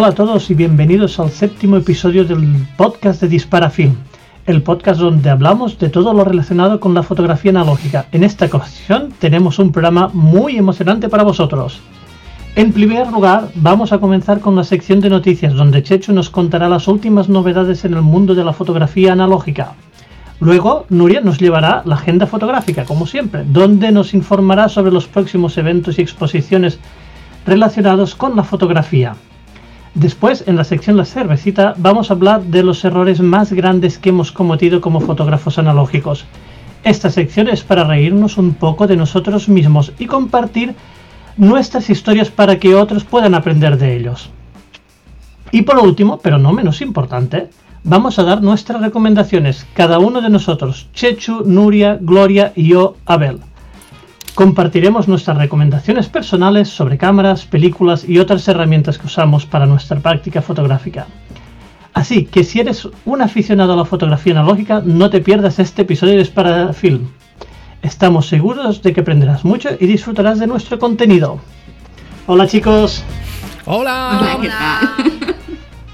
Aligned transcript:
Hola 0.00 0.08
a 0.08 0.14
todos 0.14 0.50
y 0.50 0.54
bienvenidos 0.54 1.20
al 1.20 1.28
séptimo 1.28 1.76
episodio 1.76 2.24
del 2.24 2.66
podcast 2.78 3.20
de 3.20 3.28
Dispara 3.28 3.68
Film, 3.68 3.96
el 4.46 4.62
podcast 4.62 4.98
donde 4.98 5.28
hablamos 5.28 5.78
de 5.78 5.90
todo 5.90 6.14
lo 6.14 6.24
relacionado 6.24 6.80
con 6.80 6.94
la 6.94 7.02
fotografía 7.02 7.50
analógica. 7.50 8.06
En 8.10 8.24
esta 8.24 8.46
ocasión 8.46 9.12
tenemos 9.18 9.58
un 9.58 9.72
programa 9.72 10.08
muy 10.14 10.56
emocionante 10.56 11.10
para 11.10 11.22
vosotros. 11.22 11.82
En 12.56 12.72
primer 12.72 13.12
lugar, 13.12 13.50
vamos 13.56 13.92
a 13.92 13.98
comenzar 13.98 14.40
con 14.40 14.56
la 14.56 14.64
sección 14.64 15.00
de 15.00 15.10
noticias, 15.10 15.52
donde 15.52 15.82
Chechu 15.82 16.14
nos 16.14 16.30
contará 16.30 16.70
las 16.70 16.88
últimas 16.88 17.28
novedades 17.28 17.84
en 17.84 17.92
el 17.92 18.00
mundo 18.00 18.34
de 18.34 18.44
la 18.44 18.54
fotografía 18.54 19.12
analógica. 19.12 19.74
Luego, 20.40 20.86
Nuria 20.88 21.20
nos 21.20 21.38
llevará 21.38 21.82
la 21.84 21.96
agenda 21.96 22.26
fotográfica, 22.26 22.86
como 22.86 23.06
siempre, 23.06 23.44
donde 23.46 23.92
nos 23.92 24.14
informará 24.14 24.70
sobre 24.70 24.92
los 24.92 25.06
próximos 25.06 25.58
eventos 25.58 25.98
y 25.98 26.00
exposiciones 26.00 26.78
relacionados 27.44 28.14
con 28.14 28.34
la 28.34 28.44
fotografía. 28.44 29.14
Después, 29.94 30.44
en 30.46 30.56
la 30.56 30.64
sección 30.64 30.96
La 30.96 31.04
cervecita, 31.04 31.74
vamos 31.76 32.10
a 32.10 32.14
hablar 32.14 32.42
de 32.44 32.62
los 32.62 32.84
errores 32.84 33.20
más 33.20 33.52
grandes 33.52 33.98
que 33.98 34.10
hemos 34.10 34.30
cometido 34.30 34.80
como 34.80 35.00
fotógrafos 35.00 35.58
analógicos. 35.58 36.26
Esta 36.84 37.10
sección 37.10 37.48
es 37.48 37.64
para 37.64 37.84
reírnos 37.84 38.38
un 38.38 38.54
poco 38.54 38.86
de 38.86 38.96
nosotros 38.96 39.48
mismos 39.48 39.92
y 39.98 40.06
compartir 40.06 40.74
nuestras 41.36 41.90
historias 41.90 42.30
para 42.30 42.58
que 42.58 42.74
otros 42.74 43.04
puedan 43.04 43.34
aprender 43.34 43.78
de 43.78 43.96
ellos. 43.96 44.30
Y 45.50 45.62
por 45.62 45.78
último, 45.78 46.20
pero 46.22 46.38
no 46.38 46.52
menos 46.52 46.80
importante, 46.80 47.50
vamos 47.82 48.18
a 48.18 48.22
dar 48.22 48.42
nuestras 48.42 48.80
recomendaciones, 48.80 49.66
cada 49.74 49.98
uno 49.98 50.20
de 50.20 50.30
nosotros, 50.30 50.88
Chechu, 50.94 51.42
Nuria, 51.44 51.98
Gloria 52.00 52.52
y 52.54 52.68
yo, 52.68 52.96
Abel. 53.06 53.40
Compartiremos 54.34 55.08
nuestras 55.08 55.36
recomendaciones 55.36 56.08
personales 56.08 56.68
sobre 56.68 56.96
cámaras, 56.96 57.44
películas 57.44 58.08
y 58.08 58.18
otras 58.18 58.46
herramientas 58.48 58.98
que 58.98 59.06
usamos 59.06 59.44
para 59.44 59.66
nuestra 59.66 60.00
práctica 60.00 60.40
fotográfica. 60.40 61.06
Así 61.92 62.24
que 62.24 62.44
si 62.44 62.60
eres 62.60 62.88
un 63.04 63.20
aficionado 63.20 63.72
a 63.72 63.76
la 63.76 63.84
fotografía 63.84 64.32
analógica, 64.32 64.80
no 64.84 65.10
te 65.10 65.20
pierdas 65.20 65.58
este 65.58 65.82
episodio 65.82 66.16
de 66.16 66.24
Para 66.26 66.72
Film. 66.72 67.08
Estamos 67.82 68.28
seguros 68.28 68.82
de 68.82 68.92
que 68.92 69.00
aprenderás 69.00 69.44
mucho 69.44 69.70
y 69.78 69.86
disfrutarás 69.86 70.38
de 70.38 70.46
nuestro 70.46 70.78
contenido. 70.78 71.40
Hola 72.26 72.46
chicos. 72.46 73.02
Hola. 73.66 74.36
Hola. 74.38 74.94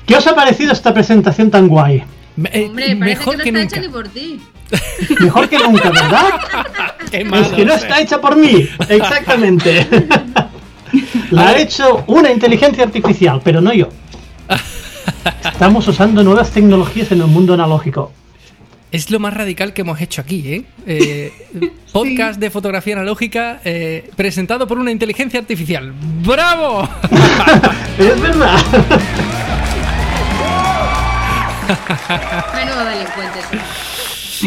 ¿Qué 0.07 0.15
os 0.15 0.27
ha 0.27 0.35
parecido 0.35 0.73
esta 0.73 0.93
presentación 0.93 1.51
tan 1.51 1.67
guay? 1.67 2.05
Me- 2.37 2.51
eh, 2.53 2.67
Hombre, 2.67 2.97
parece 2.97 3.17
mejor 3.19 3.37
que 3.43 3.53
no 3.53 3.59
que 3.59 3.65
está 3.65 3.77
nunca. 3.77 3.77
hecha 3.77 3.81
ni 3.81 3.89
por 3.89 4.09
ti. 4.09 4.41
Mejor 5.21 5.49
que 5.49 5.59
nunca, 5.59 5.91
¿verdad? 5.91 6.25
Qué 7.11 7.19
Es 7.19 7.49
que 7.49 7.65
no 7.65 7.73
está 7.75 8.01
hecha 8.01 8.21
por 8.21 8.37
mí. 8.37 8.69
Exactamente. 8.89 9.87
La 11.31 11.49
ha 11.51 11.57
hecho 11.59 12.03
una 12.09 12.31
inteligencia 12.33 12.85
artificial, 12.85 13.41
pero 13.45 13.61
no 13.61 13.73
yo. 13.73 13.89
Estamos 15.45 15.87
usando 15.89 16.23
nuevas 16.25 16.51
tecnologías 16.51 17.11
en 17.13 17.21
el 17.21 17.27
mundo 17.29 17.55
analógico. 17.55 18.13
Es 18.93 19.11
lo 19.11 19.19
más 19.21 19.35
radical 19.35 19.73
que 19.73 19.83
hemos 19.83 20.01
hecho 20.01 20.21
aquí, 20.21 20.53
¿eh? 20.53 20.65
Eh, 20.87 21.33
podcast 21.93 22.39
de 22.41 22.51
fotografía 22.51 22.95
analógica 22.95 23.61
eh, 23.65 24.11
presentado 24.17 24.67
por 24.67 24.79
una 24.79 24.91
inteligencia 24.91 25.39
artificial. 25.41 25.93
¡Bravo! 26.25 26.89
Es 27.99 28.21
verdad. 28.21 28.57
Menudo 32.55 32.85
delincuente. 32.85 33.41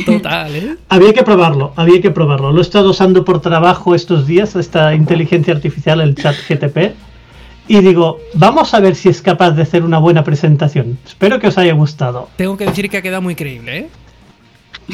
Total, 0.05 0.55
¿eh? 0.55 0.77
Había 0.89 1.13
que 1.13 1.23
probarlo, 1.23 1.73
había 1.75 1.99
que 2.01 2.11
probarlo. 2.11 2.51
Lo 2.51 2.59
he 2.59 2.61
estado 2.61 2.91
usando 2.91 3.25
por 3.25 3.41
trabajo 3.41 3.95
estos 3.95 4.27
días, 4.27 4.55
esta 4.55 4.93
inteligencia 4.93 5.53
artificial, 5.53 5.99
el 6.01 6.15
chat 6.15 6.35
GTP. 6.47 6.93
Y 7.67 7.79
digo, 7.81 8.19
vamos 8.33 8.73
a 8.73 8.79
ver 8.79 8.95
si 8.95 9.09
es 9.09 9.21
capaz 9.21 9.51
de 9.51 9.61
hacer 9.63 9.83
una 9.83 9.97
buena 9.99 10.23
presentación. 10.23 10.97
Espero 11.05 11.39
que 11.39 11.47
os 11.47 11.57
haya 11.57 11.73
gustado. 11.73 12.29
Tengo 12.35 12.55
que 12.57 12.65
decir 12.65 12.89
que 12.89 12.97
ha 12.97 13.01
quedado 13.01 13.21
muy 13.21 13.35
creíble, 13.35 13.77
¿eh? 13.77 13.89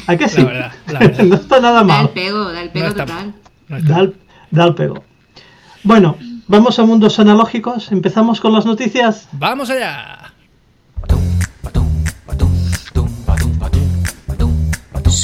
¿A 0.08 0.16
que 0.18 0.28
sí? 0.28 0.44
verdad, 0.44 0.72
la 0.88 1.00
verdad. 1.00 1.24
no 1.26 1.36
está 1.36 1.60
nada 1.60 1.74
Da 1.76 1.82
el 1.82 1.88
mal. 1.88 2.10
pego, 2.10 2.52
da 2.52 2.62
el 2.62 2.70
pego 2.70 2.86
No 2.86 2.92
está 2.92 3.06
total. 3.06 3.26
mal. 3.28 3.34
No 3.70 3.78
está 3.78 3.94
Da 3.94 4.00
el, 4.02 4.16
da 4.52 4.66
el 4.66 4.76
pego. 4.76 5.04
Bueno, 5.84 6.18
vamos 6.48 6.80
a 6.80 6.84
mundos 6.86 7.18
analógicos. 7.20 7.92
Empezamos 7.92 8.42
con 8.42 8.52
las 8.54 8.66
noticias. 8.66 9.28
¡Vamos 9.34 9.70
allá! 9.70 10.34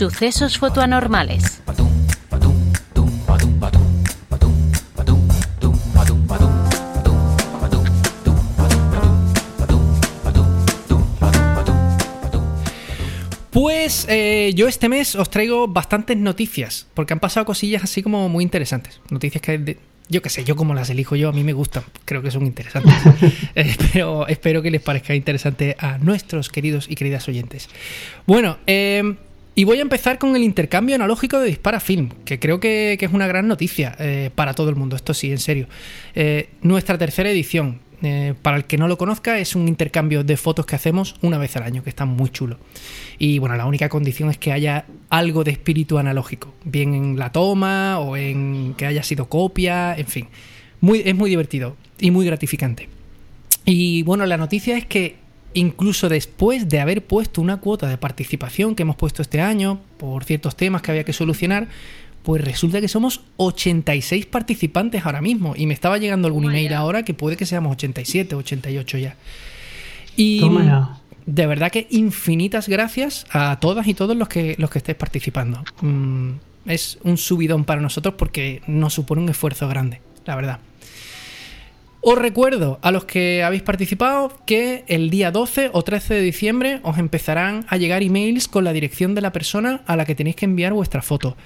Sucesos 0.02 0.58
fotoanormales. 0.58 1.62
Pues 13.52 14.08
eh, 14.10 14.54
yo 14.56 14.68
este 14.68 14.90
mes 14.90 15.16
os 15.16 15.30
traigo 15.30 15.68
bastantes 15.68 16.18
noticias, 16.18 16.88
porque 16.94 17.14
han 17.14 17.20
pasado 17.20 17.46
cosillas 17.46 17.84
así 17.84 18.02
como 18.02 18.30
muy 18.30 18.44
interesantes. 18.44 19.02
Noticias 19.12 19.42
que, 19.42 19.58
de- 19.60 19.78
yo 20.10 20.22
qué 20.22 20.30
sé, 20.30 20.44
yo 20.46 20.56
como 20.56 20.74
las 20.74 20.90
elijo 20.90 21.16
yo, 21.16 21.30
a 21.30 21.32
mí 21.34 21.44
me 21.44 21.54
gustan, 21.54 21.84
creo 22.06 22.22
que 22.22 22.32
son 22.32 22.46
interesantes. 22.46 22.94
Eh, 23.56 23.76
pero 23.94 24.28
espero 24.28 24.62
que 24.62 24.72
les 24.72 24.82
parezca 24.82 25.14
interesante 25.14 25.76
a 25.78 25.98
nuestros 25.98 26.50
queridos 26.50 26.88
y 26.90 26.96
queridas 26.96 27.28
oyentes. 27.28 27.70
Bueno, 28.26 28.58
eh, 28.66 29.16
y 29.54 29.66
voy 29.66 29.80
a 29.80 29.82
empezar 29.82 30.18
con 30.18 30.36
el 30.36 30.44
intercambio 30.44 30.96
analógico 30.96 31.40
de 31.40 31.48
Dispara 31.48 31.80
Film, 31.80 32.10
que 32.24 32.40
creo 32.40 32.60
que, 32.60 32.98
es 33.00 33.12
una 33.12 33.28
gran 33.28 33.48
noticia 33.48 33.96
eh, 34.00 34.30
para 34.34 34.54
todo 34.54 34.70
el 34.70 34.76
mundo, 34.76 34.96
esto 34.96 35.14
sí, 35.14 35.32
en 35.32 35.40
serio. 35.40 35.68
Eh, 36.16 36.50
nuestra 36.62 36.98
tercera 36.98 37.30
edición, 37.30 37.80
eh, 38.02 38.34
para 38.42 38.58
el 38.58 38.64
que 38.64 38.78
no 38.78 38.88
lo 38.88 38.98
conozca, 38.98 39.40
es 39.40 39.56
un 39.56 39.68
intercambio 39.68 40.24
de 40.24 40.38
fotos 40.38 40.66
que 40.66 40.78
hacemos 40.78 41.16
una 41.22 41.38
vez 41.38 41.56
al 41.58 41.64
año, 41.64 41.84
que 41.84 41.90
está 41.90 42.06
muy 42.06 42.30
chulo. 42.30 42.58
Y 43.20 43.40
bueno, 43.40 43.58
la 43.58 43.66
única 43.66 43.90
condición 43.90 44.30
es 44.30 44.38
que 44.38 44.54
haya 44.54 44.86
algo 45.10 45.44
de 45.44 45.52
espíritu 45.52 45.98
analógico, 45.98 46.54
bien 46.64 46.94
en 46.94 47.20
la 47.20 47.34
toma 47.34 48.00
o 48.00 48.16
en 48.16 48.74
que 48.78 48.86
haya 48.86 49.04
sido 49.04 49.28
copia, 49.28 49.96
en 49.98 50.08
fin. 50.08 50.28
Es 51.04 51.16
muy 51.16 51.30
divertido 51.30 51.76
y 52.00 52.10
muy 52.10 52.26
gratificante. 52.26 52.88
Y 53.66 54.04
bueno, 54.04 54.26
la 54.26 54.38
noticia 54.38 54.78
es 54.78 54.86
que 54.86 55.18
incluso 55.54 56.10
después 56.10 56.70
de 56.70 56.80
haber 56.80 57.06
puesto 57.06 57.42
una 57.42 57.58
cuota 57.58 57.88
de 57.88 57.98
participación 57.98 58.76
que 58.76 58.84
hemos 58.84 58.96
puesto 58.96 59.22
este 59.22 59.42
año 59.42 59.80
por 59.98 60.24
ciertos 60.24 60.56
temas 60.56 60.82
que 60.82 60.92
había 60.92 61.04
que 61.04 61.14
solucionar, 61.14 61.68
pues 62.24 62.44
resulta 62.44 62.80
que 62.82 62.88
somos 62.88 63.22
86 63.38 64.26
participantes 64.28 65.06
ahora 65.06 65.22
mismo. 65.22 65.54
Y 65.56 65.66
me 65.66 65.74
estaba 65.74 65.98
llegando 65.98 66.28
algún 66.28 66.44
Toma 66.44 66.54
email 66.54 66.70
ya. 66.70 66.78
ahora 66.78 67.04
que 67.04 67.14
puede 67.14 67.38
que 67.38 67.46
seamos 67.46 67.72
87, 67.74 68.36
88 68.36 68.98
ya. 68.98 69.16
Y 70.16 70.40
Toma 70.40 70.64
ya. 70.66 71.00
de 71.26 71.48
verdad 71.48 71.72
que 71.72 71.88
infinitas 71.90 72.70
gracias 72.70 73.26
a 73.32 73.60
todas 73.60 73.88
y 73.88 73.94
todos 73.94 74.16
los 74.16 74.28
que, 74.28 74.56
los 74.60 74.70
que 74.70 74.80
estéis 74.80 74.98
participando. 74.98 75.64
Mm, 75.82 76.32
es 76.68 77.00
un 77.04 77.18
subidón 77.18 77.66
para 77.66 77.82
nosotros 77.82 78.16
porque 78.18 78.62
nos 78.68 78.94
supone 78.94 79.22
un 79.22 79.30
esfuerzo 79.30 79.68
grande, 79.68 80.02
la 80.26 80.36
verdad. 80.36 80.60
Os 82.04 82.18
recuerdo 82.18 82.80
a 82.82 82.92
los 82.92 83.06
que 83.06 83.44
habéis 83.44 83.62
participado 83.62 84.36
que 84.48 84.84
el 84.88 85.12
día 85.12 85.30
12 85.32 85.70
o 85.72 85.84
13 85.84 86.16
de 86.16 86.22
diciembre 86.22 86.80
os 86.82 86.98
empezarán 86.98 87.64
a 87.68 87.78
llegar 87.78 88.02
emails 88.02 88.48
con 88.48 88.64
la 88.64 88.74
dirección 88.74 89.14
de 89.14 89.22
la 89.22 89.32
persona 89.32 89.82
a 89.86 89.96
la 89.96 90.06
que 90.06 90.16
tenéis 90.16 90.36
que 90.36 90.46
enviar 90.46 90.74
vuestra 90.74 91.04
foto 91.04 91.38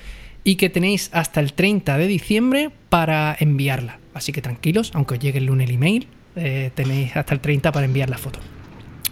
y 0.46 0.56
que 0.56 0.70
tenéis 0.70 1.10
hasta 1.12 1.42
el 1.42 1.52
30 1.54 1.98
de 1.98 2.08
diciembre 2.08 2.70
para 2.90 3.36
enviarla. 3.38 4.00
Así 4.14 4.32
que 4.32 4.42
tranquilos, 4.42 4.92
aunque 4.94 5.16
os 5.16 5.20
llegue 5.20 5.40
el 5.40 5.46
lunes 5.48 5.68
el 5.68 5.76
email, 5.76 6.08
eh, 6.38 6.72
tenéis 6.74 7.18
hasta 7.18 7.34
el 7.34 7.42
30 7.42 7.74
para 7.74 7.86
enviar 7.86 8.10
la 8.10 8.18
foto. 8.18 8.40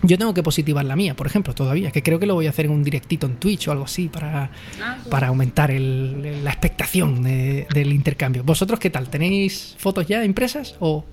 Yo 0.01 0.17
tengo 0.17 0.33
que 0.33 0.43
positivar 0.43 0.85
la 0.85 0.95
mía, 0.95 1.13
por 1.15 1.27
ejemplo, 1.27 1.53
todavía, 1.53 1.91
que 1.91 2.03
creo 2.03 2.19
que 2.19 2.25
lo 2.25 2.35
voy 2.35 2.45
a 2.47 2.51
hacer 2.51 2.65
en 2.65 2.71
un 2.71 2.83
directito 2.83 3.25
en 3.25 3.35
Twitch 3.35 3.67
o 3.67 3.71
algo 3.71 3.85
así 3.85 4.07
para, 4.07 4.49
Ah, 4.81 4.97
para 5.09 5.27
aumentar 5.27 5.71
el- 5.71 6.43
la 6.43 6.51
expectación 6.51 7.23
de- 7.23 7.67
del 7.73 7.91
intercambio. 7.91 8.43
¿Vosotros 8.45 8.79
qué 8.79 8.89
tal? 8.89 9.09
¿Tenéis 9.09 9.75
fotos 9.77 10.05
ya 10.07 10.23
impresas 10.23 10.75
o 10.79 11.05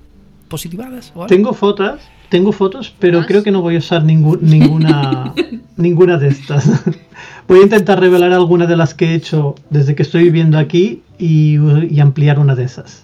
positivadas? 0.50 1.12
O 1.14 1.22
algo? 1.22 1.26
Tengo 1.28 1.54
fotos, 1.54 2.00
tengo 2.28 2.52
fotos, 2.52 2.92
pero 2.98 3.18
¿Más? 3.18 3.26
creo 3.26 3.42
que 3.42 3.50
no 3.50 3.62
voy 3.62 3.76
a 3.76 3.78
usar 3.78 4.04
ningún- 4.04 4.40
ninguna, 4.42 5.32
ninguna 5.78 6.18
de 6.18 6.28
estas. 6.28 6.68
Voy 7.48 7.58
a 7.60 7.62
intentar 7.64 7.98
revelar 7.98 8.32
alguna 8.32 8.66
de 8.68 8.76
las 8.76 8.94
que 8.94 9.06
he 9.06 9.14
hecho 9.14 9.56
desde 9.70 9.96
que 9.96 10.02
estoy 10.04 10.22
viviendo 10.22 10.56
aquí 10.56 11.02
y, 11.18 11.56
y 11.92 11.98
ampliar 11.98 12.38
una 12.38 12.54
de 12.54 12.62
esas. 12.62 13.02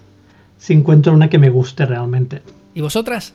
Si 0.59 0.73
encuentro 0.73 1.13
una 1.13 1.29
que 1.29 1.39
me 1.39 1.51
guste 1.51 1.85
realmente. 1.85 2.43
¿Y 2.73 2.81
vosotras? 2.81 3.33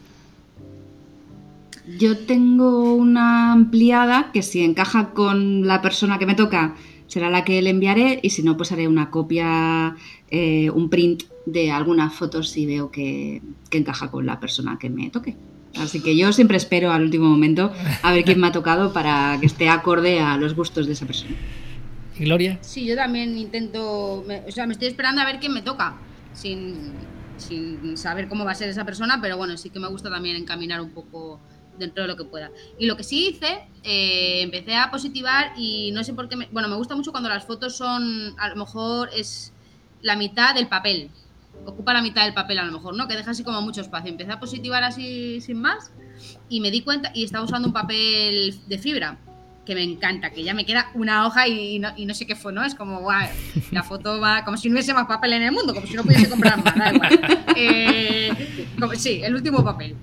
Yo 2.00 2.18
tengo 2.18 2.94
una 2.94 3.52
ampliada 3.52 4.30
que 4.32 4.42
si 4.42 4.64
encaja 4.64 5.10
con 5.10 5.68
la 5.68 5.82
persona 5.82 6.18
que 6.18 6.26
me 6.26 6.36
toca 6.36 6.76
será 7.08 7.30
la 7.30 7.44
que 7.44 7.62
le 7.62 7.72
enviaré 7.72 8.20
y 8.24 8.30
si 8.30 8.42
no 8.42 8.56
pues 8.56 8.72
haré 8.72 8.88
una 8.88 9.10
copia, 9.10 9.96
eh, 10.30 10.70
un 10.70 10.90
print 10.90 11.24
de 11.46 11.72
algunas 11.72 12.14
fotos 12.14 12.50
si 12.50 12.66
veo 12.66 12.92
que, 12.92 13.42
que 13.70 13.78
encaja 13.80 14.12
con 14.12 14.26
la 14.26 14.40
persona 14.40 14.78
que 14.80 14.90
me 14.90 15.10
toque. 15.10 15.36
Así 15.76 16.02
que 16.02 16.18
yo 16.18 16.34
siempre 16.34 16.58
espero 16.58 16.92
al 16.92 17.04
último 17.04 17.30
momento 17.30 17.72
a 18.04 18.12
ver 18.14 18.24
quién 18.26 18.40
me 18.40 18.48
ha 18.48 18.52
tocado 18.52 18.92
para 18.92 19.38
que 19.40 19.46
esté 19.46 19.70
acorde 19.70 20.20
a 20.20 20.38
los 20.38 20.54
gustos 20.56 20.86
de 20.86 20.94
esa 20.94 21.06
persona. 21.06 21.36
¿Y 22.20 22.26
Gloria? 22.26 22.60
Sí, 22.62 22.86
yo 22.86 22.96
también 22.96 23.38
intento. 23.38 24.24
me- 24.28 24.42
o 24.48 24.52
sea, 24.52 24.68
me 24.68 24.74
estoy 24.74 24.90
esperando 24.90 25.22
a 25.22 25.26
ver 25.26 25.40
quién 25.40 25.54
me 25.54 25.62
toca. 25.62 25.98
Sin, 26.34 26.98
sin 27.38 27.98
saber 27.98 28.28
cómo 28.28 28.46
va 28.46 28.52
a 28.52 28.56
ser 28.56 28.70
esa 28.70 28.86
persona, 28.86 29.20
pero 29.22 29.38
bueno, 29.38 29.58
sí 29.58 29.70
que 29.70 29.80
me 29.80 29.88
gusta 29.88 30.10
también 30.10 30.36
encaminar 30.36 30.82
un 30.82 30.92
poco 30.92 31.40
dentro 31.80 32.04
de 32.04 32.08
lo 32.10 32.16
que 32.18 32.26
pueda. 32.26 32.52
Y 32.80 32.86
lo 32.86 32.96
que 32.98 33.04
sí 33.04 33.30
hice, 33.30 33.60
eh, 33.84 34.42
empecé 34.42 34.76
a 34.76 34.92
positivar 34.92 35.54
y 35.58 35.92
no 35.92 36.04
sé 36.04 36.14
por 36.14 36.30
qué, 36.30 36.36
me, 36.36 36.48
bueno, 36.52 36.68
me 36.68 36.76
gusta 36.76 36.96
mucho 36.96 37.12
cuando 37.12 37.30
las 37.30 37.46
fotos 37.46 37.76
son, 37.76 38.34
a 38.38 38.50
lo 38.50 38.56
mejor 38.56 39.10
es 39.16 39.52
la 40.02 40.16
mitad 40.16 40.54
del 40.56 40.68
papel, 40.68 41.10
ocupa 41.66 41.94
la 41.94 42.02
mitad 42.02 42.24
del 42.26 42.34
papel 42.34 42.60
a 42.60 42.64
lo 42.66 42.72
mejor, 42.72 42.96
¿no? 42.96 43.08
Que 43.08 43.16
deja 43.16 43.32
así 43.32 43.44
como 43.44 43.62
mucho 43.62 43.82
espacio. 43.82 44.10
Empecé 44.12 44.32
a 44.32 44.40
positivar 44.40 44.84
así 44.84 45.42
sin 45.42 45.60
más 45.62 45.92
y 46.50 46.60
me 46.62 46.72
di 46.72 46.82
cuenta 46.82 47.12
y 47.14 47.24
estaba 47.24 47.44
usando 47.46 47.68
un 47.68 47.74
papel 47.74 48.60
de 48.68 48.78
fibra 48.78 49.18
que 49.66 49.76
me 49.76 49.84
encanta, 49.84 50.32
que 50.32 50.44
ya 50.44 50.56
me 50.56 50.66
queda 50.66 50.90
una 50.96 51.26
hoja 51.28 51.48
y 51.48 51.78
no, 51.78 51.90
y 51.96 52.06
no 52.08 52.16
sé 52.16 52.26
qué 52.26 52.36
fue, 52.36 52.52
¿no? 52.52 52.64
Es 52.64 52.74
como, 52.74 53.02
guau, 53.02 53.28
la 53.72 53.84
foto 53.84 54.20
va 54.20 54.44
como 54.44 54.58
si 54.58 54.70
no 54.70 54.74
hubiese 54.74 54.94
más 54.94 55.06
papel 55.06 55.34
en 55.34 55.44
el 55.44 55.52
mundo, 55.52 55.74
como 55.76 55.86
si 55.86 55.94
no 55.94 56.04
pudiese 56.04 56.30
comprar 56.30 56.64
más, 56.64 56.76
da 56.76 56.92
igual. 56.94 57.20
Eh, 57.56 58.66
como- 58.80 58.96
sí, 58.96 59.22
el 59.24 59.36
último 59.36 59.64
papel. 59.64 59.96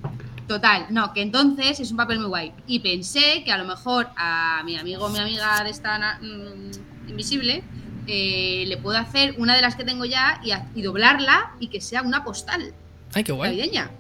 Total, 0.47 0.87
no, 0.91 1.13
que 1.13 1.23
entonces 1.23 1.81
es 1.81 1.91
un 1.91 1.97
papel 1.97 2.21
muy 2.21 2.29
guay. 2.29 2.53
Y 2.69 2.79
pensé 2.79 3.43
que 3.45 3.51
a 3.53 3.59
lo 3.59 3.65
mejor 3.67 4.09
a 4.17 4.63
mi 4.65 4.77
amigo 4.77 5.05
o 5.07 5.09
mi 5.11 5.19
amiga 5.19 5.63
de 5.65 5.71
esta 5.71 6.19
mm, 6.23 7.11
invisible 7.11 7.63
eh, 8.09 8.65
le 8.67 8.77
puedo 8.79 8.99
hacer 8.99 9.35
una 9.39 9.55
de 9.55 9.63
las 9.63 9.77
que 9.77 9.85
tengo 9.85 10.05
ya 10.05 10.41
y, 10.45 10.51
a- 10.51 10.67
y 10.75 10.83
doblarla 10.83 11.53
y 11.61 11.69
que 11.69 11.81
sea 11.81 12.03
una 12.03 12.25
postal 12.25 12.73
Ay, 13.15 13.23
qué 13.25 13.33
guay. 13.33 13.51
navideña. 13.57 13.91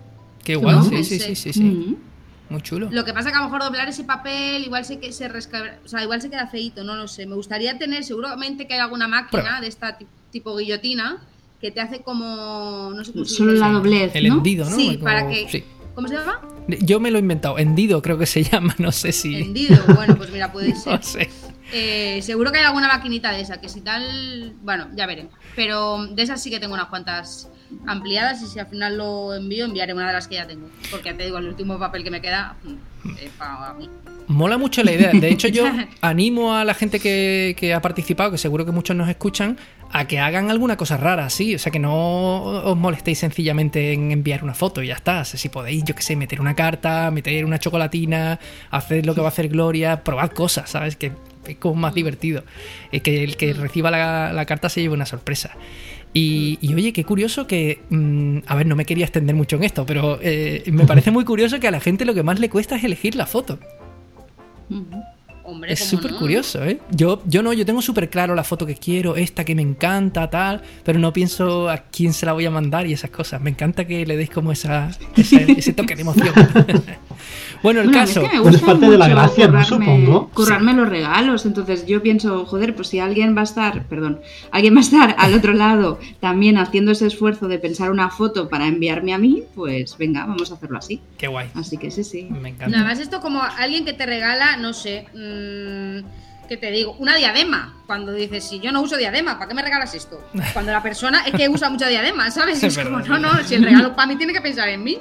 Qué 0.45 0.57
guay, 0.57 0.77
¿No? 0.77 0.85
sí, 0.85 1.05
sí, 1.05 1.19
sí, 1.21 1.35
sí, 1.37 1.53
sí. 1.53 1.63
Mm. 1.63 1.97
Muy 2.51 2.63
chulo. 2.63 2.89
Lo 2.91 3.05
que 3.05 3.13
pasa 3.13 3.31
que 3.31 3.37
a 3.37 3.41
lo 3.41 3.45
mejor 3.45 3.63
doblar 3.63 3.89
ese 3.89 4.05
papel 4.05 4.65
igual 4.65 4.83
se 4.85 4.99
que 4.99 5.13
se 5.13 5.29
rescabra- 5.29 5.79
o 5.85 5.89
sea, 5.89 6.03
igual 6.03 6.23
se 6.23 6.31
queda 6.31 6.47
feito, 6.47 6.83
no 6.83 6.97
lo 6.97 7.07
sé. 7.07 7.27
Me 7.27 7.35
gustaría 7.35 7.77
tener, 7.79 8.05
seguramente 8.05 8.67
que 8.67 8.75
hay 8.75 8.81
alguna 8.81 9.07
máquina 9.07 9.43
Prueba. 9.43 9.61
de 9.61 9.69
esta 9.69 9.99
ti- 9.99 10.07
tipo 10.33 10.57
guillotina 10.57 11.19
que 11.61 11.71
te 11.71 11.81
hace 11.83 12.01
como 12.01 12.91
no 12.95 13.05
sé 13.05 13.13
cómo 13.13 13.25
se 13.27 13.35
Solo 13.35 13.53
la 13.53 13.69
doblez, 13.71 14.13
El 14.15 14.29
¿no? 14.29 14.37
hendido, 14.37 14.69
¿no? 14.71 14.75
Sí, 14.77 14.93
Como- 14.93 15.05
para 15.05 15.29
que 15.29 15.47
sí. 15.51 15.65
¿Cómo 15.95 16.07
se 16.09 16.15
llama? 16.15 16.41
Yo 16.69 17.01
me 17.01 17.11
lo 17.11 17.19
he 17.19 17.21
inventado. 17.21 17.59
Hendido 17.59 18.01
creo 18.01 18.17
que 18.17 18.25
se 18.27 18.43
llama, 18.51 18.75
no 18.79 18.93
sé 18.93 19.11
si... 19.13 19.35
Hendido. 19.35 19.77
Bueno, 19.95 20.17
pues 20.17 20.31
mira, 20.31 20.51
puede 20.53 20.75
ser. 20.77 20.93
No 20.95 21.03
sé. 21.03 21.29
Eh, 21.73 22.21
seguro 22.23 22.51
que 22.51 22.59
hay 22.59 22.65
alguna 22.65 22.89
maquinita 22.89 23.33
de 23.33 23.43
esa, 23.43 23.61
que 23.61 23.69
si 23.69 23.81
tal, 23.81 24.55
bueno, 24.63 24.89
ya 24.95 25.07
veré. 25.07 25.29
Pero 25.55 26.07
de 26.07 26.23
esas 26.23 26.43
sí 26.43 26.51
que 26.51 26.61
tengo 26.61 26.75
unas 26.75 26.87
cuantas 26.87 27.51
ampliadas 27.87 28.43
y 28.43 28.47
si 28.47 28.59
al 28.59 28.67
final 28.67 28.97
lo 28.97 29.35
envío, 29.35 29.65
enviaré 29.65 29.93
una 29.93 30.07
de 30.07 30.15
las 30.15 30.29
que 30.29 30.37
ya 30.37 30.47
tengo. 30.47 30.69
Porque 30.91 31.11
ya 31.11 31.17
te 31.17 31.25
digo, 31.25 31.39
el 31.39 31.49
último 31.49 31.79
papel 31.79 32.05
que 32.05 32.11
me 32.11 32.21
queda 32.21 32.57
mm, 32.65 33.11
es 33.23 33.31
para 33.37 33.75
mí. 33.75 33.89
Mola 34.29 34.59
mucho 34.59 34.83
la 34.83 34.93
idea. 34.93 35.11
De 35.13 35.29
hecho, 35.29 35.49
yo 35.49 35.65
animo 36.01 36.55
a 36.55 36.65
la 36.65 36.75
gente 36.75 37.01
que, 37.01 37.55
que 37.59 37.75
ha 37.75 37.83
participado, 37.83 38.31
que 38.31 38.39
seguro 38.39 38.65
que 38.65 38.73
muchos 38.73 38.97
nos 38.97 39.09
escuchan, 39.09 39.59
a 39.91 40.07
que 40.07 40.19
hagan 40.19 40.51
alguna 40.51 40.77
cosa 40.77 40.97
rara, 40.97 41.27
así. 41.27 41.55
O 41.55 41.59
sea, 41.59 41.73
que 41.73 41.79
no 41.79 42.41
os 42.43 42.77
molestéis 42.77 43.19
sencillamente 43.19 43.93
en 43.93 44.11
enviar 44.11 44.45
una 44.45 44.55
foto 44.55 44.83
y 44.83 44.89
ya 44.89 44.95
está. 44.95 45.25
Si 45.25 45.49
podéis, 45.49 45.85
yo 45.85 45.95
qué 45.95 46.03
sé, 46.03 46.17
meter 46.17 46.41
una 46.41 46.55
carta, 46.55 47.11
meter 47.11 47.45
una 47.45 47.59
chocolatina, 47.59 48.39
hacer 48.71 49.07
lo 49.07 49.15
que 49.15 49.21
va 49.21 49.29
a 49.29 49.31
hacer 49.31 49.49
Gloria, 49.49 50.05
probad 50.05 50.31
cosas, 50.31 50.71
¿sabes? 50.71 50.97
Que 50.97 51.13
es 51.49 51.57
como 51.57 51.75
más 51.75 51.95
divertido. 51.95 52.45
Eh, 52.93 53.01
que 53.01 53.25
el 53.25 53.37
que 53.37 53.53
reciba 53.53 53.91
la, 53.91 54.45
carta 54.47 54.69
se 54.69 54.81
lleve 54.81 54.95
una 54.95 55.07
sorpresa. 55.07 55.57
Y, 56.15 56.59
oye, 56.75 56.93
qué 56.93 57.05
curioso 57.05 57.47
que. 57.47 57.81
mm, 57.91 58.39
a 58.47 58.55
ver, 58.55 58.67
no 58.67 58.77
me 58.77 58.85
quería 58.85 59.05
extender 59.05 59.37
mucho 59.37 59.57
en 59.57 59.65
esto, 59.65 59.87
pero 59.87 60.19
eh, 60.23 60.65
me 60.73 60.87
parece 60.87 61.11
muy 61.11 61.25
curioso 61.25 61.61
que 61.61 61.69
a 61.69 61.71
la 61.71 61.81
gente 61.81 62.05
lo 62.05 62.15
que 62.15 62.23
más 62.23 62.41
le 62.41 62.49
cuesta 62.49 62.77
es 62.77 62.85
elegir 62.85 63.15
la 63.15 63.27
foto. 63.27 63.59
Hombre, 65.49 65.73
Es 65.73 65.81
¿cómo 65.81 65.91
súper 65.91 66.13
no? 66.13 66.19
curioso, 66.19 66.63
¿eh? 66.65 66.79
Yo, 66.91 67.23
yo 67.27 67.43
no, 67.43 67.53
yo 67.55 67.65
tengo 67.65 67.81
súper 67.81 68.11
claro 68.11 68.35
la 68.35 68.45
foto 68.45 68.67
que 68.67 68.75
quiero, 68.75 69.17
esta 69.17 69.45
que 69.45 69.55
me 69.55 69.63
encanta, 69.63 70.29
tal, 70.29 70.61
pero 70.85 70.99
no 70.99 71.13
pienso 71.13 71.71
a 71.71 71.79
quién 71.79 72.13
se 72.13 72.27
la 72.27 72.35
voy 72.35 72.45
a 72.45 72.51
mandar 72.51 72.87
y 72.87 72.93
esas 72.93 73.11
cosas. 73.11 73.41
Me 73.41 73.49
encanta 73.51 73.87
que 73.87 74.05
le 74.05 74.17
deis 74.19 74.29
como 74.31 74.53
esa, 74.53 74.91
esa- 75.17 75.41
ese 75.57 75.73
toque 75.73 75.95
de 75.97 76.03
emoción. 76.03 76.35
bueno, 77.63 77.81
el 77.81 77.87
Bueno, 77.89 77.93
caso. 77.93 78.23
es 78.23 78.29
que 78.31 78.41
me 78.41 78.59
parte 78.59 78.91
de 78.91 78.99
la 78.99 79.09
gracia, 79.09 79.49
¿no? 79.49 79.53
currarme- 79.61 79.65
Supongo. 79.65 80.29
Currarme 80.35 80.73
los 80.75 80.89
regalos. 80.89 81.47
Entonces 81.47 81.87
yo 81.87 82.03
pienso, 82.03 82.45
joder, 82.47 82.75
pues 82.75 82.89
si 82.89 82.99
alguien 83.01 83.37
va 83.37 83.41
a 83.41 83.45
estar, 83.45 83.85
perdón, 83.87 84.21
alguien 84.51 84.75
va 84.75 84.79
a 84.79 84.83
estar 84.83 85.15
al 85.19 85.35
otro 85.35 85.53
lado 85.55 85.99
también 86.21 86.59
haciendo 86.59 86.93
ese 86.93 87.07
esfuerzo 87.07 87.49
de 87.49 87.59
pensar 87.59 87.91
una 87.91 88.11
foto 88.11 88.49
para 88.49 88.67
enviarme 88.67 89.15
a 89.15 89.19
mí, 89.19 89.43
pues 89.55 89.97
venga, 89.99 90.27
vamos 90.27 90.51
a 90.51 90.55
hacerlo 90.55 90.79
así. 90.79 91.01
Qué 91.17 91.27
guay. 91.27 91.49
Así 91.55 91.77
que 91.79 91.91
sí, 91.91 92.05
sí. 92.05 92.29
Me 92.31 92.51
encanta. 92.51 92.77
Nada 92.77 92.89
más 92.89 92.99
esto 93.01 93.21
como 93.21 93.43
alguien 93.43 93.85
que 93.85 93.93
te 93.93 94.07
regala, 94.07 94.57
no 94.57 94.73
sé, 94.73 95.07
mm, 95.39 96.47
¿qué 96.49 96.57
te 96.57 96.71
digo? 96.71 96.97
Una 96.99 97.15
diadema. 97.17 97.75
Cuando 97.87 98.13
dices, 98.13 98.45
si 98.45 98.59
yo 98.61 98.71
no 98.73 98.83
uso 98.83 98.97
diadema, 98.97 99.39
¿para 99.39 99.49
qué 99.49 99.55
me 99.55 99.63
regalas 99.63 99.95
esto? 99.95 100.21
Cuando 100.53 100.73
la 100.73 100.83
persona 100.83 101.23
es 101.27 101.33
que 101.35 101.49
usa 101.49 101.71
mucha 101.71 101.89
diadema, 101.89 102.31
¿sabes? 102.31 102.63
Es 102.63 102.77
Es 102.77 102.85
como, 102.85 102.99
verdad, 102.99 103.19
no, 103.19 103.33
no, 103.35 103.43
si 103.45 103.55
el 103.55 103.63
regalo 103.65 103.95
para 103.97 104.09
mí 104.09 104.17
tiene 104.17 104.33
que 104.33 104.41
pensar 104.41 104.69
en 104.69 104.83
mí. 104.83 104.99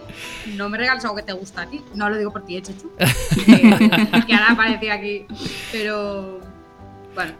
No 0.55 0.69
me 0.69 0.77
regales 0.77 1.03
algo 1.03 1.15
que 1.17 1.23
te 1.23 1.33
gusta 1.33 1.63
a 1.63 1.65
ti. 1.69 1.81
No 1.95 2.09
lo 2.09 2.17
digo 2.17 2.31
por 2.31 2.43
ti, 2.45 2.57
¿eh, 2.57 2.61
Chechu? 2.61 2.91
Que 4.27 4.33
ahora 4.33 4.51
aparece 4.51 4.91
aquí. 4.91 5.25
Pero, 5.71 6.39
bueno. 7.15 7.33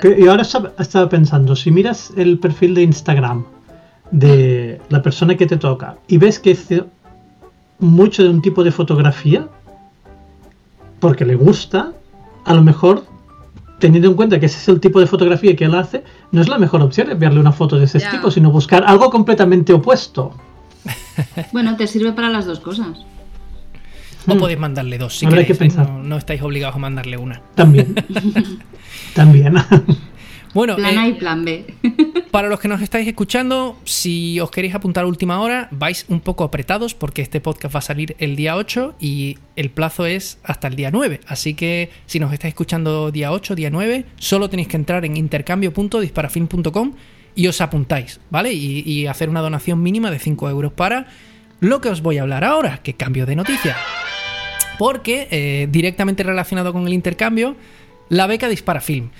Que- 0.00 0.16
Y 0.20 0.26
ahora 0.28 0.42
estaba 0.42 0.72
estaba 0.78 1.08
pensando, 1.08 1.54
si 1.56 1.70
miras 1.70 2.12
el 2.16 2.38
perfil 2.38 2.74
de 2.74 2.82
Instagram 2.82 3.44
de 4.10 4.80
la 4.88 5.02
persona 5.02 5.36
que 5.36 5.46
te 5.46 5.56
toca 5.58 5.96
y 6.06 6.16
ves 6.16 6.38
que 6.38 6.52
hace 6.52 6.84
mucho 7.78 8.22
de 8.22 8.30
un 8.30 8.40
tipo 8.40 8.64
de 8.64 8.72
fotografía, 8.72 9.46
porque 11.00 11.24
le 11.26 11.34
gusta, 11.34 11.92
a 12.48 12.54
lo 12.54 12.62
mejor, 12.62 13.04
teniendo 13.78 14.08
en 14.08 14.14
cuenta 14.14 14.40
que 14.40 14.46
ese 14.46 14.58
es 14.58 14.68
el 14.68 14.80
tipo 14.80 15.00
de 15.00 15.06
fotografía 15.06 15.54
que 15.54 15.64
él 15.66 15.74
hace, 15.74 16.02
no 16.32 16.40
es 16.40 16.48
la 16.48 16.58
mejor 16.58 16.82
opción 16.82 17.10
enviarle 17.10 17.38
una 17.40 17.52
foto 17.52 17.78
de 17.78 17.84
ese 17.84 18.00
tipo, 18.00 18.30
sino 18.30 18.50
buscar 18.50 18.84
algo 18.86 19.10
completamente 19.10 19.72
opuesto. 19.72 20.34
Bueno, 21.52 21.76
te 21.76 21.88
sirve 21.88 22.12
para 22.12 22.30
las 22.30 22.46
dos 22.46 22.60
cosas. 22.60 23.04
O 24.28 24.36
podéis 24.36 24.58
mandarle 24.58 24.98
dos 24.98 25.18
si 25.18 25.26
Habrá 25.26 25.38
queréis. 25.38 25.58
que 25.58 25.64
pensar. 25.64 25.90
No, 25.90 26.02
no 26.02 26.16
estáis 26.16 26.40
obligados 26.42 26.76
a 26.76 26.78
mandarle 26.78 27.16
una. 27.16 27.40
También. 27.56 27.94
También. 29.14 29.54
Bueno, 30.58 30.74
Plan 30.74 30.96
eh, 30.96 30.98
A 30.98 31.06
y 31.06 31.12
plan 31.12 31.44
B. 31.44 31.64
Para 32.32 32.48
los 32.48 32.58
que 32.58 32.66
nos 32.66 32.82
estáis 32.82 33.06
escuchando, 33.06 33.78
si 33.84 34.40
os 34.40 34.50
queréis 34.50 34.74
apuntar 34.74 35.04
a 35.04 35.06
última 35.06 35.40
hora, 35.40 35.68
vais 35.70 36.04
un 36.08 36.18
poco 36.18 36.42
apretados 36.42 36.94
porque 36.94 37.22
este 37.22 37.40
podcast 37.40 37.76
va 37.76 37.78
a 37.78 37.82
salir 37.82 38.16
el 38.18 38.34
día 38.34 38.56
8 38.56 38.96
y 38.98 39.38
el 39.54 39.70
plazo 39.70 40.04
es 40.04 40.40
hasta 40.42 40.66
el 40.66 40.74
día 40.74 40.90
9. 40.90 41.20
Así 41.28 41.54
que 41.54 41.90
si 42.06 42.18
nos 42.18 42.32
estáis 42.32 42.54
escuchando 42.54 43.12
día 43.12 43.30
8, 43.30 43.54
día 43.54 43.70
9, 43.70 44.04
solo 44.16 44.50
tenéis 44.50 44.66
que 44.66 44.76
entrar 44.76 45.04
en 45.04 45.16
intercambio.disparafilm.com 45.16 46.92
y 47.36 47.46
os 47.46 47.60
apuntáis, 47.60 48.18
¿vale? 48.28 48.52
Y, 48.52 48.82
y 48.84 49.06
hacer 49.06 49.28
una 49.28 49.42
donación 49.42 49.80
mínima 49.80 50.10
de 50.10 50.18
5 50.18 50.50
euros 50.50 50.72
para 50.72 51.06
lo 51.60 51.80
que 51.80 51.90
os 51.90 52.02
voy 52.02 52.18
a 52.18 52.22
hablar 52.22 52.42
ahora, 52.42 52.78
que 52.82 52.94
cambio 52.94 53.26
de 53.26 53.36
noticia. 53.36 53.76
Porque 54.76 55.28
eh, 55.30 55.68
directamente 55.70 56.24
relacionado 56.24 56.72
con 56.72 56.84
el 56.88 56.94
intercambio, 56.94 57.54
la 58.08 58.26
beca 58.26 58.48
Dispara 58.48 58.80
Film. 58.80 59.10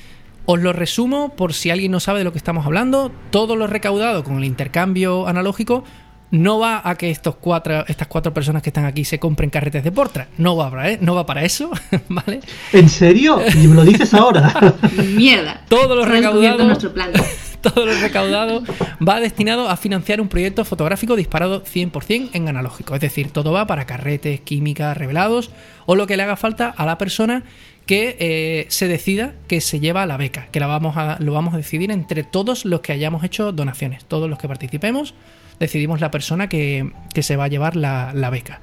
Os 0.50 0.58
lo 0.58 0.72
resumo 0.72 1.36
por 1.36 1.52
si 1.52 1.68
alguien 1.68 1.92
no 1.92 2.00
sabe 2.00 2.20
de 2.20 2.24
lo 2.24 2.32
que 2.32 2.38
estamos 2.38 2.64
hablando. 2.64 3.12
Todo 3.30 3.54
lo 3.54 3.66
recaudado 3.66 4.24
con 4.24 4.38
el 4.38 4.44
intercambio 4.44 5.28
analógico 5.28 5.84
no 6.30 6.58
va 6.58 6.80
a 6.82 6.94
que 6.94 7.10
estos 7.10 7.34
cuatro, 7.36 7.84
estas 7.86 8.08
cuatro 8.08 8.32
personas 8.32 8.62
que 8.62 8.70
están 8.70 8.86
aquí 8.86 9.04
se 9.04 9.18
compren 9.18 9.50
carretes 9.50 9.84
de 9.84 9.92
Portra. 9.92 10.28
No 10.38 10.56
va 10.56 10.70
para, 10.70 10.90
¿eh? 10.90 10.98
no 11.02 11.14
va 11.14 11.26
para 11.26 11.44
eso, 11.44 11.70
¿vale? 12.08 12.40
¿En 12.72 12.88
serio? 12.88 13.42
Y 13.62 13.68
me 13.68 13.74
lo 13.74 13.84
dices 13.84 14.14
ahora. 14.14 14.74
Mierda. 15.14 15.60
Todo 15.68 15.94
lo 15.94 16.06
recaudado 16.06 16.64
nuestro 16.64 16.94
plan. 16.94 17.10
todo 17.60 17.84
lo 17.84 17.92
recaudado 18.00 18.62
va 19.06 19.20
destinado 19.20 19.68
a 19.68 19.76
financiar 19.76 20.18
un 20.18 20.28
proyecto 20.28 20.64
fotográfico 20.64 21.14
disparado 21.14 21.62
100% 21.62 22.30
en 22.32 22.48
analógico. 22.48 22.94
Es 22.94 23.02
decir, 23.02 23.32
todo 23.32 23.52
va 23.52 23.66
para 23.66 23.84
carretes, 23.84 24.40
química, 24.40 24.94
revelados 24.94 25.50
o 25.84 25.94
lo 25.94 26.06
que 26.06 26.16
le 26.16 26.22
haga 26.22 26.36
falta 26.36 26.72
a 26.74 26.86
la 26.86 26.96
persona 26.96 27.44
que 27.88 28.18
eh, 28.21 28.66
se 28.68 28.87
decida 28.87 29.33
que 29.49 29.62
se 29.62 29.80
lleva 29.80 30.04
la 30.04 30.18
beca, 30.18 30.49
que 30.52 30.61
la 30.61 30.66
vamos 30.66 30.99
a, 30.99 31.16
lo 31.21 31.33
vamos 31.33 31.54
a 31.54 31.57
decidir 31.57 31.90
entre 31.90 32.23
todos 32.23 32.66
los 32.66 32.83
que 32.83 32.92
hayamos 32.92 33.25
hecho 33.25 33.50
donaciones, 33.50 34.04
todos 34.04 34.28
los 34.28 34.38
que 34.38 34.47
participemos, 34.47 35.14
decidimos 35.59 36.02
la 36.02 36.11
persona 36.11 36.50
que, 36.50 36.92
que 37.14 37.23
se 37.23 37.37
va 37.37 37.45
a 37.45 37.49
llevar 37.49 37.76
la, 37.76 38.12
la 38.14 38.28
beca. 38.28 38.61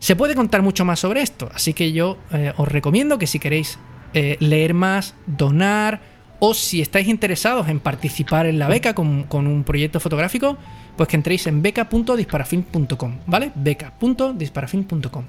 Se 0.00 0.16
puede 0.16 0.34
contar 0.34 0.60
mucho 0.60 0.84
más 0.84 0.98
sobre 0.98 1.22
esto, 1.22 1.52
así 1.54 1.72
que 1.72 1.92
yo 1.92 2.18
eh, 2.32 2.52
os 2.56 2.66
recomiendo 2.66 3.16
que 3.16 3.28
si 3.28 3.38
queréis 3.38 3.78
eh, 4.12 4.38
leer 4.40 4.74
más, 4.74 5.14
donar 5.28 6.00
o 6.40 6.52
si 6.52 6.82
estáis 6.82 7.06
interesados 7.06 7.68
en 7.68 7.78
participar 7.78 8.46
en 8.46 8.58
la 8.58 8.66
beca 8.66 8.92
con, 8.92 9.22
con 9.22 9.46
un 9.46 9.62
proyecto 9.62 10.00
fotográfico, 10.00 10.58
pues 10.96 11.08
que 11.08 11.16
entréis 11.16 11.46
en 11.46 11.62
beca.disparafilm.com, 11.62 13.18
¿vale? 13.26 13.52
beca.disparafilm.com. 13.54 15.24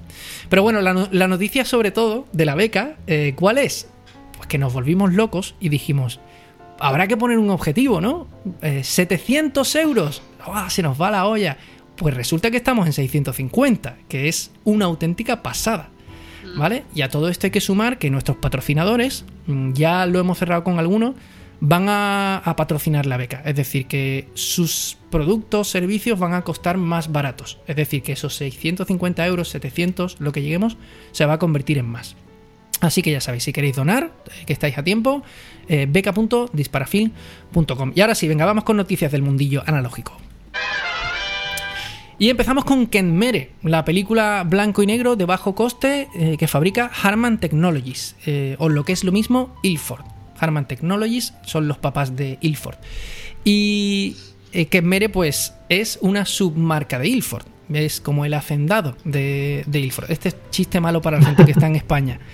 Pero 0.48 0.62
bueno, 0.62 0.80
la, 0.80 0.92
no- 0.94 1.08
la 1.10 1.28
noticia 1.28 1.64
sobre 1.64 1.90
todo 1.90 2.26
de 2.32 2.44
la 2.44 2.54
beca, 2.54 2.96
eh, 3.06 3.34
¿cuál 3.36 3.58
es? 3.58 3.88
Pues 4.36 4.48
que 4.48 4.58
nos 4.58 4.72
volvimos 4.72 5.12
locos 5.14 5.54
y 5.60 5.68
dijimos, 5.68 6.20
habrá 6.78 7.06
que 7.06 7.16
poner 7.16 7.38
un 7.38 7.50
objetivo, 7.50 8.00
¿no? 8.00 8.26
Eh, 8.62 8.82
700 8.84 9.74
euros, 9.76 10.22
¡Ah, 10.46 10.68
se 10.68 10.82
nos 10.82 11.00
va 11.00 11.10
la 11.10 11.26
olla. 11.26 11.56
Pues 11.96 12.14
resulta 12.14 12.50
que 12.50 12.56
estamos 12.58 12.86
en 12.86 12.92
650, 12.92 13.96
que 14.08 14.28
es 14.28 14.50
una 14.64 14.84
auténtica 14.86 15.42
pasada. 15.42 15.88
¿Vale? 16.56 16.84
Y 16.94 17.00
a 17.00 17.08
todo 17.08 17.28
esto 17.30 17.46
hay 17.46 17.50
que 17.50 17.60
sumar 17.62 17.98
que 17.98 18.10
nuestros 18.10 18.36
patrocinadores, 18.36 19.24
mm, 19.46 19.72
ya 19.72 20.04
lo 20.06 20.20
hemos 20.20 20.38
cerrado 20.38 20.62
con 20.62 20.78
algunos, 20.78 21.14
van 21.60 21.86
a, 21.88 22.54
patrocinar 22.56 23.06
la 23.06 23.16
beca. 23.16 23.42
Es 23.44 23.56
decir, 23.56 23.86
que 23.86 24.28
sus 24.34 24.96
productos, 25.10 25.68
servicios 25.68 26.18
van 26.18 26.34
a 26.34 26.42
costar 26.42 26.76
más 26.76 27.12
baratos. 27.12 27.58
Es 27.66 27.76
decir, 27.76 28.02
que 28.02 28.12
esos 28.12 28.34
650 28.36 29.26
euros, 29.26 29.48
700, 29.48 30.20
lo 30.20 30.32
que 30.32 30.42
lleguemos, 30.42 30.76
se 31.12 31.26
va 31.26 31.34
a 31.34 31.38
convertir 31.38 31.78
en 31.78 31.86
más. 31.86 32.16
Así 32.80 33.02
que 33.02 33.12
ya 33.12 33.20
sabéis, 33.20 33.44
si 33.44 33.52
queréis 33.52 33.76
donar, 33.76 34.12
eh, 34.26 34.30
que 34.46 34.52
estáis 34.52 34.76
a 34.76 34.82
tiempo, 34.82 35.22
eh, 35.68 35.86
beca.disparafilm.com. 35.88 37.92
Y 37.94 38.00
ahora 38.00 38.14
sí, 38.14 38.28
venga, 38.28 38.44
vamos 38.44 38.64
con 38.64 38.76
noticias 38.76 39.10
del 39.12 39.22
mundillo 39.22 39.62
analógico. 39.66 40.16
Y 42.18 42.30
empezamos 42.30 42.64
con 42.64 42.86
Kenmere, 42.86 43.52
la 43.62 43.84
película 43.84 44.44
blanco 44.46 44.82
y 44.82 44.86
negro 44.86 45.16
de 45.16 45.24
bajo 45.24 45.54
coste 45.54 46.08
eh, 46.14 46.36
que 46.38 46.46
fabrica 46.46 46.90
Harman 47.02 47.40
Technologies, 47.40 48.14
o 48.58 48.68
lo 48.68 48.84
que 48.84 48.92
es 48.92 49.02
lo 49.02 49.10
mismo, 49.10 49.56
Ilford. 49.62 50.13
Harman 50.38 50.68
Technologies 50.68 51.34
son 51.44 51.68
los 51.68 51.78
papás 51.78 52.16
de 52.16 52.38
Ilford. 52.40 52.76
Y 53.44 54.16
Kenmere, 54.70 55.08
pues, 55.08 55.54
es 55.68 55.98
una 56.00 56.24
submarca 56.24 56.98
de 56.98 57.08
Ilford. 57.08 57.46
Es 57.72 58.00
como 58.00 58.24
el 58.24 58.34
hacendado 58.34 58.96
de, 59.04 59.64
de 59.66 59.80
Ilford. 59.80 60.10
Este 60.10 60.28
es 60.30 60.36
chiste 60.50 60.80
malo 60.80 61.00
para 61.00 61.18
la 61.18 61.26
gente 61.26 61.44
que 61.44 61.52
está 61.52 61.66
en 61.66 61.76
España. 61.76 62.20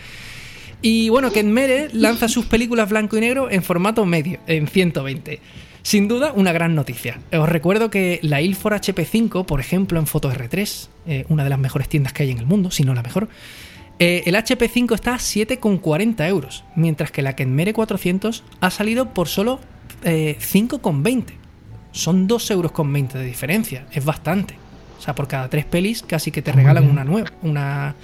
Y 0.83 1.11
bueno, 1.11 1.31
Ken 1.31 1.53
Mere 1.53 1.89
lanza 1.93 2.29
sus 2.29 2.47
películas 2.47 2.89
blanco 2.89 3.17
y 3.19 3.21
negro 3.21 3.51
en 3.51 3.63
formato 3.63 4.07
medio, 4.07 4.39
en 4.47 4.67
120. 4.67 5.41
Sin 5.83 6.09
duda, 6.09 6.33
una 6.35 6.53
gran 6.53 6.75
noticia. 6.75 7.21
Os 7.33 7.49
recuerdo 7.49 7.91
que 7.91 8.19
la 8.23 8.41
Ilford 8.41 8.75
HP5, 8.75 9.45
por 9.45 9.61
ejemplo, 9.61 9.99
en 9.99 10.07
Foto 10.07 10.31
R3, 10.33 10.89
eh, 11.07 11.25
una 11.29 11.45
de 11.45 11.51
las 11.51 11.59
mejores 11.59 11.89
tiendas 11.89 12.13
que 12.13 12.23
hay 12.23 12.31
en 12.31 12.39
el 12.39 12.47
mundo, 12.47 12.71
si 12.71 12.85
no 12.85 12.95
la 12.95 13.03
mejor, 13.03 13.29
eh, 14.01 14.23
el 14.25 14.35
HP5 14.35 14.95
está 14.95 15.15
a 15.15 15.19
7,40 15.19 16.27
euros, 16.27 16.65
mientras 16.75 17.11
que 17.11 17.21
la 17.21 17.37
Kenmere 17.37 17.75
400 17.75 18.43
ha 18.59 18.71
salido 18.71 19.13
por 19.13 19.29
solo 19.29 19.61
5,20. 20.03 21.25
Eh, 21.29 21.35
Son 21.93 22.27
2,20 22.27 22.51
euros 22.53 23.13
de 23.13 23.25
diferencia, 23.25 23.87
es 23.93 24.03
bastante. 24.03 24.57
O 24.99 25.03
sea, 25.03 25.15
por 25.15 25.29
cada 25.29 25.51
tres 25.51 25.67
pelis 25.67 26.03
casi 26.03 26.31
que 26.31 26.41
te 26.41 26.51
regalan 26.51 26.89
una 26.89 27.05
nueva, 27.05 27.31
una, 27.43 27.95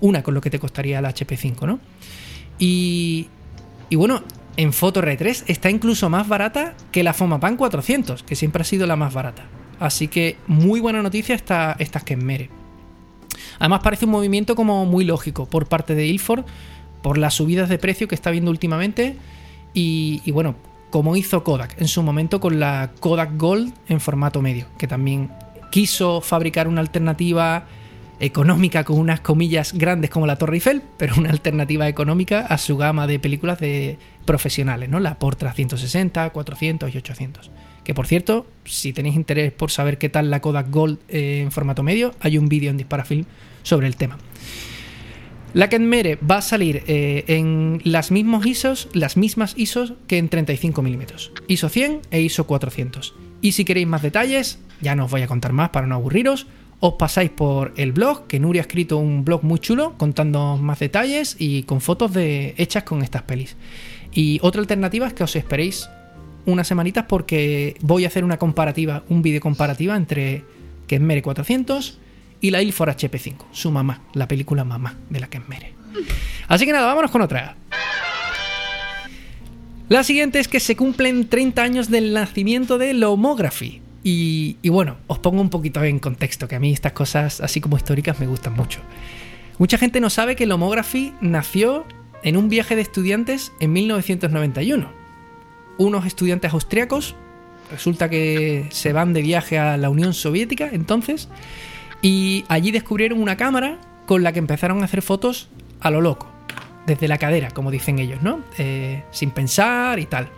una 0.00 0.22
con 0.22 0.32
lo 0.32 0.40
que 0.40 0.48
te 0.48 0.58
costaría 0.58 0.98
el 1.00 1.04
HP5, 1.04 1.66
¿no? 1.66 1.80
Y, 2.58 3.28
bueno, 3.90 4.22
en 4.56 4.72
Foto 4.72 5.02
R3 5.02 5.44
está 5.48 5.68
incluso 5.68 6.08
más 6.08 6.28
barata 6.28 6.74
que 6.92 7.02
la 7.02 7.12
Fomapan 7.12 7.58
400, 7.58 8.22
que 8.22 8.36
siempre 8.36 8.62
ha 8.62 8.64
sido 8.64 8.86
la 8.86 8.96
más 8.96 9.12
barata. 9.12 9.44
Así 9.80 10.08
que 10.08 10.36
muy 10.46 10.80
buena 10.80 11.02
noticia 11.02 11.34
esta, 11.34 11.76
esta 11.78 12.00
Kenmere. 12.00 12.61
Además 13.62 13.82
parece 13.84 14.06
un 14.06 14.10
movimiento 14.10 14.56
como 14.56 14.84
muy 14.86 15.04
lógico 15.04 15.46
por 15.46 15.66
parte 15.66 15.94
de 15.94 16.04
Ilford, 16.04 16.44
por 17.00 17.16
las 17.16 17.34
subidas 17.34 17.68
de 17.68 17.78
precio 17.78 18.08
que 18.08 18.16
está 18.16 18.32
viendo 18.32 18.50
últimamente 18.50 19.16
y, 19.72 20.20
y 20.24 20.32
bueno, 20.32 20.56
como 20.90 21.14
hizo 21.14 21.44
Kodak 21.44 21.80
en 21.80 21.86
su 21.86 22.02
momento 22.02 22.40
con 22.40 22.58
la 22.58 22.90
Kodak 22.98 23.36
Gold 23.36 23.72
en 23.86 24.00
formato 24.00 24.42
medio, 24.42 24.66
que 24.78 24.88
también 24.88 25.30
quiso 25.70 26.20
fabricar 26.20 26.66
una 26.66 26.80
alternativa 26.80 27.66
económica 28.22 28.84
con 28.84 28.98
unas 28.98 29.20
comillas 29.20 29.72
grandes 29.74 30.08
como 30.08 30.26
la 30.26 30.36
Torre 30.36 30.54
Eiffel, 30.54 30.82
pero 30.96 31.14
una 31.18 31.30
alternativa 31.30 31.88
económica 31.88 32.40
a 32.40 32.56
su 32.56 32.76
gama 32.76 33.06
de 33.06 33.18
películas 33.18 33.58
de 33.58 33.98
profesionales, 34.24 34.88
¿no? 34.88 35.00
La 35.00 35.18
Portra 35.18 35.52
160, 35.52 36.30
400 36.30 36.94
y 36.94 36.98
800. 36.98 37.50
Que 37.84 37.94
por 37.94 38.06
cierto, 38.06 38.46
si 38.64 38.92
tenéis 38.92 39.16
interés 39.16 39.52
por 39.52 39.72
saber 39.72 39.98
qué 39.98 40.08
tal 40.08 40.30
la 40.30 40.40
Kodak 40.40 40.70
Gold 40.70 41.00
eh, 41.08 41.40
en 41.42 41.50
formato 41.50 41.82
medio, 41.82 42.14
hay 42.20 42.38
un 42.38 42.48
vídeo 42.48 42.70
en 42.70 42.76
Disparafilm 42.76 43.24
sobre 43.64 43.88
el 43.88 43.96
tema. 43.96 44.18
La 45.52 45.68
Kenmere 45.68 46.16
va 46.16 46.38
a 46.38 46.42
salir 46.42 46.82
eh, 46.86 47.24
en 47.26 47.80
las 47.84 48.10
mismos 48.10 48.46
ISOs, 48.46 48.88
las 48.94 49.16
mismas 49.16 49.52
ISOs 49.56 49.94
que 50.06 50.16
en 50.16 50.28
35 50.28 50.80
mm, 50.80 51.02
ISO 51.48 51.68
100 51.68 52.00
e 52.10 52.20
ISO 52.22 52.46
400. 52.46 53.14
Y 53.42 53.52
si 53.52 53.64
queréis 53.64 53.88
más 53.88 54.00
detalles, 54.00 54.60
ya 54.80 54.94
no 54.94 55.06
os 55.06 55.10
voy 55.10 55.22
a 55.22 55.26
contar 55.26 55.52
más 55.52 55.70
para 55.70 55.86
no 55.86 55.96
aburriros, 55.96 56.46
os 56.84 56.94
pasáis 56.94 57.30
por 57.30 57.72
el 57.76 57.92
blog, 57.92 58.26
que 58.26 58.40
Nuria 58.40 58.62
ha 58.62 58.66
escrito 58.66 58.96
un 58.96 59.24
blog 59.24 59.44
muy 59.44 59.60
chulo 59.60 59.94
contando 59.96 60.56
más 60.56 60.80
detalles 60.80 61.36
y 61.38 61.62
con 61.62 61.80
fotos 61.80 62.12
de, 62.12 62.56
hechas 62.58 62.82
con 62.82 63.04
estas 63.04 63.22
pelis. 63.22 63.54
Y 64.10 64.40
otra 64.42 64.60
alternativa 64.60 65.06
es 65.06 65.12
que 65.12 65.22
os 65.22 65.36
esperéis 65.36 65.88
unas 66.44 66.66
semanitas 66.66 67.04
porque 67.08 67.76
voy 67.82 68.04
a 68.04 68.08
hacer 68.08 68.24
una 68.24 68.36
comparativa, 68.36 69.04
un 69.08 69.22
vídeo 69.22 69.40
comparativa 69.40 69.94
entre 69.94 70.44
Kenmere 70.88 71.22
400 71.22 72.00
y 72.40 72.50
la 72.50 72.60
Ilford 72.60 72.90
HP5, 72.90 73.36
su 73.52 73.70
mamá, 73.70 74.02
la 74.12 74.26
película 74.26 74.64
mamá 74.64 74.98
de 75.08 75.20
la 75.20 75.28
Kenmere. 75.28 75.74
Así 76.48 76.66
que 76.66 76.72
nada, 76.72 76.86
vámonos 76.86 77.12
con 77.12 77.22
otra. 77.22 77.54
La 79.88 80.02
siguiente 80.02 80.40
es 80.40 80.48
que 80.48 80.58
se 80.58 80.74
cumplen 80.74 81.28
30 81.28 81.62
años 81.62 81.90
del 81.90 82.12
nacimiento 82.12 82.76
de 82.76 82.92
Lomography, 82.92 83.81
y, 84.04 84.68
bueno, 84.68 84.96
os 85.06 85.18
pongo 85.18 85.40
un 85.40 85.50
poquito 85.50 85.82
en 85.84 85.98
contexto, 85.98 86.48
que 86.48 86.56
a 86.56 86.60
mí 86.60 86.72
estas 86.72 86.92
cosas, 86.92 87.40
así 87.40 87.60
como 87.60 87.76
históricas, 87.76 88.18
me 88.18 88.26
gustan 88.26 88.54
mucho. 88.54 88.80
Mucha 89.58 89.78
gente 89.78 90.00
no 90.00 90.10
sabe 90.10 90.34
que 90.34 90.44
el 90.44 90.52
Homography 90.52 91.14
nació 91.20 91.84
en 92.24 92.36
un 92.36 92.48
viaje 92.48 92.74
de 92.74 92.82
estudiantes 92.82 93.52
en 93.60 93.72
1991. 93.72 94.90
Unos 95.78 96.06
estudiantes 96.06 96.52
austriacos, 96.52 97.14
resulta 97.70 98.10
que 98.10 98.66
se 98.70 98.92
van 98.92 99.12
de 99.12 99.22
viaje 99.22 99.58
a 99.58 99.76
la 99.76 99.88
Unión 99.88 100.14
Soviética 100.14 100.68
entonces, 100.72 101.28
y 102.00 102.44
allí 102.48 102.72
descubrieron 102.72 103.22
una 103.22 103.36
cámara 103.36 103.78
con 104.06 104.24
la 104.24 104.32
que 104.32 104.40
empezaron 104.40 104.82
a 104.82 104.86
hacer 104.86 105.02
fotos 105.02 105.48
a 105.80 105.90
lo 105.92 106.00
loco, 106.00 106.26
desde 106.86 107.06
la 107.06 107.18
cadera, 107.18 107.52
como 107.52 107.70
dicen 107.70 108.00
ellos, 108.00 108.20
¿no? 108.20 108.40
Eh, 108.58 109.04
sin 109.12 109.30
pensar 109.30 110.00
y 110.00 110.06
tal. 110.06 110.28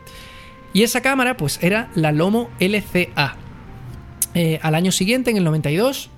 Y 0.74 0.82
esa 0.82 1.00
cámara, 1.00 1.36
pues 1.36 1.58
era 1.62 1.88
la 1.94 2.12
Lomo 2.12 2.50
LCA, 2.58 3.36
eh, 4.34 4.58
al 4.62 4.74
año 4.74 4.92
siguiente, 4.92 5.30
en 5.30 5.36
el 5.36 5.44
92, 5.44 6.10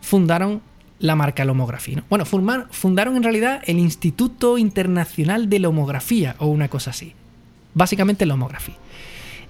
fundaron 0.00 0.60
la 0.98 1.16
marca 1.16 1.44
Lomography. 1.44 1.96
Bueno, 2.10 2.24
fundaron 2.24 3.16
en 3.16 3.22
realidad 3.22 3.62
el 3.66 3.78
Instituto 3.78 4.58
Internacional 4.58 5.48
de 5.48 5.58
Lomografía 5.60 6.36
o 6.38 6.46
una 6.46 6.68
cosa 6.68 6.90
así. 6.90 7.14
Básicamente 7.74 8.26
Lomography. 8.26 8.74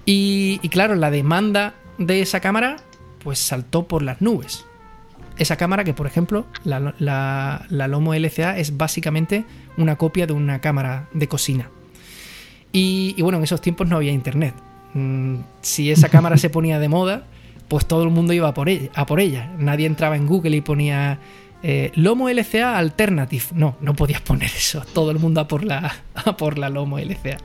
Y, 0.05 0.59
y 0.61 0.69
claro, 0.69 0.95
la 0.95 1.11
demanda 1.11 1.73
de 1.97 2.21
esa 2.21 2.39
cámara 2.39 2.77
pues 3.23 3.39
saltó 3.39 3.87
por 3.87 4.01
las 4.01 4.21
nubes. 4.21 4.65
Esa 5.37 5.55
cámara 5.55 5.83
que, 5.83 5.93
por 5.93 6.07
ejemplo, 6.07 6.45
la, 6.63 7.65
Lomo 7.69 8.13
LCA 8.13 8.57
es 8.57 8.77
básicamente 8.77 9.45
una 9.77 9.95
copia 9.95 10.27
de 10.27 10.33
una 10.33 10.59
cámara 10.59 11.07
de 11.13 11.27
cocina. 11.27 11.69
Y, 12.71 13.15
y 13.17 13.21
bueno, 13.21 13.37
en 13.37 13.43
esos 13.43 13.61
tiempos 13.61 13.87
no 13.87 13.95
había 13.95 14.11
internet. 14.11 14.53
Mm, 14.93 15.37
si 15.61 15.91
esa 15.91 16.09
cámara 16.09 16.37
se 16.37 16.49
ponía 16.49 16.79
de 16.79 16.89
moda, 16.89 17.25
pues 17.71 17.85
todo 17.85 18.03
el 18.03 18.09
mundo 18.09 18.33
iba 18.33 18.49
a 18.49 18.53
por 18.53 18.67
ella. 18.67 18.89
A 18.95 19.05
por 19.05 19.21
ella. 19.21 19.49
Nadie 19.57 19.85
entraba 19.85 20.17
en 20.17 20.27
Google 20.27 20.57
y 20.57 20.59
ponía 20.59 21.19
eh, 21.63 21.93
Lomo 21.95 22.27
LCA 22.27 22.77
Alternative. 22.77 23.45
No, 23.53 23.77
no 23.79 23.95
podías 23.95 24.19
poner 24.19 24.51
eso. 24.53 24.83
Todo 24.93 25.09
el 25.09 25.19
mundo 25.19 25.39
a 25.39 25.47
por 25.47 25.63
la, 25.63 25.95
por 26.37 26.57
la 26.57 26.69
Lomo 26.69 26.99
LCA. 26.99 27.37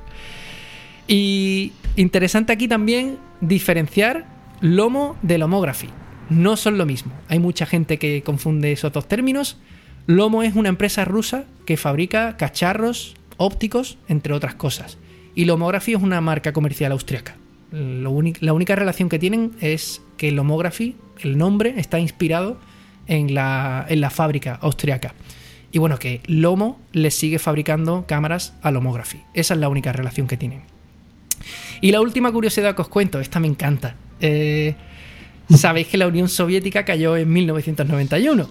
Y 1.06 1.74
interesante 1.94 2.52
aquí 2.52 2.66
también 2.66 3.18
diferenciar 3.40 4.26
Lomo 4.60 5.16
de 5.22 5.38
Lomography. 5.38 5.90
No 6.28 6.56
son 6.56 6.76
lo 6.76 6.86
mismo. 6.86 7.12
Hay 7.28 7.38
mucha 7.38 7.64
gente 7.64 8.00
que 8.00 8.24
confunde 8.24 8.72
esos 8.72 8.92
dos 8.92 9.06
términos. 9.06 9.58
Lomo 10.08 10.42
es 10.42 10.56
una 10.56 10.70
empresa 10.70 11.04
rusa 11.04 11.44
que 11.66 11.76
fabrica 11.76 12.36
cacharros 12.36 13.14
ópticos, 13.36 13.96
entre 14.08 14.34
otras 14.34 14.56
cosas. 14.56 14.98
Y 15.36 15.44
Lomography 15.44 15.92
es 15.92 16.02
una 16.02 16.20
marca 16.20 16.52
comercial 16.52 16.90
austriaca 16.90 17.36
la 17.70 18.52
única 18.52 18.76
relación 18.76 19.08
que 19.08 19.18
tienen 19.18 19.52
es 19.60 20.02
que 20.16 20.28
el 20.28 20.36
Lomography, 20.36 20.96
el 21.20 21.38
nombre, 21.38 21.74
está 21.76 21.98
inspirado 21.98 22.58
en 23.06 23.34
la, 23.34 23.86
en 23.88 24.00
la 24.00 24.10
fábrica 24.10 24.58
austriaca. 24.60 25.14
Y 25.72 25.78
bueno, 25.78 25.98
que 25.98 26.20
Lomo 26.26 26.80
le 26.92 27.10
sigue 27.10 27.38
fabricando 27.38 28.06
cámaras 28.06 28.54
a 28.62 28.70
Lomography. 28.70 29.20
Esa 29.34 29.54
es 29.54 29.60
la 29.60 29.68
única 29.68 29.92
relación 29.92 30.26
que 30.26 30.36
tienen. 30.36 30.62
Y 31.80 31.92
la 31.92 32.00
última 32.00 32.32
curiosidad 32.32 32.74
que 32.74 32.82
os 32.82 32.88
cuento, 32.88 33.20
esta 33.20 33.40
me 33.40 33.46
encanta. 33.46 33.96
Eh, 34.20 34.74
sabéis 35.54 35.88
que 35.88 35.98
la 35.98 36.06
Unión 36.06 36.28
Soviética 36.28 36.84
cayó 36.84 37.16
en 37.16 37.32
1991. 37.32 38.50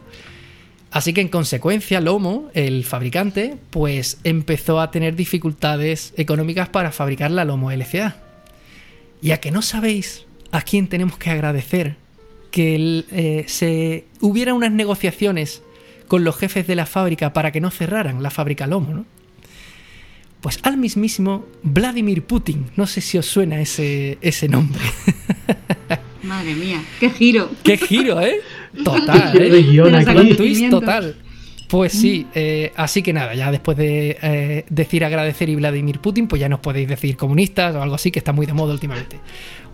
Así 0.92 1.14
que 1.14 1.22
en 1.22 1.28
consecuencia 1.28 2.00
Lomo, 2.00 2.50
el 2.54 2.86
fabricante, 2.86 3.58
pues 3.70 4.20
empezó 4.24 4.80
a 4.80 4.92
tener 4.92 5.16
dificultades 5.16 6.14
económicas 6.16 6.70
para 6.70 6.92
fabricar 6.92 7.32
la 7.32 7.44
Lomo 7.44 7.72
LCA. 7.72 8.18
Ya 9.22 9.40
que 9.40 9.52
no 9.52 9.62
sabéis 9.62 10.25
a 10.56 10.62
quién 10.62 10.88
tenemos 10.88 11.18
que 11.18 11.30
agradecer 11.30 11.98
que 12.50 13.04
eh, 13.12 13.44
se 13.48 14.06
hubiera 14.22 14.54
unas 14.54 14.72
negociaciones 14.72 15.62
con 16.08 16.24
los 16.24 16.38
jefes 16.38 16.66
de 16.68 16.76
la 16.76 16.86
fábrica 16.86 17.34
para 17.34 17.52
que 17.52 17.60
no 17.60 17.72
cerraran 17.72 18.24
la 18.24 18.30
fábrica 18.30 18.66
Lomo, 18.66 18.94
¿no? 18.94 19.06
Pues 20.40 20.60
al 20.64 20.78
mismísimo 20.78 21.46
Vladimir 21.64 22.24
Putin. 22.24 22.68
No 22.78 22.88
sé 22.88 23.02
si 23.02 23.18
os 23.18 23.26
suena 23.26 23.60
ese, 23.60 24.18
ese 24.22 24.48
nombre. 24.48 24.82
Madre 26.24 26.56
mía, 26.56 26.82
qué 27.00 27.10
giro. 27.10 27.50
Qué 27.64 27.78
giro, 27.78 28.22
¿eh? 28.22 28.40
Total, 28.84 29.36
¿eh? 29.42 30.36
Twist 30.36 30.70
total. 30.70 31.16
Pues 31.76 31.92
sí, 31.92 32.26
eh, 32.34 32.72
así 32.78 33.04
que 33.04 33.12
nada, 33.12 33.36
ya 33.36 33.52
después 33.52 33.76
de 33.76 34.18
eh, 34.22 34.66
decir 34.70 35.04
agradecer 35.04 35.50
y 35.50 35.56
Vladimir 35.56 36.00
Putin, 36.00 36.26
pues 36.26 36.40
ya 36.40 36.48
nos 36.48 36.62
podéis 36.62 36.88
decir 36.88 37.18
comunistas 37.18 37.76
o 37.76 37.82
algo 37.82 37.96
así, 37.96 38.12
que 38.12 38.20
está 38.20 38.32
muy 38.32 38.46
de 38.46 38.54
moda 38.54 38.72
últimamente. 38.72 39.20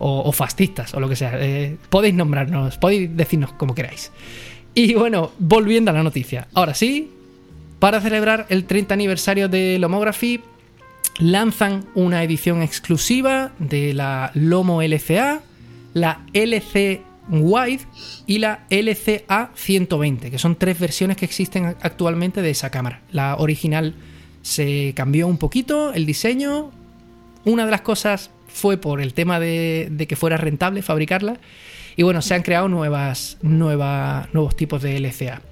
O, 0.00 0.32
fascistas, 0.32 0.94
o 0.94 0.98
lo 0.98 1.08
que 1.08 1.14
sea. 1.14 1.30
Eh, 1.34 1.76
podéis 1.90 2.14
nombrarnos, 2.14 2.76
podéis 2.76 3.16
decirnos 3.16 3.52
como 3.52 3.72
queráis. 3.76 4.10
Y 4.74 4.94
bueno, 4.94 5.30
volviendo 5.38 5.92
a 5.92 5.94
la 5.94 6.02
noticia. 6.02 6.48
Ahora 6.54 6.74
sí, 6.74 7.08
para 7.78 8.00
celebrar 8.00 8.46
el 8.48 8.64
30 8.64 8.94
aniversario 8.94 9.48
de 9.48 9.78
Lomography, 9.78 10.40
lanzan 11.20 11.84
una 11.94 12.24
edición 12.24 12.62
exclusiva 12.62 13.52
de 13.60 13.94
la 13.94 14.32
Lomo 14.34 14.82
LCA, 14.82 15.40
la 15.94 16.22
LC 16.32 17.02
Wide 17.28 17.82
y 18.26 18.38
la 18.38 18.66
LCA 18.70 19.50
120, 19.54 20.30
que 20.30 20.38
son 20.38 20.56
tres 20.56 20.78
versiones 20.78 21.16
que 21.16 21.24
existen 21.24 21.76
actualmente 21.80 22.42
de 22.42 22.50
esa 22.50 22.70
cámara. 22.70 23.02
La 23.10 23.36
original 23.36 23.94
se 24.42 24.92
cambió 24.94 25.28
un 25.28 25.38
poquito 25.38 25.92
el 25.92 26.04
diseño. 26.04 26.70
Una 27.44 27.64
de 27.64 27.70
las 27.70 27.82
cosas 27.82 28.30
fue 28.48 28.76
por 28.76 29.00
el 29.00 29.14
tema 29.14 29.40
de, 29.40 30.06
que 30.08 30.16
fuera 30.16 30.36
rentable 30.36 30.82
fabricarla. 30.82 31.38
Y 31.96 32.02
bueno, 32.02 32.22
se 32.22 32.34
han 32.34 32.42
creado 32.42 32.68
nuevas, 32.68 33.38
nuevos 33.42 34.56
tipos 34.56 34.82
de 34.82 34.98
LCA. 34.98 35.42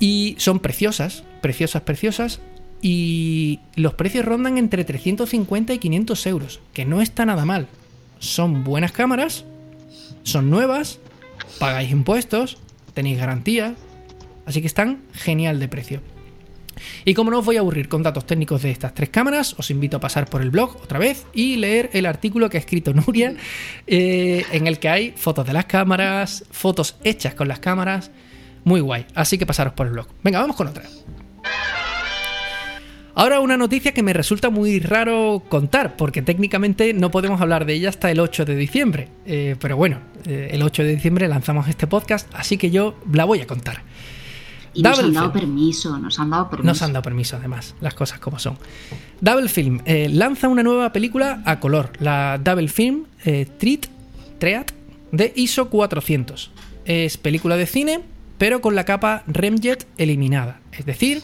Y 0.00 0.34
son 0.38 0.58
preciosas, 0.58 1.24
preciosas, 1.40 1.82
preciosas. 1.82 2.40
Y 2.82 3.60
los 3.76 3.94
precios 3.94 4.24
rondan 4.24 4.58
entre 4.58 4.84
350 4.84 5.72
y 5.72 5.78
500 5.78 6.26
euros, 6.26 6.60
que 6.72 6.84
no 6.84 7.00
está 7.00 7.24
nada 7.24 7.44
mal. 7.44 7.68
Son 8.18 8.64
buenas 8.64 8.92
cámaras, 8.92 9.44
son 10.24 10.50
nuevas, 10.50 10.98
pagáis 11.60 11.90
impuestos, 11.90 12.58
tenéis 12.92 13.18
garantía, 13.18 13.74
así 14.46 14.60
que 14.60 14.66
están 14.66 15.02
genial 15.12 15.60
de 15.60 15.68
precio. 15.68 16.00
Y 17.04 17.14
como 17.14 17.30
no 17.30 17.38
os 17.38 17.44
voy 17.44 17.56
a 17.56 17.60
aburrir 17.60 17.88
con 17.88 18.02
datos 18.02 18.26
técnicos 18.26 18.62
de 18.62 18.70
estas 18.70 18.94
tres 18.94 19.10
cámaras, 19.10 19.54
os 19.58 19.70
invito 19.70 19.96
a 19.98 20.00
pasar 20.00 20.28
por 20.28 20.42
el 20.42 20.50
blog 20.50 20.76
otra 20.82 20.98
vez 20.98 21.24
y 21.32 21.56
leer 21.56 21.90
el 21.92 22.06
artículo 22.06 22.50
que 22.50 22.56
ha 22.56 22.60
escrito 22.60 22.92
Nuria, 22.92 23.36
eh, 23.86 24.44
en 24.50 24.66
el 24.66 24.78
que 24.78 24.88
hay 24.88 25.14
fotos 25.16 25.46
de 25.46 25.52
las 25.52 25.66
cámaras, 25.66 26.44
fotos 26.50 26.96
hechas 27.04 27.34
con 27.34 27.46
las 27.46 27.60
cámaras, 27.60 28.10
muy 28.64 28.80
guay. 28.80 29.06
Así 29.14 29.38
que 29.38 29.46
pasaros 29.46 29.74
por 29.74 29.86
el 29.86 29.92
blog. 29.92 30.08
Venga, 30.22 30.40
vamos 30.40 30.56
con 30.56 30.66
otra. 30.66 30.84
Ahora 33.16 33.38
una 33.38 33.56
noticia 33.56 33.94
que 33.94 34.02
me 34.02 34.12
resulta 34.12 34.50
muy 34.50 34.80
raro 34.80 35.42
contar, 35.48 35.96
porque 35.96 36.20
técnicamente 36.20 36.92
no 36.94 37.12
podemos 37.12 37.40
hablar 37.40 37.64
de 37.64 37.74
ella 37.74 37.88
hasta 37.88 38.10
el 38.10 38.18
8 38.18 38.44
de 38.44 38.56
diciembre. 38.56 39.08
Eh, 39.24 39.54
pero 39.60 39.76
bueno, 39.76 39.98
eh, 40.26 40.48
el 40.50 40.62
8 40.62 40.82
de 40.82 40.96
diciembre 40.96 41.28
lanzamos 41.28 41.68
este 41.68 41.86
podcast, 41.86 42.28
así 42.34 42.58
que 42.58 42.72
yo 42.72 42.96
la 43.12 43.24
voy 43.24 43.40
a 43.40 43.46
contar. 43.46 43.82
Y 44.72 44.82
nos 44.82 44.98
han 44.98 45.12
dado 45.12 45.32
permiso, 45.32 45.96
nos 45.96 46.18
han 46.18 46.30
dado 46.30 46.50
permiso. 46.50 46.66
Nos 46.66 46.82
han 46.82 46.92
dado 46.92 47.04
permiso, 47.04 47.36
además, 47.36 47.76
las 47.80 47.94
cosas 47.94 48.18
como 48.18 48.40
son. 48.40 48.58
Double 49.20 49.48
Film 49.48 49.80
eh, 49.84 50.08
lanza 50.08 50.48
una 50.48 50.64
nueva 50.64 50.92
película 50.92 51.40
a 51.44 51.60
color, 51.60 51.92
la 52.00 52.40
Double 52.42 52.66
Film 52.66 53.04
Treat, 53.22 53.86
Treat 54.40 54.72
de 55.12 55.32
ISO 55.36 55.70
400. 55.70 56.50
Es 56.84 57.16
película 57.16 57.56
de 57.56 57.66
cine, 57.66 58.00
pero 58.38 58.60
con 58.60 58.74
la 58.74 58.84
capa 58.84 59.22
Remjet 59.28 59.86
eliminada, 59.98 60.58
es 60.72 60.84
decir, 60.84 61.22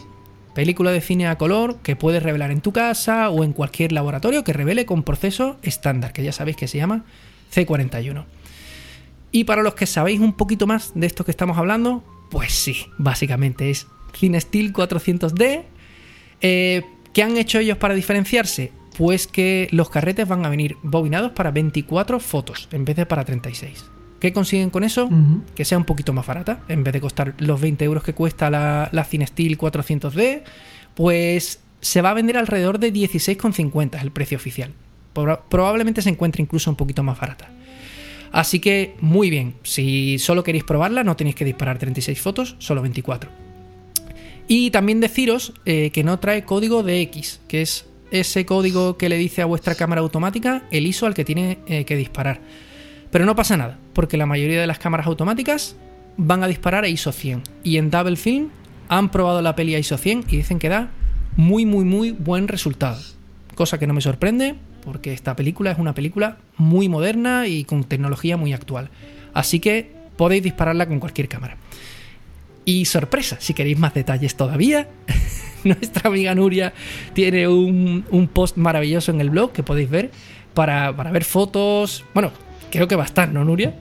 Película 0.53 0.91
de 0.91 1.01
cine 1.01 1.27
a 1.27 1.37
color 1.37 1.77
que 1.77 1.95
puedes 1.95 2.21
revelar 2.21 2.51
en 2.51 2.61
tu 2.61 2.73
casa 2.73 3.29
o 3.29 3.43
en 3.43 3.53
cualquier 3.53 3.91
laboratorio 3.91 4.43
que 4.43 4.53
revele 4.53 4.85
con 4.85 5.03
proceso 5.03 5.57
estándar, 5.61 6.11
que 6.11 6.23
ya 6.23 6.31
sabéis 6.31 6.57
que 6.57 6.67
se 6.67 6.77
llama 6.77 7.05
C41. 7.53 8.25
Y 9.31 9.45
para 9.45 9.63
los 9.63 9.75
que 9.75 9.85
sabéis 9.85 10.19
un 10.19 10.33
poquito 10.33 10.67
más 10.67 10.91
de 10.93 11.07
esto 11.07 11.23
que 11.23 11.31
estamos 11.31 11.57
hablando, 11.57 12.03
pues 12.29 12.51
sí, 12.53 12.85
básicamente 12.97 13.69
es 13.69 13.87
CineSteel 14.13 14.73
400D. 14.73 15.63
Eh, 16.41 16.83
¿Qué 17.13 17.23
han 17.23 17.37
hecho 17.37 17.59
ellos 17.59 17.77
para 17.77 17.93
diferenciarse? 17.93 18.71
Pues 18.97 19.27
que 19.27 19.67
los 19.71 19.89
carretes 19.89 20.27
van 20.27 20.45
a 20.45 20.49
venir 20.49 20.77
bobinados 20.83 21.31
para 21.31 21.51
24 21.51 22.19
fotos 22.19 22.67
en 22.71 22.83
vez 22.85 22.97
de 22.97 23.05
para 23.05 23.23
36. 23.23 23.90
¿Qué 24.21 24.31
consiguen 24.31 24.69
con 24.69 24.83
eso? 24.83 25.09
Que 25.55 25.65
sea 25.65 25.79
un 25.79 25.83
poquito 25.83 26.13
más 26.13 26.27
barata. 26.27 26.59
En 26.67 26.83
vez 26.83 26.93
de 26.93 27.01
costar 27.01 27.33
los 27.39 27.59
20 27.59 27.83
euros 27.83 28.03
que 28.03 28.13
cuesta 28.13 28.51
la, 28.51 28.87
la 28.91 29.03
CineSteel 29.03 29.57
400D, 29.57 30.43
pues 30.93 31.59
se 31.81 32.01
va 32.03 32.11
a 32.11 32.13
vender 32.13 32.37
alrededor 32.37 32.77
de 32.77 32.93
16,50 32.93 33.95
es 33.95 34.01
el 34.03 34.11
precio 34.11 34.37
oficial. 34.37 34.73
Probablemente 35.13 36.03
se 36.03 36.09
encuentre 36.09 36.43
incluso 36.43 36.69
un 36.69 36.75
poquito 36.75 37.01
más 37.01 37.19
barata. 37.19 37.49
Así 38.31 38.59
que 38.59 38.95
muy 39.01 39.31
bien, 39.31 39.55
si 39.63 40.19
solo 40.19 40.43
queréis 40.43 40.63
probarla 40.65 41.03
no 41.03 41.15
tenéis 41.15 41.35
que 41.35 41.43
disparar 41.43 41.79
36 41.79 42.21
fotos, 42.21 42.55
solo 42.59 42.83
24. 42.83 43.29
Y 44.47 44.69
también 44.69 44.99
deciros 44.99 45.53
eh, 45.65 45.89
que 45.89 46.03
no 46.03 46.19
trae 46.19 46.45
código 46.45 46.83
de 46.83 47.01
X, 47.01 47.41
que 47.47 47.63
es 47.63 47.87
ese 48.11 48.45
código 48.45 48.97
que 48.97 49.09
le 49.09 49.17
dice 49.17 49.41
a 49.41 49.45
vuestra 49.45 49.73
cámara 49.73 50.01
automática 50.01 50.63
el 50.69 50.85
ISO 50.85 51.07
al 51.07 51.15
que 51.15 51.25
tiene 51.25 51.57
eh, 51.65 51.85
que 51.85 51.95
disparar. 51.95 52.39
Pero 53.11 53.25
no 53.25 53.35
pasa 53.35 53.57
nada, 53.57 53.77
porque 53.93 54.17
la 54.17 54.25
mayoría 54.25 54.61
de 54.61 54.67
las 54.67 54.79
cámaras 54.79 55.07
automáticas 55.07 55.75
van 56.17 56.43
a 56.43 56.47
disparar 56.47 56.83
a 56.83 56.87
ISO 56.87 57.11
100. 57.11 57.43
Y 57.63 57.77
en 57.77 57.91
Double 57.91 58.15
Film 58.15 58.49
han 58.89 59.09
probado 59.09 59.41
la 59.41 59.55
peli 59.55 59.75
a 59.75 59.79
ISO 59.79 59.97
100 59.97 60.25
y 60.29 60.37
dicen 60.37 60.59
que 60.59 60.69
da 60.69 60.89
muy, 61.35 61.65
muy, 61.65 61.83
muy 61.85 62.11
buen 62.11 62.47
resultado. 62.47 62.99
Cosa 63.55 63.77
que 63.77 63.87
no 63.87 63.93
me 63.93 64.01
sorprende, 64.01 64.55
porque 64.83 65.13
esta 65.13 65.35
película 65.35 65.71
es 65.71 65.77
una 65.77 65.93
película 65.93 66.37
muy 66.57 66.89
moderna 66.89 67.47
y 67.47 67.65
con 67.65 67.83
tecnología 67.83 68.37
muy 68.37 68.53
actual. 68.53 68.89
Así 69.33 69.59
que 69.59 69.91
podéis 70.17 70.43
dispararla 70.43 70.87
con 70.87 70.99
cualquier 70.99 71.27
cámara. 71.27 71.57
Y 72.63 72.85
sorpresa, 72.85 73.37
si 73.39 73.53
queréis 73.53 73.77
más 73.77 73.93
detalles 73.93 74.35
todavía, 74.35 74.87
nuestra 75.63 76.09
amiga 76.09 76.35
Nuria 76.35 76.73
tiene 77.13 77.47
un, 77.47 78.29
post 78.31 78.55
maravilloso 78.55 79.11
en 79.11 79.19
el 79.19 79.31
blog 79.31 79.51
que 79.51 79.63
podéis 79.63 79.89
ver 79.89 80.11
para, 80.53 80.95
para 80.95 81.11
ver 81.11 81.23
fotos. 81.23 82.05
Bueno, 82.13 82.31
Creo 82.71 82.87
que 82.87 82.95
va 82.95 83.03
a 83.03 83.05
estar, 83.05 83.31
¿no, 83.31 83.43
Nuria? 83.43 83.75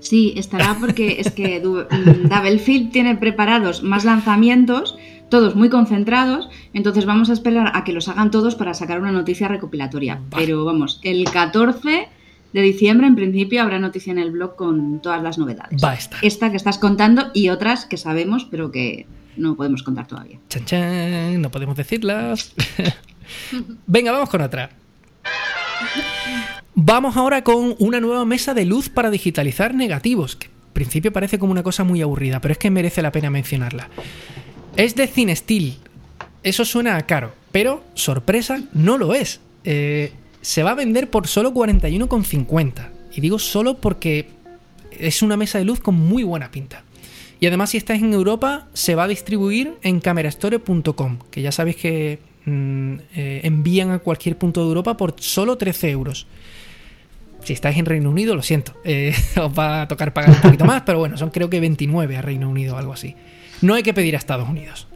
Sí, 0.00 0.34
estará 0.36 0.76
porque 0.78 1.20
es 1.20 1.30
que 1.30 1.60
mm, 1.60 2.28
Doublefield 2.28 2.90
tiene 2.90 3.16
preparados 3.16 3.82
más 3.82 4.04
lanzamientos, 4.04 4.96
todos 5.28 5.54
muy 5.54 5.70
concentrados, 5.70 6.48
entonces 6.74 7.06
vamos 7.06 7.30
a 7.30 7.32
esperar 7.32 7.72
a 7.74 7.84
que 7.84 7.92
los 7.92 8.08
hagan 8.08 8.30
todos 8.30 8.54
para 8.54 8.74
sacar 8.74 9.00
una 9.00 9.12
noticia 9.12 9.48
recopilatoria. 9.48 10.20
Pero 10.36 10.64
vamos, 10.64 11.00
el 11.02 11.24
14 11.24 12.08
de 12.52 12.60
diciembre 12.60 13.06
en 13.06 13.14
principio 13.14 13.62
habrá 13.62 13.78
noticia 13.78 14.10
en 14.10 14.18
el 14.18 14.30
blog 14.30 14.56
con 14.56 15.00
todas 15.00 15.22
las 15.22 15.38
novedades. 15.38 15.82
Va 15.82 15.92
a 15.92 15.94
estar. 15.94 16.18
Esta 16.22 16.50
que 16.50 16.56
estás 16.56 16.78
contando 16.78 17.30
y 17.32 17.48
otras 17.48 17.86
que 17.86 17.96
sabemos 17.96 18.46
pero 18.50 18.70
que 18.70 19.06
no 19.36 19.56
podemos 19.56 19.82
contar 19.82 20.06
todavía. 20.06 20.38
Chan, 20.48 20.64
chan, 20.64 21.40
no 21.40 21.50
podemos 21.50 21.76
decirlas. 21.76 22.54
Venga, 23.86 24.12
vamos 24.12 24.28
con 24.28 24.42
otra. 24.42 24.70
Vamos 26.74 27.18
ahora 27.18 27.44
con 27.44 27.74
una 27.78 28.00
nueva 28.00 28.24
mesa 28.24 28.54
de 28.54 28.64
luz 28.64 28.88
para 28.88 29.10
digitalizar 29.10 29.74
negativos, 29.74 30.36
que 30.36 30.46
en 30.46 30.72
principio 30.72 31.12
parece 31.12 31.38
como 31.38 31.52
una 31.52 31.62
cosa 31.62 31.84
muy 31.84 32.00
aburrida, 32.00 32.40
pero 32.40 32.52
es 32.52 32.58
que 32.58 32.70
merece 32.70 33.02
la 33.02 33.12
pena 33.12 33.28
mencionarla. 33.28 33.90
Es 34.76 34.94
de 34.94 35.06
CineSteel. 35.06 35.76
Eso 36.42 36.64
suena 36.64 37.00
caro, 37.02 37.34
pero 37.52 37.84
sorpresa, 37.94 38.62
no 38.72 38.96
lo 38.96 39.14
es. 39.14 39.40
Eh, 39.64 40.12
se 40.40 40.62
va 40.62 40.70
a 40.70 40.74
vender 40.74 41.10
por 41.10 41.26
solo 41.26 41.52
41,50. 41.52 42.88
Y 43.14 43.20
digo 43.20 43.38
solo 43.38 43.76
porque 43.76 44.30
es 44.90 45.20
una 45.20 45.36
mesa 45.36 45.58
de 45.58 45.66
luz 45.66 45.80
con 45.80 45.94
muy 45.94 46.22
buena 46.22 46.50
pinta. 46.50 46.84
Y 47.38 47.46
además, 47.48 47.70
si 47.70 47.76
estáis 47.76 48.02
en 48.02 48.14
Europa, 48.14 48.68
se 48.72 48.94
va 48.94 49.04
a 49.04 49.08
distribuir 49.08 49.74
en 49.82 50.00
camerastore.com, 50.00 51.18
que 51.30 51.42
ya 51.42 51.52
sabéis 51.52 51.76
que 51.76 52.18
mm, 52.46 52.94
eh, 53.14 53.40
envían 53.44 53.90
a 53.90 53.98
cualquier 53.98 54.38
punto 54.38 54.60
de 54.62 54.68
Europa 54.68 54.96
por 54.96 55.16
solo 55.18 55.58
13 55.58 55.90
euros. 55.90 56.26
Si 57.44 57.52
estáis 57.52 57.76
en 57.78 57.86
Reino 57.86 58.10
Unido, 58.10 58.36
lo 58.36 58.42
siento, 58.42 58.74
eh, 58.84 59.14
os 59.36 59.58
va 59.58 59.82
a 59.82 59.88
tocar 59.88 60.12
pagar 60.12 60.30
un 60.30 60.40
poquito 60.40 60.64
más, 60.64 60.82
pero 60.82 60.98
bueno, 60.98 61.16
son 61.18 61.30
creo 61.30 61.50
que 61.50 61.60
29 61.60 62.16
a 62.16 62.22
Reino 62.22 62.48
Unido 62.48 62.76
o 62.76 62.78
algo 62.78 62.92
así. 62.92 63.16
No 63.60 63.74
hay 63.74 63.82
que 63.82 63.94
pedir 63.94 64.14
a 64.14 64.18
Estados 64.18 64.48
Unidos. 64.48 64.88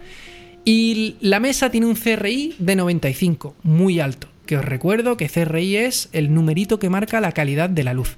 Y 0.65 1.17
la 1.21 1.39
mesa 1.39 1.71
tiene 1.71 1.87
un 1.87 1.95
CRI 1.95 2.57
de 2.59 2.75
95, 2.75 3.55
muy 3.63 4.01
alto. 4.01 4.29
Que 4.47 4.57
os 4.57 4.65
recuerdo 4.65 5.17
que 5.17 5.29
CRI 5.29 5.77
es 5.77 6.09
el 6.13 6.35
numerito 6.35 6.79
que 6.79 6.91
marca 6.91 7.21
la 7.21 7.33
calidad 7.33 7.71
de 7.71 7.85
la 7.85 7.95
luz. 7.95 8.17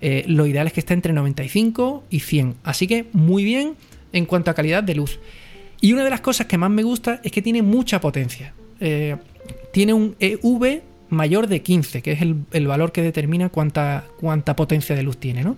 Eh, 0.00 0.24
lo 0.26 0.46
ideal 0.46 0.66
es 0.66 0.72
que 0.72 0.80
esté 0.80 0.94
entre 0.94 1.12
95 1.12 2.04
y 2.08 2.20
100. 2.20 2.54
Así 2.64 2.86
que 2.86 3.06
muy 3.12 3.44
bien 3.44 3.74
en 4.12 4.24
cuanto 4.24 4.50
a 4.50 4.54
calidad 4.54 4.82
de 4.82 4.94
luz. 4.94 5.18
Y 5.80 5.92
una 5.92 6.04
de 6.04 6.10
las 6.10 6.20
cosas 6.20 6.46
que 6.46 6.58
más 6.58 6.70
me 6.70 6.82
gusta 6.82 7.20
es 7.22 7.32
que 7.32 7.42
tiene 7.42 7.62
mucha 7.62 8.00
potencia. 8.00 8.54
Eh, 8.80 9.16
tiene 9.72 9.92
un 9.92 10.16
EV 10.18 10.82
mayor 11.10 11.46
de 11.46 11.62
15, 11.62 12.02
que 12.02 12.12
es 12.12 12.22
el, 12.22 12.66
valor 12.66 12.92
que 12.92 13.02
determina 13.02 13.48
cuánta, 13.48 14.04
cuánta 14.18 14.56
potencia 14.56 14.96
de 14.96 15.02
luz 15.02 15.18
tiene, 15.18 15.42
¿no? 15.42 15.56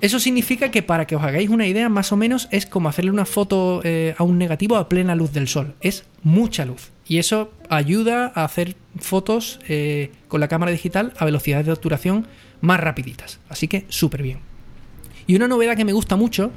Eso 0.00 0.20
significa 0.20 0.70
que 0.70 0.82
para 0.82 1.06
que 1.06 1.16
os 1.16 1.22
hagáis 1.22 1.48
una 1.48 1.66
idea, 1.66 1.88
más 1.88 2.12
o 2.12 2.16
menos 2.16 2.48
es 2.50 2.66
como 2.66 2.88
hacerle 2.88 3.10
una 3.10 3.24
foto 3.24 3.80
eh, 3.82 4.14
a 4.18 4.24
un 4.24 4.36
negativo 4.36 4.76
a 4.76 4.88
plena 4.88 5.14
luz 5.14 5.32
del 5.32 5.48
sol. 5.48 5.74
Es 5.80 6.04
mucha 6.22 6.66
luz. 6.66 6.90
Y 7.08 7.18
eso 7.18 7.50
ayuda 7.70 8.30
a 8.34 8.44
hacer 8.44 8.76
fotos 8.98 9.58
eh, 9.68 10.10
con 10.28 10.40
la 10.40 10.48
cámara 10.48 10.70
digital 10.70 11.14
a 11.16 11.24
velocidades 11.24 11.64
de 11.66 11.72
obturación 11.72 12.26
más 12.60 12.78
rapiditas. 12.78 13.40
Así 13.48 13.68
que 13.68 13.86
súper 13.88 14.22
bien. 14.22 14.40
Y 15.26 15.34
una 15.34 15.48
novedad 15.48 15.76
que 15.76 15.84
me 15.84 15.94
gusta 15.94 16.16
mucho 16.16 16.50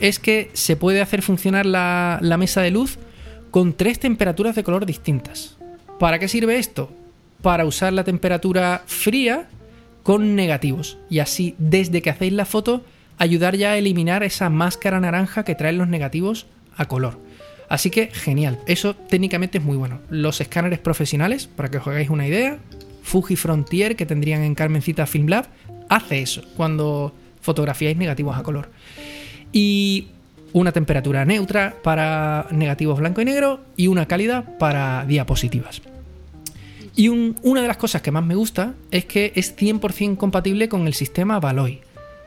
es 0.00 0.18
que 0.18 0.50
se 0.54 0.76
puede 0.76 1.00
hacer 1.00 1.22
funcionar 1.22 1.66
la, 1.66 2.18
la 2.22 2.38
mesa 2.38 2.60
de 2.60 2.72
luz 2.72 2.98
con 3.52 3.72
tres 3.74 4.00
temperaturas 4.00 4.56
de 4.56 4.64
color 4.64 4.84
distintas. 4.84 5.56
¿Para 6.00 6.18
qué 6.18 6.26
sirve 6.26 6.58
esto? 6.58 6.90
Para 7.42 7.64
usar 7.64 7.92
la 7.92 8.04
temperatura 8.04 8.82
fría 8.86 9.48
con 10.02 10.34
negativos. 10.34 10.98
Y 11.08 11.20
así, 11.20 11.54
desde 11.58 12.02
que 12.02 12.10
hacéis 12.10 12.32
la 12.32 12.44
foto, 12.44 12.84
ayudar 13.18 13.56
ya 13.56 13.72
a 13.72 13.76
eliminar 13.76 14.22
esa 14.22 14.50
máscara 14.50 15.00
naranja 15.00 15.44
que 15.44 15.54
traen 15.54 15.78
los 15.78 15.88
negativos 15.88 16.46
a 16.76 16.86
color. 16.86 17.18
Así 17.68 17.90
que 17.90 18.08
genial, 18.08 18.58
eso 18.66 18.96
técnicamente 18.96 19.58
es 19.58 19.64
muy 19.64 19.76
bueno. 19.76 20.00
Los 20.08 20.40
escáneres 20.40 20.80
profesionales, 20.80 21.46
para 21.46 21.70
que 21.70 21.78
os 21.78 21.86
hagáis 21.86 22.10
una 22.10 22.26
idea, 22.26 22.58
Fuji 23.02 23.36
Frontier 23.36 23.94
que 23.94 24.06
tendrían 24.06 24.42
en 24.42 24.54
Carmencita 24.54 25.06
Film 25.06 25.28
Lab, 25.28 25.46
hace 25.88 26.22
eso 26.22 26.42
cuando 26.56 27.14
fotografiáis 27.40 27.96
negativos 27.96 28.36
a 28.36 28.42
color. 28.42 28.70
Y 29.52 30.08
una 30.52 30.72
temperatura 30.72 31.24
neutra 31.24 31.76
para 31.82 32.46
negativos 32.50 32.98
blanco 32.98 33.20
y 33.20 33.24
negro 33.24 33.60
y 33.76 33.86
una 33.86 34.06
cálida 34.06 34.58
para 34.58 35.04
diapositivas. 35.06 35.82
Y 37.00 37.08
una 37.08 37.62
de 37.62 37.66
las 37.66 37.78
cosas 37.78 38.02
que 38.02 38.10
más 38.10 38.26
me 38.26 38.34
gusta 38.34 38.74
es 38.90 39.06
que 39.06 39.32
es 39.34 39.56
100% 39.56 40.18
compatible 40.18 40.68
con 40.68 40.86
el 40.86 40.92
sistema 40.92 41.40
Valoy, 41.40 41.80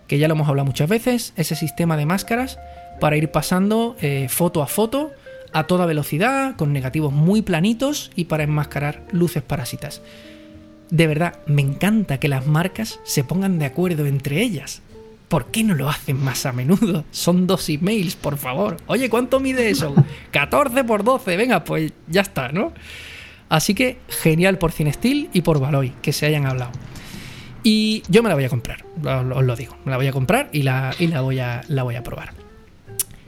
que 0.07 0.17
ya 0.17 0.27
lo 0.27 0.33
hemos 0.33 0.49
hablado 0.49 0.65
muchas 0.65 0.89
veces, 0.89 1.31
ese 1.36 1.55
sistema 1.55 1.95
de 1.95 2.07
máscaras 2.07 2.57
para 2.99 3.15
ir 3.15 3.29
pasando 3.29 3.95
eh, 4.01 4.25
foto 4.31 4.63
a 4.63 4.65
foto 4.65 5.12
a 5.51 5.65
toda 5.65 5.86
velocidad, 5.86 6.55
con 6.55 6.73
negativos 6.73 7.13
muy 7.13 7.43
planitos 7.43 8.09
y 8.15 8.25
para 8.25 8.45
enmascarar 8.45 9.03
luces 9.12 9.43
parásitas. 9.43 10.01
De 10.89 11.05
verdad, 11.05 11.38
me 11.45 11.62
encanta 11.62 12.19
que 12.19 12.27
las 12.27 12.47
marcas 12.47 12.99
se 13.03 13.23
pongan 13.23 13.59
de 13.59 13.65
acuerdo 13.65 14.07
entre 14.07 14.41
ellas. 14.41 14.81
¿Por 15.27 15.51
qué 15.51 15.63
no 15.63 15.75
lo 15.75 15.88
hacen 15.88 16.17
más 16.23 16.47
a 16.47 16.51
menudo? 16.51 17.05
Son 17.12 17.45
dos 17.45 17.69
emails, 17.69 18.15
por 18.15 18.39
favor. 18.39 18.77
Oye, 18.88 19.07
¿cuánto 19.12 19.39
mide 19.39 19.69
eso? 19.69 19.93
14 20.31 20.83
por 20.83 21.03
12. 21.03 21.38
Venga, 21.38 21.63
pues 21.63 21.93
ya 22.07 22.21
está, 22.21 22.51
¿no? 22.51 22.73
Así 23.53 23.75
que 23.75 23.99
genial 24.09 24.57
por 24.57 24.71
Cinestil 24.71 25.29
y 25.31 25.41
por 25.41 25.59
Valoy 25.59 25.93
que 26.01 26.11
se 26.11 26.25
hayan 26.25 26.47
hablado. 26.47 26.71
Y 27.61 28.01
yo 28.09 28.23
me 28.23 28.29
la 28.29 28.33
voy 28.33 28.45
a 28.45 28.49
comprar, 28.49 28.83
os 29.05 29.45
lo 29.45 29.55
digo. 29.55 29.77
Me 29.85 29.91
la 29.91 29.97
voy 29.97 30.07
a 30.07 30.11
comprar 30.11 30.49
y 30.51 30.63
la, 30.63 30.95
y 30.97 31.05
la, 31.05 31.21
voy, 31.21 31.37
a, 31.37 31.61
la 31.67 31.83
voy 31.83 31.95
a 31.95 32.01
probar. 32.01 32.33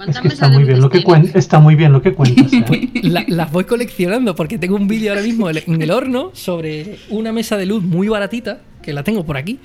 Es 0.08 0.20
que 0.20 0.28
está 0.30 0.50
muy, 0.50 0.64
bien 0.64 0.82
lo 0.82 0.90
que 0.90 1.04
está 1.36 1.60
muy 1.60 1.76
bien 1.76 1.94
lo 1.94 2.02
que 2.02 2.16
cuentas. 2.16 2.52
¿eh? 2.52 2.90
las 3.28 3.52
voy 3.52 3.66
coleccionando 3.66 4.36
porque 4.36 4.58
tengo 4.58 4.78
un 4.78 4.88
vídeo 4.88 5.12
ahora 5.12 5.22
mismo 5.22 5.48
en 5.48 5.80
el 5.80 5.92
horno 5.92 6.32
sobre 6.34 6.98
una 7.10 7.32
mesa 7.32 7.56
de 7.56 7.68
luz 7.68 7.84
muy 7.84 8.08
baratita, 8.08 8.62
que 8.82 8.94
la 8.94 9.04
tengo 9.04 9.28
por 9.28 9.38
aquí, 9.38 9.60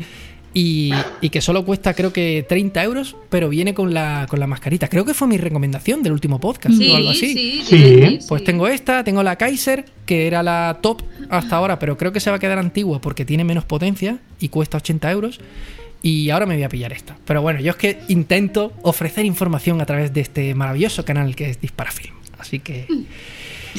y, 0.53 0.93
que 1.31 1.41
solo 1.41 1.65
cuesta 1.65 1.95
creo 1.95 2.13
que 2.13 2.45
30 2.49 2.83
euros, 2.83 3.17
pero 3.29 3.49
viene 3.49 3.73
con 3.73 3.95
la, 3.95 4.27
con 4.29 4.41
la 4.41 4.47
mascarita. 4.47 4.89
Creo 4.89 5.05
que 5.05 5.15
fue 5.15 5.29
mi 5.29 5.39
recomendación 5.39 6.03
del 6.03 6.13
último 6.13 6.41
podcast 6.41 6.81
o 6.81 6.97
algo 6.97 7.11
así. 7.11 7.35
Sí, 7.35 7.63
sí, 7.65 8.19
Pues 8.29 8.43
tengo 8.43 8.67
esta, 8.67 9.05
tengo 9.05 9.23
la 9.23 9.37
Kaiser, 9.37 9.85
que 10.07 10.27
era 10.27 10.43
la 10.43 10.79
top 10.83 11.03
hasta 11.29 11.57
ahora, 11.57 11.79
pero 11.79 11.97
creo 11.97 12.13
que 12.13 12.21
se 12.21 12.31
va 12.31 12.37
a 12.37 12.39
quedar 12.41 12.59
antigua 12.59 13.01
porque 13.01 13.25
tiene 13.25 13.45
menos 13.45 13.65
potencia 13.65 14.19
y 14.41 14.49
cuesta 14.49 14.79
80 14.79 15.11
euros. 15.11 15.41
Y 16.03 16.31
ahora 16.31 16.47
me 16.47 16.55
voy 16.55 16.65
a 16.65 16.69
pillar 16.69 16.93
esta. 16.93 17.17
Pero 17.27 17.43
bueno, 17.43 17.61
yo 17.61 17.71
es 17.71 17.77
que 17.77 17.99
intento 18.09 18.73
ofrecer 18.83 19.25
información 19.27 19.81
a 19.81 19.87
través 19.87 20.13
de 20.15 20.23
este 20.23 20.55
maravilloso 20.55 21.05
canal 21.05 21.37
que 21.37 21.51
es 21.51 21.61
Disparafilm. 21.61 22.15
Así 22.39 22.59
que... 22.59 22.87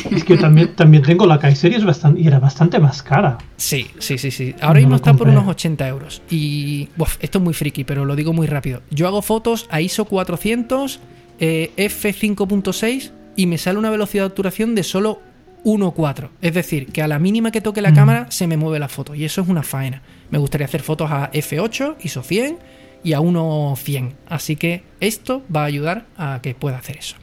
Es 0.10 0.24
que 0.24 0.36
yo 0.36 0.40
también, 0.40 0.76
también 0.76 1.04
tengo 1.04 1.26
la 1.26 1.40
Kaiser 1.40 1.72
y, 1.72 1.76
es 1.76 1.86
bastante, 1.86 2.22
y 2.22 2.28
era 2.28 2.40
bastante 2.40 2.80
más 2.80 3.02
cara. 3.04 3.38
Sí, 3.58 3.88
sí, 4.00 4.18
sí, 4.18 4.32
sí. 4.32 4.56
Ahora 4.62 4.80
mismo 4.80 4.96
está 4.96 5.14
por 5.14 5.28
unos 5.28 5.48
80 5.48 5.88
euros. 5.88 6.22
Y 6.30 6.90
esto 7.20 7.38
es 7.38 7.44
muy 7.44 7.54
friki, 7.54 7.84
pero 7.84 8.06
lo 8.06 8.16
digo 8.16 8.34
muy 8.34 8.48
rápido. 8.48 8.82
Yo 8.90 9.08
hago 9.08 9.22
fotos 9.22 9.68
a 9.70 9.82
ISO 9.82 10.06
400, 10.06 11.00
eh, 11.40 11.72
f5.6 11.78 13.12
y 13.36 13.48
me 13.48 13.58
sale 13.58 13.80
una 13.80 13.90
velocidad 13.90 14.24
de 14.24 14.28
obturación 14.28 14.76
de 14.76 14.84
solo 14.84 15.22
1.4. 15.64 16.30
Es 16.42 16.54
decir, 16.54 16.88
que 16.88 17.02
a 17.02 17.08
la 17.08 17.20
mínima 17.20 17.52
que 17.52 17.62
toque 17.62 17.82
la 17.82 17.94
cámara 17.94 18.28
se 18.30 18.48
me 18.48 18.58
mueve 18.58 18.80
la 18.80 18.88
foto. 18.88 19.16
Y 19.16 19.26
eso 19.26 19.42
es 19.42 19.48
una 19.48 19.64
faena. 19.64 20.02
Me 20.30 20.38
gustaría 20.38 20.66
hacer 20.66 20.82
fotos 20.82 21.12
a 21.12 21.32
f8, 21.32 21.98
ISO 22.02 22.24
100 22.24 22.58
y 23.04 23.14
a 23.14 23.20
1.100. 23.20 24.14
Así 24.28 24.56
que 24.56 24.84
esto 25.00 25.44
va 25.54 25.64
a 25.64 25.66
ayudar 25.66 26.06
a 26.18 26.40
que 26.42 26.56
pueda 26.56 26.78
hacer 26.78 26.98
eso. 26.98 27.16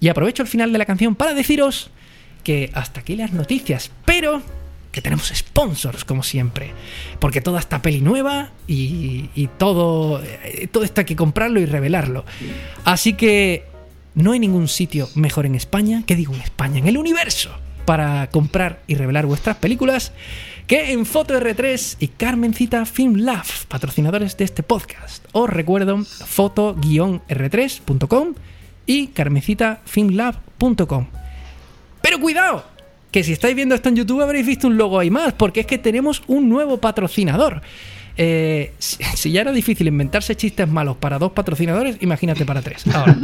Y 0.00 0.08
aprovecho 0.08 0.42
el 0.42 0.48
final 0.48 0.72
de 0.72 0.78
la 0.78 0.84
canción 0.84 1.14
para 1.14 1.34
deciros 1.34 1.90
que 2.44 2.70
hasta 2.74 3.00
aquí 3.00 3.16
las 3.16 3.32
noticias, 3.32 3.90
pero 4.04 4.42
que 4.92 5.02
tenemos 5.02 5.32
sponsors 5.34 6.04
como 6.04 6.22
siempre, 6.22 6.70
porque 7.18 7.42
toda 7.42 7.60
esta 7.60 7.82
peli 7.82 8.00
nueva 8.00 8.50
y, 8.66 9.48
todo, 9.58 10.22
eh, 10.22 10.68
todo 10.72 10.84
esto 10.84 11.02
hay 11.02 11.04
que 11.04 11.16
comprarlo 11.16 11.60
y 11.60 11.66
revelarlo. 11.66 12.24
Así 12.84 13.12
que 13.12 13.64
no 14.14 14.32
hay 14.32 14.38
ningún 14.38 14.68
sitio 14.68 15.10
mejor 15.14 15.44
en 15.44 15.54
España, 15.54 16.04
que 16.06 16.16
digo 16.16 16.34
en 16.34 16.40
España, 16.40 16.78
en 16.78 16.86
el 16.86 16.96
universo, 16.96 17.50
para 17.84 18.30
comprar 18.30 18.80
y 18.86 18.94
revelar 18.94 19.26
vuestras 19.26 19.56
películas 19.56 20.12
que 20.66 20.92
en 20.92 21.04
Foto 21.04 21.38
R3 21.38 21.96
y 22.00 22.08
Carmencita 22.08 22.86
Film 22.86 23.16
Lab, 23.16 23.44
patrocinadores 23.68 24.38
de 24.38 24.44
este 24.44 24.62
podcast. 24.62 25.26
Os 25.32 25.50
recuerdo 25.50 26.02
foto-r3.com 26.04 28.34
y 28.86 29.08
carmecitafilmlab.com. 29.08 31.06
Pero 32.00 32.20
cuidado, 32.20 32.64
que 33.10 33.24
si 33.24 33.32
estáis 33.32 33.56
viendo 33.56 33.74
esto 33.74 33.88
en 33.88 33.96
YouTube 33.96 34.22
habréis 34.22 34.46
visto 34.46 34.66
un 34.66 34.76
logo 34.76 34.98
ahí 34.98 35.10
más, 35.10 35.32
porque 35.32 35.60
es 35.60 35.66
que 35.66 35.78
tenemos 35.78 36.22
un 36.26 36.48
nuevo 36.48 36.78
patrocinador. 36.78 37.62
Eh, 38.16 38.72
si, 38.78 39.32
ya 39.32 39.42
era 39.42 39.52
difícil 39.52 39.88
inventarse 39.88 40.36
chistes 40.36 40.68
malos 40.68 40.96
para 40.96 41.18
dos 41.18 41.32
patrocinadores, 41.32 41.96
imagínate 42.00 42.44
para 42.44 42.62
tres. 42.62 42.86
Ahora, 42.94 43.16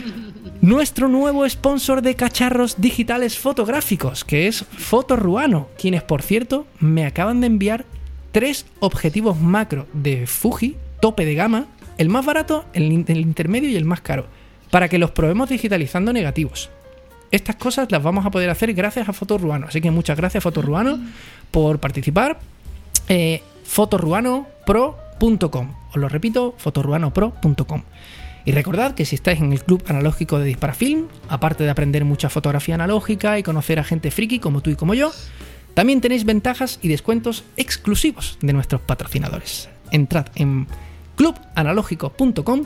nuestro 0.60 1.08
nuevo 1.08 1.48
sponsor 1.48 2.02
de 2.02 2.14
cacharros 2.14 2.80
digitales 2.80 3.38
fotográficos, 3.38 4.24
que 4.24 4.46
es 4.46 4.64
Fotoruano, 4.76 5.68
quienes 5.78 6.02
por 6.02 6.22
cierto 6.22 6.66
me 6.78 7.04
acaban 7.04 7.40
de 7.40 7.48
enviar 7.48 7.84
tres 8.32 8.66
objetivos 8.78 9.40
macro 9.40 9.86
de 9.92 10.26
Fuji, 10.26 10.76
tope 11.00 11.24
de 11.24 11.34
gama, 11.34 11.66
el 11.98 12.08
más 12.08 12.24
barato, 12.24 12.64
el 12.72 12.92
intermedio 12.92 13.68
y 13.68 13.76
el 13.76 13.84
más 13.84 14.00
caro 14.00 14.26
para 14.70 14.88
que 14.88 14.98
los 14.98 15.10
probemos 15.10 15.48
digitalizando 15.48 16.12
negativos. 16.12 16.70
Estas 17.30 17.56
cosas 17.56 17.90
las 17.90 18.02
vamos 18.02 18.26
a 18.26 18.30
poder 18.30 18.50
hacer 18.50 18.72
gracias 18.74 19.08
a 19.08 19.12
Fotoruano. 19.12 19.66
Así 19.68 19.80
que 19.80 19.90
muchas 19.90 20.16
gracias, 20.16 20.42
Fotoruano, 20.42 20.98
por 21.50 21.78
participar. 21.78 22.38
Eh, 23.08 23.42
fotoruanopro.com. 23.64 25.74
Os 25.90 25.96
lo 25.96 26.08
repito, 26.08 26.54
fotoruanopro.com. 26.58 27.82
Y 28.44 28.52
recordad 28.52 28.94
que 28.94 29.04
si 29.04 29.16
estáis 29.16 29.40
en 29.40 29.52
el 29.52 29.62
club 29.62 29.82
analógico 29.86 30.38
de 30.38 30.46
Disparafilm, 30.46 31.08
aparte 31.28 31.64
de 31.64 31.70
aprender 31.70 32.04
mucha 32.04 32.30
fotografía 32.30 32.74
analógica 32.74 33.38
y 33.38 33.42
conocer 33.42 33.78
a 33.78 33.84
gente 33.84 34.10
friki 34.10 34.38
como 34.38 34.62
tú 34.62 34.70
y 34.70 34.76
como 34.76 34.94
yo, 34.94 35.12
también 35.74 36.00
tenéis 36.00 36.24
ventajas 36.24 36.78
y 36.82 36.88
descuentos 36.88 37.44
exclusivos 37.56 38.38
de 38.40 38.52
nuestros 38.52 38.80
patrocinadores. 38.80 39.68
Entrad 39.92 40.26
en 40.34 40.66
clubanalógico.com 41.16 42.64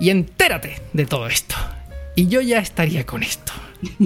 y 0.00 0.10
entérate 0.10 0.80
de 0.92 1.06
todo 1.06 1.26
esto. 1.26 1.56
Y 2.14 2.28
yo 2.28 2.40
ya 2.40 2.58
estaría 2.58 3.04
con 3.04 3.22
esto. 3.22 3.52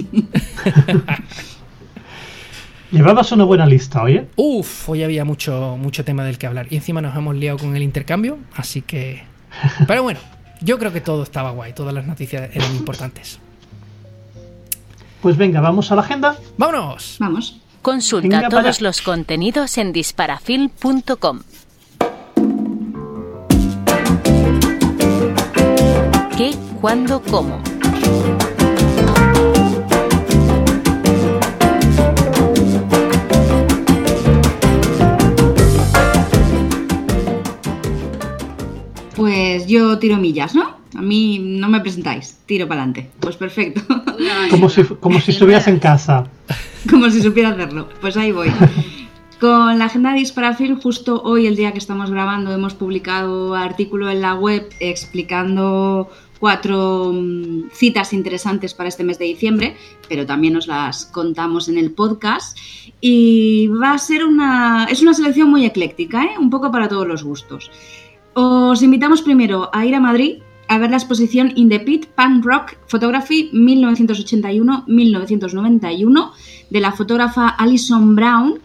Llevabas 2.91 3.31
una 3.31 3.43
buena 3.43 3.67
lista, 3.67 4.01
oye. 4.01 4.27
Uf, 4.35 4.89
hoy 4.89 5.03
había 5.03 5.23
mucho, 5.23 5.77
mucho 5.79 6.03
tema 6.03 6.23
del 6.23 6.39
que 6.39 6.47
hablar. 6.47 6.65
Y 6.71 6.75
encima 6.75 7.01
nos 7.01 7.15
hemos 7.15 7.35
liado 7.35 7.59
con 7.59 7.75
el 7.75 7.83
intercambio, 7.83 8.39
así 8.55 8.81
que. 8.81 9.23
Pero 9.87 10.01
bueno, 10.01 10.19
yo 10.61 10.79
creo 10.79 10.91
que 10.91 11.01
todo 11.01 11.21
estaba 11.21 11.51
guay, 11.51 11.73
todas 11.73 11.93
las 11.93 12.07
noticias 12.07 12.49
eran 12.53 12.75
importantes. 12.75 13.39
Pues 15.21 15.37
venga, 15.37 15.61
vamos 15.61 15.91
a 15.91 15.95
la 15.95 16.01
agenda. 16.01 16.35
¡Vámonos! 16.57 17.17
Vamos. 17.19 17.61
Consulta 17.81 18.49
todos 18.49 18.81
los 18.81 19.01
contenidos 19.01 19.77
en 19.77 19.93
disparafilm.com. 19.93 21.41
qué, 26.39 26.55
cuándo, 26.79 27.21
cómo. 27.21 27.61
Pues 39.17 39.67
yo 39.67 39.99
tiro 39.99 40.15
millas, 40.15 40.55
¿no? 40.55 40.77
A 40.95 41.01
mí 41.01 41.39
no 41.39 41.67
me 41.67 41.81
presentáis, 41.81 42.37
tiro 42.45 42.69
para 42.69 42.83
adelante. 42.83 43.09
Pues 43.19 43.35
perfecto. 43.35 43.81
Como 44.49 44.69
si, 44.69 44.83
como 44.83 45.19
si 45.19 45.31
estuvieras 45.31 45.67
en 45.67 45.79
casa. 45.79 46.23
Como 46.89 47.09
si 47.09 47.21
supiera 47.21 47.49
hacerlo. 47.49 47.89
Pues 47.99 48.15
ahí 48.15 48.31
voy. 48.31 48.49
Con 49.39 49.79
la 49.79 49.85
agenda 49.85 50.11
de 50.11 50.19
Disparafilm, 50.19 50.81
justo 50.81 51.21
hoy, 51.23 51.47
el 51.47 51.55
día 51.55 51.71
que 51.71 51.77
estamos 51.77 52.11
grabando, 52.11 52.53
hemos 52.53 52.73
publicado 52.73 53.55
artículo 53.55 54.09
en 54.09 54.19
la 54.19 54.35
web 54.35 54.67
explicando 54.81 56.09
cuatro 56.39 57.11
mm, 57.13 57.69
citas 57.71 58.13
interesantes 58.13 58.73
para 58.73 58.89
este 58.89 59.03
mes 59.03 59.19
de 59.19 59.25
diciembre, 59.25 59.75
pero 60.07 60.25
también 60.25 60.55
os 60.55 60.67
las 60.67 61.05
contamos 61.05 61.69
en 61.69 61.77
el 61.77 61.91
podcast. 61.91 62.57
Y 63.01 63.67
va 63.67 63.93
a 63.93 63.97
ser 63.97 64.25
una. 64.25 64.87
Es 64.89 65.01
una 65.01 65.13
selección 65.13 65.49
muy 65.49 65.65
ecléctica, 65.65 66.23
¿eh? 66.23 66.37
un 66.39 66.49
poco 66.49 66.71
para 66.71 66.87
todos 66.87 67.07
los 67.07 67.23
gustos. 67.23 67.69
Os 68.33 68.81
invitamos 68.81 69.21
primero 69.21 69.69
a 69.73 69.85
ir 69.85 69.95
a 69.95 69.99
Madrid 69.99 70.39
a 70.69 70.77
ver 70.77 70.91
la 70.91 70.97
exposición 70.97 71.51
In 71.55 71.67
the 71.67 71.79
Pit 71.79 72.05
Punk 72.15 72.45
Rock 72.45 72.77
Photography 72.87 73.49
1981-1991 73.53 76.31
de 76.69 76.79
la 76.79 76.91
fotógrafa 76.91 77.49
Alison 77.49 78.15
Brown 78.15 78.59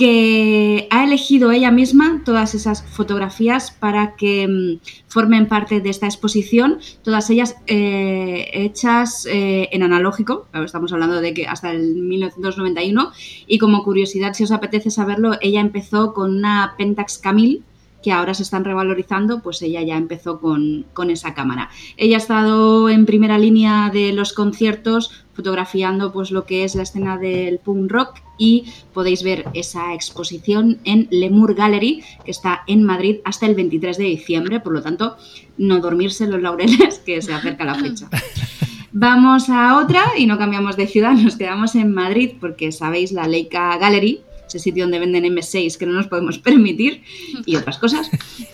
que 0.00 0.88
ha 0.88 1.04
elegido 1.04 1.52
ella 1.52 1.70
misma 1.70 2.22
todas 2.24 2.54
esas 2.54 2.82
fotografías 2.82 3.70
para 3.70 4.16
que 4.16 4.48
mm, 4.48 4.80
formen 5.08 5.46
parte 5.46 5.82
de 5.82 5.90
esta 5.90 6.06
exposición, 6.06 6.78
todas 7.04 7.28
ellas 7.28 7.56
eh, 7.66 8.48
hechas 8.54 9.26
eh, 9.26 9.68
en 9.72 9.82
analógico, 9.82 10.46
estamos 10.64 10.94
hablando 10.94 11.20
de 11.20 11.34
que 11.34 11.46
hasta 11.46 11.72
el 11.72 11.96
1991, 11.96 13.12
y 13.46 13.58
como 13.58 13.84
curiosidad, 13.84 14.32
si 14.32 14.44
os 14.44 14.52
apetece 14.52 14.90
saberlo, 14.90 15.32
ella 15.42 15.60
empezó 15.60 16.14
con 16.14 16.34
una 16.34 16.76
Pentax 16.78 17.18
Camille, 17.18 17.60
que 18.02 18.12
ahora 18.12 18.32
se 18.32 18.44
están 18.44 18.64
revalorizando, 18.64 19.42
pues 19.42 19.60
ella 19.60 19.82
ya 19.82 19.98
empezó 19.98 20.40
con, 20.40 20.86
con, 20.94 21.10
esa 21.10 21.34
cámara. 21.34 21.68
Ella 21.98 22.16
ha 22.16 22.18
estado 22.18 22.88
en 22.88 23.04
primera 23.04 23.36
línea 23.36 23.90
de 23.92 24.14
los 24.14 24.32
conciertos 24.32 25.10
fotografiando 25.40 26.12
pues 26.12 26.30
lo 26.30 26.44
que 26.44 26.64
es 26.64 26.74
la 26.74 26.82
escena 26.82 27.16
del 27.16 27.58
punk 27.58 27.90
rock 27.90 28.20
y 28.36 28.66
podéis 28.92 29.22
ver 29.22 29.46
esa 29.54 29.94
exposición 29.94 30.80
en 30.84 31.08
Lemur 31.10 31.54
Gallery 31.54 32.04
que 32.26 32.30
está 32.30 32.62
en 32.66 32.84
Madrid 32.84 33.20
hasta 33.24 33.46
el 33.46 33.54
23 33.54 33.96
de 33.96 34.04
diciembre, 34.04 34.60
por 34.60 34.74
lo 34.74 34.82
tanto 34.82 35.16
no 35.56 35.80
dormirse 35.80 36.26
los 36.26 36.42
laureles 36.42 36.98
que 37.06 37.22
se 37.22 37.32
acerca 37.32 37.64
la 37.64 37.74
fecha. 37.74 38.08
Vamos 38.92 39.48
a 39.48 39.78
otra 39.78 40.02
y 40.18 40.26
no 40.26 40.36
cambiamos 40.36 40.76
de 40.76 40.86
ciudad, 40.86 41.12
nos 41.14 41.36
quedamos 41.36 41.74
en 41.74 41.94
Madrid 41.94 42.32
porque 42.38 42.70
sabéis 42.70 43.12
la 43.12 43.26
Leica 43.26 43.78
Gallery 43.78 44.20
ese 44.50 44.58
sitio 44.58 44.84
donde 44.84 44.98
venden 44.98 45.24
M6 45.24 45.76
que 45.78 45.86
no 45.86 45.92
nos 45.92 46.08
podemos 46.08 46.38
permitir 46.48 47.02
y 47.46 47.56
otras 47.56 47.78
cosas, 47.78 48.10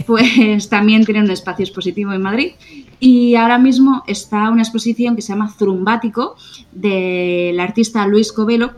pues 0.07 0.68
también 0.68 1.05
tiene 1.05 1.20
un 1.20 1.31
espacio 1.31 1.64
expositivo 1.64 2.12
en 2.12 2.22
Madrid. 2.22 2.53
Y 2.99 3.35
ahora 3.35 3.59
mismo 3.59 4.03
está 4.07 4.51
una 4.51 4.63
exposición 4.63 5.17
que 5.17 5.23
se 5.23 5.33
llama 5.33 5.51
Zurumbático 5.51 6.37
del 6.73 7.61
artista 7.61 8.07
Luis 8.07 8.33
Covelo, 8.33 8.73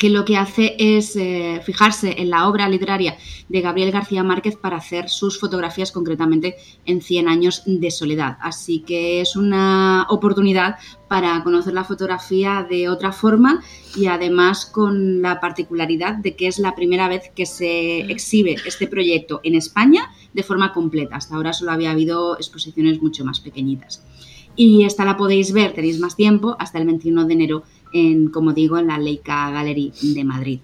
que 0.00 0.08
lo 0.08 0.24
que 0.24 0.38
hace 0.38 0.76
es 0.78 1.14
eh, 1.14 1.60
fijarse 1.62 2.22
en 2.22 2.30
la 2.30 2.48
obra 2.48 2.66
literaria 2.70 3.18
de 3.50 3.60
Gabriel 3.60 3.90
García 3.90 4.24
Márquez 4.24 4.56
para 4.56 4.78
hacer 4.78 5.10
sus 5.10 5.38
fotografías 5.38 5.92
concretamente 5.92 6.56
en 6.86 7.02
100 7.02 7.28
años 7.28 7.62
de 7.66 7.90
soledad. 7.90 8.38
Así 8.40 8.80
que 8.80 9.20
es 9.20 9.36
una 9.36 10.06
oportunidad 10.08 10.76
para 11.06 11.44
conocer 11.44 11.74
la 11.74 11.84
fotografía 11.84 12.66
de 12.68 12.88
otra 12.88 13.12
forma 13.12 13.62
y 13.94 14.06
además 14.06 14.64
con 14.64 15.20
la 15.20 15.38
particularidad 15.38 16.14
de 16.14 16.34
que 16.34 16.46
es 16.46 16.58
la 16.58 16.74
primera 16.74 17.06
vez 17.06 17.30
que 17.36 17.44
se 17.44 17.98
exhibe 18.10 18.56
este 18.64 18.86
proyecto 18.86 19.40
en 19.42 19.54
España 19.54 20.10
de 20.32 20.42
forma 20.42 20.72
completa. 20.72 21.16
Hasta 21.16 21.34
ahora 21.34 21.52
solo 21.52 21.72
había 21.72 21.90
habido 21.90 22.38
exposiciones 22.38 23.02
mucho 23.02 23.22
más 23.26 23.40
pequeñitas. 23.40 24.02
Y 24.56 24.84
esta 24.84 25.04
la 25.04 25.16
podéis 25.16 25.52
ver, 25.52 25.72
tenéis 25.72 26.00
más 26.00 26.16
tiempo, 26.16 26.56
hasta 26.58 26.78
el 26.78 26.86
21 26.86 27.24
de 27.26 27.32
enero 27.34 27.62
en, 27.92 28.28
como 28.28 28.52
digo, 28.52 28.78
en 28.78 28.88
la 28.88 28.98
Leica 28.98 29.50
Gallery 29.50 29.92
de 30.02 30.24
Madrid. 30.24 30.60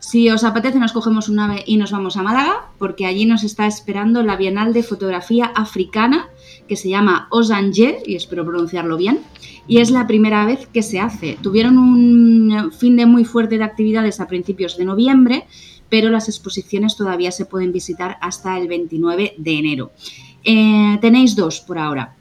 Si 0.00 0.28
os 0.30 0.44
apetece, 0.44 0.78
nos 0.78 0.92
cogemos 0.92 1.28
un 1.28 1.38
ave 1.38 1.62
y 1.66 1.76
nos 1.76 1.92
vamos 1.92 2.16
a 2.16 2.22
Málaga, 2.22 2.70
porque 2.78 3.06
allí 3.06 3.26
nos 3.26 3.44
está 3.44 3.66
esperando 3.66 4.22
la 4.22 4.36
Bienal 4.36 4.72
de 4.72 4.82
Fotografía 4.82 5.52
Africana, 5.54 6.28
que 6.66 6.76
se 6.76 6.88
llama 6.88 7.28
Osanje, 7.30 8.02
y 8.06 8.16
espero 8.16 8.44
pronunciarlo 8.44 8.96
bien, 8.96 9.20
y 9.68 9.78
es 9.78 9.90
la 9.90 10.06
primera 10.06 10.46
vez 10.46 10.66
que 10.66 10.82
se 10.82 10.98
hace. 10.98 11.38
Tuvieron 11.42 11.78
un 11.78 12.72
fin 12.72 12.96
de 12.96 13.06
muy 13.06 13.24
fuerte 13.24 13.58
de 13.58 13.64
actividades 13.64 14.20
a 14.20 14.26
principios 14.26 14.76
de 14.76 14.86
noviembre, 14.86 15.46
pero 15.90 16.08
las 16.08 16.28
exposiciones 16.28 16.96
todavía 16.96 17.30
se 17.30 17.44
pueden 17.44 17.70
visitar 17.70 18.16
hasta 18.20 18.58
el 18.58 18.68
29 18.68 19.34
de 19.36 19.58
enero. 19.58 19.92
Eh, 20.44 20.98
tenéis 21.00 21.36
dos 21.36 21.60
por 21.60 21.78
ahora. 21.78 22.16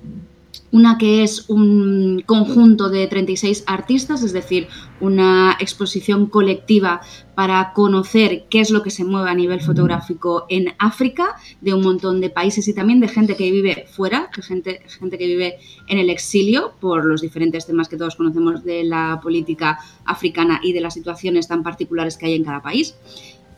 Una 0.71 0.97
que 0.97 1.23
es 1.23 1.49
un 1.49 2.21
conjunto 2.25 2.89
de 2.89 3.07
36 3.07 3.63
artistas, 3.65 4.23
es 4.23 4.33
decir, 4.33 4.67
una 4.99 5.57
exposición 5.59 6.27
colectiva 6.27 7.01
para 7.35 7.73
conocer 7.73 8.45
qué 8.49 8.59
es 8.59 8.69
lo 8.69 8.83
que 8.83 8.91
se 8.91 9.03
mueve 9.03 9.29
a 9.29 9.33
nivel 9.33 9.61
fotográfico 9.61 10.45
en 10.49 10.73
África, 10.77 11.35
de 11.61 11.73
un 11.73 11.81
montón 11.81 12.21
de 12.21 12.29
países 12.29 12.67
y 12.67 12.73
también 12.73 12.99
de 12.99 13.07
gente 13.07 13.35
que 13.35 13.51
vive 13.51 13.85
fuera, 13.89 14.29
gente, 14.41 14.81
gente 14.99 15.17
que 15.17 15.25
vive 15.25 15.57
en 15.87 15.99
el 15.99 16.09
exilio 16.09 16.73
por 16.79 17.05
los 17.05 17.21
diferentes 17.21 17.65
temas 17.65 17.87
que 17.87 17.97
todos 17.97 18.15
conocemos 18.15 18.63
de 18.63 18.83
la 18.83 19.19
política 19.23 19.79
africana 20.05 20.59
y 20.61 20.73
de 20.73 20.81
las 20.81 20.93
situaciones 20.93 21.47
tan 21.47 21.63
particulares 21.63 22.17
que 22.17 22.27
hay 22.27 22.35
en 22.35 22.43
cada 22.43 22.61
país 22.61 22.95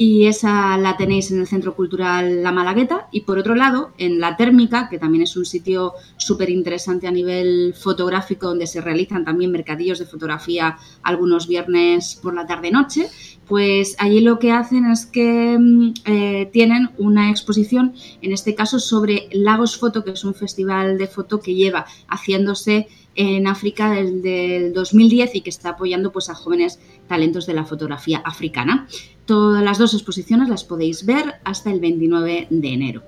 y 0.03 0.25
esa 0.25 0.79
la 0.79 0.97
tenéis 0.97 1.29
en 1.29 1.41
el 1.41 1.45
Centro 1.45 1.75
Cultural 1.75 2.41
La 2.41 2.51
Malagueta. 2.51 3.07
Y 3.11 3.21
por 3.21 3.37
otro 3.37 3.53
lado, 3.53 3.91
en 3.99 4.19
La 4.19 4.35
Térmica, 4.35 4.89
que 4.89 4.97
también 4.97 5.21
es 5.21 5.37
un 5.37 5.45
sitio 5.45 5.93
súper 6.17 6.49
interesante 6.49 7.05
a 7.05 7.11
nivel 7.11 7.75
fotográfico, 7.79 8.47
donde 8.47 8.65
se 8.65 8.81
realizan 8.81 9.23
también 9.23 9.51
mercadillos 9.51 9.99
de 9.99 10.07
fotografía 10.07 10.75
algunos 11.03 11.47
viernes 11.47 12.19
por 12.19 12.33
la 12.33 12.47
tarde-noche, 12.47 13.09
pues 13.51 13.97
allí 13.99 14.21
lo 14.21 14.39
que 14.39 14.53
hacen 14.53 14.85
es 14.85 15.05
que 15.05 15.57
mm, 15.59 15.93
eh, 16.05 16.49
tienen 16.53 16.91
una 16.97 17.29
exposición, 17.29 17.93
en 18.21 18.31
este 18.31 18.55
caso 18.55 18.79
sobre 18.79 19.27
Lagos 19.33 19.75
Foto, 19.75 20.05
que 20.05 20.11
es 20.11 20.23
un 20.23 20.33
festival 20.33 20.97
de 20.97 21.07
foto 21.07 21.41
que 21.41 21.53
lleva 21.53 21.85
haciéndose 22.07 22.87
en 23.13 23.47
África 23.47 23.91
del, 23.91 24.71
2010 24.71 25.35
y 25.35 25.41
que 25.41 25.49
está 25.49 25.71
apoyando 25.71 26.13
pues, 26.13 26.29
a 26.29 26.33
jóvenes 26.33 26.79
talentos 27.09 27.45
de 27.45 27.53
la 27.53 27.65
fotografía 27.65 28.19
africana. 28.19 28.87
Todas 29.25 29.61
las 29.61 29.77
dos 29.77 29.93
exposiciones 29.95 30.47
las 30.47 30.63
podéis 30.63 31.05
ver 31.05 31.41
hasta 31.43 31.71
el 31.71 31.81
29 31.81 32.47
de 32.49 32.69
enero. 32.69 33.03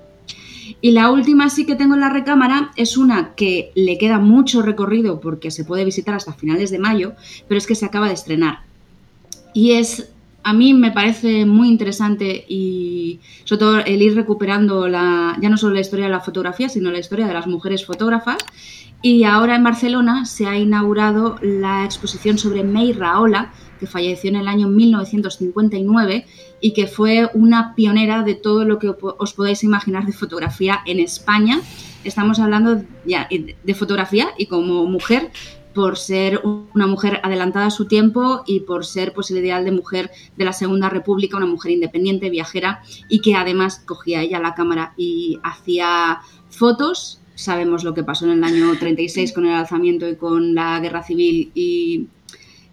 Y 0.82 0.90
la 0.90 1.10
última 1.10 1.48
sí 1.48 1.64
que 1.64 1.74
tengo 1.74 1.94
en 1.94 2.00
la 2.00 2.10
recámara 2.10 2.70
es 2.76 2.98
una 2.98 3.34
que 3.34 3.72
le 3.74 3.96
queda 3.96 4.18
mucho 4.18 4.60
recorrido 4.60 5.20
porque 5.20 5.50
se 5.50 5.64
puede 5.64 5.86
visitar 5.86 6.14
hasta 6.14 6.34
finales 6.34 6.70
de 6.70 6.80
mayo, 6.80 7.14
pero 7.48 7.56
es 7.56 7.66
que 7.66 7.74
se 7.74 7.86
acaba 7.86 8.08
de 8.08 8.14
estrenar. 8.14 8.58
Y 9.54 9.72
es, 9.72 10.10
a 10.44 10.52
mí 10.52 10.74
me 10.74 10.92
parece 10.92 11.46
muy 11.46 11.68
interesante 11.68 12.44
y 12.46 13.20
sobre 13.44 13.58
todo 13.58 13.78
el 13.78 14.02
ir 14.02 14.14
recuperando 14.14 14.86
la, 14.88 15.36
ya 15.40 15.48
no 15.48 15.56
solo 15.56 15.74
la 15.74 15.80
historia 15.80 16.04
de 16.04 16.10
la 16.10 16.20
fotografía, 16.20 16.68
sino 16.68 16.90
la 16.90 16.98
historia 16.98 17.26
de 17.26 17.32
las 17.32 17.46
mujeres 17.46 17.84
fotógrafas. 17.86 18.36
Y 19.00 19.24
ahora 19.24 19.56
en 19.56 19.64
Barcelona 19.64 20.26
se 20.26 20.46
ha 20.46 20.56
inaugurado 20.56 21.36
la 21.42 21.84
exposición 21.84 22.36
sobre 22.38 22.62
May 22.62 22.92
Raola, 22.92 23.52
que 23.80 23.86
falleció 23.86 24.30
en 24.30 24.36
el 24.36 24.48
año 24.48 24.68
1959 24.68 26.26
y 26.60 26.72
que 26.74 26.86
fue 26.86 27.28
una 27.32 27.74
pionera 27.74 28.22
de 28.22 28.34
todo 28.34 28.66
lo 28.66 28.78
que 28.78 28.94
os 29.00 29.32
podéis 29.32 29.64
imaginar 29.64 30.04
de 30.04 30.12
fotografía 30.12 30.80
en 30.84 31.00
España. 31.00 31.60
Estamos 32.04 32.38
hablando 32.38 32.82
ya 33.06 33.28
de 33.30 33.74
fotografía 33.74 34.28
y 34.36 34.46
como 34.46 34.84
mujer 34.84 35.30
por 35.74 35.98
ser 35.98 36.40
una 36.72 36.86
mujer 36.86 37.20
adelantada 37.22 37.66
a 37.66 37.70
su 37.70 37.86
tiempo 37.86 38.42
y 38.46 38.60
por 38.60 38.84
ser 38.84 39.12
pues, 39.12 39.30
el 39.30 39.38
ideal 39.38 39.64
de 39.64 39.72
mujer 39.72 40.10
de 40.36 40.44
la 40.44 40.52
Segunda 40.52 40.88
República, 40.88 41.36
una 41.36 41.46
mujer 41.46 41.72
independiente, 41.72 42.30
viajera 42.30 42.82
y 43.08 43.20
que 43.20 43.34
además 43.34 43.82
cogía 43.84 44.22
ella 44.22 44.40
la 44.40 44.54
cámara 44.54 44.94
y 44.96 45.38
hacía 45.42 46.20
fotos. 46.50 47.20
Sabemos 47.34 47.82
lo 47.82 47.94
que 47.94 48.04
pasó 48.04 48.26
en 48.26 48.32
el 48.32 48.44
año 48.44 48.72
36 48.78 49.32
con 49.32 49.46
el 49.46 49.54
alzamiento 49.54 50.08
y 50.08 50.16
con 50.16 50.54
la 50.54 50.78
guerra 50.80 51.02
civil 51.02 51.50
y 51.54 52.06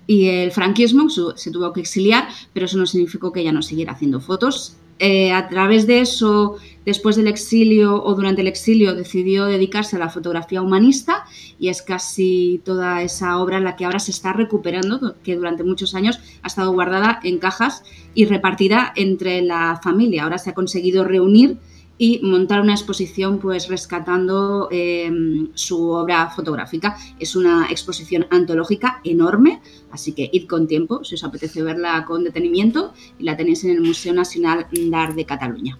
y 0.07 0.27
el 0.27 0.51
franquismo 0.51 1.09
se 1.09 1.51
tuvo 1.51 1.71
que 1.71 1.79
exiliar, 1.79 2.27
pero 2.51 2.65
eso 2.65 2.77
no 2.77 2.85
significó 2.85 3.31
que 3.31 3.39
ella 3.39 3.53
no 3.53 3.61
siguiera 3.61 3.93
haciendo 3.93 4.19
fotos. 4.19 4.75
Eh, 4.99 5.31
a 5.31 5.47
través 5.47 5.87
de 5.87 6.01
eso, 6.01 6.57
después 6.85 7.15
del 7.15 7.27
exilio 7.27 8.03
o 8.03 8.15
durante 8.15 8.41
el 8.41 8.47
exilio, 8.47 8.95
decidió 8.95 9.45
dedicarse 9.45 9.95
a 9.95 9.99
la 9.99 10.09
fotografía 10.09 10.61
humanista 10.61 11.25
y 11.59 11.69
es 11.69 11.81
casi 11.81 12.61
toda 12.63 13.01
esa 13.01 13.37
obra 13.37 13.59
la 13.59 13.75
que 13.75 13.85
ahora 13.85 13.99
se 13.99 14.11
está 14.11 14.33
recuperando, 14.33 15.15
que 15.23 15.35
durante 15.35 15.63
muchos 15.63 15.95
años 15.95 16.19
ha 16.41 16.47
estado 16.47 16.71
guardada 16.71 17.19
en 17.23 17.39
cajas 17.39 17.83
y 18.13 18.25
repartida 18.25 18.93
entre 18.95 19.41
la 19.41 19.79
familia. 19.83 20.23
Ahora 20.23 20.37
se 20.37 20.49
ha 20.49 20.53
conseguido 20.53 21.03
reunir 21.03 21.57
y 22.01 22.19
montar 22.23 22.61
una 22.61 22.73
exposición 22.73 23.37
pues 23.37 23.67
rescatando 23.67 24.69
em, 24.71 25.49
su 25.53 25.89
obra 25.91 26.31
fotográfica. 26.31 26.97
Es 27.19 27.35
una 27.35 27.67
exposición 27.69 28.25
antológica 28.31 29.01
enorme, 29.03 29.61
así 29.91 30.13
que 30.13 30.27
id 30.33 30.47
con 30.47 30.65
tiempo 30.65 31.03
si 31.03 31.13
os 31.13 31.23
apetece 31.23 31.61
verla 31.61 32.03
con 32.05 32.23
detenimiento 32.23 32.93
y 33.19 33.23
la 33.23 33.37
tenéis 33.37 33.63
en 33.65 33.71
el 33.71 33.81
Museo 33.81 34.15
Nacional 34.15 34.65
d'Art 34.71 35.13
de 35.13 35.25
Cataluña. 35.25 35.77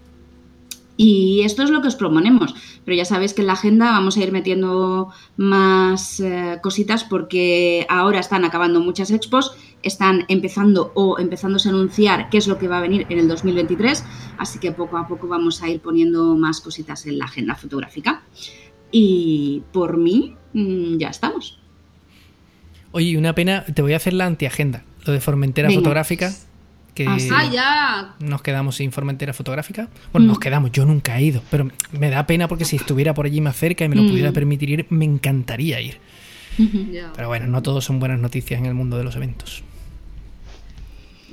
Y 1.04 1.42
esto 1.42 1.64
es 1.64 1.72
lo 1.72 1.82
que 1.82 1.88
os 1.88 1.96
proponemos, 1.96 2.54
pero 2.86 2.96
ya 2.96 3.06
sabéis 3.06 3.34
que 3.34 3.42
en 3.42 3.48
la 3.48 3.54
agenda 3.54 3.90
vamos 3.90 4.18
a 4.18 4.20
ir 4.22 4.32
metiendo 4.32 5.10
más 5.36 6.20
eh, 6.20 6.60
cositas 6.62 7.04
porque 7.04 7.88
ahora 7.90 8.20
están 8.20 8.46
acabando 8.46 8.82
muchas 8.82 9.10
expos 9.10 9.58
están 9.82 10.26
empezando 10.28 10.92
o 10.94 11.18
empezándose 11.18 11.70
a 11.70 11.72
anunciar 11.72 12.30
qué 12.30 12.38
es 12.38 12.46
lo 12.46 12.60
que 12.60 12.68
va 12.68 12.78
a 12.78 12.82
venir 12.82 13.08
en 13.10 13.18
el 13.18 13.28
2023, 13.28 14.06
así 14.38 14.60
que 14.60 14.74
poco 14.74 14.96
a 14.96 15.08
poco 15.08 15.28
vamos 15.28 15.64
a 15.64 15.70
ir 15.70 15.80
poniendo 15.80 16.36
más 16.36 16.62
cositas 16.62 17.08
en 17.08 17.18
la 17.18 17.26
agenda 17.26 17.56
fotográfica. 17.56 18.22
Y 18.92 19.64
por 19.74 19.98
mí, 19.98 20.36
mm, 20.54 20.98
ya 20.98 21.10
estamos. 21.10 21.60
Oye, 22.92 23.18
una 23.18 23.34
pena, 23.34 23.66
te 23.66 23.82
voy 23.82 23.94
a 23.94 23.96
hacer 23.96 24.14
la 24.14 24.28
antiagenda, 24.28 24.84
lo 25.04 25.14
de 25.14 25.20
Formentera 25.20 25.72
Fotográfica. 25.72 26.32
Que 26.94 27.08
Ah. 27.08 27.18
Ah, 27.32 27.46
ya. 27.52 28.16
nos 28.26 28.42
quedamos 28.42 28.76
sin 28.76 28.92
Formentera 28.92 29.34
fotográfica. 29.34 29.88
Bueno, 30.12 30.26
Mm. 30.26 30.30
nos 30.30 30.40
quedamos, 30.40 30.72
yo 30.72 30.86
nunca 30.86 31.18
he 31.18 31.24
ido, 31.24 31.42
pero 31.50 31.70
me 31.92 32.10
da 32.10 32.26
pena 32.28 32.48
porque 32.48 32.66
si 32.66 32.76
estuviera 32.76 33.14
por 33.14 33.26
allí 33.26 33.40
más 33.42 33.56
cerca 33.56 33.86
y 33.86 33.90
me 33.90 33.96
lo 33.96 34.04
Mm. 34.04 34.10
pudiera 34.10 34.32
permitir 34.32 34.70
ir, 34.70 34.86
me 34.90 35.06
encantaría 35.06 35.80
ir. 35.82 35.98
Pero 37.16 37.28
bueno, 37.30 37.48
no 37.48 37.62
todos 37.62 37.86
son 37.86 38.00
buenas 38.00 38.20
noticias 38.20 38.60
en 38.60 38.66
el 38.66 38.74
mundo 38.74 38.98
de 38.98 39.04
los 39.06 39.16
eventos. 39.16 39.64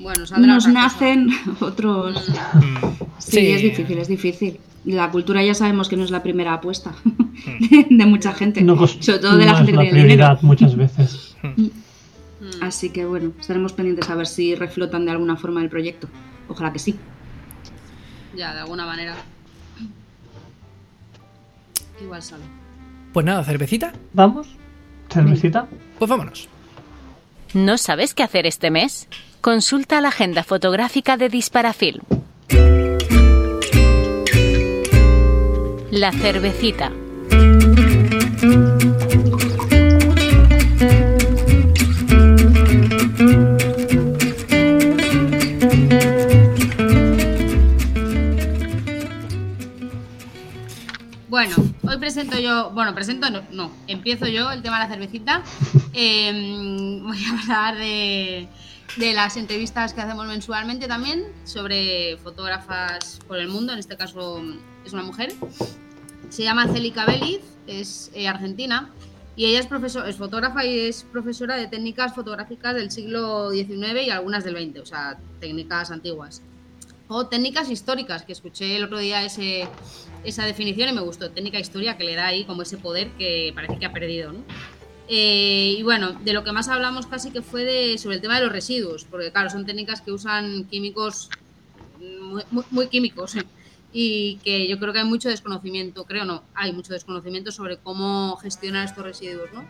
Bueno, 0.01 0.21
Nos 0.21 0.65
cosa. 0.65 0.73
nacen 0.73 1.29
otros. 1.61 2.29
Mm. 2.55 2.87
Sí, 3.19 3.49
es 3.51 3.63
difícil, 3.63 3.99
es 3.99 4.09
difícil. 4.09 4.61
La 4.85 5.11
cultura 5.11 5.43
ya 5.43 5.55
sabemos 5.55 5.89
que 5.89 5.97
no 5.97 6.05
es 6.05 6.13
la 6.13 6.23
primera 6.23 6.55
apuesta 6.55 6.95
de, 7.71 7.87
de 7.91 8.07
mucha 8.07 8.33
gente, 8.33 8.63
No, 8.63 8.87
sobre 8.87 9.19
todo 9.19 9.37
de 9.37 9.45
la 9.45 9.57
gente 9.57 9.73
es 9.73 9.77
que 9.79 9.85
la 9.85 9.91
tiene 9.91 10.03
dinero. 10.05 10.17
prioridad 10.37 10.43
muchas 10.43 10.77
veces. 10.77 11.37
Mm. 12.61 12.65
Así 12.65 12.91
que 12.91 13.05
bueno, 13.05 13.33
estaremos 13.39 13.73
pendientes 13.73 14.09
a 14.11 14.15
ver 14.15 14.27
si 14.27 14.55
reflotan 14.55 15.05
de 15.05 15.13
alguna 15.13 15.37
forma 15.37 15.63
el 15.63 15.69
proyecto. 15.69 16.09
Ojalá 16.49 16.73
que 16.73 16.79
sí. 16.79 16.97
Ya, 18.37 18.53
de 18.55 18.61
alguna 18.61 18.87
manera. 18.87 19.15
Igual 22.01 22.23
sale. 22.23 22.45
Pues 23.13 23.27
nada, 23.27 23.43
cervecita, 23.45 23.93
¿Vamos? 24.13 24.49
¿Cervecita? 25.11 25.67
pues 25.99 26.09
vámonos. 26.09 26.49
¿No 27.55 27.79
sabes 27.79 28.15
qué 28.15 28.23
hacer 28.23 28.47
este 28.47 28.71
mes? 28.71 29.09
Consulta 29.41 30.01
la 30.01 30.09
agenda 30.09 30.45
fotográfica 30.45 31.17
de 31.17 31.29
Disparafilm. 31.29 32.03
La 35.91 36.13
cervecita. 36.13 36.93
Bueno, 51.39 51.55
hoy 51.85 51.99
presento 51.99 52.37
yo, 52.37 52.73
bueno, 52.73 52.97
presento, 52.97 53.31
no, 53.31 53.43
no, 53.53 53.71
empiezo 53.87 54.27
yo 54.27 54.51
el 54.51 54.61
tema 54.61 54.81
de 54.81 54.89
la 54.89 54.91
cervecita. 54.93 55.45
Eh, 55.93 56.99
voy 57.01 57.25
a 57.27 57.41
hablar 57.41 57.79
de, 57.79 58.49
de 58.97 59.13
las 59.13 59.37
entrevistas 59.37 59.95
que 59.95 60.01
hacemos 60.01 60.27
mensualmente 60.27 60.89
también 60.89 61.27
sobre 61.45 62.17
fotógrafas 62.17 63.21
por 63.29 63.39
el 63.39 63.47
mundo, 63.47 63.73
en 63.73 63.79
este 63.79 63.97
caso 63.97 64.43
es 64.85 64.93
una 64.93 65.05
mujer. 65.05 65.33
Se 66.29 66.43
llama 66.43 66.67
Celica 66.67 67.07
Beliz, 67.07 67.43
es 67.69 68.11
eh, 68.15 68.27
argentina 68.27 68.91
y 69.37 69.47
ella 69.47 69.61
es, 69.61 69.69
profesor, 69.69 70.09
es 70.09 70.17
fotógrafa 70.17 70.65
y 70.65 70.89
es 70.89 71.05
profesora 71.05 71.55
de 71.55 71.69
técnicas 71.69 72.17
fotográficas 72.17 72.75
del 72.75 72.91
siglo 72.91 73.53
XIX 73.53 74.03
y 74.05 74.11
algunas 74.11 74.43
del 74.43 74.57
XX, 74.57 74.81
o 74.81 74.87
sea, 74.87 75.17
técnicas 75.39 75.93
antiguas. 75.93 76.43
O 77.11 77.27
técnicas 77.27 77.71
históricas, 77.71 78.23
que 78.23 78.33
escuché 78.33 78.77
el 78.77 78.85
otro 78.85 78.99
día 78.99 79.25
ese, 79.25 79.67
esa 80.25 80.45
definición 80.45 80.91
y 80.91 80.93
me 80.93 81.01
gustó. 81.01 81.31
Técnica 81.31 81.59
historia 81.59 81.97
que 81.97 82.05
le 82.05 82.15
da 82.15 82.27
ahí 82.27 82.45
como 82.45 82.63
ese 82.63 82.77
poder 82.77 83.09
que 83.13 83.51
parece 83.55 83.79
que 83.79 83.87
ha 83.87 83.93
perdido, 83.93 84.33
¿no? 84.33 84.45
Eh, 85.09 85.77
y 85.79 85.83
bueno, 85.83 86.13
de 86.13 86.35
lo 86.35 86.45
que 86.45 86.53
más 86.53 86.69
hablamos 86.69 87.07
casi 87.07 87.31
que 87.31 87.41
fue 87.41 87.65
de, 87.65 87.97
sobre 87.97 88.17
el 88.17 88.21
tema 88.23 88.37
de 88.37 88.45
los 88.45 88.53
residuos, 88.53 89.07
porque 89.07 89.33
claro, 89.33 89.49
son 89.49 89.65
técnicas 89.65 90.03
que 90.03 90.13
usan 90.13 90.65
químicos 90.69 91.31
muy, 91.99 92.43
muy- 92.51 92.65
muy 92.71 92.89
químicos 92.89 93.33
y 93.91 94.37
que 94.45 94.69
yo 94.69 94.79
creo 94.79 94.93
que 94.93 94.99
hay 94.99 95.07
mucho 95.07 95.31
desconocimiento, 95.31 96.05
creo 96.05 96.27
no, 96.27 96.45
hay 96.55 96.73
mucho 96.75 96.93
desconocimiento 96.93 97.53
sobre 97.53 97.79
cómo 97.79 98.37
gestionar 98.37 98.85
estos 98.85 99.03
residuos, 99.03 99.51
¿no? 99.55 99.67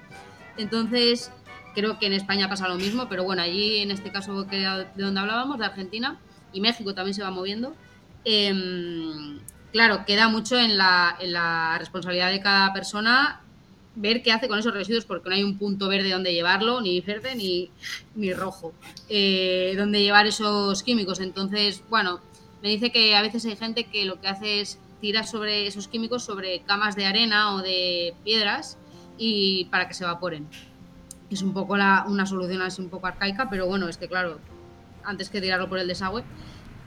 Entonces, 0.56 1.30
creo 1.76 2.00
que 2.00 2.06
en 2.06 2.14
España 2.14 2.48
pasa 2.48 2.66
lo 2.66 2.74
mismo, 2.74 3.08
pero 3.08 3.22
bueno, 3.22 3.42
allí 3.42 3.76
en 3.78 3.92
este 3.92 4.10
caso 4.10 4.48
que 4.48 4.56
de 4.56 5.02
donde 5.04 5.20
hablábamos, 5.20 5.60
de 5.60 5.66
Argentina 5.66 6.18
y 6.52 6.60
México 6.60 6.94
también 6.94 7.14
se 7.14 7.22
va 7.22 7.30
moviendo, 7.30 7.74
em, 8.24 9.38
claro, 9.72 10.04
queda 10.06 10.28
mucho 10.28 10.58
en 10.58 10.76
la, 10.76 11.16
en 11.20 11.32
la 11.32 11.76
responsabilidad 11.78 12.30
de 12.30 12.40
cada 12.40 12.72
persona 12.72 13.42
ver 14.00 14.22
qué 14.22 14.32
hace 14.32 14.48
con 14.48 14.58
esos 14.58 14.72
residuos, 14.72 15.04
porque 15.04 15.28
no 15.28 15.34
hay 15.34 15.42
un 15.42 15.58
punto 15.58 15.88
verde 15.88 16.10
donde 16.10 16.32
llevarlo, 16.32 16.80
ni 16.80 17.00
verde 17.00 17.34
ni, 17.34 17.70
ni 18.14 18.32
rojo, 18.32 18.72
eh, 19.08 19.74
donde 19.76 20.02
llevar 20.02 20.26
esos 20.26 20.82
químicos. 20.82 21.20
Entonces, 21.20 21.82
bueno, 21.90 22.20
me 22.62 22.68
dice 22.68 22.90
que 22.90 23.16
a 23.16 23.22
veces 23.22 23.44
hay 23.44 23.56
gente 23.56 23.84
que 23.84 24.04
lo 24.04 24.20
que 24.20 24.28
hace 24.28 24.60
es 24.60 24.78
tirar 25.00 25.26
sobre 25.26 25.66
esos 25.66 25.88
químicos 25.88 26.24
sobre 26.24 26.60
camas 26.60 26.96
de 26.96 27.06
arena 27.06 27.54
o 27.54 27.62
de 27.62 28.14
piedras 28.24 28.78
y 29.16 29.66
para 29.66 29.88
que 29.88 29.94
se 29.94 30.04
evaporen. 30.04 30.48
Es 31.30 31.42
un 31.42 31.52
poco 31.52 31.76
la, 31.76 32.04
una 32.08 32.24
solución 32.24 32.62
así 32.62 32.80
un 32.80 32.88
poco 32.88 33.06
arcaica, 33.06 33.50
pero 33.50 33.66
bueno, 33.66 33.88
es 33.88 33.96
que 33.96 34.08
claro, 34.08 34.38
antes 35.08 35.30
que 35.30 35.40
tirarlo 35.40 35.68
por 35.68 35.78
el 35.78 35.88
desagüe. 35.88 36.22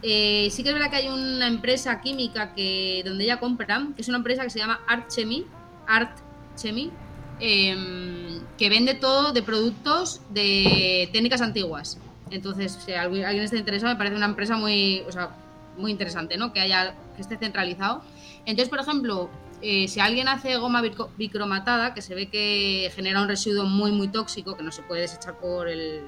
Eh, 0.03 0.49
sí 0.51 0.63
que 0.63 0.69
es 0.69 0.73
verdad 0.73 0.89
que 0.89 0.97
hay 0.97 1.10
una 1.10 1.47
empresa 1.47 2.01
química 2.01 2.53
que 2.55 3.03
donde 3.05 3.23
ella 3.23 3.39
compra, 3.39 3.88
que 3.95 4.01
es 4.01 4.07
una 4.07 4.17
empresa 4.17 4.43
que 4.43 4.49
se 4.49 4.60
llama 4.60 4.79
Art 4.88 5.10
Chemi, 5.10 5.45
Art 5.88 6.17
Chemi, 6.55 6.91
em, 7.39 8.39
que 8.57 8.69
vende 8.69 8.95
todo 8.95 9.31
de 9.31 9.43
productos 9.43 10.21
de 10.29 11.10
técnicas 11.12 11.41
antiguas. 11.41 11.99
Entonces, 12.31 12.79
si 12.86 12.93
alguien 12.93 13.41
está 13.41 13.57
interesado, 13.57 13.93
me 13.93 13.97
parece 13.97 14.15
una 14.15 14.25
empresa 14.25 14.55
muy, 14.55 15.01
o 15.07 15.12
sea, 15.12 15.36
muy 15.77 15.91
interesante, 15.91 16.38
¿no? 16.38 16.53
Que 16.53 16.62
haya, 16.62 16.95
que 17.15 17.21
esté 17.21 17.38
centralizado. 17.38 18.03
Entonces, 18.45 18.69
por 18.69 18.79
ejemplo, 18.79 19.29
eh, 19.62 19.88
si 19.88 19.99
alguien 19.99 20.27
hace 20.27 20.57
goma 20.57 20.81
bicromatada, 21.17 21.93
que 21.93 22.01
se 22.01 22.15
ve 22.15 22.27
que 22.27 22.91
genera 22.95 23.21
un 23.21 23.27
residuo 23.27 23.65
muy, 23.65 23.91
muy 23.91 24.07
tóxico, 24.07 24.57
que 24.57 24.63
no 24.63 24.71
se 24.71 24.81
puede 24.81 25.01
desechar 25.01 25.38
por, 25.39 25.67
el, 25.67 26.01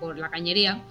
por 0.00 0.18
la 0.18 0.28
cañería, 0.28 0.82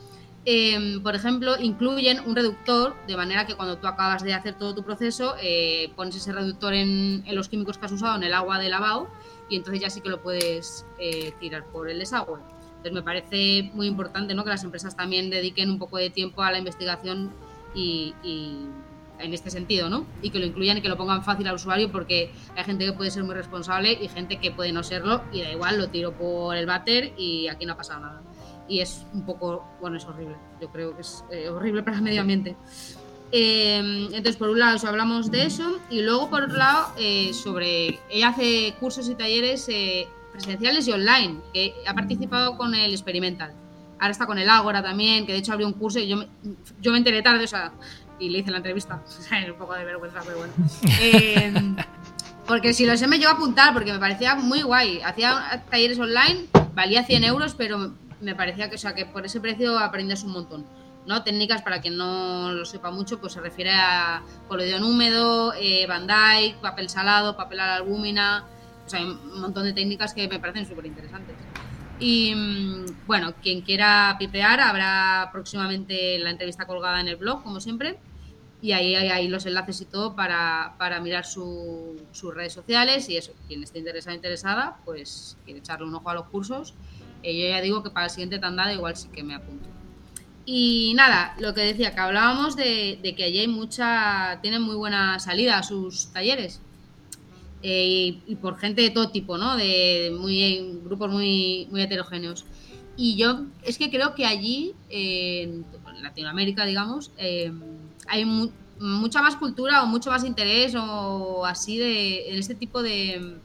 eh, 0.50 1.02
por 1.04 1.14
ejemplo, 1.14 1.58
incluyen 1.60 2.22
un 2.26 2.34
reductor, 2.34 2.96
de 3.06 3.18
manera 3.18 3.46
que 3.46 3.56
cuando 3.56 3.80
tú 3.80 3.86
acabas 3.86 4.24
de 4.24 4.34
hacer 4.34 4.58
todo 4.58 4.74
tu 4.74 4.82
proceso, 4.82 5.36
eh, 5.42 5.92
pones 5.98 6.16
ese 6.16 6.32
reductor 6.32 6.74
en, 6.74 7.22
los 7.36 7.50
químicos 7.50 7.78
que 7.78 7.86
has 7.86 7.92
usado, 7.92 8.16
en 8.16 8.24
el 8.24 8.34
agua 8.34 8.58
de 8.58 8.70
lavado, 8.70 9.10
y 9.50 9.58
entonces 9.58 9.82
ya 9.82 9.90
sí 9.90 10.00
que 10.00 10.08
lo 10.08 10.22
puedes 10.24 10.86
eh, 11.00 11.34
tirar 11.42 11.66
por 11.66 11.90
el 11.90 12.00
desagüe. 12.00 12.40
Entonces 12.78 12.94
me 12.94 13.02
parece 13.02 13.72
muy 13.74 13.88
importante 13.88 14.34
que 14.34 14.50
las 14.50 14.64
empresas 14.64 14.96
también 14.96 15.30
dediquen 15.30 15.70
un 15.70 15.80
poco 15.80 15.98
de 15.98 16.12
tiempo 16.12 16.42
a 16.42 16.50
la 16.50 16.60
investigación 16.60 17.30
y, 17.76 18.16
y 18.24 18.68
en 19.20 19.34
este 19.34 19.50
sentido, 19.50 19.90
¿no? 19.90 20.06
Y 20.22 20.30
que 20.30 20.40
lo 20.40 20.46
incluyan 20.46 20.78
y 20.78 20.82
que 20.82 20.88
lo 20.88 20.96
pongan 20.96 21.26
fácil 21.26 21.46
al 21.48 21.56
usuario 21.56 21.92
porque 21.92 22.32
hay 22.56 22.64
gente 22.64 22.86
que 22.86 22.94
puede 22.94 23.12
ser 23.12 23.26
muy 23.26 23.36
responsable 23.36 23.92
y 23.92 24.08
gente 24.08 24.38
que 24.38 24.52
puede 24.52 24.72
no 24.72 24.82
serlo 24.82 25.24
y 25.34 25.42
da 25.42 25.52
igual, 25.52 25.78
lo 25.78 25.90
tiro 25.90 26.14
por 26.14 26.56
el 26.56 26.66
váter 26.68 27.12
y 27.18 27.50
aquí 27.50 27.66
no 27.66 27.74
ha 27.74 27.78
pasado 27.78 28.00
nada. 28.00 28.22
Y 28.68 28.82
es 28.82 29.06
un 29.14 29.26
poco, 29.26 29.64
bueno, 29.80 29.98
es 29.98 30.06
horrible. 30.06 30.36
Yo 30.62 30.70
creo 30.70 30.96
que 30.96 31.02
es 31.02 31.24
eh, 31.32 31.50
horrible 31.50 31.84
para 31.84 31.98
el 31.98 32.04
medio 32.04 32.22
ambiente. 32.22 32.56
Eh, 33.32 34.08
entonces, 34.12 34.38
por 34.38 34.50
un 34.50 34.60
lado, 34.60 34.78
eso, 34.78 34.88
hablamos 34.88 35.32
de 35.32 35.46
eso 35.46 35.80
y 35.90 36.02
luego, 36.02 36.30
por 36.30 36.44
otro 36.44 36.58
lado, 36.58 36.94
eh, 36.98 37.34
sobre. 37.34 38.00
Ella 38.10 38.30
hace 38.30 38.74
cursos 38.80 39.10
y 39.10 39.16
talleres 39.16 39.68
eh, 39.70 40.08
presenciales 40.32 40.88
y 40.88 40.92
online, 40.92 41.40
que 41.54 41.74
ha 41.86 41.94
participado 41.94 42.58
con 42.58 42.74
el 42.74 42.92
Experimental. 42.92 43.54
Ahora 44.00 44.12
está 44.12 44.28
con 44.28 44.38
el 44.38 44.50
Ágora 44.50 44.82
también, 44.82 45.26
que 45.26 45.34
de 45.34 45.40
hecho 45.40 45.54
abrió 45.54 45.68
un 45.68 45.74
curso 45.74 46.00
y 46.00 46.08
yo 46.08 46.18
me, 46.18 46.28
yo 46.80 46.92
me 46.92 47.00
enteré 47.00 47.22
tarde, 47.22 47.44
o 47.44 47.48
sea, 47.48 47.74
y 48.20 48.30
le 48.30 48.40
hice 48.40 48.52
la 48.52 48.58
entrevista. 48.58 49.02
O 49.08 49.22
sea, 49.22 49.42
es 49.42 49.50
un 49.50 49.58
poco 49.58 49.74
de 49.74 49.84
vergüenza, 49.84 50.22
pero 50.26 50.38
bueno. 50.38 50.54
Eh, 51.02 51.54
porque 52.48 52.74
si 52.74 52.86
lo 52.86 52.96
sé, 52.96 53.08
me 53.08 53.18
llevo 53.18 53.32
a 53.32 53.34
apuntar 53.36 53.74
porque 53.74 53.92
me 53.92 54.00
parecía 54.00 54.36
muy 54.36 54.62
guay. 54.62 55.02
Hacía 55.02 55.66
talleres 55.70 56.00
online, 56.00 56.46
valía 56.74 57.04
100 57.04 57.26
euros, 57.26 57.56
pero 57.56 57.92
me 58.22 58.36
parecía 58.36 58.70
que, 58.70 58.76
o 58.76 58.80
sea, 58.80 58.94
que 58.96 59.06
por 59.06 59.26
ese 59.26 59.40
precio 59.40 59.78
aprendes 59.78 60.24
un 60.24 60.32
montón. 60.32 60.66
¿no? 61.06 61.24
Técnicas, 61.24 61.62
para 61.62 61.80
quien 61.80 61.96
no 61.96 62.52
lo 62.52 62.66
sepa 62.66 62.92
mucho, 62.92 63.20
pues 63.20 63.32
se 63.34 63.40
refiere 63.40 63.72
a 63.74 64.22
coloidón 64.50 64.84
húmedo, 64.84 65.54
eh, 65.54 65.88
Dyke, 65.88 66.58
papel 66.62 66.90
salado, 66.90 67.38
papel 67.38 67.62
a 67.62 67.68
la 67.68 67.76
albúmina, 67.76 68.44
o 68.86 68.90
sea, 68.90 69.00
hay 69.00 69.06
un 69.06 69.40
montón 69.40 69.64
de 69.64 69.72
técnicas 69.74 70.14
que 70.14 70.28
me 70.28 70.40
parecen 70.40 70.66
súper 70.66 70.86
interesantes. 70.86 71.36
Y 72.00 72.36
mm, 72.36 73.06
bueno, 73.08 73.34
quien 73.42 73.62
quiera 73.62 74.18
pipear, 74.20 74.60
habrá 74.60 75.30
próximamente 75.32 76.20
la 76.20 76.30
entrevista 76.32 76.66
colgada 76.66 77.00
en 77.00 77.08
el 77.08 77.16
blog, 77.16 77.42
como 77.42 77.62
siempre, 77.62 77.98
y 78.62 78.72
ahí 78.74 78.96
hay 78.96 79.28
los 79.30 79.46
enlaces 79.46 79.80
y 79.82 79.86
todo 79.86 80.16
para, 80.16 80.74
para 80.78 81.00
mirar 81.00 81.26
su- 81.26 81.96
sus 82.12 82.34
redes 82.34 82.54
sociales 82.54 83.08
y 83.08 83.16
eso, 83.16 83.32
quien 83.48 83.64
esté 83.64 83.80
interesado 83.80 84.16
interesada, 84.16 84.78
pues 84.84 85.38
quiere 85.46 85.60
echarle 85.60 85.86
un 85.86 85.96
ojo 85.96 86.10
a 86.10 86.16
los 86.16 86.26
cursos. 86.26 86.74
Yo 87.24 87.48
ya 87.50 87.62
digo 87.62 87.84
que 87.84 87.90
para 87.90 88.06
el 88.06 88.12
siguiente 88.12 88.40
tandada 88.40 88.74
igual 88.74 88.96
sí 88.96 89.10
que 89.10 89.24
me 89.24 89.36
apunto. 89.36 89.68
Y 90.46 90.94
nada, 90.96 91.36
lo 91.40 91.54
que 91.54 91.62
decía, 91.62 91.94
que 91.94 92.00
hablábamos 92.00 92.56
de, 92.56 93.00
que 93.18 93.24
allí 93.24 93.40
hay 93.40 93.48
mucha, 93.48 94.40
tienen 94.42 94.62
muy 94.62 94.76
buena 94.76 95.20
salida 95.20 95.58
a 95.58 95.64
sus 95.64 96.08
talleres. 96.14 96.62
Eh, 97.62 98.22
y, 98.26 98.36
por 98.36 98.58
gente 98.58 98.82
de 98.82 98.92
todo 98.92 99.10
tipo, 99.10 99.38
¿no? 99.38 99.58
De 99.58 100.16
muy, 100.18 100.80
grupos 100.86 101.12
muy, 101.12 101.68
heterogéneos. 101.76 102.46
Y 102.96 103.18
yo 103.18 103.46
es 103.64 103.78
que 103.78 103.90
creo 103.90 104.16
que 104.16 104.26
allí, 104.26 104.74
en 104.90 105.66
Latinoamérica, 106.02 106.66
digamos, 106.66 107.12
eh, 107.18 107.52
hay 108.08 108.26
mu- 108.26 108.52
mucha 108.80 109.22
más 109.22 109.36
cultura 109.36 109.84
o 109.84 109.86
mucho 109.86 110.10
más 110.12 110.24
interés 110.24 110.76
o 110.76 111.46
así 111.46 111.78
de, 111.78 112.30
en 112.30 112.40
este 112.40 112.56
tipo 112.56 112.82
de, 112.82 113.38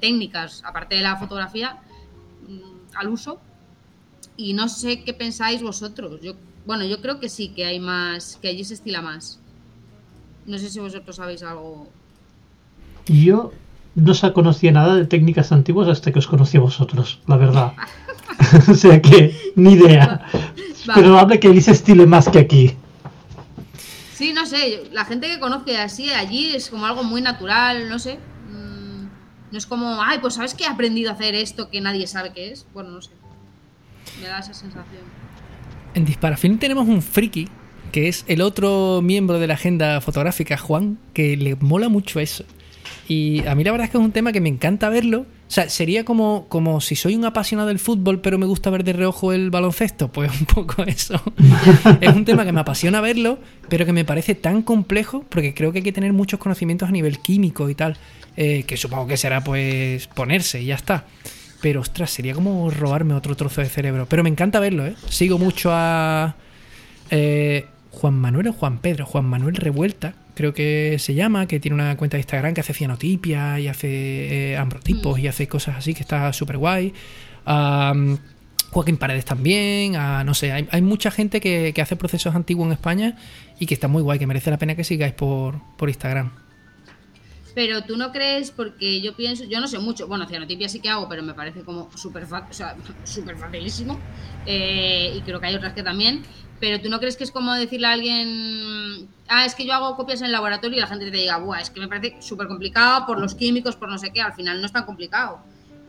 técnicas, 0.00 0.62
aparte 0.64 0.94
de 0.94 1.02
la 1.02 1.16
fotografía, 1.16 1.76
al 2.94 3.08
uso. 3.08 3.38
Y 4.36 4.52
no 4.54 4.68
sé 4.68 5.02
qué 5.02 5.12
pensáis 5.12 5.62
vosotros. 5.62 6.20
Yo 6.22 6.34
Bueno, 6.66 6.84
yo 6.84 7.00
creo 7.00 7.20
que 7.20 7.28
sí, 7.28 7.48
que 7.48 7.64
hay 7.64 7.80
más, 7.80 8.38
que 8.40 8.48
allí 8.48 8.64
se 8.64 8.74
estila 8.74 9.02
más. 9.02 9.38
No 10.46 10.58
sé 10.58 10.70
si 10.70 10.80
vosotros 10.80 11.16
sabéis 11.16 11.42
algo. 11.42 11.88
Yo 13.06 13.52
no 13.94 14.14
se 14.14 14.32
conocía 14.32 14.72
nada 14.72 14.94
de 14.94 15.06
técnicas 15.06 15.52
antiguas 15.52 15.88
hasta 15.88 16.12
que 16.12 16.18
os 16.18 16.26
conocí 16.26 16.56
a 16.56 16.60
vosotros, 16.60 17.20
la 17.26 17.36
verdad. 17.36 17.72
o 18.68 18.74
sea 18.74 19.00
que, 19.00 19.34
ni 19.56 19.72
idea. 19.72 20.26
Pero 20.94 21.18
habla 21.18 21.38
que 21.38 21.48
allí 21.48 21.60
se 21.60 21.72
estile 21.72 22.06
más 22.06 22.28
que 22.28 22.38
aquí. 22.38 22.76
Sí, 24.14 24.32
no 24.32 24.46
sé, 24.46 24.88
la 24.92 25.04
gente 25.04 25.28
que 25.28 25.40
conoce 25.40 25.78
así 25.78 26.10
allí 26.10 26.54
es 26.54 26.68
como 26.68 26.86
algo 26.86 27.02
muy 27.02 27.22
natural, 27.22 27.88
no 27.88 27.98
sé. 27.98 28.18
No 29.52 29.58
es 29.58 29.66
como, 29.66 30.00
ay, 30.02 30.18
pues 30.20 30.34
sabes 30.34 30.54
que 30.54 30.64
he 30.64 30.66
aprendido 30.66 31.10
a 31.10 31.14
hacer 31.14 31.34
esto 31.34 31.70
que 31.70 31.80
nadie 31.80 32.06
sabe 32.06 32.32
qué 32.32 32.52
es. 32.52 32.66
Bueno, 32.72 32.90
no 32.90 33.02
sé. 33.02 33.10
Me 34.20 34.28
da 34.28 34.38
esa 34.38 34.54
sensación. 34.54 35.02
En 35.94 36.04
Disparafilm 36.04 36.58
tenemos 36.58 36.86
un 36.88 37.02
friki, 37.02 37.48
que 37.90 38.08
es 38.08 38.24
el 38.28 38.42
otro 38.42 39.00
miembro 39.02 39.38
de 39.38 39.46
la 39.48 39.54
agenda 39.54 40.00
fotográfica, 40.00 40.56
Juan, 40.56 40.98
que 41.12 41.36
le 41.36 41.56
mola 41.56 41.88
mucho 41.88 42.20
eso. 42.20 42.44
Y 43.08 43.44
a 43.46 43.54
mí 43.54 43.64
la 43.64 43.72
verdad 43.72 43.86
es 43.86 43.90
que 43.90 43.98
es 43.98 44.04
un 44.04 44.12
tema 44.12 44.32
que 44.32 44.40
me 44.40 44.48
encanta 44.48 44.88
verlo. 44.88 45.26
O 45.50 45.52
sea, 45.52 45.68
sería 45.68 46.04
como, 46.04 46.46
como 46.48 46.80
si 46.80 46.94
soy 46.94 47.16
un 47.16 47.24
apasionado 47.24 47.66
del 47.66 47.80
fútbol, 47.80 48.20
pero 48.20 48.38
me 48.38 48.46
gusta 48.46 48.70
ver 48.70 48.84
de 48.84 48.92
reojo 48.92 49.32
el 49.32 49.50
baloncesto. 49.50 50.06
Pues 50.06 50.30
un 50.40 50.46
poco 50.46 50.84
eso. 50.84 51.20
es 52.00 52.14
un 52.14 52.24
tema 52.24 52.44
que 52.44 52.52
me 52.52 52.60
apasiona 52.60 53.00
verlo, 53.00 53.40
pero 53.68 53.84
que 53.84 53.92
me 53.92 54.04
parece 54.04 54.36
tan 54.36 54.62
complejo, 54.62 55.24
porque 55.28 55.52
creo 55.52 55.72
que 55.72 55.78
hay 55.78 55.82
que 55.82 55.90
tener 55.90 56.12
muchos 56.12 56.38
conocimientos 56.38 56.88
a 56.88 56.92
nivel 56.92 57.18
químico 57.18 57.68
y 57.68 57.74
tal. 57.74 57.96
Eh, 58.36 58.62
que 58.62 58.76
supongo 58.76 59.08
que 59.08 59.16
será 59.16 59.42
pues 59.42 60.06
ponerse 60.06 60.62
y 60.62 60.66
ya 60.66 60.76
está. 60.76 61.06
Pero 61.60 61.80
ostras, 61.80 62.12
sería 62.12 62.32
como 62.32 62.70
robarme 62.70 63.14
otro 63.14 63.34
trozo 63.34 63.60
de 63.60 63.68
cerebro. 63.68 64.06
Pero 64.08 64.22
me 64.22 64.30
encanta 64.30 64.60
verlo, 64.60 64.86
¿eh? 64.86 64.94
Sigo 65.08 65.36
mucho 65.36 65.70
a 65.72 66.36
eh, 67.10 67.66
Juan 67.90 68.14
Manuel 68.14 68.46
o 68.46 68.52
Juan 68.52 68.78
Pedro, 68.78 69.04
Juan 69.04 69.24
Manuel 69.24 69.56
Revuelta, 69.56 70.14
creo 70.34 70.54
que 70.54 70.96
se 70.98 71.14
llama, 71.14 71.46
que 71.46 71.60
tiene 71.60 71.74
una 71.74 71.96
cuenta 71.96 72.16
de 72.16 72.22
Instagram 72.22 72.54
que 72.54 72.60
hace 72.60 72.74
cianotipia 72.74 73.60
y 73.60 73.68
hace 73.68 74.52
eh, 74.52 74.56
ambrotipos 74.56 75.18
y 75.18 75.28
hace 75.28 75.48
cosas 75.48 75.76
así 75.76 75.94
que 75.94 76.00
está 76.00 76.32
súper 76.32 76.58
guay. 76.58 76.92
Joaquín 78.70 78.98
Paredes 78.98 79.24
también, 79.24 79.92
no 79.92 80.32
sé, 80.34 80.52
hay, 80.52 80.82
mucha 80.82 81.10
gente 81.10 81.40
que, 81.40 81.74
hace 81.82 81.96
procesos 81.96 82.34
antiguos 82.34 82.66
en 82.66 82.72
España 82.72 83.16
y 83.58 83.66
que 83.66 83.74
está 83.74 83.88
muy 83.88 84.02
guay, 84.02 84.18
que 84.18 84.26
merece 84.28 84.50
la 84.50 84.58
pena 84.58 84.76
que 84.76 84.84
sigáis 84.84 85.12
por, 85.12 85.60
por 85.76 85.88
Instagram. 85.88 86.30
Pero 87.54 87.82
tú 87.82 87.96
no 87.96 88.12
crees, 88.12 88.50
porque 88.50 89.00
yo 89.00 89.16
pienso, 89.16 89.44
yo 89.44 89.60
no 89.60 89.66
sé 89.66 89.78
mucho, 89.78 90.06
bueno, 90.06 90.26
cianotipia 90.26 90.68
sí 90.68 90.80
que 90.80 90.88
hago, 90.88 91.08
pero 91.08 91.22
me 91.22 91.34
parece 91.34 91.62
como 91.62 91.90
súper 91.96 92.24
o 92.24 92.52
sea, 92.52 92.76
facilísimo. 93.38 93.98
Eh, 94.46 95.14
y 95.16 95.20
creo 95.22 95.40
que 95.40 95.46
hay 95.46 95.54
otras 95.56 95.72
que 95.72 95.82
también. 95.82 96.22
Pero 96.60 96.80
tú 96.80 96.90
no 96.90 97.00
crees 97.00 97.16
que 97.16 97.24
es 97.24 97.30
como 97.30 97.54
decirle 97.54 97.86
a 97.86 97.92
alguien, 97.92 99.08
ah, 99.28 99.46
es 99.46 99.54
que 99.54 99.64
yo 99.64 99.72
hago 99.72 99.96
copias 99.96 100.20
en 100.20 100.26
el 100.26 100.32
laboratorio 100.32 100.76
y 100.76 100.80
la 100.80 100.86
gente 100.86 101.10
te 101.10 101.16
diga, 101.16 101.38
buah, 101.38 101.60
es 101.60 101.70
que 101.70 101.80
me 101.80 101.88
parece 101.88 102.20
súper 102.20 102.46
complicado 102.48 103.06
por 103.06 103.18
los 103.18 103.34
químicos, 103.34 103.76
por 103.76 103.88
no 103.88 103.98
sé 103.98 104.12
qué, 104.12 104.20
al 104.20 104.34
final 104.34 104.60
no 104.60 104.66
es 104.66 104.72
tan 104.72 104.84
complicado. 104.84 105.40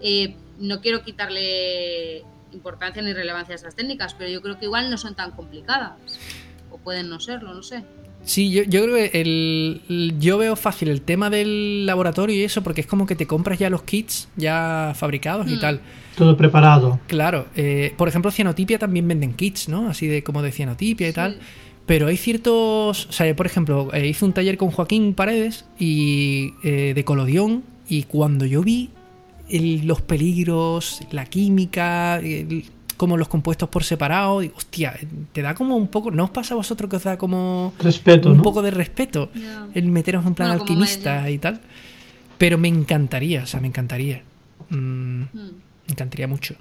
Eh, 0.01 0.36
no 0.59 0.80
quiero 0.80 1.03
quitarle 1.03 2.24
importancia 2.53 3.01
ni 3.01 3.13
relevancia 3.13 3.53
a 3.53 3.57
esas 3.57 3.76
técnicas, 3.76 4.13
pero 4.13 4.30
yo 4.30 4.41
creo 4.41 4.57
que 4.57 4.65
igual 4.65 4.89
no 4.89 4.97
son 4.97 5.13
tan 5.15 5.32
complicadas. 5.32 5.93
O 6.72 6.78
pueden 6.78 7.09
no 7.09 7.19
serlo, 7.19 7.53
no 7.53 7.63
sé. 7.63 7.84
Sí, 8.24 8.51
yo, 8.51 8.84
creo 8.84 8.95
que 8.95 9.19
el, 9.19 10.15
yo 10.19 10.38
veo 10.38 10.55
fácil 10.55 10.89
el 10.89 11.01
tema 11.01 11.30
del 11.30 11.86
laboratorio 11.86 12.36
y 12.36 12.43
eso, 12.43 12.61
porque 12.61 12.82
es 12.82 12.88
como 12.88 13.05
que 13.05 13.15
te 13.15 13.26
compras 13.26 13.57
ya 13.57 13.69
los 13.69 13.84
kits 13.84 14.28
ya 14.36 14.93
fabricados 14.95 15.49
y 15.49 15.55
mm. 15.55 15.59
tal. 15.59 15.82
Todo 16.16 16.36
preparado. 16.36 16.99
Claro. 17.07 17.47
Eh, 17.55 17.93
por 17.97 18.07
ejemplo, 18.07 18.32
Cianotipia 18.32 18.78
también 18.78 19.07
venden 19.07 19.34
kits, 19.34 19.70
¿no? 19.70 19.89
Así 19.89 20.07
de 20.07 20.24
como 20.24 20.41
de 20.41 20.51
Cianotipia 20.51 21.07
y 21.07 21.14
tal. 21.14 21.39
Pero 21.86 22.07
hay 22.07 22.18
ciertos. 22.18 23.05
O 23.07 23.12
sea, 23.12 23.36
por 23.36 23.45
ejemplo, 23.45 23.89
eh, 23.93 24.07
hice 24.07 24.26
un 24.26 24.34
taller 24.34 24.57
con 24.57 24.72
Joaquín 24.72 25.14
Paredes 25.14 25.66
y 25.80 26.53
eh, 26.64 26.93
de 26.93 27.03
colodión. 27.05 27.64
Y 27.88 28.03
cuando 28.03 28.45
yo 28.45 28.62
vi 28.62 28.89
los 29.84 30.01
peligros, 30.01 31.01
la 31.12 31.26
química, 31.26 32.22
como 32.95 33.18
los 33.18 33.28
compuestos 33.28 33.68
por 33.68 33.84
separado. 33.84 34.41
Digo, 34.41 34.53
hostia, 34.55 34.97
te 35.34 35.41
da 35.41 35.55
como 35.55 35.76
un 35.76 35.88
poco. 35.88 36.12
¿No 36.12 36.26
os 36.26 36.30
pasa 36.30 36.53
a 36.53 36.57
vosotros 36.57 36.89
que 36.89 36.97
os 36.97 37.03
da 37.03 37.18
como. 37.18 37.74
Respeto. 37.80 38.32
Un 38.32 38.41
poco 38.41 38.62
de 38.62 38.72
respeto 38.72 39.30
el 39.74 39.88
meteros 39.88 40.26
en 40.26 40.36
plan 40.36 40.51
alquimista 40.51 41.30
y 41.30 41.38
tal. 41.38 41.62
Pero 42.38 42.57
me 42.57 42.68
encantaría, 42.68 43.43
o 43.43 43.45
sea, 43.45 43.59
me 43.59 43.68
encantaría. 43.68 44.24
Mm, 44.70 45.24
hmm. 45.24 45.70
Me 45.92 45.94
encantaría 45.94 46.26
mucho. 46.26 46.56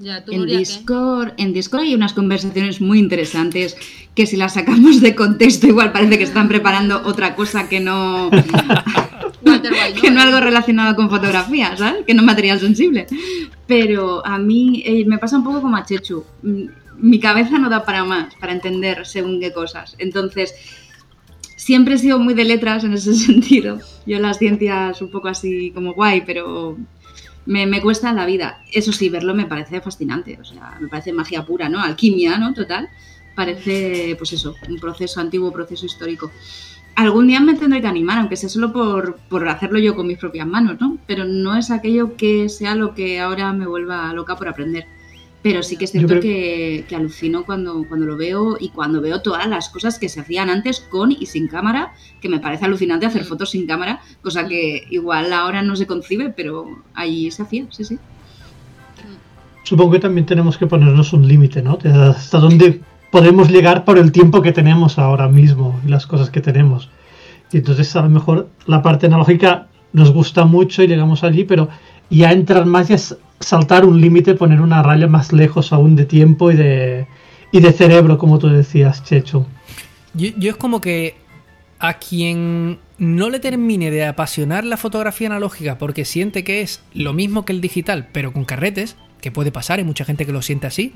en, 0.00 0.46
Discord, 0.46 1.34
en 1.36 1.52
Discord 1.52 1.82
hay 1.82 1.94
unas 1.94 2.12
conversaciones 2.12 2.80
muy 2.80 2.98
interesantes 2.98 3.76
que 4.16 4.26
si 4.26 4.36
las 4.36 4.54
sacamos 4.54 5.00
de 5.00 5.14
contexto 5.14 5.68
igual 5.68 5.92
parece 5.92 6.18
que 6.18 6.24
están 6.24 6.48
preparando 6.48 7.00
otra 7.04 7.36
cosa 7.36 7.68
que 7.68 7.78
no 7.80 8.28
que 10.00 10.10
no 10.10 10.20
algo 10.20 10.40
relacionado 10.40 10.96
con 10.96 11.10
fotografía, 11.10 11.76
¿sabes? 11.76 12.04
Que 12.04 12.14
no 12.14 12.24
material 12.24 12.58
sensible. 12.58 13.06
Pero 13.68 14.26
a 14.26 14.36
mí 14.36 14.82
eh, 14.84 15.04
me 15.06 15.18
pasa 15.18 15.36
un 15.36 15.44
poco 15.44 15.62
como 15.62 15.76
a 15.76 15.84
Chechu. 15.84 16.24
Mm, 16.42 16.64
mi 16.98 17.20
cabeza 17.20 17.56
no 17.58 17.70
da 17.70 17.84
para 17.84 18.04
más, 18.04 18.34
para 18.34 18.52
entender 18.52 19.06
según 19.06 19.38
qué 19.38 19.52
cosas. 19.52 19.94
Entonces, 19.98 20.54
siempre 21.56 21.94
he 21.94 21.98
sido 21.98 22.18
muy 22.18 22.34
de 22.34 22.46
letras 22.46 22.82
en 22.82 22.94
ese 22.94 23.14
sentido. 23.28 23.78
Yo 24.06 24.18
las 24.18 24.38
ciencias 24.38 25.00
un 25.00 25.12
poco 25.12 25.28
así 25.28 25.70
como 25.70 25.94
guay, 25.94 26.22
pero 26.26 26.76
me, 27.46 27.66
me, 27.66 27.80
cuesta 27.80 28.12
la 28.12 28.26
vida. 28.26 28.62
Eso 28.72 28.92
sí, 28.92 29.08
verlo 29.08 29.34
me 29.34 29.46
parece 29.46 29.80
fascinante, 29.80 30.38
o 30.40 30.44
sea, 30.44 30.76
me 30.80 30.88
parece 30.88 31.12
magia 31.12 31.44
pura, 31.44 31.68
¿no? 31.68 31.82
Alquimia, 31.82 32.38
¿no? 32.38 32.54
Total. 32.54 32.88
Parece, 33.34 34.14
pues 34.18 34.32
eso, 34.32 34.54
un 34.68 34.78
proceso 34.78 35.20
antiguo, 35.20 35.52
proceso 35.52 35.86
histórico 35.86 36.30
algún 36.94 37.26
día 37.26 37.40
me 37.40 37.54
tendré 37.54 37.80
que 37.80 37.86
animar, 37.86 38.18
aunque 38.18 38.36
sea 38.36 38.48
solo 38.48 38.72
por, 38.72 39.16
por, 39.28 39.48
hacerlo 39.48 39.78
yo 39.78 39.94
con 39.94 40.06
mis 40.06 40.18
propias 40.18 40.46
manos, 40.46 40.80
¿no? 40.80 40.98
Pero 41.06 41.24
no 41.24 41.56
es 41.56 41.70
aquello 41.70 42.16
que 42.16 42.48
sea 42.48 42.74
lo 42.74 42.94
que 42.94 43.20
ahora 43.20 43.52
me 43.52 43.66
vuelva 43.66 44.12
loca 44.12 44.36
por 44.36 44.48
aprender. 44.48 44.86
Pero 45.42 45.62
sí 45.64 45.76
que 45.76 45.86
es 45.86 45.90
cierto 45.90 46.20
que, 46.20 46.84
que, 46.88 46.94
alucino 46.94 47.44
cuando, 47.44 47.84
cuando 47.88 48.06
lo 48.06 48.16
veo 48.16 48.56
y 48.60 48.68
cuando 48.68 49.00
veo 49.00 49.22
todas 49.22 49.48
las 49.48 49.68
cosas 49.70 49.98
que 49.98 50.08
se 50.08 50.20
hacían 50.20 50.48
antes 50.50 50.80
con 50.80 51.10
y 51.10 51.26
sin 51.26 51.48
cámara, 51.48 51.92
que 52.20 52.28
me 52.28 52.38
parece 52.38 52.64
alucinante 52.64 53.06
hacer 53.06 53.24
fotos 53.24 53.50
sin 53.50 53.66
cámara, 53.66 54.00
cosa 54.22 54.46
que 54.46 54.86
igual 54.90 55.32
ahora 55.32 55.62
no 55.62 55.74
se 55.74 55.86
concibe, 55.86 56.30
pero 56.30 56.66
allí 56.94 57.30
se 57.32 57.42
hacía, 57.42 57.66
sí, 57.70 57.84
sí. 57.84 57.98
Supongo 59.64 59.92
que 59.92 60.00
también 60.00 60.26
tenemos 60.26 60.58
que 60.58 60.66
ponernos 60.66 61.12
un 61.12 61.26
límite, 61.26 61.62
¿no? 61.62 61.78
Hasta 61.84 62.38
dónde 62.38 62.80
podemos 63.10 63.50
llegar 63.50 63.84
por 63.84 63.98
el 63.98 64.10
tiempo 64.10 64.42
que 64.42 64.52
tenemos 64.52 64.98
ahora 64.98 65.28
mismo 65.28 65.78
y 65.86 65.90
las 65.90 66.06
cosas 66.06 66.30
que 66.30 66.40
tenemos. 66.40 66.88
Y 67.52 67.58
entonces 67.58 67.94
a 67.94 68.02
lo 68.02 68.08
mejor 68.08 68.48
la 68.66 68.82
parte 68.82 69.06
analógica 69.06 69.68
nos 69.92 70.10
gusta 70.10 70.44
mucho 70.44 70.82
y 70.82 70.86
llegamos 70.86 71.22
allí, 71.22 71.44
pero 71.44 71.68
ya 72.18 72.32
entrar 72.32 72.66
más 72.66 72.90
y 72.90 72.94
es 72.94 73.16
saltar 73.40 73.84
un 73.84 74.00
límite, 74.00 74.34
poner 74.34 74.60
una 74.60 74.82
raya 74.82 75.06
más 75.06 75.32
lejos 75.32 75.72
aún 75.72 75.96
de 75.96 76.04
tiempo 76.04 76.50
y 76.50 76.56
de, 76.56 77.06
y 77.50 77.60
de 77.60 77.72
cerebro, 77.72 78.18
como 78.18 78.38
tú 78.38 78.48
decías, 78.48 79.02
Checho. 79.04 79.46
Yo, 80.14 80.30
yo 80.36 80.50
es 80.50 80.56
como 80.56 80.80
que 80.80 81.16
a 81.78 81.94
quien 81.94 82.78
no 82.98 83.30
le 83.30 83.40
termine 83.40 83.90
de 83.90 84.06
apasionar 84.06 84.64
la 84.64 84.76
fotografía 84.76 85.26
analógica 85.26 85.78
porque 85.78 86.04
siente 86.04 86.44
que 86.44 86.60
es 86.60 86.82
lo 86.94 87.12
mismo 87.12 87.44
que 87.44 87.52
el 87.52 87.60
digital, 87.60 88.08
pero 88.12 88.32
con 88.32 88.44
carretes, 88.44 88.96
que 89.20 89.32
puede 89.32 89.50
pasar, 89.50 89.78
hay 89.78 89.84
mucha 89.84 90.04
gente 90.04 90.24
que 90.24 90.32
lo 90.32 90.42
siente 90.42 90.68
así, 90.68 90.92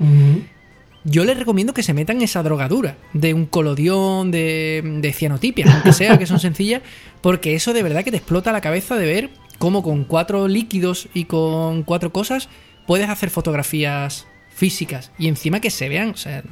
yo 1.03 1.25
les 1.25 1.37
recomiendo 1.37 1.73
que 1.73 1.83
se 1.83 1.93
metan 1.93 2.21
esa 2.21 2.43
drogadura 2.43 2.97
de 3.13 3.33
un 3.33 3.45
colodión, 3.45 4.31
de, 4.31 4.81
de 5.01 5.13
cianotipia, 5.13 5.65
aunque 5.73 5.93
sea 5.93 6.17
que 6.17 6.25
son 6.25 6.39
sencillas, 6.41 6.81
porque 7.21 7.55
eso 7.55 7.73
de 7.73 7.83
verdad 7.83 8.03
que 8.03 8.11
te 8.11 8.17
explota 8.17 8.51
la 8.51 8.61
cabeza 8.61 8.95
de 8.95 9.05
ver 9.05 9.29
cómo 9.57 9.83
con 9.83 10.03
cuatro 10.03 10.47
líquidos 10.47 11.09
y 11.13 11.25
con 11.25 11.83
cuatro 11.83 12.11
cosas 12.11 12.49
puedes 12.85 13.09
hacer 13.09 13.29
fotografías 13.29 14.27
físicas 14.49 15.11
y 15.17 15.27
encima 15.27 15.59
que 15.59 15.69
se 15.69 15.89
vean. 15.89 16.09
O 16.11 16.17
sea, 16.17 16.43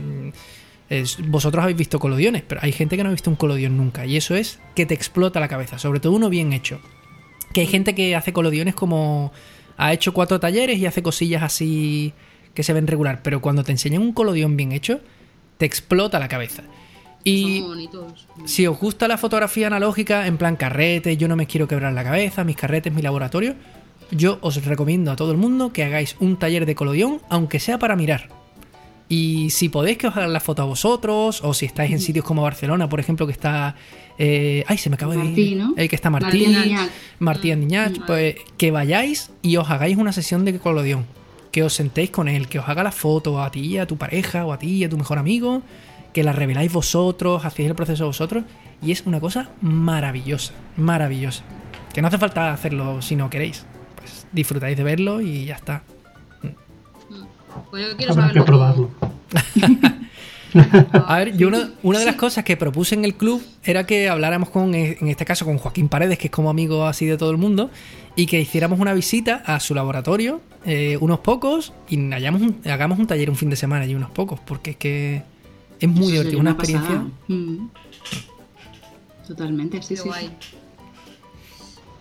vosotros 1.28 1.64
habéis 1.64 1.78
visto 1.78 2.00
colodiones, 2.00 2.44
pero 2.48 2.62
hay 2.64 2.72
gente 2.72 2.98
que 2.98 3.04
no 3.04 3.10
ha 3.10 3.14
visto 3.14 3.30
un 3.30 3.36
colodión 3.36 3.78
nunca 3.78 4.06
y 4.06 4.18
eso 4.18 4.36
es 4.36 4.60
que 4.76 4.86
te 4.86 4.94
explota 4.94 5.40
la 5.40 5.48
cabeza, 5.48 5.80
sobre 5.80 6.00
todo 6.00 6.14
uno 6.14 6.30
bien 6.30 6.54
hecho. 6.54 6.80
Que 7.54 7.62
hay 7.62 7.68
gente 7.68 7.96
que 7.96 8.16
hace 8.16 8.34
colodiones 8.34 8.76
como 8.76 9.32
ha 9.78 9.94
hecho 9.94 10.14
cuatro 10.14 10.40
talleres 10.40 10.78
y 10.78 10.86
hace 10.86 11.02
cosillas 11.02 11.44
así 11.44 12.14
que 12.54 12.64
se 12.64 12.74
ven 12.74 12.88
regular, 12.88 13.22
pero 13.24 13.42
cuando 13.42 13.64
te 13.64 13.72
enseñan 13.72 14.02
un 14.02 14.14
colodión 14.14 14.56
bien 14.56 14.72
hecho, 14.72 15.02
te 15.58 15.66
explota 15.66 16.20
la 16.20 16.28
cabeza. 16.28 16.64
Y 17.26 17.64
si 18.46 18.68
os 18.68 18.80
gusta 18.80 19.08
la 19.08 19.18
fotografía 19.18 19.68
analógica, 19.68 20.28
en 20.28 20.38
plan 20.38 20.56
carrete, 20.56 21.18
yo 21.18 21.28
no 21.28 21.36
me 21.36 21.48
quiero 21.48 21.68
quebrar 21.68 21.92
la 21.92 22.04
cabeza, 22.04 22.44
mis 22.44 22.56
carretes, 22.56 22.94
mi 22.94 23.02
laboratorio, 23.02 23.56
yo 24.12 24.38
os 24.42 24.64
recomiendo 24.64 25.12
a 25.12 25.16
todo 25.16 25.32
el 25.32 25.38
mundo 25.38 25.74
que 25.74 25.84
hagáis 25.84 26.16
un 26.20 26.38
taller 26.38 26.68
de 26.68 26.76
colodión, 26.76 27.22
aunque 27.30 27.60
sea 27.60 27.80
para 27.80 27.96
mirar. 27.96 28.30
Y 29.10 29.50
si 29.50 29.70
podéis 29.70 29.98
que 29.98 30.08
os 30.08 30.16
hagan 30.16 30.34
la 30.34 30.40
foto 30.40 30.62
a 30.62 30.66
vosotros, 30.66 31.42
o 31.44 31.54
si 31.56 31.66
estáis 31.66 31.92
en 31.92 32.00
sitios 32.00 32.24
como 32.24 32.44
Barcelona, 32.44 32.88
por 32.90 33.00
ejemplo, 33.00 33.26
que 33.26 33.34
está. 33.34 33.76
Eh, 34.18 34.64
ay, 34.68 34.78
se 34.78 34.90
me 34.90 34.96
acaba 34.96 35.16
de 35.16 35.26
ir. 35.26 35.62
El 35.78 35.90
que 35.90 35.96
está 35.96 36.12
Martín. 36.12 36.56
Martín. 37.18 37.68
Mm. 37.68 38.06
pues 38.06 38.36
que 38.58 38.70
vayáis 38.70 39.32
y 39.42 39.58
os 39.58 39.70
hagáis 39.70 39.98
una 39.98 40.12
sesión 40.12 40.46
de 40.46 40.58
colodión 40.60 41.06
que 41.52 41.64
os 41.64 41.74
sentéis 41.74 42.10
con 42.10 42.28
él, 42.28 42.50
que 42.50 42.60
os 42.60 42.68
haga 42.68 42.84
la 42.84 42.92
foto 42.92 43.42
a 43.42 43.50
ti, 43.50 43.78
a 43.78 43.88
tu 43.88 43.96
pareja, 43.96 44.46
o 44.46 44.52
a 44.52 44.60
ti, 44.60 44.84
a 44.84 44.90
tu 44.90 44.98
mejor 44.98 45.18
amigo, 45.18 45.62
que 46.16 46.24
la 46.24 46.32
reveláis 46.32 46.72
vosotros, 46.72 47.44
hacéis 47.44 47.68
el 47.68 47.76
proceso 47.76 48.06
vosotros, 48.06 48.46
y 48.82 48.94
es 48.94 49.06
una 49.06 49.20
cosa 49.20 49.50
maravillosa, 49.60 50.54
maravillosa. 50.78 51.44
Que 51.94 52.02
no 52.02 52.08
hace 52.08 52.18
falta 52.18 52.54
hacerlo 52.54 53.02
si 53.02 53.18
no 53.18 53.30
queréis. 53.30 53.66
Pues 53.98 54.26
disfrutáis 54.32 54.78
de 54.78 54.84
verlo 54.84 55.20
y 55.20 55.44
ya 55.44 55.56
está. 55.56 55.84
Pues 57.70 57.86
yo 57.86 57.98
quiero 57.98 58.14
Habrá 58.14 58.28
que 58.32 58.40
saberlo 58.40 58.46
probarlo. 58.46 58.90
A 61.06 61.18
ver, 61.18 61.36
yo 61.36 61.50
una, 61.50 61.72
una 61.84 62.00
de 62.00 62.06
las 62.06 62.16
cosas 62.16 62.46
que 62.46 62.56
propuse 62.56 62.96
en 62.96 63.04
el 63.04 63.16
club 63.16 63.44
era 63.66 63.86
que 63.86 64.08
habláramos 64.08 64.52
con, 64.52 64.74
en 64.74 65.08
este 65.10 65.26
caso, 65.26 65.44
con 65.44 65.58
Joaquín 65.58 65.90
Paredes, 65.90 66.18
que 66.18 66.28
es 66.28 66.32
como 66.32 66.50
amigo 66.50 66.86
así 66.86 67.06
de 67.06 67.18
todo 67.18 67.32
el 67.32 67.38
mundo, 67.38 67.72
y 68.16 68.26
que 68.26 68.40
hiciéramos 68.40 68.80
una 68.80 68.94
visita 68.94 69.44
a 69.46 69.60
su 69.60 69.76
laboratorio, 69.76 70.40
eh, 70.66 70.98
unos 71.02 71.20
pocos, 71.20 71.74
y 71.90 72.14
hagamos 72.14 72.42
un, 72.42 72.62
hagamos 72.72 73.00
un 73.00 73.08
taller 73.08 73.30
un 73.30 73.36
fin 73.36 73.50
de 73.50 73.58
semana 73.58 73.86
y 73.86 73.96
unos 73.96 74.12
pocos, 74.12 74.40
porque 74.40 74.72
es 74.72 74.78
que 74.78 75.35
es 75.80 75.90
muy 75.90 76.04
Eso 76.06 76.12
divertido, 76.12 76.40
una 76.40 76.52
experiencia. 76.52 77.06
Mm. 77.28 77.68
Totalmente, 79.28 79.82
sí, 79.82 79.96
Qué 79.96 80.02
sí. 80.02 80.08
guay. 80.08 80.28
sí. 80.40 80.58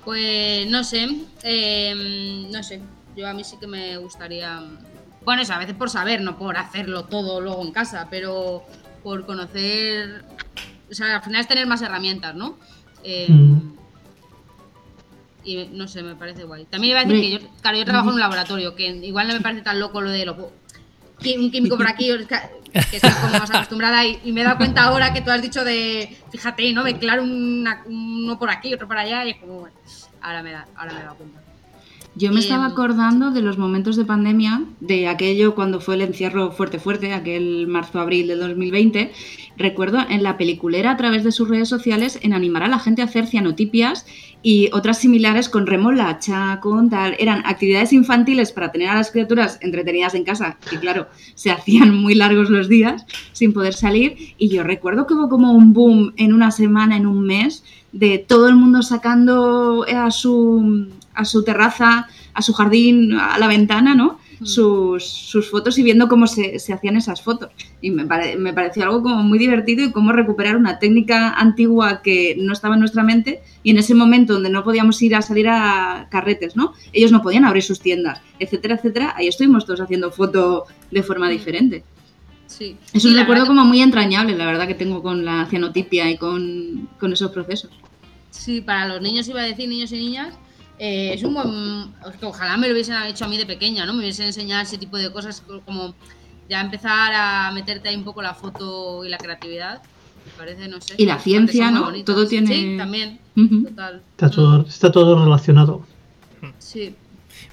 Pues 0.05 0.68
no 0.68 0.85
sé, 0.85 1.09
eh, 1.43 2.47
no 2.53 2.62
sé. 2.62 2.83
Yo 3.16 3.27
a 3.29 3.33
mí 3.33 3.43
sí 3.45 3.57
que 3.59 3.66
me 3.66 3.97
gustaría. 3.97 4.62
Bueno, 5.25 5.41
eso, 5.43 5.55
a 5.55 5.59
veces 5.59 5.75
por 5.75 5.89
saber, 5.89 6.20
no 6.20 6.37
por 6.37 6.59
hacerlo 6.59 7.05
todo 7.05 7.41
luego 7.41 7.62
en 7.62 7.72
casa, 7.72 8.09
pero 8.11 8.62
por 9.03 9.25
conocer. 9.25 10.25
O 10.91 10.95
sea, 10.95 11.16
al 11.16 11.22
final 11.22 11.41
es 11.41 11.49
tener 11.49 11.66
más 11.66 11.81
herramientas, 11.83 12.35
¿no? 12.35 12.59
Eh, 13.03 13.27
Mm. 13.31 13.75
Y 15.47 15.66
no 15.72 15.87
sé, 15.89 16.03
me 16.03 16.16
parece 16.16 16.45
guay. 16.45 16.64
También 16.64 16.93
iba 16.93 17.01
a 17.01 17.05
decir 17.05 17.20
que 17.20 17.31
yo, 17.33 17.51
claro, 17.61 17.77
yo 17.77 17.85
trabajo 17.85 18.09
en 18.09 18.14
un 18.14 18.20
laboratorio, 18.20 18.75
que 18.75 18.87
igual 18.89 19.29
no 19.29 19.35
me 19.35 19.43
parece 19.43 19.61
tan 19.61 19.79
loco 19.79 20.01
lo 20.01 20.09
de 20.11 20.25
los 20.25 20.37
un 21.39 21.51
químico 21.51 21.77
por 21.77 21.87
aquí, 21.89 22.11
que 22.91 22.97
estoy 22.97 23.11
como 23.22 23.33
más 23.39 23.51
acostumbrada 23.51 24.05
y, 24.05 24.18
y 24.25 24.33
me 24.33 24.41
he 24.41 24.45
dado 24.45 24.57
cuenta 24.59 24.85
ahora 24.85 25.12
que 25.12 25.20
tú 25.20 25.31
has 25.31 25.41
dicho 25.43 25.64
de, 25.64 26.16
fíjate, 26.31 26.72
¿no? 26.72 26.83
Mezclar 26.85 27.20
una- 27.20 27.83
uno 27.87 28.39
por 28.39 28.51
aquí, 28.51 28.72
otro 28.75 28.87
por 28.89 28.99
allá 28.99 29.25
y 29.25 29.31
es 29.31 29.37
como, 29.37 29.61
bueno, 29.61 29.77
ahora 30.20 30.43
me 30.43 30.53
da, 30.53 30.66
ahora 30.77 30.93
me 30.93 31.01
he 31.01 31.03
dado 31.05 31.16
cuenta. 31.16 31.41
Yo 32.16 32.31
me 32.31 32.37
Em, 32.37 32.43
estaba 32.43 32.66
acordando 32.66 33.33
de 33.33 33.41
los 33.43 33.59
momentos 33.59 33.97
de 33.97 34.05
pandemia, 34.05 34.62
de 34.79 35.09
aquello 35.09 35.57
cuando 35.57 35.81
fue 35.81 35.97
el 35.97 36.03
encierro 36.03 36.53
fuerte 36.53 36.79
fuerte, 36.79 37.12
aquel 37.12 37.66
marzo-abril 37.66 38.29
del 38.29 38.39
2020. 38.39 39.12
Recuerdo 39.57 39.99
en 40.09 40.22
la 40.22 40.37
peliculera 40.37 40.93
a 40.93 40.97
través 40.97 41.25
de 41.25 41.33
sus 41.33 41.49
redes 41.49 41.68
sociales 41.68 42.20
en 42.22 42.33
animar 42.33 42.62
a 42.62 42.68
la 42.68 42.79
gente 42.79 43.03
a 43.03 43.07
hacer 43.07 43.27
cianotipias 43.27 44.07
y 44.47 44.68
otras 44.74 44.99
similares 44.99 45.49
con 45.49 45.66
remolacha, 45.66 46.61
con 46.61 46.90
tal. 46.90 47.16
Eran 47.18 47.42
actividades 47.47 47.95
infantiles 47.95 48.53
para 48.53 48.70
tener 48.70 48.90
a 48.90 48.95
las 48.95 49.11
criaturas 49.11 49.59
entretenidas 49.62 50.14
en 50.14 50.22
casa, 50.22 50.59
que 50.68 50.78
claro, 50.78 51.09
se 51.34 51.51
hacían 51.51 51.97
muy 51.97 52.14
largos 52.14 52.51
los 52.51 52.68
días 52.68 53.07
sin 53.32 53.55
poder 53.55 53.72
salir. 53.72 54.34
Y 54.36 54.51
yo 54.51 54.62
recuerdo 54.62 55.07
que 55.07 55.14
hubo 55.14 55.30
como 55.30 55.53
un 55.53 55.72
boom 55.72 56.12
en 56.18 56.34
una 56.34 56.51
semana, 56.51 56.99
en 56.99 57.07
un 57.07 57.24
mes, 57.24 57.64
de 57.92 58.18
todo 58.18 58.47
el 58.49 58.55
mundo 58.55 58.82
sacando 58.82 59.86
a 59.88 60.11
su, 60.11 60.88
a 61.14 61.24
su 61.24 61.42
terraza, 61.42 62.09
a 62.34 62.42
su 62.42 62.53
jardín, 62.53 63.14
a 63.14 63.38
la 63.38 63.49
ventana, 63.49 63.95
¿no? 63.95 64.18
Sus, 64.45 65.05
sus 65.05 65.51
fotos 65.51 65.78
y 65.78 65.82
viendo 65.82 66.09
cómo 66.09 66.26
se, 66.26 66.59
se 66.59 66.72
hacían 66.72 66.97
esas 66.97 67.22
fotos. 67.22 67.51
Y 67.80 67.90
me, 67.90 68.05
pare- 68.07 68.36
me 68.36 68.53
pareció 68.53 68.84
algo 68.84 69.03
como 69.03 69.22
muy 69.22 69.38
divertido 69.38 69.84
y 69.84 69.90
cómo 69.92 70.12
recuperar 70.12 70.57
una 70.57 70.78
técnica 70.78 71.32
antigua 71.34 72.03
que 72.03 72.36
no 72.38 72.53
estaba 72.53 72.74
en 72.74 72.80
nuestra 72.80 73.03
mente 73.03 73.40
y 73.62 73.70
en 73.70 73.78
ese 73.78 73.95
momento 73.95 74.34
donde 74.34 74.51
no 74.51 74.62
podíamos 74.64 75.01
ir 75.03 75.14
a 75.14 75.22
salir 75.22 75.49
a 75.49 76.09
carretes, 76.11 76.57
¿no? 76.57 76.72
Ellos 76.92 77.11
no 77.12 77.22
podían 77.22 77.45
abrir 77.45 77.62
sus 77.62 77.80
tiendas, 77.80 78.20
etcétera, 78.38 78.74
etcétera. 78.76 79.14
Ahí 79.16 79.28
estuvimos 79.28 79.64
todos 79.66 79.80
haciendo 79.80 80.11
foto 80.12 80.64
de 80.90 81.03
forma 81.03 81.28
diferente. 81.28 81.84
Sí. 82.47 82.76
Es 82.92 83.05
un 83.05 83.16
recuerdo 83.16 83.47
como 83.47 83.64
muy 83.64 83.80
entrañable, 83.80 84.36
la 84.36 84.47
verdad, 84.47 84.68
que 84.68 84.74
tengo 84.74 85.03
con 85.03 85.24
la 85.24 85.47
cianotipia 85.47 86.11
y 86.11 86.18
con, 86.18 86.88
con 87.01 87.12
esos 87.12 87.30
procesos. 87.32 87.70
sí, 88.30 88.61
para 88.61 88.86
los 88.88 89.01
niños 89.01 89.26
iba 89.28 89.40
a 89.40 89.45
decir, 89.45 89.68
niños 89.68 89.90
y 89.92 89.97
niñas, 89.97 90.34
eh, 90.79 91.12
es 91.14 91.22
un 91.22 91.35
buen... 91.35 91.95
ojalá 92.22 92.57
me 92.57 92.66
lo 92.68 92.72
hubiesen 92.75 93.01
hecho 93.05 93.25
a 93.25 93.29
mí 93.29 93.37
de 93.39 93.47
pequeña, 93.47 93.87
¿no? 93.87 93.93
Me 93.95 94.01
hubiesen 94.01 94.27
enseñado 94.27 94.62
ese 94.62 94.79
tipo 94.79 94.97
de 94.97 95.11
cosas 95.12 95.43
como 95.64 95.95
ya 96.49 96.61
empezar 96.61 97.12
a 97.14 97.51
meterte 97.53 97.89
ahí 97.89 97.97
un 97.97 98.05
poco 98.05 98.20
la 98.22 98.35
foto 98.35 99.05
y 99.05 99.09
la 99.09 99.18
creatividad. 99.18 99.83
Me 100.27 100.33
parece, 100.39 100.68
no 100.68 100.81
sé. 100.81 100.95
Y 100.99 101.07
la 101.07 101.18
ciencia, 101.18 101.70
¿no? 101.70 101.93
Todo 102.05 102.27
tiene- 102.27 102.47
Sí, 102.55 102.75
también. 102.79 103.18
Total. 103.68 104.03
Está 104.12 104.31
todo, 104.31 104.66
está 104.66 104.93
todo 104.93 105.22
relacionado. 105.25 105.87
Sí. 106.59 106.95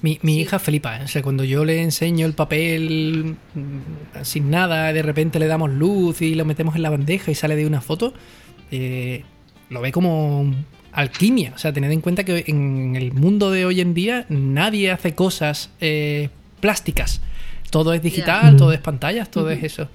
Mi, 0.00 0.18
mi 0.22 0.34
Sí. 0.34 0.40
hija 0.40 0.58
flipa, 0.58 0.98
¿eh? 1.00 1.04
o 1.04 1.08
sea, 1.08 1.22
cuando 1.22 1.44
yo 1.44 1.64
le 1.64 1.82
enseño 1.82 2.26
el 2.26 2.32
papel 2.34 3.36
mm, 3.54 4.22
sin 4.24 4.50
nada, 4.50 4.92
de 4.92 5.02
repente 5.02 5.38
le 5.38 5.46
damos 5.46 5.70
luz 5.70 6.22
y 6.22 6.34
lo 6.34 6.44
metemos 6.44 6.76
en 6.76 6.82
la 6.82 6.90
bandeja 6.90 7.30
y 7.30 7.34
sale 7.34 7.56
de 7.56 7.66
una 7.66 7.80
foto, 7.80 8.12
eh, 8.70 9.24
lo 9.70 9.80
ve 9.80 9.92
como 9.92 10.54
alquimia. 10.92 11.52
O 11.54 11.58
sea, 11.58 11.72
tened 11.72 11.90
en 11.90 12.00
cuenta 12.00 12.24
que 12.24 12.44
en 12.46 12.94
el 12.96 13.12
mundo 13.12 13.50
de 13.50 13.64
hoy 13.64 13.80
en 13.80 13.94
día 13.94 14.26
nadie 14.28 14.90
hace 14.90 15.14
cosas 15.14 15.70
eh, 15.80 16.28
plásticas. 16.60 17.20
Todo 17.70 17.94
es 17.94 18.02
digital, 18.02 18.56
todo 18.56 18.72
es 18.72 18.80
pantallas, 18.80 19.30
todo 19.30 19.50
es 19.50 19.62
eso. 19.64 19.88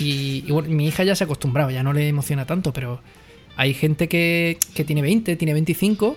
Y, 0.00 0.44
y 0.46 0.50
bueno, 0.52 0.68
mi 0.70 0.86
hija 0.86 1.04
ya 1.04 1.14
se 1.14 1.24
ha 1.24 1.26
acostumbrado, 1.26 1.70
ya 1.70 1.82
no 1.82 1.92
le 1.92 2.08
emociona 2.08 2.46
tanto, 2.46 2.72
pero 2.72 3.00
hay 3.56 3.74
gente 3.74 4.08
que, 4.08 4.58
que 4.74 4.84
tiene 4.84 5.02
20, 5.02 5.36
tiene 5.36 5.52
25, 5.52 6.16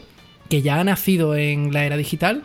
que 0.49 0.61
ya 0.61 0.79
ha 0.79 0.83
nacido 0.83 1.35
en 1.35 1.73
la 1.73 1.85
era 1.85 1.97
digital 1.97 2.43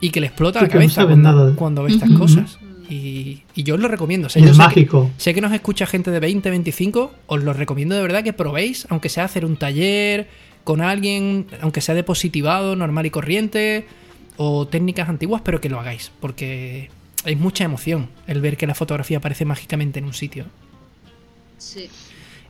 y 0.00 0.10
que 0.10 0.20
le 0.20 0.26
explota 0.26 0.58
Sí, 0.60 0.64
la 0.66 0.68
no 0.68 0.72
cabeza 0.72 1.54
cuando, 1.56 1.82
ve 1.84 1.92
estas 1.92 2.10
cosas. 2.10 2.58
Y, 2.90 3.42
y 3.54 3.62
yo 3.62 3.76
os 3.76 3.80
lo 3.80 3.88
recomiendo. 3.88 4.26
O 4.26 4.30
sea, 4.30 4.42
Y 4.42 4.44
yo 4.44 4.50
es 4.50 4.56
sé 4.56 4.62
que- 4.62 4.66
mágico. 4.66 5.10
Sé 5.16 5.32
que 5.32 5.40
nos 5.40 5.52
escucha 5.52 5.86
gente 5.86 6.10
de 6.10 6.20
20, 6.20 6.50
25, 6.50 7.12
os 7.26 7.42
lo 7.42 7.52
recomiendo 7.54 7.94
de 7.94 8.02
verdad 8.02 8.22
que 8.22 8.34
probéis, 8.34 8.86
aunque 8.90 9.08
sea 9.08 9.24
hacer 9.24 9.46
un 9.46 9.56
taller 9.56 10.28
con 10.64 10.80
alguien, 10.80 11.46
aunque 11.60 11.80
sea 11.80 11.94
de 11.94 12.02
positivado, 12.02 12.74
normal 12.76 13.06
y 13.06 13.10
corriente, 13.10 13.86
o 14.36 14.66
técnicas 14.66 15.08
antiguas, 15.08 15.42
pero 15.44 15.60
que 15.60 15.68
lo 15.68 15.78
hagáis, 15.78 16.10
porque 16.20 16.90
hay 17.24 17.36
mucha 17.36 17.64
emoción 17.64 18.08
el 18.26 18.40
ver 18.40 18.56
que 18.56 18.66
la 18.66 18.74
fotografía 18.74 19.18
aparece 19.18 19.44
mágicamente 19.44 19.98
en 19.98 20.06
un 20.06 20.14
sitio. 20.14 20.46
Sí. 21.58 21.88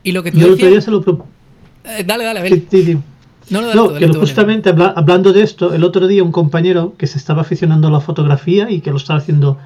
Y 0.03 0.11
lo 0.11 0.23
que 0.23 0.31
tú 0.31 0.39
Yo 0.39 0.47
el 0.47 0.53
otro 0.53 0.65
día 0.67 0.75
decías... 0.75 0.85
se 0.85 0.91
lo 0.91 1.01
pro- 1.01 1.25
Eh, 1.83 2.03
dale, 2.05 2.23
dale, 2.23 2.39
a 2.39 2.43
ver. 2.43 2.53
Sí, 2.53 2.67
sí, 2.71 2.83
sí. 2.83 2.97
No, 3.49 3.61
no, 3.61 3.67
dale 3.67 3.75
No, 3.75 3.87
tú, 3.87 3.93
dale 3.93 3.99
que 3.99 4.05
tú, 4.07 4.13
dale 4.13 4.13
tú. 4.13 4.19
justamente 4.27 4.69
habla- 4.69 4.93
hablando 4.95 5.31
de 5.33 5.43
esto, 5.43 5.73
el 5.73 5.83
otro 5.83 6.07
día 6.07 6.23
un 6.23 6.31
compañero 6.31 6.95
que 6.97 7.07
se 7.07 7.17
estaba 7.17 7.41
aficionando 7.41 7.87
a 7.87 7.91
la 7.91 7.99
fotografía 7.99 8.69
y 8.71 8.81
que 8.81 8.89
lo 8.91 8.97
estaba 8.97 9.19
haciendo 9.19 9.59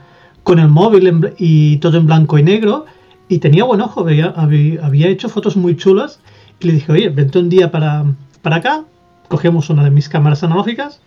con 0.43 0.59
el 0.59 0.67
móvil 0.67 1.07
en 1.07 1.21
bl- 1.21 1.35
y 1.37 1.77
todo 1.77 1.97
en 1.97 2.05
blanco 2.05 2.37
y 2.37 2.43
negro 2.43 2.85
y 3.29 3.37
tenía 3.39 3.63
buen 3.63 3.79
ojo, 3.81 4.03
veía- 4.03 4.33
había, 4.35 4.85
había 4.85 5.07
hecho 5.07 5.29
fotos 5.29 5.55
muy 5.55 5.77
chulas 5.77 6.19
y 6.59 6.67
le 6.67 6.73
dije, 6.73 6.91
oye, 6.91 7.09
vente 7.09 7.39
un 7.39 7.47
día 7.49 7.71
para, 7.71 8.03
para 8.41 8.57
acá, 8.57 8.83
cogemos 9.27 9.69
una 9.69 9.83
de 9.83 9.91
mis 9.91 10.09
cámaras 10.09 10.43
analógicas, 10.43 11.01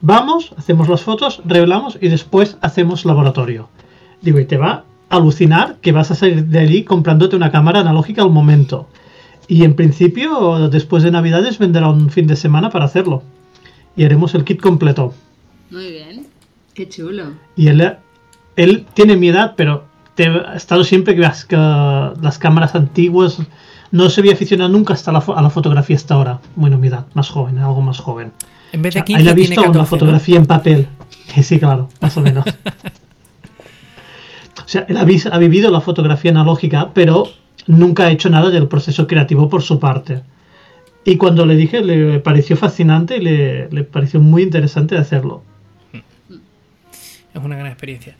vamos, 0.00 0.54
hacemos 0.56 0.88
las 0.88 1.02
fotos, 1.02 1.42
revelamos 1.44 1.98
y 2.00 2.08
después 2.08 2.56
hacemos 2.60 3.04
laboratorio. 3.04 3.68
Digo, 4.20 4.38
y 4.38 4.44
te 4.44 4.56
va 4.56 4.84
a 5.10 5.16
alucinar 5.16 5.76
que 5.80 5.92
vas 5.92 6.10
a 6.10 6.14
salir 6.14 6.46
de 6.46 6.58
allí 6.58 6.84
comprándote 6.84 7.36
una 7.36 7.50
cámara 7.50 7.80
analógica 7.80 8.22
al 8.22 8.30
momento. 8.30 8.88
Y 9.46 9.64
en 9.64 9.74
principio, 9.74 10.68
después 10.68 11.02
de 11.02 11.10
Navidades, 11.10 11.58
vendrá 11.58 11.88
un 11.88 12.10
fin 12.10 12.26
de 12.26 12.36
semana 12.36 12.70
para 12.70 12.84
hacerlo. 12.84 13.22
Y 13.96 14.04
haremos 14.04 14.34
el 14.34 14.44
kit 14.44 14.60
completo. 14.60 15.14
Muy 15.70 15.90
bien. 15.90 16.26
Qué 16.74 16.88
chulo. 16.88 17.32
Y 17.56 17.68
él, 17.68 17.96
él 18.56 18.86
tiene 18.94 19.16
mi 19.16 19.28
edad, 19.28 19.54
pero 19.56 19.84
te, 20.14 20.28
ha 20.28 20.54
estado 20.54 20.84
siempre 20.84 21.14
que 21.14 21.22
las, 21.22 21.44
que 21.44 21.56
las 21.56 22.38
cámaras 22.38 22.74
antiguas. 22.74 23.38
No 23.90 24.10
se 24.10 24.20
había 24.20 24.34
aficionado 24.34 24.70
nunca 24.70 24.94
hasta 24.94 25.12
la, 25.12 25.18
a 25.18 25.42
la 25.42 25.50
fotografía 25.50 25.96
hasta 25.96 26.14
ahora. 26.14 26.40
Bueno, 26.56 26.78
mi 26.78 26.88
edad, 26.88 27.06
más 27.14 27.30
joven, 27.30 27.58
algo 27.58 27.80
más 27.80 27.98
joven. 27.98 28.32
En 28.72 28.82
vez 28.82 28.94
O 28.94 28.94
de 28.94 29.00
sea, 29.00 29.04
15 29.04 29.22
él 29.22 29.28
ha 29.28 29.34
tiene 29.34 29.48
visto 29.48 29.62
14, 29.62 29.70
una 29.70 29.80
¿no? 29.80 29.86
fotografía 29.86 30.36
en 30.36 30.46
papel. 30.46 30.88
Que 31.34 31.42
sí, 31.48 31.58
claro, 31.58 31.88
más 32.00 32.16
o 32.16 32.20
menos. 32.20 32.44
o 34.64 34.68
sea, 34.68 34.84
él 34.88 34.96
ha 34.96 35.38
vivido 35.38 35.70
la 35.70 35.80
fotografía 35.80 36.30
analógica, 36.30 36.90
pero 36.92 37.28
nunca 37.66 38.04
ha 38.04 38.10
hecho 38.10 38.28
nada 38.28 38.50
del 38.50 38.68
proceso 38.68 39.06
creativo 39.06 39.48
por 39.48 39.62
su 39.62 39.78
parte. 39.78 40.22
Y 41.04 41.16
cuando 41.16 41.46
le 41.46 41.56
dije, 41.56 41.82
le 41.82 42.20
pareció 42.20 42.56
fascinante 42.56 43.16
y 43.16 43.20
le, 43.20 43.70
le 43.70 43.84
pareció 43.84 44.20
muy 44.20 44.42
interesante 44.42 44.98
hacerlo. 44.98 45.42
Es 47.32 47.42
una 47.42 47.56
gran 47.56 47.68
experiencia. 47.68 48.16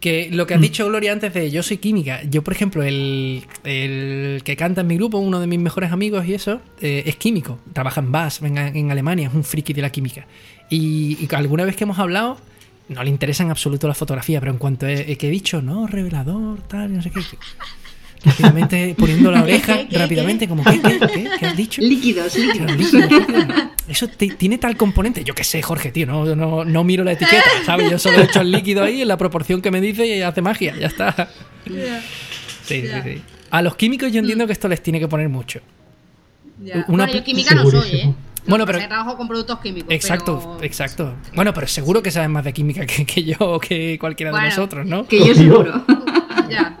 Que 0.00 0.30
lo 0.32 0.46
que 0.46 0.54
has 0.54 0.60
dicho, 0.60 0.86
Gloria, 0.86 1.12
antes 1.12 1.34
de 1.34 1.50
yo 1.50 1.62
soy 1.62 1.76
química. 1.76 2.22
Yo, 2.22 2.42
por 2.42 2.54
ejemplo, 2.54 2.82
el, 2.82 3.44
el 3.64 4.40
que 4.42 4.56
canta 4.56 4.80
en 4.80 4.86
mi 4.86 4.96
grupo, 4.96 5.18
uno 5.18 5.40
de 5.40 5.46
mis 5.46 5.58
mejores 5.58 5.92
amigos 5.92 6.24
y 6.26 6.32
eso, 6.32 6.62
eh, 6.80 7.02
es 7.04 7.16
químico. 7.16 7.58
Trabaja 7.74 8.00
en 8.00 8.10
BAS, 8.10 8.40
en, 8.40 8.56
en 8.56 8.90
Alemania, 8.90 9.28
es 9.28 9.34
un 9.34 9.44
friki 9.44 9.74
de 9.74 9.82
la 9.82 9.90
química. 9.90 10.26
Y, 10.70 11.18
y 11.20 11.34
alguna 11.34 11.66
vez 11.66 11.76
que 11.76 11.84
hemos 11.84 11.98
hablado, 11.98 12.38
no 12.88 13.04
le 13.04 13.10
interesa 13.10 13.42
en 13.42 13.50
absoluto 13.50 13.86
la 13.88 13.94
fotografía, 13.94 14.40
pero 14.40 14.52
en 14.52 14.58
cuanto 14.58 14.86
he, 14.86 15.16
que 15.16 15.28
he 15.28 15.30
dicho, 15.30 15.62
no, 15.62 15.86
revelador, 15.86 16.60
tal, 16.62 16.94
no 16.94 17.02
sé 17.02 17.10
qué. 17.10 17.20
Rápidamente 18.24 18.94
poniendo 18.98 19.30
la 19.30 19.42
oreja, 19.42 19.78
¿Qué, 19.78 19.88
qué, 19.90 19.98
rápidamente, 19.98 20.46
como, 20.48 20.62
¿qué, 20.64 20.80
qué, 20.80 20.98
qué, 21.00 21.28
qué 21.38 21.46
has 21.46 21.56
dicho? 21.56 21.80
Líquidos, 21.80 22.36
líquidos. 22.36 22.66
Claro, 22.66 22.74
líquido, 22.76 23.18
líquido. 23.20 23.70
eso 23.88 24.08
te- 24.08 24.28
tiene 24.34 24.58
tal 24.58 24.76
componente. 24.76 25.24
Yo 25.24 25.34
qué 25.34 25.44
sé, 25.44 25.62
Jorge, 25.62 25.90
tío, 25.90 26.06
no, 26.06 26.36
no, 26.36 26.64
no 26.64 26.84
miro 26.84 27.02
la 27.04 27.12
etiqueta, 27.12 27.42
¿sabes? 27.64 27.90
Yo 27.90 27.98
solo 27.98 28.20
echo 28.22 28.40
el 28.42 28.50
líquido 28.52 28.84
ahí 28.84 29.00
en 29.02 29.08
la 29.08 29.16
proporción 29.16 29.62
que 29.62 29.70
me 29.70 29.80
dice 29.80 30.06
y 30.06 30.20
hace 30.22 30.42
magia, 30.42 30.74
ya 30.78 30.86
está. 30.88 31.30
Sí, 31.66 32.82
sí, 32.82 32.88
sí. 33.04 33.22
A 33.50 33.62
los 33.62 33.74
químicos 33.76 34.12
yo 34.12 34.20
entiendo 34.20 34.46
que 34.46 34.52
esto 34.52 34.68
les 34.68 34.82
tiene 34.82 35.00
que 35.00 35.08
poner 35.08 35.28
mucho. 35.28 35.60
Ya. 36.62 36.84
Una- 36.88 37.04
bueno, 37.06 37.12
yo 37.14 37.24
química 37.24 37.54
no 37.54 37.70
soy, 37.70 37.90
¿eh? 37.90 38.14
Bueno, 38.46 38.64
pero- 38.66 38.78
trabajo 38.78 39.16
con 39.16 39.28
productos 39.28 39.58
químicos. 39.60 39.90
Exacto, 39.92 40.56
pero- 40.58 40.64
exacto. 40.66 41.14
Bueno, 41.34 41.52
pero 41.54 41.66
seguro 41.66 42.02
que 42.02 42.10
sabes 42.10 42.28
más 42.28 42.44
de 42.44 42.52
química 42.52 42.84
que, 42.86 43.04
que 43.06 43.24
yo 43.24 43.36
o 43.38 43.58
que 43.60 43.98
cualquiera 43.98 44.30
Bueno. 44.30 44.44
de 44.44 44.50
nosotros, 44.50 44.86
¿no? 44.86 45.06
Que 45.06 45.18
yo 45.26 45.34
seguro. 45.34 45.84
Ya. 46.50 46.79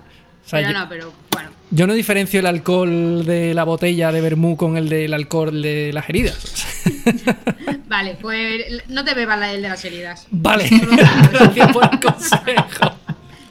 O 0.50 0.56
sea, 0.56 0.58
pero 0.60 0.72
yo- 0.72 0.78
no, 0.78 0.88
pero 0.88 1.12
bueno. 1.30 1.50
Yo 1.70 1.86
no 1.86 1.94
diferencio 1.94 2.40
el 2.40 2.46
alcohol 2.46 3.24
de 3.24 3.54
la 3.54 3.62
botella 3.62 4.10
de 4.10 4.20
vermú 4.20 4.56
con 4.56 4.76
el 4.76 4.88
del 4.88 5.14
alcohol 5.14 5.62
de 5.62 5.92
las 5.92 6.08
heridas. 6.08 6.66
Vale, 7.86 8.16
pues 8.20 8.82
no 8.88 9.04
te 9.04 9.14
bebas 9.14 9.38
la 9.38 9.48
del 9.48 9.62
de 9.62 9.68
las 9.68 9.84
heridas. 9.84 10.26
Vale, 10.30 10.68
gracias 11.32 11.72
por 11.72 11.88
el 11.92 12.00
consejo. 12.00 12.96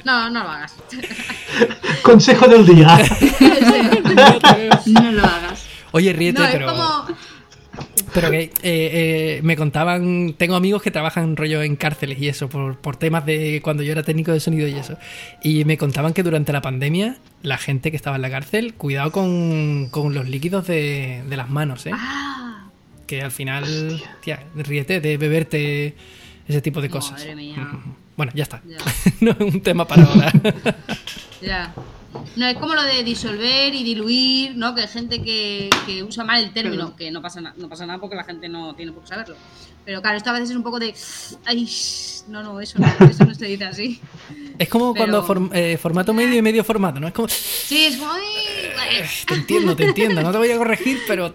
No, 0.04 0.30
no 0.30 0.44
lo 0.44 0.50
hagas. 0.50 0.74
Consejo 2.02 2.48
del 2.48 2.66
día. 2.66 2.98
No 4.86 5.12
lo 5.12 5.24
hagas. 5.26 5.66
Oye, 5.92 6.14
ríete, 6.14 6.40
No, 6.40 6.46
es 6.46 6.52
pero, 6.52 6.68
como. 6.68 7.06
Pero 8.14 8.32
que 8.32 8.42
eh, 8.42 8.52
eh, 8.64 9.40
me 9.44 9.56
contaban, 9.56 10.34
tengo 10.38 10.56
amigos 10.56 10.82
que 10.82 10.92
trabajan 10.92 11.36
rollo 11.36 11.62
en 11.62 11.76
cárceles 11.76 12.20
y 12.20 12.28
eso, 12.28 12.50
por, 12.50 12.78
por 12.78 12.96
temas 12.96 13.26
de 13.26 13.62
cuando 13.64 13.84
yo 13.84 13.92
era 13.92 14.04
técnico 14.04 14.32
de 14.32 14.40
sonido 14.40 14.68
y 14.68 14.74
eso. 14.74 14.98
Y 15.44 15.66
me 15.66 15.78
contaban 15.78 16.14
que 16.14 16.24
durante 16.24 16.52
la 16.54 16.62
pandemia, 16.62 17.18
la 17.42 17.58
gente 17.58 17.92
que 17.92 17.98
estaba 17.98 18.16
en 18.16 18.22
la 18.22 18.30
cárcel, 18.30 18.74
cuidado 18.74 19.12
con, 19.12 19.90
con 19.90 20.14
los 20.14 20.28
líquidos 20.28 20.68
de, 20.68 21.24
de 21.28 21.38
las 21.38 21.50
manos, 21.50 21.86
¿eh? 21.86 21.92
Ah, 21.94 22.70
Que 23.08 23.22
al 23.22 23.32
final, 23.32 24.02
tía, 24.22 24.44
ríete 24.56 25.00
de 25.02 25.18
beberte 25.18 25.96
ese 26.48 26.62
tipo 26.62 26.82
de 26.82 26.90
cosas. 26.90 27.20
Madre 27.20 27.36
mía. 27.36 27.70
Bueno, 28.18 28.32
ya 28.36 28.44
está. 28.44 28.62
Ya. 28.68 28.78
no 29.22 29.32
es 29.32 29.40
un 29.40 29.62
tema 29.62 29.88
para 29.88 30.04
ahora. 30.04 30.32
ya. 31.42 31.74
No, 32.36 32.48
es 32.48 32.58
como 32.58 32.76
lo 32.76 32.84
de 32.84 33.04
disolver 33.04 33.74
y 33.74 33.84
diluir, 33.84 34.56
¿no? 34.56 34.74
Que 34.76 34.82
hay 34.82 34.88
gente 34.88 35.22
que, 35.22 35.70
que 35.86 36.04
usa 36.04 36.24
mal 36.24 36.44
el 36.44 36.52
término, 36.54 36.96
que 36.96 37.12
no 37.12 37.22
pasa, 37.22 37.42
na- 37.42 37.54
no 37.58 37.68
pasa 37.70 37.86
nada 37.86 38.00
porque 38.00 38.16
la 38.16 38.24
gente 38.24 38.48
no 38.50 38.74
tiene 38.76 38.92
por 38.92 39.04
qué 39.04 39.10
saberlo. 39.10 39.36
Pero 39.86 40.02
claro, 40.02 40.18
esto 40.18 40.30
a 40.30 40.34
veces 40.34 40.52
es 40.52 40.56
un 40.56 40.64
poco 40.64 40.80
de. 40.80 40.94
Ay, 41.46 41.68
no, 42.28 42.44
no, 42.44 42.60
eso 42.62 42.78
no, 42.80 42.88
eso 43.10 43.26
no 43.26 43.34
se 43.34 43.46
dice 43.46 43.66
así. 43.66 44.00
es 44.60 44.70
como 44.70 44.94
Pero- 44.94 45.06
cuando 45.24 45.28
form- 45.28 45.52
eh, 45.56 45.78
formato 45.78 46.14
medio 46.14 46.36
y 46.36 46.42
medio 46.42 46.64
formato, 46.64 47.00
¿no? 47.00 47.08
Es 47.08 47.14
como... 47.14 47.28
Sí, 47.30 47.86
es 47.86 47.98
como. 47.98 48.12
"Ay, 48.12 48.70
bueno". 48.76 49.08
Te 49.28 49.34
entiendo, 49.34 49.76
te 49.76 49.86
entiendo. 49.86 50.22
No 50.22 50.32
te 50.32 50.38
voy 50.38 50.52
a 50.52 50.58
corregir, 50.58 51.00
pero... 51.08 51.34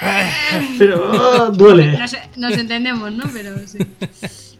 Pero 0.78 1.10
ah, 1.12 1.50
duele. 1.52 1.98
Nos, 1.98 2.12
nos 2.36 2.52
entendemos, 2.52 3.10
¿no? 3.10 3.24
Pero 3.32 3.56
sí. 3.66 3.78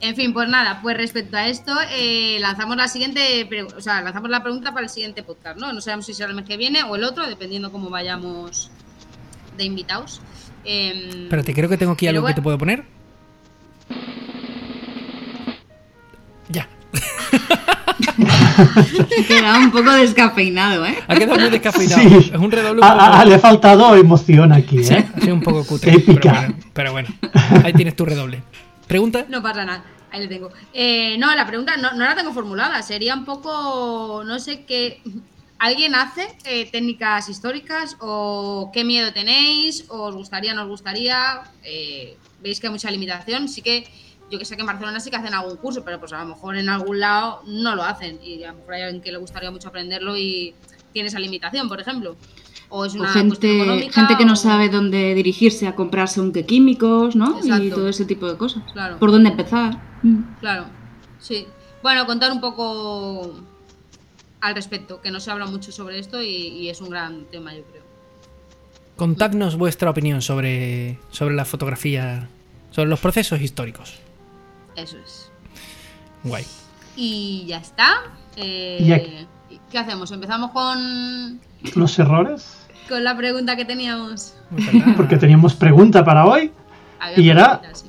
En 0.00 0.14
fin, 0.14 0.32
pues 0.32 0.48
nada, 0.48 0.78
pues 0.80 0.96
respecto 0.96 1.36
a 1.36 1.48
esto, 1.48 1.72
eh, 1.90 2.38
lanzamos 2.40 2.76
la 2.76 2.86
siguiente, 2.86 3.48
o 3.76 3.80
sea, 3.80 4.00
lanzamos 4.00 4.30
la 4.30 4.44
pregunta 4.44 4.70
para 4.72 4.84
el 4.84 4.90
siguiente 4.90 5.24
podcast, 5.24 5.58
¿no? 5.58 5.72
No 5.72 5.80
sabemos 5.80 6.06
si 6.06 6.14
será 6.14 6.30
el 6.30 6.36
mes 6.36 6.44
que 6.44 6.56
viene 6.56 6.84
o 6.84 6.94
el 6.94 7.02
otro, 7.02 7.26
dependiendo 7.26 7.72
cómo 7.72 7.90
vayamos 7.90 8.70
de 9.56 9.64
invitados. 9.64 10.20
Em, 10.64 11.24
Espérate, 11.24 11.52
creo 11.52 11.68
que 11.68 11.76
tengo 11.76 11.92
aquí 11.92 12.06
Pero 12.06 12.18
algo 12.18 12.28
que 12.28 12.34
te 12.34 12.42
puedo 12.42 12.56
poner. 12.58 12.84
Ya. 16.48 16.68
Queda 19.26 19.58
un 19.58 19.70
poco 19.70 19.90
descafeinado, 19.92 20.84
¿eh? 20.86 20.96
Ha 21.08 21.14
quedado 21.16 21.40
muy 21.40 21.50
descafeinado. 21.50 22.02
Sí. 22.20 22.30
Es 22.32 22.38
un 22.38 22.50
redoble 22.50 22.80
un 22.80 22.84
Ah, 22.84 22.92
poco... 22.94 23.04
ah, 23.04 23.24
le 23.24 23.34
ha 23.34 23.38
faltado 23.38 23.96
emoción 23.96 24.52
aquí, 24.52 24.82
Sí, 24.84 24.94
¿eh? 24.94 25.06
ha 25.14 25.20
sido 25.20 25.34
un 25.34 25.42
poco 25.42 25.64
cutre. 25.64 25.92
Épica. 25.92 26.52
Pero 26.72 26.92
bueno, 26.92 27.08
pero 27.22 27.32
bueno. 27.32 27.62
Ahí 27.64 27.72
tienes 27.72 27.96
tu 27.96 28.04
redoble. 28.04 28.42
¿Pregunta? 28.88 29.26
No 29.28 29.42
pasa 29.42 29.66
nada, 29.66 29.84
ahí 30.10 30.22
le 30.22 30.28
tengo. 30.28 30.50
Eh, 30.72 31.18
no, 31.18 31.34
la 31.34 31.46
pregunta 31.46 31.76
no, 31.76 31.92
no 31.92 32.04
la 32.04 32.14
tengo 32.16 32.32
formulada, 32.32 32.82
sería 32.82 33.14
un 33.14 33.26
poco, 33.26 34.22
no 34.24 34.38
sé 34.38 34.64
qué, 34.64 35.02
¿alguien 35.58 35.94
hace 35.94 36.36
eh, 36.46 36.70
técnicas 36.70 37.28
históricas 37.28 37.96
o 38.00 38.70
qué 38.72 38.84
miedo 38.84 39.12
tenéis? 39.12 39.84
¿O 39.90 40.04
os 40.04 40.14
gustaría, 40.14 40.54
no 40.54 40.62
os 40.62 40.68
gustaría? 40.68 41.42
Eh, 41.62 42.16
¿Veis 42.40 42.60
que 42.60 42.68
hay 42.68 42.72
mucha 42.72 42.90
limitación? 42.90 43.48
Sí 43.48 43.60
que, 43.60 43.86
yo 44.30 44.38
que 44.38 44.46
sé 44.46 44.56
que 44.56 44.62
en 44.62 44.66
Barcelona 44.66 45.00
sí 45.00 45.10
que 45.10 45.16
hacen 45.16 45.34
algún 45.34 45.58
curso, 45.58 45.84
pero 45.84 46.00
pues 46.00 46.14
a 46.14 46.20
lo 46.20 46.30
mejor 46.30 46.56
en 46.56 46.70
algún 46.70 46.98
lado 46.98 47.42
no 47.46 47.76
lo 47.76 47.82
hacen 47.82 48.18
y 48.22 48.42
a 48.44 48.52
lo 48.52 48.58
mejor 48.58 48.74
hay 48.74 48.82
alguien 48.84 49.02
que 49.02 49.12
le 49.12 49.18
gustaría 49.18 49.50
mucho 49.50 49.68
aprenderlo 49.68 50.16
y 50.16 50.54
tiene 50.94 51.08
esa 51.08 51.18
limitación, 51.18 51.68
por 51.68 51.78
ejemplo. 51.78 52.16
O 52.70 52.84
es 52.84 52.94
O 52.94 52.98
una 52.98 53.04
cuestión 53.12 53.30
gente, 53.32 53.56
económica. 53.62 53.92
gente 54.00 54.16
que 54.18 54.24
no 54.26 54.32
o- 54.34 54.36
sabe 54.36 54.68
dónde 54.68 55.14
dirigirse 55.14 55.66
a 55.66 55.74
comprarse 55.74 56.20
un 56.20 56.32
qué 56.32 56.44
químicos, 56.44 57.16
¿no? 57.16 57.38
Y 57.42 57.70
todo 57.70 57.88
ese 57.88 58.04
tipo 58.04 58.26
de 58.30 58.36
cosas. 58.36 58.62
Claro. 58.72 58.98
¿Por 58.98 59.10
dónde 59.10 59.30
empezar? 59.30 59.80
Mm. 60.02 60.22
Claro, 60.40 60.66
sí. 61.18 61.46
Bueno, 61.82 62.04
contar 62.06 62.30
un 62.32 62.40
poco 62.40 63.34
al 64.40 64.54
respecto, 64.54 65.00
que 65.00 65.10
no 65.10 65.18
se 65.20 65.30
habla 65.30 65.46
mucho 65.46 65.72
sobre 65.72 65.98
esto 65.98 66.20
y, 66.22 66.26
y 66.28 66.68
es 66.68 66.80
un 66.80 66.90
gran 66.90 67.24
tema, 67.30 67.54
yo 67.54 67.62
creo. 67.64 67.82
Contadnos 68.96 69.56
vuestra 69.56 69.90
opinión 69.90 70.20
sobre, 70.22 70.98
sobre 71.10 71.34
la 71.36 71.44
fotografía, 71.44 72.28
sobre 72.70 72.88
los 72.88 72.98
procesos 73.00 73.40
históricos. 73.40 73.94
Eso 74.76 74.96
es. 74.98 75.30
Guay. 76.24 76.44
Y 76.96 77.44
ya 77.46 77.58
está. 77.58 78.02
Eh, 78.36 78.78
Y 78.80 78.92
aquí- 78.92 79.26
¿Qué 79.70 79.78
hacemos? 79.78 80.10
¿Empezamos 80.12 80.50
con, 80.50 81.40
Los 81.74 81.98
errores. 81.98 82.57
Con 82.88 83.04
la 83.04 83.16
pregunta 83.16 83.56
que 83.56 83.64
teníamos? 83.64 84.34
Porque 84.96 85.16
teníamos 85.16 85.54
pregunta 85.54 86.04
para 86.04 86.24
hoy. 86.26 86.50
Había 87.00 87.18
Y 87.20 87.30
era- 87.30 87.60
sí. 87.72 87.86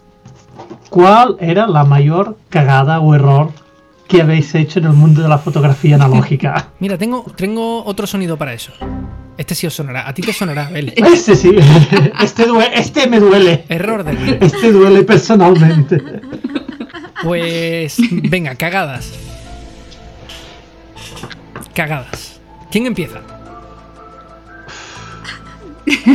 ¿Cuál 0.89 1.37
era 1.39 1.67
la 1.67 1.83
mayor 1.83 2.37
cagada 2.49 2.99
o 2.99 3.13
error 3.15 3.51
que 4.07 4.21
habéis 4.21 4.53
hecho 4.55 4.79
en 4.79 4.85
el 4.85 4.93
mundo 4.93 5.21
de 5.21 5.29
la 5.29 5.37
fotografía 5.37 5.95
analógica? 5.95 6.69
Mira, 6.79 6.97
tengo, 6.97 7.25
tengo 7.35 7.83
otro 7.85 8.07
sonido 8.07 8.37
para 8.37 8.53
eso. 8.53 8.71
Este 9.37 9.55
sí 9.55 9.67
os 9.67 9.73
sonará. 9.73 10.07
A 10.09 10.13
ti 10.13 10.21
te 10.21 10.33
sonará, 10.33 10.69
Bel. 10.69 10.93
Este 10.97 11.35
sí, 11.35 11.51
este, 12.21 12.45
este 12.73 13.07
me 13.07 13.19
duele. 13.19 13.65
Error 13.69 14.03
de 14.03 14.13
Bel. 14.13 14.37
Este 14.41 14.71
duele 14.71 15.03
personalmente. 15.03 16.01
Pues 17.23 17.97
venga, 18.09 18.55
cagadas. 18.55 19.11
Cagadas. 21.73 22.39
¿Quién 22.71 22.85
empieza? 22.87 23.21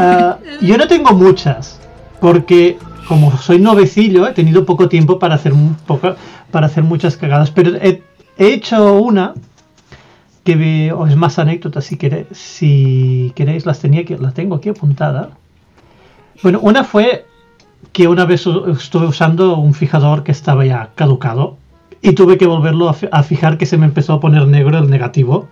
Ah, 0.00 0.38
yo 0.60 0.76
no 0.78 0.86
tengo 0.88 1.12
muchas, 1.14 1.80
porque 2.20 2.78
como 3.08 3.36
soy 3.36 3.58
novecillo, 3.58 4.26
he 4.26 4.32
tenido 4.32 4.64
poco 4.64 4.88
tiempo 4.88 5.18
para 5.18 5.34
hacer 5.34 5.52
para 6.50 6.66
hacer 6.66 6.84
muchas 6.84 7.16
cagadas, 7.16 7.50
pero 7.50 7.74
he, 7.76 8.02
he 8.38 8.46
hecho 8.54 8.94
una 9.00 9.34
que 10.44 10.56
ve- 10.56 10.92
o 10.92 11.06
es 11.06 11.16
más 11.16 11.38
anécdota 11.38 11.80
si 11.80 11.96
queréis, 11.96 13.66
las 13.66 13.80
tenía 13.80 14.04
que 14.04 14.16
la 14.18 14.30
tengo 14.32 14.56
aquí 14.56 14.68
apuntada. 14.68 15.30
Bueno, 16.42 16.60
una 16.62 16.84
fue 16.84 17.26
que 17.92 18.08
una 18.08 18.24
vez 18.24 18.46
estuve 18.78 19.06
usando 19.06 19.56
un 19.56 19.74
fijador 19.74 20.22
que 20.24 20.32
estaba 20.32 20.64
ya 20.66 20.90
caducado 20.94 21.56
y 22.02 22.12
tuve 22.12 22.36
que 22.38 22.46
volverlo 22.46 22.88
a 22.88 23.22
fijar 23.22 23.56
que 23.56 23.66
se 23.66 23.78
me 23.78 23.86
empezó 23.86 24.14
a 24.14 24.20
poner 24.20 24.46
negro 24.46 24.78
el 24.78 24.90
negativo 24.90 25.48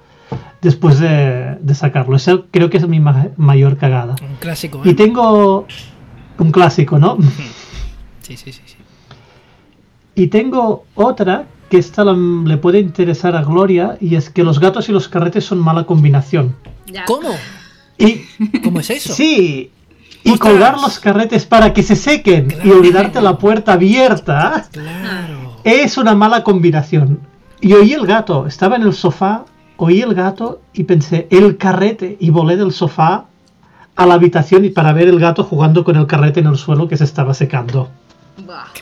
después 0.62 0.98
de, 0.98 1.56
de 1.60 1.74
sacarlo. 1.74 2.16
Esa 2.16 2.38
creo 2.50 2.70
que 2.70 2.78
es 2.78 2.88
mi 2.88 3.00
ma- 3.00 3.28
mayor 3.36 3.76
cagada. 3.76 4.14
Un 4.22 4.36
clásico, 4.36 4.80
Y 4.84 4.90
¿eh? 4.90 4.94
tengo 4.94 5.66
un 6.38 6.50
clásico, 6.52 6.98
¿no? 6.98 7.18
Sí, 8.22 8.36
sí, 8.36 8.52
sí. 8.52 8.62
sí. 8.64 8.76
Y 10.14 10.28
tengo 10.28 10.84
otra 10.94 11.46
que 11.68 11.78
esta 11.78 12.04
la- 12.04 12.12
le 12.12 12.56
puede 12.56 12.78
interesar 12.78 13.34
a 13.36 13.42
Gloria 13.42 13.96
y 14.00 14.14
es 14.14 14.30
que 14.30 14.44
los 14.44 14.60
gatos 14.60 14.88
y 14.88 14.92
los 14.92 15.08
carretes 15.08 15.44
son 15.44 15.58
mala 15.58 15.84
combinación. 15.84 16.54
Ya. 16.86 17.04
¿Cómo? 17.04 17.30
Y 17.98 18.22
¿Cómo 18.62 18.80
es 18.80 18.90
eso? 18.90 19.12
sí, 19.12 19.70
y 20.24 20.30
¡Ostras! 20.30 20.52
colgar 20.52 20.80
los 20.80 20.98
carretes 21.00 21.46
para 21.46 21.72
que 21.74 21.82
se 21.82 21.96
sequen 21.96 22.54
y 22.64 22.70
olvidarte 22.70 23.20
la 23.20 23.36
puerta 23.38 23.72
abierta 23.74 24.66
Claro. 24.70 25.56
es 25.64 25.96
una 25.98 26.14
mala 26.14 26.44
combinación. 26.44 27.18
Y 27.60 27.72
oí 27.74 27.92
el 27.92 28.06
gato, 28.06 28.46
estaba 28.46 28.76
en 28.76 28.82
el 28.82 28.92
sofá, 28.94 29.44
oí 29.76 30.00
el 30.00 30.14
gato 30.14 30.60
y 30.72 30.84
pensé, 30.84 31.26
el 31.30 31.56
carrete, 31.56 32.16
y 32.20 32.30
volé 32.30 32.56
del 32.56 32.72
sofá 32.72 33.26
a 33.96 34.06
la 34.06 34.14
habitación 34.14 34.64
y 34.64 34.70
para 34.70 34.92
ver 34.92 35.08
el 35.08 35.18
gato 35.18 35.44
jugando 35.44 35.84
con 35.84 35.96
el 35.96 36.06
carrete 36.06 36.40
en 36.40 36.46
el 36.46 36.56
suelo 36.56 36.88
que 36.88 36.96
se 36.96 37.04
estaba 37.04 37.34
secando. 37.34 37.90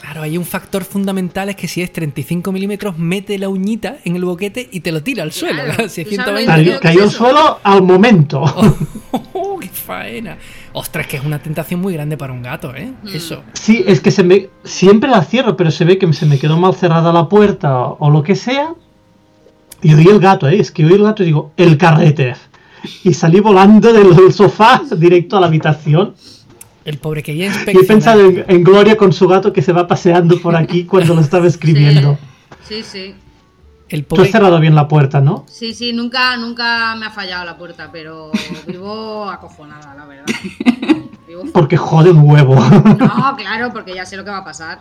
Claro, 0.00 0.22
hay 0.22 0.38
un 0.38 0.44
factor 0.44 0.84
fundamental 0.84 1.48
es 1.48 1.56
que 1.56 1.66
si 1.68 1.82
es 1.82 1.92
35 1.92 2.52
milímetros, 2.52 2.96
mete 2.98 3.36
la 3.38 3.48
uñita 3.48 3.96
en 4.04 4.16
el 4.16 4.24
boquete 4.24 4.68
y 4.70 4.80
te 4.80 4.92
lo 4.92 5.02
tira 5.02 5.22
al 5.24 5.32
suelo. 5.32 5.62
Claro, 5.64 5.88
Si 5.88 6.02
es 6.02 6.08
tú 6.08 6.14
sabes 6.16 6.44
120. 6.44 6.72
lo 6.74 6.80
Cayó, 6.80 7.02
al 7.02 7.10
suelo 7.10 7.58
al 7.62 7.82
momento. 7.82 8.42
¡Oh, 9.32 9.58
¡Qué 9.58 9.68
faena! 9.68 10.38
Ostras, 10.72 11.06
que 11.08 11.16
es 11.16 11.24
una 11.24 11.40
tentación 11.40 11.80
muy 11.80 11.94
grande 11.94 12.16
para 12.16 12.32
un 12.32 12.42
gato, 12.42 12.74
¿eh? 12.74 12.92
Mm. 13.02 13.08
Eso. 13.08 13.42
Sí, 13.54 13.84
es 13.86 14.00
que 14.00 14.10
se 14.12 14.22
me 14.22 14.48
siempre 14.64 15.10
la 15.10 15.22
cierro, 15.24 15.56
pero 15.56 15.70
se 15.70 15.84
ve 15.84 15.98
que 15.98 16.10
se 16.12 16.26
me 16.26 16.38
quedó 16.38 16.56
mal 16.56 16.74
cerrada 16.74 17.12
la 17.12 17.28
puerta 17.28 17.76
o, 17.76 17.96
o 17.98 18.10
lo 18.10 18.22
que 18.22 18.36
sea. 18.36 18.74
Y 19.82 19.94
oí 19.94 20.06
el 20.08 20.20
gato, 20.20 20.48
¿eh? 20.48 20.60
es 20.60 20.70
que 20.70 20.84
oí 20.84 20.92
el 20.92 21.02
gato 21.02 21.22
y 21.22 21.26
digo, 21.26 21.52
el 21.56 21.76
carrete. 21.78 22.34
Y 23.04 23.12
salí 23.14 23.40
volando 23.40 23.92
del, 23.92 24.14
del 24.16 24.32
sofá 24.32 24.82
directo 24.96 25.36
a 25.36 25.40
la 25.40 25.46
habitación. 25.46 26.14
El 26.84 26.98
pobre 26.98 27.22
que 27.22 27.36
ya 27.36 27.52
Yo 27.72 27.80
he 27.80 27.84
pensado 27.84 28.20
en, 28.24 28.44
en 28.48 28.64
Gloria 28.64 28.96
con 28.96 29.12
su 29.12 29.28
gato 29.28 29.52
que 29.52 29.60
se 29.62 29.72
va 29.72 29.86
paseando 29.86 30.40
por 30.40 30.56
aquí 30.56 30.84
cuando 30.84 31.14
lo 31.14 31.20
estaba 31.20 31.46
escribiendo. 31.46 32.18
Sí, 32.66 32.82
sí. 32.82 33.14
El 33.88 34.02
Tú 34.04 34.08
pobre... 34.16 34.22
has 34.24 34.30
cerrado 34.32 34.60
bien 34.60 34.74
la 34.74 34.86
puerta, 34.88 35.20
¿no? 35.20 35.44
Sí, 35.48 35.74
sí, 35.74 35.92
nunca, 35.92 36.36
nunca 36.36 36.94
me 36.96 37.06
ha 37.06 37.10
fallado 37.10 37.44
la 37.44 37.56
puerta, 37.58 37.90
pero 37.92 38.30
vivo 38.66 39.28
acojonada, 39.28 39.94
la 39.94 40.06
verdad. 40.06 40.26
Vivo- 41.28 41.44
Porque 41.52 41.76
jode 41.76 42.10
un 42.10 42.28
huevo. 42.28 42.54
No, 42.56 43.36
claro, 43.36 43.70
porque 43.72 43.94
ya 43.94 44.04
sé 44.06 44.16
lo 44.16 44.24
que 44.24 44.30
va 44.30 44.38
a 44.38 44.44
pasar. 44.44 44.80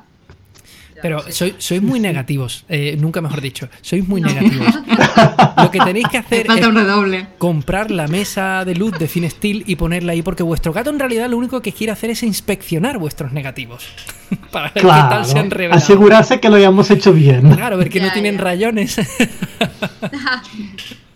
Pero 1.02 1.32
sois, 1.32 1.56
sois 1.58 1.82
muy 1.82 2.00
negativos, 2.00 2.66
eh, 2.70 2.98
nunca 3.00 3.22
mejor 3.22 3.42
dicho, 3.42 3.70
sois 3.82 4.08
muy 4.08 4.22
negativos. 4.22 4.68
Lo 5.58 5.72
que 5.72 5.80
tenéis 5.80 6.08
que 6.10 6.18
hacer 6.18 6.46
falta 6.46 6.62
es 6.62 6.68
un 6.68 6.76
redoble. 6.76 7.28
comprar 7.38 7.92
la 7.92 8.08
mesa 8.08 8.64
de 8.66 8.76
luz 8.76 8.98
de 8.98 9.08
Cinestill 9.08 9.64
y 9.66 9.76
ponerla 9.76 10.14
ahí, 10.14 10.22
porque 10.22 10.44
vuestro 10.44 10.74
gato 10.74 10.90
en 10.90 11.00
realidad 11.00 11.30
lo 11.30 11.38
único 11.38 11.62
que 11.62 11.72
quiere 11.72 11.92
hacer 11.92 12.10
es 12.10 12.24
inspeccionar 12.24 12.98
vuestros 12.98 13.32
negativos. 13.32 13.88
Para 14.52 14.72
ver 14.72 14.84
qué 14.84 14.90
tal 14.90 15.26
se 15.26 15.40
han 15.40 15.52
revelado. 15.52 15.78
Asegurarse 15.82 16.40
que 16.40 16.50
lo 16.50 16.56
hayamos 16.56 16.92
hecho 16.92 17.14
bien. 17.14 17.50
Claro, 17.56 17.78
ver 17.78 17.90
que 17.90 18.00
no 18.00 18.12
tienen 18.12 18.38
ya. 18.38 18.44
rayones. 18.44 19.00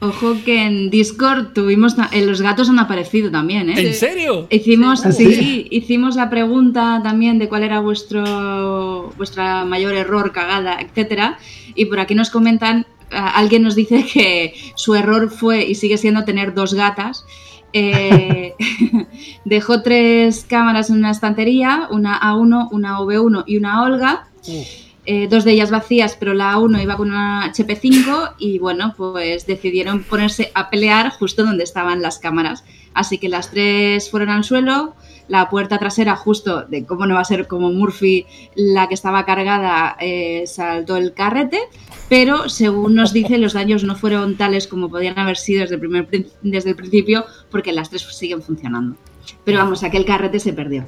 Ojo 0.03 0.35
que 0.43 0.63
en 0.63 0.89
Discord 0.89 1.53
tuvimos. 1.53 1.95
eh, 2.11 2.25
los 2.25 2.41
gatos 2.41 2.69
han 2.69 2.79
aparecido 2.79 3.31
también, 3.31 3.69
¿eh? 3.69 3.75
¿En 3.77 3.93
serio? 3.93 4.47
Hicimos, 4.49 5.05
¿Ah, 5.05 5.11
sí, 5.11 5.33
sí? 5.33 5.67
hicimos 5.71 6.15
la 6.15 6.29
pregunta 6.29 6.99
también 7.03 7.39
de 7.39 7.47
cuál 7.47 7.63
era 7.63 7.79
vuestro 7.79 9.11
vuestra 9.17 9.63
mayor 9.65 9.93
error, 9.95 10.31
cagada, 10.31 10.77
etcétera. 10.81 11.37
Y 11.75 11.85
por 11.85 11.99
aquí 11.99 12.15
nos 12.15 12.29
comentan, 12.29 12.85
a- 13.11 13.29
alguien 13.37 13.63
nos 13.63 13.75
dice 13.75 14.05
que 14.11 14.53
su 14.75 14.93
error 14.95 15.29
fue 15.29 15.65
y 15.65 15.75
sigue 15.75 15.97
siendo 15.97 16.25
tener 16.25 16.53
dos 16.53 16.73
gatas. 16.73 17.25
Eh, 17.71 18.53
dejó 19.45 19.81
tres 19.81 20.45
cámaras 20.47 20.89
en 20.89 20.97
una 20.97 21.11
estantería, 21.11 21.87
una 21.91 22.19
A1, 22.19 22.67
una 22.71 22.99
V1 22.99 23.43
y 23.47 23.57
una 23.57 23.83
Olga. 23.83 24.27
Eh, 25.05 25.27
dos 25.29 25.43
de 25.43 25.51
ellas 25.51 25.69
vacías, 25.69 26.15
pero 26.17 26.33
la 26.33 26.55
A1 26.55 26.81
iba 26.81 26.95
con 26.95 27.09
una 27.09 27.51
HP5 27.51 28.35
y 28.37 28.57
bueno, 28.59 28.93
pues 28.95 29.45
decidieron 29.45 30.03
ponerse 30.03 30.51
a 30.55 30.69
pelear 30.69 31.11
justo 31.11 31.43
donde 31.43 31.65
estaban 31.65 32.01
las 32.01 32.19
cámaras. 32.19 32.63
Así 32.93 33.17
que 33.17 33.27
las 33.27 33.51
tres 33.51 34.09
fueron 34.09 34.29
al 34.29 34.45
suelo, 34.45 34.95
la 35.27 35.49
puerta 35.49 35.77
trasera 35.77 36.15
justo 36.15 36.63
de 36.63 36.85
cómo 36.85 37.05
no 37.05 37.15
va 37.15 37.21
a 37.21 37.25
ser 37.25 37.47
como 37.47 37.71
Murphy, 37.71 38.25
la 38.55 38.87
que 38.87 38.93
estaba 38.93 39.25
cargada 39.25 39.97
eh, 39.99 40.43
saltó 40.47 40.95
el 40.95 41.13
carrete, 41.13 41.59
pero 42.07 42.47
según 42.47 42.95
nos 42.95 43.11
dice 43.11 43.37
los 43.37 43.53
daños 43.53 43.83
no 43.83 43.95
fueron 43.95 44.37
tales 44.37 44.67
como 44.67 44.89
podían 44.89 45.19
haber 45.19 45.37
sido 45.37 45.61
desde 45.61 45.75
el, 45.75 45.81
primer, 45.81 46.07
desde 46.41 46.69
el 46.69 46.75
principio 46.77 47.25
porque 47.51 47.73
las 47.73 47.89
tres 47.89 48.03
siguen 48.03 48.41
funcionando. 48.41 48.95
Pero 49.43 49.57
vamos, 49.57 49.83
aquel 49.83 50.05
carrete 50.05 50.39
se 50.39 50.53
perdió. 50.53 50.85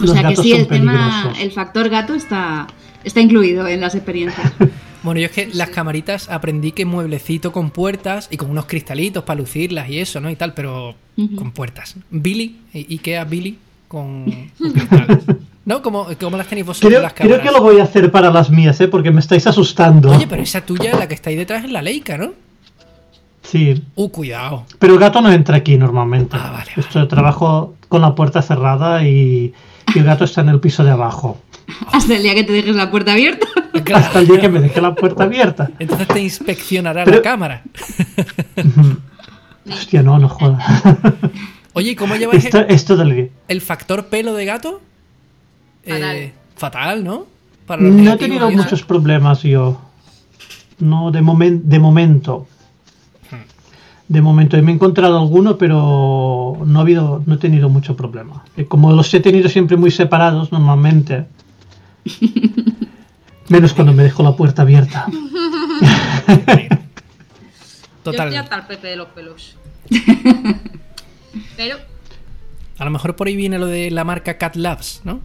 O 0.00 0.04
Los 0.04 0.12
sea 0.12 0.28
que 0.28 0.36
sí, 0.36 0.52
el 0.52 0.66
tema, 0.66 1.32
el 1.40 1.52
factor 1.52 1.88
gato 1.88 2.14
está, 2.14 2.66
está 3.04 3.20
incluido 3.20 3.66
en 3.68 3.80
las 3.80 3.94
experiencias. 3.94 4.52
Bueno, 5.02 5.18
yo 5.18 5.24
es 5.28 5.32
que 5.32 5.48
las 5.54 5.70
camaritas 5.70 6.28
aprendí 6.28 6.72
que 6.72 6.84
mueblecito 6.84 7.52
con 7.52 7.70
puertas 7.70 8.28
y 8.30 8.36
con 8.36 8.50
unos 8.50 8.66
cristalitos 8.66 9.24
para 9.24 9.40
lucirlas 9.40 9.88
y 9.88 9.98
eso, 9.98 10.20
¿no? 10.20 10.28
Y 10.28 10.36
tal, 10.36 10.52
pero 10.52 10.94
con 11.36 11.52
puertas. 11.52 11.96
Billy, 12.10 12.58
I- 12.74 12.86
Ikea 12.96 13.24
Billy 13.24 13.56
con, 13.88 14.26
con 14.58 14.72
cristales. 14.72 15.18
¿No? 15.64 15.80
Como, 15.80 16.06
como 16.20 16.36
las 16.36 16.46
tenéis 16.48 16.66
vosotros 16.66 16.90
Creo, 16.90 17.00
las 17.00 17.14
creo 17.14 17.30
cámaras. 17.30 17.46
que 17.48 17.58
lo 17.58 17.62
voy 17.62 17.80
a 17.80 17.84
hacer 17.84 18.10
para 18.10 18.30
las 18.30 18.50
mías, 18.50 18.78
¿eh? 18.82 18.88
Porque 18.88 19.10
me 19.10 19.20
estáis 19.20 19.46
asustando. 19.46 20.10
Oye, 20.10 20.26
pero 20.28 20.42
esa 20.42 20.60
tuya, 20.60 20.94
la 20.94 21.08
que 21.08 21.14
está 21.14 21.30
ahí 21.30 21.36
detrás, 21.36 21.64
es 21.64 21.70
la 21.70 21.80
Leica, 21.80 22.18
¿no? 22.18 22.32
Sí, 23.42 23.82
Uh, 23.94 24.10
cuidado. 24.10 24.66
pero 24.78 24.92
el 24.92 24.98
gato 25.00 25.22
no 25.22 25.32
entra 25.32 25.56
aquí 25.56 25.78
normalmente. 25.78 26.36
Ah, 26.38 26.50
vale, 26.52 26.72
Esto 26.76 27.08
trabajo 27.08 27.74
con 27.88 28.02
la 28.02 28.14
puerta 28.14 28.42
cerrada 28.42 29.02
y, 29.08 29.54
y 29.94 29.98
el 29.98 30.04
gato 30.04 30.24
está 30.24 30.40
en 30.42 30.48
el 30.50 30.60
piso 30.60 30.84
de 30.84 30.90
abajo. 30.90 31.40
Hasta 31.92 32.16
el 32.16 32.22
día 32.22 32.34
que 32.34 32.44
te 32.44 32.52
dejes 32.52 32.74
la 32.76 32.90
puerta 32.90 33.12
abierta. 33.12 33.46
Hasta 33.94 34.18
el 34.20 34.26
día 34.26 34.40
que 34.40 34.48
me 34.48 34.60
deje 34.60 34.80
la 34.80 34.94
puerta 34.94 35.24
abierta. 35.24 35.70
Entonces 35.78 36.08
te 36.08 36.20
inspeccionará 36.20 37.04
Pero- 37.04 37.16
la 37.18 37.22
cámara. 37.22 37.62
Hostia, 39.70 40.02
no, 40.02 40.18
no 40.18 40.28
joda. 40.28 40.58
Oye, 41.72 41.92
¿y 41.92 41.94
cómo 41.94 42.16
lleváis 42.16 42.44
Esto, 42.44 42.58
el, 42.60 42.70
esto 42.70 42.96
del... 42.96 43.30
el 43.46 43.60
factor 43.60 44.06
pelo 44.06 44.34
de 44.34 44.44
gato? 44.44 44.80
Fatal. 45.86 46.16
Eh, 46.16 46.32
fatal, 46.56 47.04
¿no? 47.04 47.26
Para 47.66 47.82
No 47.82 48.12
he 48.12 48.16
tenido 48.16 48.50
muchos 48.50 48.82
problemas 48.82 49.42
yo. 49.42 49.80
No, 50.80 51.10
de, 51.12 51.20
momen- 51.22 51.62
de 51.62 51.78
momento. 51.78 52.48
De 54.10 54.20
momento 54.20 54.60
me 54.60 54.72
he 54.72 54.74
encontrado 54.74 55.16
alguno, 55.20 55.56
pero 55.56 56.58
no 56.66 56.78
ha 56.80 56.82
habido, 56.82 57.22
no 57.26 57.34
he 57.34 57.38
tenido 57.38 57.68
mucho 57.68 57.94
problema. 57.96 58.42
Eh, 58.56 58.64
Como 58.64 58.92
los 58.92 59.14
he 59.14 59.20
tenido 59.20 59.48
siempre 59.48 59.76
muy 59.76 59.92
separados 59.92 60.50
normalmente. 60.50 61.26
Menos 63.48 63.72
cuando 63.72 63.92
me 63.92 64.02
dejo 64.02 64.24
la 64.24 64.34
puerta 64.34 64.62
abierta. 64.62 65.06
Yo 65.10 65.16
Total. 68.02 68.28
estoy 68.28 68.36
hasta 68.36 68.56
el 68.56 68.62
pepe 68.66 68.88
de 68.88 68.96
los 68.96 69.08
pelos. 69.10 69.56
Pero, 71.56 71.76
A 72.78 72.84
lo 72.84 72.90
mejor 72.90 73.14
por 73.14 73.28
ahí 73.28 73.36
viene 73.36 73.58
lo 73.60 73.66
de 73.66 73.92
la 73.92 74.02
marca 74.02 74.38
Cat 74.38 74.56
Labs, 74.56 75.02
¿no? 75.04 75.20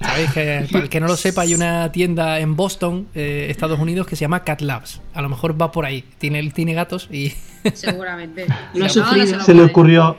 Sabéis 0.00 0.30
que, 0.32 0.66
para 0.72 0.84
el 0.84 0.90
que 0.90 1.00
no 1.00 1.06
lo 1.08 1.16
sepa, 1.16 1.42
hay 1.42 1.54
una 1.54 1.90
tienda 1.92 2.38
en 2.40 2.54
Boston, 2.56 3.08
eh, 3.14 3.46
Estados 3.50 3.78
Unidos, 3.80 4.06
que 4.06 4.16
se 4.16 4.20
llama 4.20 4.44
Cat 4.44 4.60
Labs. 4.60 5.00
A 5.14 5.22
lo 5.22 5.28
mejor 5.28 5.60
va 5.60 5.72
por 5.72 5.84
ahí. 5.84 6.04
Tiene, 6.18 6.48
tiene 6.50 6.74
gatos 6.74 7.08
y. 7.10 7.32
seguramente. 7.74 8.46
No, 8.74 8.88
sufrido. 8.88 9.40
Se 9.42 9.54
le 9.54 9.62
ocurrió. 9.62 10.16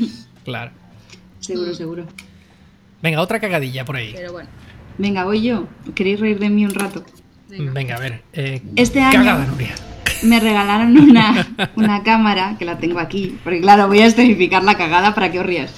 claro. 0.44 0.72
Seguro, 1.40 1.74
seguro. 1.74 2.06
Venga, 3.02 3.20
otra 3.22 3.40
cagadilla 3.40 3.84
por 3.84 3.96
ahí. 3.96 4.12
Pero 4.14 4.32
bueno. 4.32 4.48
Venga, 4.98 5.24
voy 5.24 5.42
yo. 5.42 5.66
¿Queréis 5.94 6.20
reír 6.20 6.38
de 6.38 6.50
mí 6.50 6.64
un 6.66 6.74
rato? 6.74 7.04
venga. 7.48 7.72
Venga, 7.72 7.96
a 7.96 7.98
ver. 8.00 8.22
eh, 8.34 8.62
Este 8.76 9.00
año- 9.00 9.20
Cagada, 9.20 9.46
Nuria. 9.46 9.74
Me 10.22 10.38
regalaron 10.38 10.98
una, 10.98 11.48
una 11.76 12.02
cámara, 12.02 12.56
que 12.58 12.66
la 12.66 12.76
tengo 12.78 12.98
aquí, 12.98 13.38
porque 13.42 13.62
claro, 13.62 13.88
voy 13.88 14.00
a 14.00 14.06
escenificar 14.06 14.62
la 14.62 14.76
cagada 14.76 15.14
para 15.14 15.32
que 15.32 15.40
os 15.40 15.46
rías. 15.46 15.72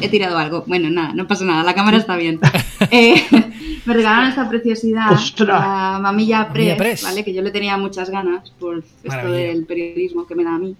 He 0.00 0.08
tirado 0.08 0.38
algo. 0.38 0.64
Bueno, 0.66 0.90
nada, 0.90 1.12
no 1.14 1.26
pasa 1.26 1.44
nada, 1.44 1.62
la 1.62 1.74
cámara 1.74 1.98
está 1.98 2.16
bien. 2.16 2.40
Eh, 2.90 3.14
me 3.86 3.94
regalaron 3.94 4.28
esta 4.28 4.48
preciosidad, 4.48 5.12
¡Ostras! 5.12 5.48
la 5.60 5.98
mamilla 6.02 6.48
Mamilla 6.48 6.76
Press. 6.76 7.04
¿vale? 7.04 7.24
Que 7.24 7.32
yo 7.32 7.40
le 7.40 7.50
tenía 7.52 7.76
muchas 7.78 8.10
ganas 8.10 8.50
por 8.58 8.82
esto 9.04 9.30
del 9.32 9.64
periodismo 9.66 10.26
que 10.26 10.34
me 10.34 10.42
da 10.42 10.56
a 10.56 10.58
mí, 10.58 10.74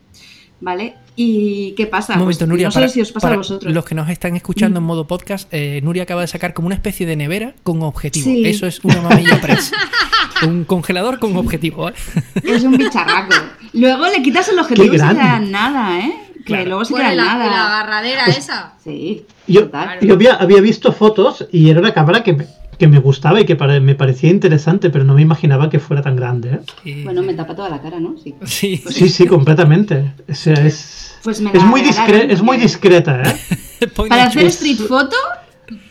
¿vale? 0.61 0.95
¿Y 1.14 1.72
qué 1.76 1.86
pasa? 1.86 2.14
Un 2.14 2.20
momento, 2.20 2.38
Pues, 2.40 2.49
Nuria. 2.49 2.68
no 2.68 2.74
para, 2.74 2.88
sé 2.88 2.95
si 2.95 3.01
os 3.03 3.12
pasa 3.12 3.26
para 3.26 3.34
a 3.34 3.38
vosotros. 3.38 3.70
Mm. 3.70 3.74
Los 3.74 3.84
que 3.84 3.95
nos 3.95 4.09
están 4.11 4.34
escuchando 4.34 4.80
en 4.80 4.84
modo 4.84 5.07
podcast, 5.07 5.49
eh, 5.53 5.80
Nuria 5.82 6.03
acaba 6.03 6.22
de 6.22 6.26
sacar 6.26 6.55
como 6.55 6.66
una 6.66 6.74
especie 6.74 7.07
de 7.07 7.14
nevera 7.16 7.55
con 7.62 7.82
objetivo. 7.82 8.24
Sí. 8.24 8.43
Eso 8.45 8.66
es 8.66 8.80
una 8.84 9.01
mamilla 9.01 9.40
press. 9.40 9.72
Un 10.47 10.64
congelador 10.64 11.20
con 11.20 11.36
objetivo, 11.36 11.88
¿eh? 11.88 11.95
Es 12.43 12.64
un 12.64 12.76
bicharraco. 12.76 13.34
Luego 13.74 14.09
le 14.09 14.22
quitas 14.22 14.49
el 14.49 14.59
objetivo 14.59 14.93
y 14.93 14.97
en 14.99 15.51
nada, 15.53 16.01
¿eh? 16.01 16.12
Que 16.45 16.55
Claro. 16.55 16.64
luego 16.68 16.84
se 16.84 16.95
queda 16.95 17.09
la, 17.09 17.12
y 17.12 17.16
la 17.16 17.34
nada. 17.36 17.66
agarradera 17.80 18.24
esa. 18.36 18.74
Sí, 18.82 19.24
Yo, 19.47 19.68
había, 20.12 20.34
había 20.34 20.61
visto 20.61 20.93
fotos 20.93 21.47
y 21.53 21.70
era 21.70 21.80
una 21.80 21.93
cámara 21.95 22.22
que 22.22 22.32
me, 22.32 22.47
que 22.78 22.88
me 22.88 22.99
gustaba 22.99 23.40
y 23.40 23.45
que 23.45 23.55
me 23.55 23.95
parecía 23.95 24.30
interesante, 24.30 24.90
pero 24.90 25.05
no 25.05 25.14
me 25.14 25.22
imaginaba 25.22 25.70
que 25.70 25.78
fuera 25.78 26.03
tan 26.03 26.16
grande. 26.16 26.61
¿eh? 26.84 27.03
Bueno, 27.05 27.22
me 27.22 27.34
tapa 27.34 27.55
toda 27.55 27.68
la 27.68 27.80
cara, 27.80 28.01
¿no? 28.01 28.16
Sí. 28.18 28.34
Sí, 28.45 28.82
Sí, 28.90 29.09
sí, 29.09 29.26
completamente. 29.26 30.14
O 30.28 30.34
sea, 30.34 30.55
es, 30.55 31.16
Pues 31.22 31.40
me 31.40 31.51
es, 31.51 31.57
la 31.57 31.64
muy 31.66 31.80
discre- 31.82 32.26
es 32.30 32.43
muy 32.43 32.57
discreta, 32.57 33.22
¿eh? 33.22 33.86
Para 34.09 34.24
hacer 34.24 34.47
street 34.47 34.78
photo, 34.88 35.16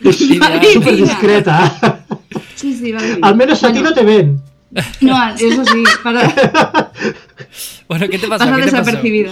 Es 0.04 0.18
súper 0.18 0.96
discreta. 0.98 2.04
sí, 2.56 2.74
sí, 2.74 2.92
va 2.92 3.02
bien. 3.02 3.20
Al 3.22 3.36
menos 3.36 3.64
a 3.64 3.68
ti 3.68 3.74
Bueno, 3.80 3.90
no 3.90 3.96
te 3.96 4.04
ven. 4.04 4.42
No, 5.02 5.30
eso 5.34 5.66
sí, 5.66 5.84
para, 6.02 6.92
Bueno, 7.90 8.08
¿qué 8.10 8.18
te 8.20 8.28
pasó? 8.28 8.46
pasa 8.46 8.58
desapercibida. 8.58 9.32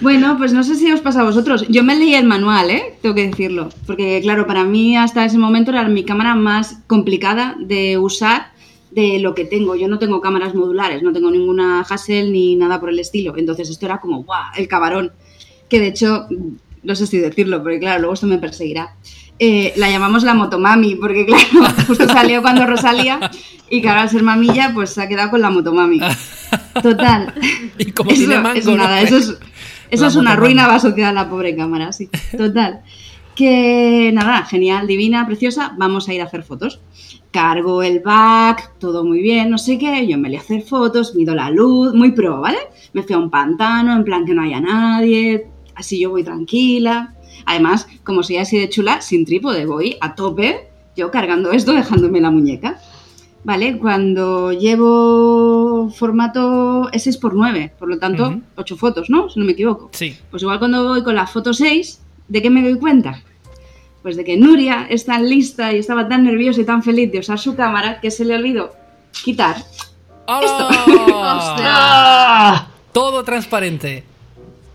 Bueno, 0.00 0.36
pues 0.38 0.52
no 0.52 0.62
sé 0.62 0.76
si 0.76 0.90
os 0.90 1.00
pasa 1.00 1.20
a 1.20 1.24
vosotros. 1.24 1.66
Yo 1.68 1.84
me 1.84 1.96
leí 1.96 2.14
el 2.14 2.26
manual, 2.26 2.70
¿eh? 2.70 2.94
Tengo 3.02 3.14
que 3.14 3.28
decirlo. 3.28 3.68
Porque, 3.86 4.20
claro, 4.22 4.46
para 4.46 4.64
mí 4.64 4.96
hasta 4.96 5.24
ese 5.24 5.38
momento 5.38 5.70
era 5.70 5.86
mi 5.88 6.04
cámara 6.04 6.34
más 6.34 6.78
complicada 6.86 7.56
de 7.60 7.98
usar 7.98 8.52
de 8.90 9.18
lo 9.20 9.34
que 9.34 9.44
tengo. 9.44 9.76
Yo 9.76 9.88
no 9.88 9.98
tengo 9.98 10.20
cámaras 10.20 10.54
modulares, 10.54 11.02
no 11.02 11.12
tengo 11.12 11.30
ninguna 11.30 11.82
Hassel 11.82 12.32
ni 12.32 12.56
nada 12.56 12.80
por 12.80 12.90
el 12.90 12.98
estilo. 12.98 13.36
Entonces 13.36 13.68
esto 13.68 13.86
era 13.86 14.00
como, 14.00 14.24
¡guau! 14.24 14.44
El 14.56 14.68
cabarón. 14.68 15.12
Que 15.68 15.80
de 15.80 15.88
hecho, 15.88 16.26
no 16.82 16.94
sé 16.94 17.06
si 17.06 17.18
decirlo, 17.18 17.62
porque 17.62 17.78
claro, 17.78 18.00
luego 18.00 18.14
esto 18.14 18.26
me 18.26 18.38
perseguirá. 18.38 18.96
Eh, 19.38 19.72
la 19.76 19.88
llamamos 19.90 20.22
la 20.22 20.34
motomami, 20.34 20.96
porque 20.96 21.24
claro, 21.52 21.74
justo 21.86 22.06
salió 22.06 22.42
cuando 22.42 22.66
Rosalía 22.66 23.30
y 23.70 23.80
claro, 23.80 24.00
al 24.00 24.10
ser 24.10 24.22
mamilla, 24.22 24.72
pues 24.74 24.90
se 24.90 25.02
ha 25.02 25.08
quedado 25.08 25.30
con 25.30 25.40
la 25.40 25.50
motomami. 25.50 26.00
Total. 26.82 27.32
Y 27.78 27.92
como 27.92 28.10
eso, 28.10 28.18
tiene 28.18 28.40
mango, 28.40 28.58
eso 28.58 28.70
¿no? 28.72 28.76
nada, 28.76 29.00
eso 29.00 29.16
es, 29.16 29.38
eso 29.90 30.04
La 30.04 30.08
es 30.08 30.16
una 30.16 30.36
ruina 30.36 30.66
va 30.66 30.76
a 30.76 31.08
a 31.08 31.12
la 31.12 31.28
pobre 31.28 31.56
cámara, 31.56 31.92
sí. 31.92 32.08
Total. 32.36 32.82
Que 33.34 34.10
nada, 34.12 34.44
genial, 34.44 34.86
divina, 34.86 35.26
preciosa, 35.26 35.74
vamos 35.78 36.08
a 36.08 36.14
ir 36.14 36.20
a 36.20 36.24
hacer 36.24 36.42
fotos. 36.42 36.80
Cargo 37.30 37.82
el 37.82 38.00
back, 38.00 38.78
todo 38.78 39.04
muy 39.04 39.22
bien, 39.22 39.50
no 39.50 39.58
sé 39.58 39.78
qué, 39.78 40.06
yo 40.06 40.18
me 40.18 40.28
voy 40.28 40.36
a 40.36 40.40
hacer 40.40 40.62
fotos, 40.62 41.14
mido 41.14 41.34
la 41.34 41.50
luz, 41.50 41.94
muy 41.94 42.12
pro, 42.12 42.40
¿vale? 42.40 42.58
Me 42.92 43.02
fui 43.02 43.14
a 43.14 43.18
un 43.18 43.30
pantano, 43.30 43.94
en 43.94 44.04
plan 44.04 44.24
que 44.24 44.34
no 44.34 44.42
haya 44.42 44.60
nadie, 44.60 45.46
Así 45.74 45.98
yo 45.98 46.10
voy 46.10 46.22
tranquila. 46.22 47.14
Además, 47.46 47.88
como 48.04 48.22
soy 48.22 48.36
así 48.36 48.58
de 48.58 48.68
chula, 48.68 49.00
sin 49.00 49.24
trípode, 49.24 49.64
voy 49.64 49.96
a 50.00 50.14
tope, 50.14 50.68
yo 50.94 51.10
cargando 51.10 51.52
esto, 51.52 51.72
dejándome 51.72 52.20
la 52.20 52.30
muñeca. 52.30 52.78
¿Vale? 53.42 53.78
Cuando 53.78 54.52
llevo 54.52 55.90
formato 55.96 56.90
es 56.92 57.06
6x9, 57.06 57.70
por 57.78 57.88
lo 57.88 57.98
tanto, 57.98 58.28
Ujú. 58.28 58.42
8 58.56 58.76
fotos, 58.76 59.08
¿no? 59.10 59.30
Si 59.30 59.38
no 59.40 59.46
me 59.46 59.52
equivoco. 59.52 59.88
Sí. 59.92 60.16
Pues 60.30 60.42
igual 60.42 60.58
cuando 60.58 60.86
voy 60.88 61.02
con 61.02 61.14
la 61.14 61.26
foto 61.26 61.54
6, 61.54 62.00
¿de 62.28 62.42
qué 62.42 62.50
me 62.50 62.62
doy 62.62 62.78
cuenta? 62.78 63.22
Pues 64.02 64.16
de 64.16 64.24
que 64.24 64.36
Nuria 64.36 64.86
es 64.90 65.06
tan 65.06 65.28
lista 65.28 65.72
y 65.72 65.78
estaba 65.78 66.06
tan 66.08 66.24
nerviosa 66.24 66.60
y 66.60 66.64
tan 66.64 66.82
feliz 66.82 67.10
de 67.12 67.18
usar 67.20 67.38
su 67.38 67.54
cámara 67.56 68.00
que 68.00 68.10
se 68.10 68.24
le 68.24 68.34
olvidó 68.36 68.72
quitar. 69.24 69.56
¡Hola! 70.26 70.68
¡Ah! 71.62 72.66
Todo 72.92 73.22
transparente. 73.24 74.04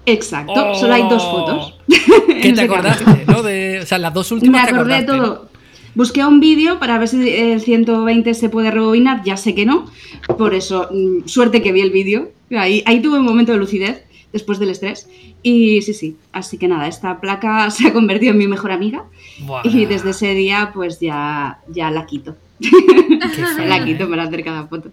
Exacto, 0.08 0.54
Oh. 0.72 0.76
solo 0.76 0.94
hay 0.94 1.04
dos 1.10 1.24
fotos. 1.24 1.80
¿Qué 2.28 2.50
En 2.50 2.56
te 2.56 2.62
acordaste? 2.62 3.26
¿no? 3.28 3.42
De, 3.42 3.80
o 3.82 3.86
sea, 3.86 3.98
las 3.98 4.14
dos 4.14 4.32
Me 4.32 4.36
últimas 4.38 4.66
te 4.68 4.74
acordé 4.76 4.94
de 4.94 5.00
acordaste. 5.04 5.28
todo. 5.28 5.50
Busqué 5.96 6.26
un 6.26 6.42
vídeo 6.42 6.78
para 6.78 6.98
ver 7.00 7.08
si 7.08 7.30
el 7.30 7.62
120 7.62 8.34
se 8.34 8.50
puede 8.50 8.70
rebobinar, 8.70 9.24
ya 9.24 9.38
sé 9.38 9.56
que 9.56 9.66
no. 9.66 9.90
Por 10.38 10.54
eso, 10.54 10.90
mm, 10.92 11.28
suerte 11.28 11.62
que 11.62 11.72
vi 11.72 11.82
el 11.82 11.92
vídeo. 11.92 12.32
Ahí, 12.52 12.84
ahí 12.86 13.02
tuve 13.02 13.20
un 13.20 13.26
momento 13.26 13.54
de 13.54 13.58
lucidez 13.58 14.04
después 14.34 14.60
del 14.60 14.70
estrés. 14.70 15.10
Y 15.42 15.82
sí, 15.82 15.94
sí. 15.94 16.18
Así 16.34 16.58
que 16.58 16.68
nada, 16.68 16.88
esta 16.88 17.22
placa 17.22 17.70
se 17.72 17.88
ha 17.88 17.94
convertido 17.94 18.34
en 18.34 18.38
mi 18.38 18.48
mejor 18.48 18.72
amiga. 18.72 19.06
Buah, 19.40 19.62
Y 19.64 19.86
desde 19.86 20.10
ese 20.10 20.34
día, 20.34 20.72
pues 20.74 21.00
ya, 21.00 21.60
ya 21.70 21.90
la 21.92 22.06
quito. 22.06 22.36
la 23.66 23.86
quito 23.86 24.04
¿eh? 24.04 24.08
para 24.08 24.24
hacer 24.24 24.44
cada 24.44 24.68
foto. 24.68 24.92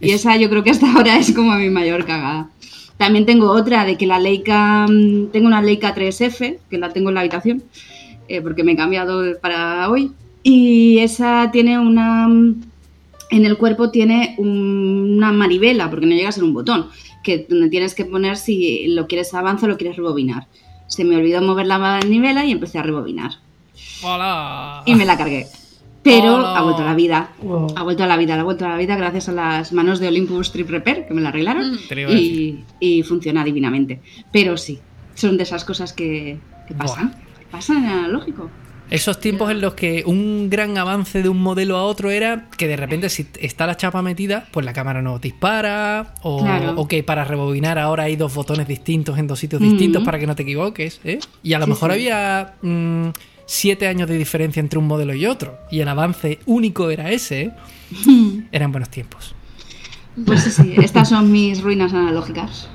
Y 0.00 0.10
esa 0.10 0.36
yo 0.36 0.50
creo 0.50 0.64
que 0.64 0.70
hasta 0.70 0.92
ahora 0.92 1.16
es 1.16 1.32
como 1.32 1.54
mi 1.54 1.70
mayor 1.70 2.04
cagada. 2.04 2.50
También 2.96 3.26
tengo 3.26 3.50
otra 3.50 3.84
de 3.84 3.96
que 3.96 4.06
la 4.06 4.18
Leica, 4.18 4.86
mm, 4.88 5.28
tengo 5.32 5.46
una 5.46 5.62
Leica 5.62 5.94
3F, 5.94 6.58
que 6.68 6.78
la 6.78 6.92
tengo 6.92 7.08
en 7.08 7.14
la 7.14 7.20
habitación, 7.20 7.62
eh, 8.28 8.40
porque 8.40 8.64
me 8.64 8.72
he 8.72 8.76
cambiado 8.76 9.22
para 9.40 9.88
hoy. 9.88 10.12
Y 10.44 10.98
esa 10.98 11.50
tiene 11.50 11.78
una, 11.78 12.26
en 12.26 13.44
el 13.46 13.56
cuerpo 13.56 13.90
tiene 13.90 14.34
un- 14.38 15.14
una 15.16 15.32
manivela, 15.32 15.90
porque 15.90 16.06
no 16.06 16.14
llega 16.14 16.28
a 16.28 16.32
ser 16.32 16.44
un 16.44 16.54
botón, 16.54 16.86
que 17.24 17.46
donde 17.48 17.70
tienes 17.70 17.94
que 17.94 18.04
poner 18.04 18.36
si 18.36 18.86
lo 18.88 19.06
quieres 19.08 19.32
avanzar 19.34 19.68
o 19.70 19.72
lo 19.72 19.78
quieres 19.78 19.96
rebobinar. 19.96 20.46
Se 20.86 21.02
me 21.02 21.16
olvidó 21.16 21.40
mover 21.42 21.66
la 21.66 21.78
manivela 21.78 22.44
y 22.44 22.52
empecé 22.52 22.78
a 22.78 22.82
rebobinar. 22.82 23.32
Hola. 24.02 24.82
Y 24.86 24.94
me 24.94 25.06
la 25.06 25.16
cargué. 25.16 25.46
Pero 26.02 26.34
Hola. 26.36 26.58
ha 26.58 26.62
vuelto 26.62 26.82
a 26.82 26.84
la 26.84 26.94
vida. 26.94 27.30
Wow. 27.42 27.72
Ha 27.76 27.82
vuelto 27.82 28.04
a 28.04 28.06
la 28.06 28.18
vida, 28.18 28.38
ha 28.38 28.42
vuelto 28.42 28.66
a 28.66 28.68
la 28.68 28.76
vida 28.76 28.94
gracias 28.96 29.30
a 29.30 29.32
las 29.32 29.72
manos 29.72 29.98
de 30.00 30.08
Olympus 30.08 30.52
Trip 30.52 30.68
Repair, 30.68 31.06
que 31.08 31.14
me 31.14 31.22
la 31.22 31.30
arreglaron. 31.30 31.72
Mm. 31.72 31.78
Y, 32.18 32.64
y 32.78 33.02
funciona 33.02 33.42
divinamente. 33.42 34.02
Pero 34.30 34.58
sí, 34.58 34.78
son 35.14 35.38
de 35.38 35.44
esas 35.44 35.64
cosas 35.64 35.94
que, 35.94 36.36
que 36.68 36.74
pasan. 36.74 37.12
Buah. 37.12 37.50
Pasan 37.50 37.84
en 37.84 37.90
analógico. 37.90 38.50
Esos 38.94 39.18
tiempos 39.20 39.50
en 39.50 39.60
los 39.60 39.74
que 39.74 40.02
un 40.06 40.48
gran 40.50 40.78
avance 40.78 41.22
de 41.22 41.28
un 41.28 41.42
modelo 41.42 41.76
a 41.76 41.82
otro 41.84 42.10
era 42.10 42.48
que 42.56 42.68
de 42.68 42.76
repente 42.76 43.08
si 43.08 43.26
está 43.40 43.66
la 43.66 43.76
chapa 43.76 44.02
metida, 44.02 44.46
pues 44.52 44.64
la 44.64 44.72
cámara 44.72 45.02
no 45.02 45.18
dispara, 45.18 46.14
o, 46.22 46.42
Claro. 46.42 46.74
o 46.76 46.86
que 46.88 47.02
para 47.02 47.24
rebobinar 47.24 47.78
ahora 47.78 48.04
hay 48.04 48.16
dos 48.16 48.34
botones 48.34 48.68
distintos 48.68 49.18
en 49.18 49.26
dos 49.26 49.38
sitios 49.38 49.60
distintos 49.60 50.02
para 50.04 50.18
que 50.18 50.26
no 50.26 50.34
te 50.36 50.42
equivoques, 50.44 51.00
¿eh? 51.04 51.18
Y 51.42 51.54
a 51.54 51.58
lo 51.58 51.64
Sí, 51.66 51.70
mejor 51.72 51.90
sí. 51.90 51.94
había 51.94 52.54
mm, 52.62 53.08
siete 53.46 53.86
años 53.88 54.08
de 54.08 54.16
diferencia 54.16 54.60
entre 54.60 54.78
un 54.78 54.86
modelo 54.86 55.12
y 55.14 55.26
otro, 55.26 55.58
y 55.70 55.80
el 55.80 55.88
avance 55.88 56.38
único 56.46 56.88
era 56.90 57.10
ese, 57.10 57.42
¿eh? 57.42 57.50
Eran 58.52 58.70
buenos 58.72 58.90
tiempos. 58.90 59.34
Pues 60.24 60.44
sí, 60.44 60.50
sí, 60.52 60.74
estas 60.78 61.08
son 61.08 61.32
mis 61.32 61.60
ruinas 61.60 61.92
analógicas. 61.92 62.68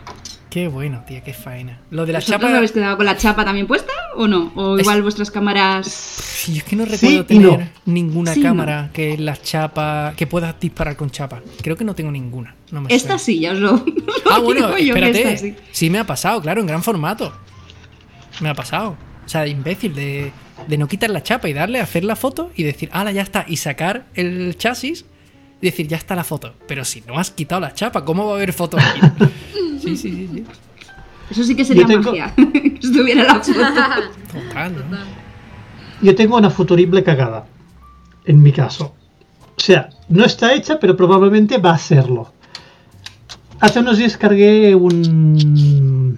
Qué 0.49 0.67
bueno, 0.67 1.03
tía, 1.07 1.21
qué 1.21 1.31
faena. 1.33 1.79
Lo 1.91 2.07
de 2.07 2.13
la 2.13 2.19
¿Vosotros 2.19 2.41
chapa... 2.41 2.55
habéis 2.57 2.71
quedado 2.71 2.97
con 2.97 3.05
la 3.05 3.15
chapa 3.17 3.45
también 3.45 3.67
puesta 3.67 3.93
o 4.15 4.27
no? 4.27 4.51
¿O 4.55 4.75
Es- 4.77 4.81
igual 4.81 5.03
vuestras 5.03 5.29
cámaras... 5.29 5.85
Sí, 5.87 6.57
es 6.57 6.63
que 6.63 6.75
no 6.75 6.85
recuerdo 6.85 7.25
tener 7.25 7.59
no. 7.59 7.69
ninguna 7.85 8.33
Sí 8.33 8.39
y 8.39 8.43
no. 8.43 8.49
cámara 8.49 8.89
que 8.91 9.15
las 9.17 9.43
chapas 9.43 10.15
que 10.15 10.25
puedas 10.25 10.59
disparar 10.59 10.95
con 10.95 11.11
chapa. 11.11 11.41
Creo 11.61 11.75
que 11.75 11.83
no 11.83 11.93
tengo 11.93 12.11
ninguna. 12.11 12.55
No 12.71 12.81
me 12.81 12.87
Esta 12.93 13.09
suena. 13.09 13.19
sí, 13.19 13.39
ya 13.41 13.51
os 13.51 13.59
lo, 13.59 13.85
Ah, 14.31 14.39
bueno, 14.39 14.75
yo, 14.79 14.95
espérate. 14.95 15.21
esta 15.33 15.37
sí. 15.37 15.55
Sí. 15.71 15.89
me 15.91 15.99
ha 15.99 16.05
pasado, 16.05 16.41
claro, 16.41 16.61
en 16.61 16.67
gran 16.67 16.81
formato. 16.81 17.31
Me 18.39 18.49
ha 18.49 18.55
pasado. 18.55 18.97
O 19.25 19.29
sea, 19.29 19.41
de 19.41 19.49
imbécil, 19.49 19.93
de, 19.93 20.31
de 20.67 20.77
no 20.79 20.87
quitar 20.87 21.11
la 21.11 21.21
chapa 21.21 21.47
y 21.47 21.53
darle 21.53 21.79
a 21.79 21.83
hacer 21.83 22.03
la 22.03 22.15
foto 22.15 22.49
y 22.55 22.63
decir, 22.63 22.89
ala, 22.91 23.11
ya 23.11 23.21
está. 23.21 23.45
Y 23.47 23.57
sacar 23.57 24.05
el 24.15 24.55
chasis 24.57 25.05
y 25.61 25.67
decir, 25.67 25.87
ya 25.87 25.97
está 25.97 26.15
la 26.15 26.23
foto. 26.23 26.55
Pero 26.67 26.83
si 26.85 27.01
no 27.01 27.19
has 27.19 27.29
quitado 27.29 27.61
la 27.61 27.73
chapa, 27.75 28.03
¿cómo 28.03 28.25
va 28.25 28.31
a 28.31 28.35
haber 28.37 28.53
foto 28.53 28.77
aquí? 28.79 28.99
Sí, 29.81 29.95
sí, 29.97 30.11
sí, 30.11 30.29
sí. 30.33 30.43
Eso 31.29 31.43
sí 31.43 31.55
que 31.55 31.63
sería 31.65 31.85
tengo- 31.85 32.11
magia. 32.11 32.33
que 32.35 32.79
estuviera 32.81 33.23
la 33.23 33.35
foto. 33.41 33.59
Total, 34.33 34.73
¿no? 34.89 34.97
Yo 36.01 36.15
tengo 36.15 36.37
una 36.37 36.49
futurible 36.49 37.03
cagada, 37.03 37.45
en 38.25 38.41
mi 38.41 38.51
caso. 38.51 38.93
O 39.57 39.61
sea, 39.61 39.89
no 40.07 40.23
está 40.25 40.53
hecha, 40.53 40.79
pero 40.79 40.95
probablemente 40.95 41.57
va 41.57 41.71
a 41.71 41.77
serlo. 41.77 42.31
Hace 43.59 43.79
unos 43.81 43.97
días 43.97 44.15
cargué 44.17 44.73
un, 44.73 46.17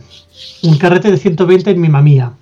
un 0.64 0.78
carrete 0.78 1.10
de 1.10 1.18
120 1.18 1.72
en 1.72 1.82
mi 1.82 1.90
mamía. 1.90 2.34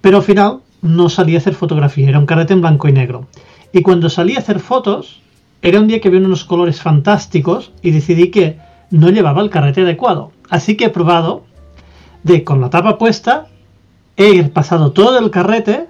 Pero 0.00 0.16
al 0.18 0.22
final 0.24 0.58
no 0.82 1.08
salí 1.08 1.36
a 1.36 1.38
hacer 1.38 1.54
fotografía, 1.54 2.08
era 2.08 2.18
un 2.18 2.26
carrete 2.26 2.52
en 2.52 2.60
blanco 2.62 2.88
y 2.88 2.92
negro. 2.92 3.28
Y 3.72 3.82
cuando 3.82 4.10
salí 4.10 4.34
a 4.34 4.40
hacer 4.40 4.58
fotos, 4.58 5.20
era 5.62 5.78
un 5.78 5.86
día 5.86 6.00
que 6.00 6.08
había 6.08 6.20
unos 6.20 6.44
colores 6.44 6.80
fantásticos 6.82 7.70
y 7.82 7.92
decidí 7.92 8.30
que 8.32 8.58
no 8.90 9.10
llevaba 9.10 9.42
el 9.42 9.50
carrete 9.50 9.82
adecuado. 9.82 10.32
Así 10.48 10.76
que 10.76 10.86
he 10.86 10.90
probado 10.90 11.44
de 12.22 12.44
con 12.44 12.60
la 12.60 12.70
tapa 12.70 12.98
puesta, 12.98 13.46
he 14.16 14.42
pasado 14.44 14.92
todo 14.92 15.18
el 15.18 15.30
carrete, 15.30 15.86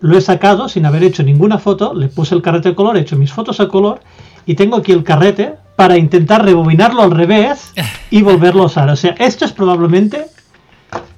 lo 0.00 0.16
he 0.16 0.20
sacado 0.20 0.68
sin 0.68 0.86
haber 0.86 1.02
hecho 1.02 1.22
ninguna 1.22 1.58
foto, 1.58 1.94
le 1.94 2.08
puse 2.08 2.34
el 2.34 2.42
carrete 2.42 2.70
de 2.70 2.74
color, 2.74 2.96
he 2.96 3.00
hecho 3.00 3.16
mis 3.16 3.32
fotos 3.32 3.60
a 3.60 3.68
color 3.68 4.00
y 4.46 4.54
tengo 4.54 4.76
aquí 4.76 4.92
el 4.92 5.02
carrete 5.02 5.54
para 5.76 5.96
intentar 5.96 6.44
rebobinarlo 6.44 7.02
al 7.02 7.10
revés 7.10 7.72
y 8.10 8.22
volverlo 8.22 8.62
a 8.62 8.66
usar. 8.66 8.88
O 8.90 8.96
sea, 8.96 9.14
esto 9.18 9.44
es 9.44 9.52
probablemente 9.52 10.26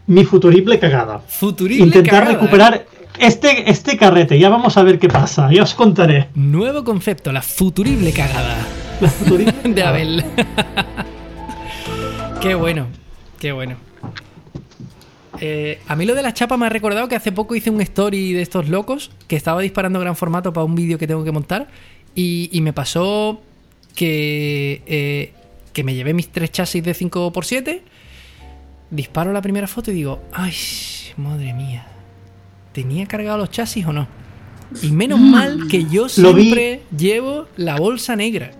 mi 0.07 0.25
futurible 0.25 0.79
cagada. 0.79 1.19
Futurible 1.19 1.85
Intentar 1.85 2.21
cagada, 2.21 2.31
¿eh? 2.31 2.35
recuperar 2.35 2.87
este, 3.19 3.71
este 3.71 3.97
carrete. 3.97 4.39
Ya 4.39 4.49
vamos 4.49 4.77
a 4.77 4.83
ver 4.83 4.99
qué 4.99 5.09
pasa. 5.09 5.51
Ya 5.53 5.63
os 5.63 5.75
contaré. 5.75 6.29
Nuevo 6.35 6.85
concepto, 6.85 7.33
la 7.33 7.43
futurible 7.43 8.13
cagada 8.13 8.57
La 9.01 9.09
futurible 9.09 9.53
de 9.65 9.75
cagada. 9.75 9.89
Abel. 9.91 10.25
qué 12.41 12.55
bueno, 12.55 12.87
qué 13.39 13.53
bueno. 13.53 13.77
Eh, 15.41 15.81
a 15.87 15.97
mí 15.97 16.07
lo 16.07 16.15
de 16.15 16.23
la 16.23 16.33
chapa 16.33 16.57
me 16.57 16.67
ha 16.67 16.71
recordado 16.71 17.09
que 17.09 17.17
hace 17.17 17.33
poco 17.33 17.55
hice 17.55 17.71
un 17.71 17.81
story 17.81 18.33
de 18.33 18.43
estos 18.43 18.69
locos 18.69 19.11
que 19.29 19.37
estaba 19.37 19.61
disparando 19.61 20.01
gran 20.01 20.17
formato 20.17 20.53
para 20.53 20.65
un 20.65 20.75
vídeo 20.75 20.99
que 20.99 21.07
tengo 21.07 21.25
que 21.25 21.33
montar 21.33 21.69
y, 22.15 22.49
y 22.53 22.63
me 22.63 22.73
pasó 22.73 23.43
que, 23.95 24.83
eh, 24.87 25.33
que 25.73 25.85
me 25.85 25.95
llevé 25.95 26.15
mis 26.15 26.29
tres 26.29 26.53
chasis 26.53 26.83
de 26.83 26.95
5x7, 26.95 27.81
disparo 28.91 29.33
la 29.33 29.43
primera 29.43 29.67
foto 29.67 29.91
y 29.91 29.95
digo, 29.95 30.23
ay, 30.33 30.55
madre 31.17 31.53
mía, 31.53 31.87
¿tenía 32.73 33.07
cargado 33.07 33.39
los 33.39 33.51
chasis 33.51 33.85
o 33.87 33.93
no? 33.93 34.07
Y 34.83 34.91
menos 34.91 35.21
mal 35.21 35.69
que 35.69 35.85
yo 35.85 36.09
siempre 36.09 36.83
llevo 36.97 37.47
la 37.57 37.77
bolsa 37.77 38.17
negra. 38.17 38.51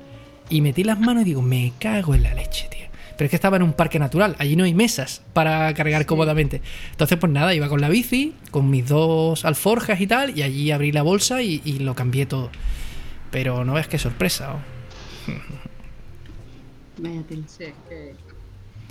Y 0.49 0.61
metí 0.61 0.85
las 0.85 1.01
manos 1.01 1.23
y 1.23 1.25
digo, 1.25 1.43
me 1.43 1.73
cago 1.81 2.15
en 2.15 2.23
la 2.23 2.35
leche, 2.35 2.69
tío. 2.71 2.86
Pero 3.17 3.27
es 3.27 3.31
que 3.31 3.37
estaba 3.37 3.57
en 3.57 3.63
un 3.63 3.73
parque 3.73 3.99
natural, 3.99 4.37
allí 4.39 4.57
no 4.57 4.65
hay 4.65 4.75
mesas 4.75 5.23
para 5.33 5.73
cargar 5.75 6.05
cómodamente. 6.07 6.61
Entonces, 6.91 7.17
pues 7.19 7.33
nada, 7.33 7.55
iba 7.55 7.69
con 7.69 7.81
la 7.81 7.89
bici, 7.89 8.35
con 8.51 8.69
mis 8.71 8.87
dos 8.87 9.45
alforjas 9.45 10.01
y 10.01 10.07
tal, 10.07 10.37
y 10.39 10.43
allí 10.43 10.71
abrí 10.71 10.93
la 10.93 11.03
bolsa 11.03 11.41
y, 11.43 11.63
y 11.65 11.79
lo 11.79 11.95
cambié 11.95 12.27
todo. 12.27 12.51
Pero 13.31 13.65
no 13.65 13.73
ves 13.75 13.89
qué 13.89 13.99
sorpresa. 13.99 14.55
¿o? 14.55 14.59
Vaya. 16.99 17.23
Sí, 17.47 17.65
es 17.65 17.75
que- 17.89 18.15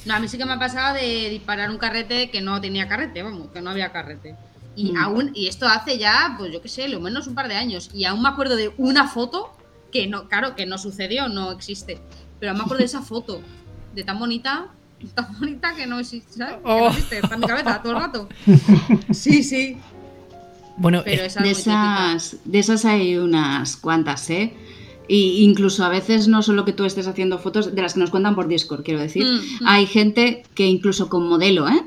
No, 0.05 0.13
a 0.15 0.19
mí 0.19 0.27
sí 0.27 0.37
que 0.37 0.45
me 0.45 0.53
ha 0.53 0.59
pasado 0.59 0.93
de 0.95 1.29
disparar 1.29 1.69
un 1.71 1.77
carrete 1.79 2.29
que 2.29 2.39
no 2.41 2.61
tenía 2.61 2.87
carrete, 2.87 3.23
vamos, 3.23 3.47
que 3.51 3.61
no 3.61 3.71
había 3.71 3.91
carrete. 3.91 4.35
Y 4.75 4.91
Mm. 4.91 4.97
aún, 4.97 5.31
y 5.33 5.47
esto 5.47 5.67
hace 5.67 5.97
ya, 5.97 6.35
pues 6.37 6.51
yo 6.53 6.61
qué 6.61 6.67
sé, 6.69 6.87
lo 6.89 6.99
menos 6.99 7.25
un 7.27 7.33
par 7.33 7.47
de 7.47 7.55
años. 7.55 7.89
Y 7.93 8.05
aún 8.05 8.21
me 8.21 8.29
acuerdo 8.29 8.55
de 8.55 8.71
una 8.77 9.07
foto 9.07 9.51
que 9.91 10.05
no, 10.05 10.27
claro, 10.27 10.55
que 10.55 10.65
no 10.67 10.77
sucedió, 10.77 11.27
no 11.27 11.51
existe. 11.51 11.97
Pero 12.39 12.53
me 12.53 12.59
acuerdo 12.59 12.79
de 12.79 12.85
esa 12.85 13.01
foto, 13.01 13.41
de 13.95 14.03
tan 14.03 14.19
bonita, 14.19 14.67
tan 15.15 15.27
bonita 15.39 15.73
que 15.75 15.87
no 15.87 15.99
existe, 15.99 16.33
¿sabes? 16.33 16.55
Que 16.57 16.61
no 16.63 16.75
Oh. 16.75 16.87
existe, 16.89 17.19
está 17.19 17.35
en 17.35 17.41
mi 17.41 17.47
cabeza 17.47 17.81
todo 17.81 17.93
el 17.93 17.99
rato. 17.99 18.29
Sí, 19.11 19.43
sí. 19.43 19.77
Bueno, 20.77 21.01
Pero 21.05 21.23
eh, 21.23 21.25
esa 21.27 21.41
De 21.41 21.51
es 21.51 21.59
esas, 21.59 22.37
de 22.43 22.59
esas 22.59 22.83
hay 22.85 23.15
unas 23.17 23.77
cuantas, 23.77 24.29
¿eh? 24.29 24.53
Y 25.07 25.43
incluso 25.43 25.85
a 25.85 25.89
veces 25.89 26.27
no 26.27 26.41
solo 26.41 26.65
que 26.65 26.73
tú 26.73 26.83
estés 26.83 27.07
haciendo 27.07 27.37
fotos, 27.39 27.73
de 27.75 27.81
las 27.81 27.93
que 27.93 27.99
nos 27.99 28.09
cuentan 28.09 28.35
por 28.35 28.47
Discord, 28.47 28.83
quiero 28.83 28.99
decir. 28.99 29.23
Mm, 29.23 29.63
mm. 29.63 29.67
Hay 29.67 29.85
gente 29.85 30.43
que 30.55 30.65
incluso 30.65 31.07
con 31.09 31.27
modelo, 31.29 31.69
¿eh? 31.69 31.81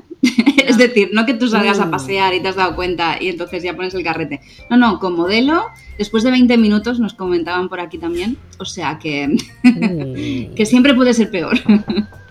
Es 0.69 0.77
decir, 0.77 1.09
no 1.13 1.25
que 1.25 1.33
tú 1.33 1.47
salgas 1.49 1.79
a 1.79 1.89
pasear 1.91 2.33
y 2.33 2.41
te 2.41 2.47
has 2.49 2.55
dado 2.55 2.75
cuenta 2.75 3.17
y 3.21 3.27
entonces 3.29 3.63
ya 3.63 3.75
pones 3.75 3.93
el 3.93 4.03
carrete. 4.03 4.39
No, 4.69 4.77
no, 4.77 4.99
con 4.99 5.15
modelo, 5.15 5.63
después 5.97 6.23
de 6.23 6.31
20 6.31 6.57
minutos 6.57 6.99
nos 6.99 7.13
comentaban 7.13 7.67
por 7.69 7.79
aquí 7.79 7.97
también. 7.97 8.37
O 8.59 8.65
sea 8.65 8.99
que, 8.99 9.35
que 10.55 10.65
siempre 10.65 10.93
puede 10.93 11.13
ser 11.13 11.29
peor. 11.31 11.57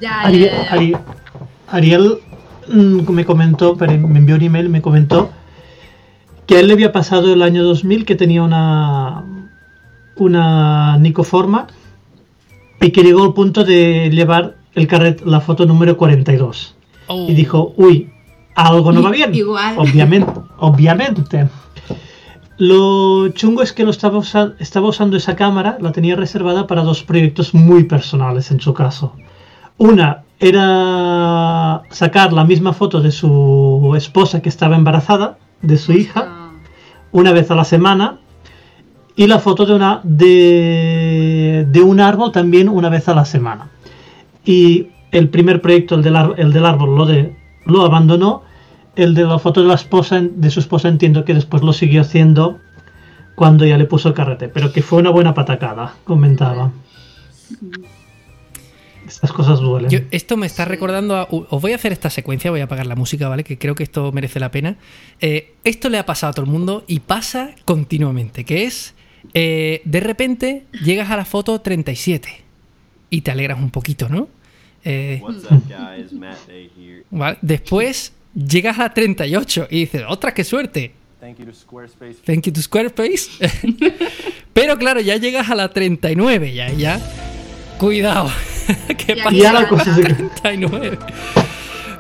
Ya, 0.01 0.21
Ariel, 0.21 0.51
ya, 0.51 0.63
ya. 0.65 0.71
Ari- 0.71 0.99
Ariel, 1.67 2.19
mm, 2.73 3.11
me 3.11 3.25
comentó, 3.25 3.75
me 3.75 3.95
envió 4.19 4.37
un 4.37 4.43
email 4.43 4.67
y 4.67 4.69
me 4.69 4.81
comentó 4.81 5.31
que 6.47 6.55
a 6.57 6.61
él 6.61 6.69
le 6.69 6.75
había 6.75 6.93
pasado 6.93 7.33
el 7.33 7.43
año 7.43 7.65
2000 7.65 8.05
que 8.05 8.15
tenía 8.15 8.45
una 8.45 9.25
una 10.15 10.97
Nicoforma 10.99 11.67
y 12.81 12.91
que 12.93 13.03
llegó 13.03 13.25
al 13.25 13.35
punto 13.35 13.65
de 13.65 14.09
llevar 14.11 14.55
el 14.75 14.87
carret 14.87 15.23
la 15.25 15.41
foto 15.41 15.67
número 15.67 15.97
42 15.97 16.75
Oh. 17.11 17.27
y 17.27 17.33
dijo, 17.35 17.73
uy, 17.79 18.11
algo 18.67 18.93
no 18.93 19.03
va 19.03 19.11
bien. 19.11 19.35
Igual. 19.35 19.75
Obviamente, 19.79 20.33
obviamente. 20.59 21.49
Lo 22.57 23.29
chungo 23.29 23.63
es 23.63 23.73
que 23.73 23.85
lo 23.85 23.91
estaba, 23.91 24.19
usa- 24.19 24.55
estaba 24.59 24.89
usando 24.89 25.17
esa 25.17 25.37
cámara, 25.37 25.79
la 25.81 25.93
tenía 25.93 26.17
reservada 26.17 26.67
para 26.67 26.83
dos 26.83 27.05
proyectos 27.05 27.55
muy 27.55 27.85
personales 27.85 28.51
en 28.51 28.61
su 28.61 28.75
caso. 28.75 29.13
Una 29.77 30.25
era 30.41 31.83
sacar 31.91 32.33
la 32.33 32.45
misma 32.45 32.73
foto 32.73 33.01
de 33.01 33.13
su 33.13 33.95
esposa 33.97 34.43
que 34.43 34.49
estaba 34.49 34.75
embarazada, 34.77 35.39
de 35.63 35.77
su 35.79 35.93
hija, 35.93 36.51
una 37.13 37.31
vez 37.33 37.51
a 37.51 37.55
la 37.55 37.65
semana, 37.65 38.19
y 39.15 39.27
la 39.29 39.39
foto 39.39 39.65
de, 39.67 39.75
una, 39.75 40.01
de, 40.05 41.65
de 41.69 41.81
un 41.83 42.01
árbol 42.01 42.33
también 42.33 42.69
una 42.69 42.89
vez 42.89 43.09
a 43.09 43.15
la 43.15 43.25
semana. 43.25 43.69
Y 44.45 44.89
el 45.13 45.29
primer 45.29 45.61
proyecto, 45.61 45.95
el 45.95 46.03
del, 46.03 46.17
el 46.37 46.53
del 46.53 46.67
árbol, 46.67 46.97
lo, 46.97 47.07
de, 47.07 47.37
lo 47.67 47.83
abandonó. 47.85 48.43
El 48.99 49.15
de 49.15 49.25
la 49.25 49.39
foto 49.39 49.63
de 49.63 49.69
la 49.69 49.75
esposa, 49.75 50.21
de 50.21 50.51
su 50.51 50.61
esposa, 50.61 50.89
entiendo 50.89 51.25
que 51.25 51.33
después 51.33 51.63
lo 51.63 51.73
siguió 51.73 52.01
haciendo 52.03 52.59
cuando 53.35 53.65
ya 53.65 53.79
le 53.79 53.85
puso 53.87 54.09
el 54.09 54.15
carrete, 54.15 54.49
pero 54.49 54.73
que 54.73 54.83
fue 54.83 54.99
una 54.99 55.11
buena 55.11 55.33
patacada, 55.35 55.95
comentaba. 56.05 56.73
Estas 59.07 59.33
cosas 59.33 59.61
duelen. 59.61 59.89
Yo- 59.91 60.01
esto 60.11 60.37
me 60.37 60.47
está 60.47 60.65
recordando 60.67 61.17
a. 61.17 61.27
Os 61.31 61.63
voy 61.63 61.73
a 61.73 61.77
hacer 61.77 61.93
esta 61.93 62.11
secuencia, 62.11 62.51
voy 62.51 62.61
a 62.61 62.65
apagar 62.65 62.87
la 62.87 62.95
música, 62.97 63.29
¿vale? 63.29 63.43
Que 63.45 63.57
creo 63.57 63.75
que 63.75 63.83
esto 63.85 64.13
merece 64.13 64.39
la 64.39 64.51
pena. 64.51 64.77
Eh, 65.21 65.55
esto 65.65 65.89
le 65.89 65.99
ha 65.99 66.05
pasado 66.05 66.31
a 66.31 66.35
todo 66.35 66.45
el 66.45 66.51
mundo 66.51 66.85
y 66.87 67.01
pasa 67.01 67.53
continuamente, 67.65 68.45
que 68.45 68.65
es. 68.65 68.95
eh, 69.35 69.81
de 69.85 70.01
repente 70.01 70.65
llegas 70.85 71.11
a 71.11 71.17
la 71.17 71.25
foto 71.25 71.61
37 71.61 72.29
y 73.11 73.23
te 73.23 73.31
alegras 73.31 73.59
un 73.59 73.71
poquito, 73.71 74.09
¿no? 74.09 74.29
Eh, 74.85 75.21
What's 75.23 75.45
up, 75.51 75.63
guys? 75.69 76.13
Matt 76.13 76.47
Day 76.47 76.71
here. 76.79 77.05
¿vale? 77.11 77.39
Después 77.43 78.13
llegas 78.47 78.79
a 78.79 78.83
la 78.85 78.95
38 78.95 79.69
y 79.71 79.81
dices, 79.81 80.03
¡ostras, 80.09 80.35
qué 80.35 80.45
suerte! 80.45 80.95
Thank 81.21 81.39
you 81.41 81.47
to 81.47 81.53
Squarespace. 81.55 82.15
Thank 82.25 82.45
you 82.47 82.53
to 82.53 82.63
Squarespace. 82.63 83.29
Pero 84.53 84.79
claro, 84.79 85.01
ya 85.01 85.17
llegas 85.17 85.51
a 85.51 85.55
la 85.57 85.69
39, 85.71 86.53
ya, 86.55 86.71
ya. 86.71 87.01
Cuidado. 87.79 88.31
¿Qué 88.97 89.13
Y 89.13 89.23
pasa? 89.23 89.35
Y 89.37 89.45
ahora 89.45 89.69
cosas 89.69 89.97
de- 89.97 90.03
39. 90.15 90.99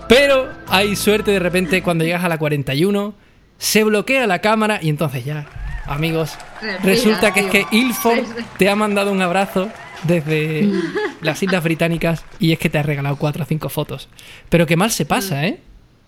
Pero 0.08 0.48
hay 0.68 0.94
suerte 0.96 1.32
de 1.32 1.38
repente 1.38 1.82
cuando 1.82 2.04
llegas 2.04 2.24
a 2.24 2.28
la 2.28 2.38
41, 2.38 3.14
se 3.58 3.84
bloquea 3.84 4.26
la 4.26 4.38
cámara 4.40 4.78
y 4.80 4.88
entonces 4.88 5.24
ya, 5.24 5.46
amigos, 5.86 6.32
Respira, 6.62 6.78
resulta 6.84 7.34
que 7.34 7.40
es 7.40 7.46
que. 7.46 7.66
Ilford 7.72 8.24
te 8.56 8.68
ha 8.68 8.76
mandado 8.76 9.12
un 9.12 9.20
abrazo 9.20 9.68
desde 10.04 10.70
las 11.20 11.42
Islas 11.42 11.62
Británicas 11.64 12.24
y 12.38 12.52
es 12.52 12.58
que 12.58 12.70
te 12.70 12.78
ha 12.78 12.82
regalado 12.82 13.16
4 13.16 13.42
o 13.42 13.46
5 13.46 13.68
fotos. 13.68 14.08
Pero 14.48 14.64
qué 14.66 14.76
mal 14.76 14.90
se 14.92 15.04
pasa, 15.04 15.44
¿eh? 15.46 15.58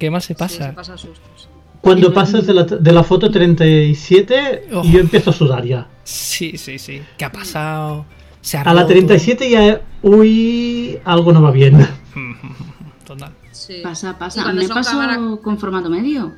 Qué 0.00 0.10
mal 0.10 0.20
se 0.22 0.28
sí, 0.28 0.34
pasa. 0.34 0.66
se 0.68 0.72
pasa 0.72 0.98
sustos. 0.98 1.48
Cuando 1.80 2.12
pasas 2.12 2.46
de 2.46 2.52
la, 2.54 2.64
de 2.64 2.92
la 2.92 3.04
foto 3.04 3.30
37, 3.30 4.68
Oh. 4.72 4.82
yo 4.82 4.98
empiezo 4.98 5.30
a 5.30 5.32
sudar 5.32 5.64
ya. 5.64 5.86
Sí, 6.04 6.58
sí, 6.58 6.78
sí. 6.78 7.00
¿Qué 7.16 7.24
ha 7.24 7.30
pasado? 7.32 8.04
Se 8.40 8.58
ha 8.58 8.62
A 8.62 8.74
la 8.74 8.82
roto. 8.82 8.92
37 8.94 9.48
ya, 9.50 9.80
uy, 10.02 10.98
algo 11.04 11.32
no 11.32 11.40
va 11.42 11.50
bien. 11.52 11.86
Total. 13.06 13.32
Sí. 13.52 13.74
Pasa, 13.82 14.18
pasa. 14.18 14.42
cuando 14.42 14.62
Me 14.62 14.66
son 14.68 14.76
pasó 14.76 14.90
cámaras- 14.92 15.40
con 15.42 15.58
formato 15.58 15.88
medio. 15.90 16.32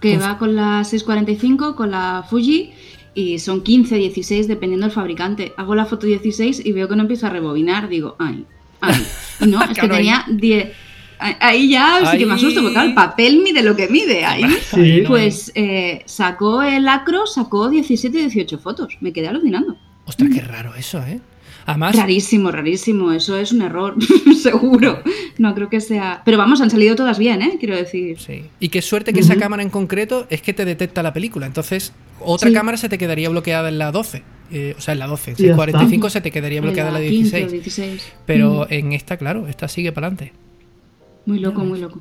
Que 0.00 0.16
Uf. 0.18 0.22
va 0.22 0.38
con 0.38 0.54
la 0.56 0.84
645, 0.84 1.74
con 1.74 1.90
la 1.90 2.24
Fuji, 2.28 2.72
y 3.14 3.38
son 3.38 3.62
15, 3.62 3.96
16, 3.96 4.46
dependiendo 4.46 4.86
del 4.86 4.94
fabricante. 4.94 5.52
Hago 5.56 5.74
la 5.74 5.86
foto 5.86 6.06
16 6.06 6.64
y 6.64 6.72
veo 6.72 6.86
que 6.88 6.96
no 6.96 7.02
empieza 7.02 7.28
a 7.28 7.30
rebobinar. 7.30 7.88
Digo, 7.88 8.14
ay, 8.18 8.44
ay. 8.80 9.06
Y 9.40 9.46
no, 9.46 9.62
es 9.70 9.78
que 9.78 9.88
tenía 9.88 10.24
10. 10.28 10.68
Ahí- 11.18 11.36
Ahí 11.40 11.68
ya 11.70 12.00
sí 12.10 12.18
que 12.18 12.26
me 12.26 12.34
asusto, 12.34 12.60
porque 12.60 12.74
claro, 12.74 12.88
el 12.88 12.94
papel 12.94 13.40
mide 13.42 13.62
lo 13.62 13.74
que 13.76 13.88
mide. 13.88 14.24
Ahí, 14.24 14.44
Sí. 14.70 15.00
no, 15.02 15.08
pues 15.08 15.50
eh, 15.54 16.02
sacó 16.06 16.62
el 16.62 16.86
acro, 16.88 17.26
sacó 17.26 17.68
17, 17.70 18.18
18 18.18 18.58
fotos. 18.58 18.96
Me 19.00 19.12
quedé 19.12 19.28
alucinando. 19.28 19.76
Ostras, 20.04 20.30
qué 20.32 20.40
raro 20.40 20.74
eso, 20.74 20.98
¿eh? 21.06 21.20
Además, 21.68 21.96
Rarísimo, 21.96 22.52
rarísimo. 22.52 23.10
Eso 23.12 23.36
es 23.36 23.50
un 23.50 23.62
error, 23.62 23.96
seguro. 24.40 25.02
No 25.38 25.52
creo 25.54 25.68
que 25.68 25.80
sea. 25.80 26.22
Pero 26.24 26.38
vamos, 26.38 26.60
han 26.60 26.70
salido 26.70 26.94
todas 26.94 27.18
bien, 27.18 27.42
¿eh? 27.42 27.56
Quiero 27.58 27.74
decir. 27.74 28.18
sí. 28.20 28.44
Y 28.60 28.68
qué 28.68 28.82
suerte 28.82 29.12
que 29.12 29.20
esa 29.20 29.34
cámara 29.36 29.62
en 29.64 29.70
concreto 29.70 30.26
es 30.30 30.42
que 30.42 30.52
te 30.52 30.64
detecta 30.64 31.02
la 31.02 31.12
película. 31.12 31.46
Entonces, 31.46 31.92
otra 32.20 32.48
Sí. 32.50 32.54
cámara 32.54 32.76
se 32.76 32.88
te 32.88 32.98
quedaría 32.98 33.28
bloqueada 33.30 33.68
en 33.68 33.78
la 33.78 33.90
12. 33.90 34.22
Eh, 34.52 34.76
o 34.78 34.80
sea, 34.80 34.92
en 34.92 35.00
la 35.00 35.08
12. 35.08 35.32
En 35.32 35.36
Y 35.44 35.48
ya 35.48 35.56
45 35.56 36.08
se 36.08 36.20
te 36.20 36.30
quedaría 36.30 36.60
bloqueada 36.60 36.90
en 36.90 36.94
la 36.94 37.00
15 37.10 37.36
o 37.36 37.48
16. 37.48 37.52
16. 37.64 38.12
Pero 38.26 38.66
Mm, 38.70 38.72
en 38.72 38.92
esta, 38.92 39.16
claro, 39.16 39.48
esta 39.48 39.66
sigue 39.66 39.90
para 39.90 40.06
adelante. 40.06 40.32
Muy 41.26 41.40
loco, 41.40 41.60
muy 41.60 41.80
loco. 41.80 42.00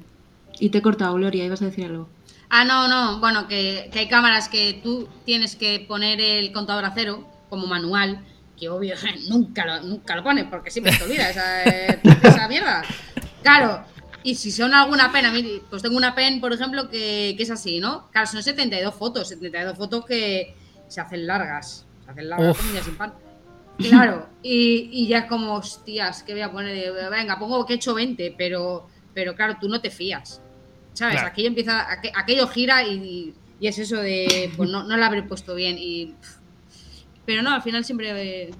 Y 0.59 0.69
te 0.69 0.77
he 0.77 0.81
cortado, 0.81 1.15
Gloria, 1.15 1.43
ibas 1.43 1.61
a 1.61 1.65
decir 1.65 1.85
algo. 1.85 2.07
Ah, 2.49 2.63
no, 2.63 2.87
no. 2.87 3.19
Bueno, 3.19 3.47
que, 3.47 3.89
que 3.91 3.99
hay 3.99 4.07
cámaras 4.07 4.47
que 4.47 4.79
tú 4.81 5.09
tienes 5.25 5.55
que 5.55 5.83
poner 5.87 6.21
el 6.21 6.51
contador 6.51 6.85
a 6.85 6.93
cero 6.93 7.27
como 7.49 7.67
manual, 7.67 8.19
que 8.57 8.69
obvio 8.69 8.95
nunca 9.29 9.65
lo, 9.65 9.81
nunca 9.81 10.15
lo 10.15 10.23
pones 10.23 10.45
porque 10.45 10.71
siempre 10.71 10.95
te 10.95 11.03
olvida 11.03 11.29
esa, 11.29 11.63
eh, 11.63 11.99
esa 12.23 12.47
mierda. 12.47 12.83
Claro. 13.41 13.83
Y 14.23 14.35
si 14.35 14.51
son 14.51 14.73
alguna 14.73 15.11
pena, 15.11 15.31
pues 15.69 15.83
tengo 15.83 15.97
una 15.97 16.15
pen, 16.15 16.41
por 16.41 16.51
ejemplo, 16.51 16.89
que, 16.89 17.35
que 17.37 17.43
es 17.43 17.51
así, 17.51 17.79
¿no? 17.79 18.09
Claro, 18.11 18.25
son 18.25 18.41
72 18.41 18.95
fotos, 18.95 19.29
72 19.29 19.77
fotos 19.77 20.03
que 20.05 20.55
se 20.87 20.99
hacen 20.99 21.27
largas. 21.27 21.85
Se 22.05 22.11
hacen 22.11 22.29
largas 22.29 22.57
como 22.57 22.83
sin 22.83 22.95
pan. 22.95 23.13
Claro, 23.77 24.27
y, 24.41 24.89
y 24.91 25.07
ya 25.07 25.19
es 25.19 25.25
como, 25.25 25.53
hostias, 25.55 26.23
¿qué 26.23 26.33
voy 26.33 26.41
a 26.41 26.51
poner? 26.51 26.91
Venga, 27.11 27.37
pongo 27.37 27.65
que 27.67 27.73
he 27.73 27.75
hecho 27.75 27.93
20, 27.93 28.33
pero, 28.35 28.87
pero 29.15 29.33
claro, 29.35 29.57
tú 29.59 29.67
no 29.67 29.81
te 29.81 29.89
fías. 29.89 30.39
¿Sabes? 30.93 31.15
Claro. 31.15 31.27
Aquello 31.29 31.47
empieza, 31.47 31.87
aqu- 31.89 32.11
aquello 32.15 32.47
gira 32.47 32.83
y, 32.83 33.33
y 33.59 33.67
es 33.67 33.79
eso 33.79 33.97
de, 33.97 34.51
pues 34.55 34.69
no, 34.69 34.83
no 34.83 34.95
lo 34.95 35.03
habré 35.05 35.23
puesto 35.23 35.55
bien. 35.55 35.77
Y, 35.79 36.13
pero 37.25 37.41
no, 37.41 37.51
al 37.53 37.61
final 37.63 37.83
siempre, 37.83 38.11
eh, 38.45 38.51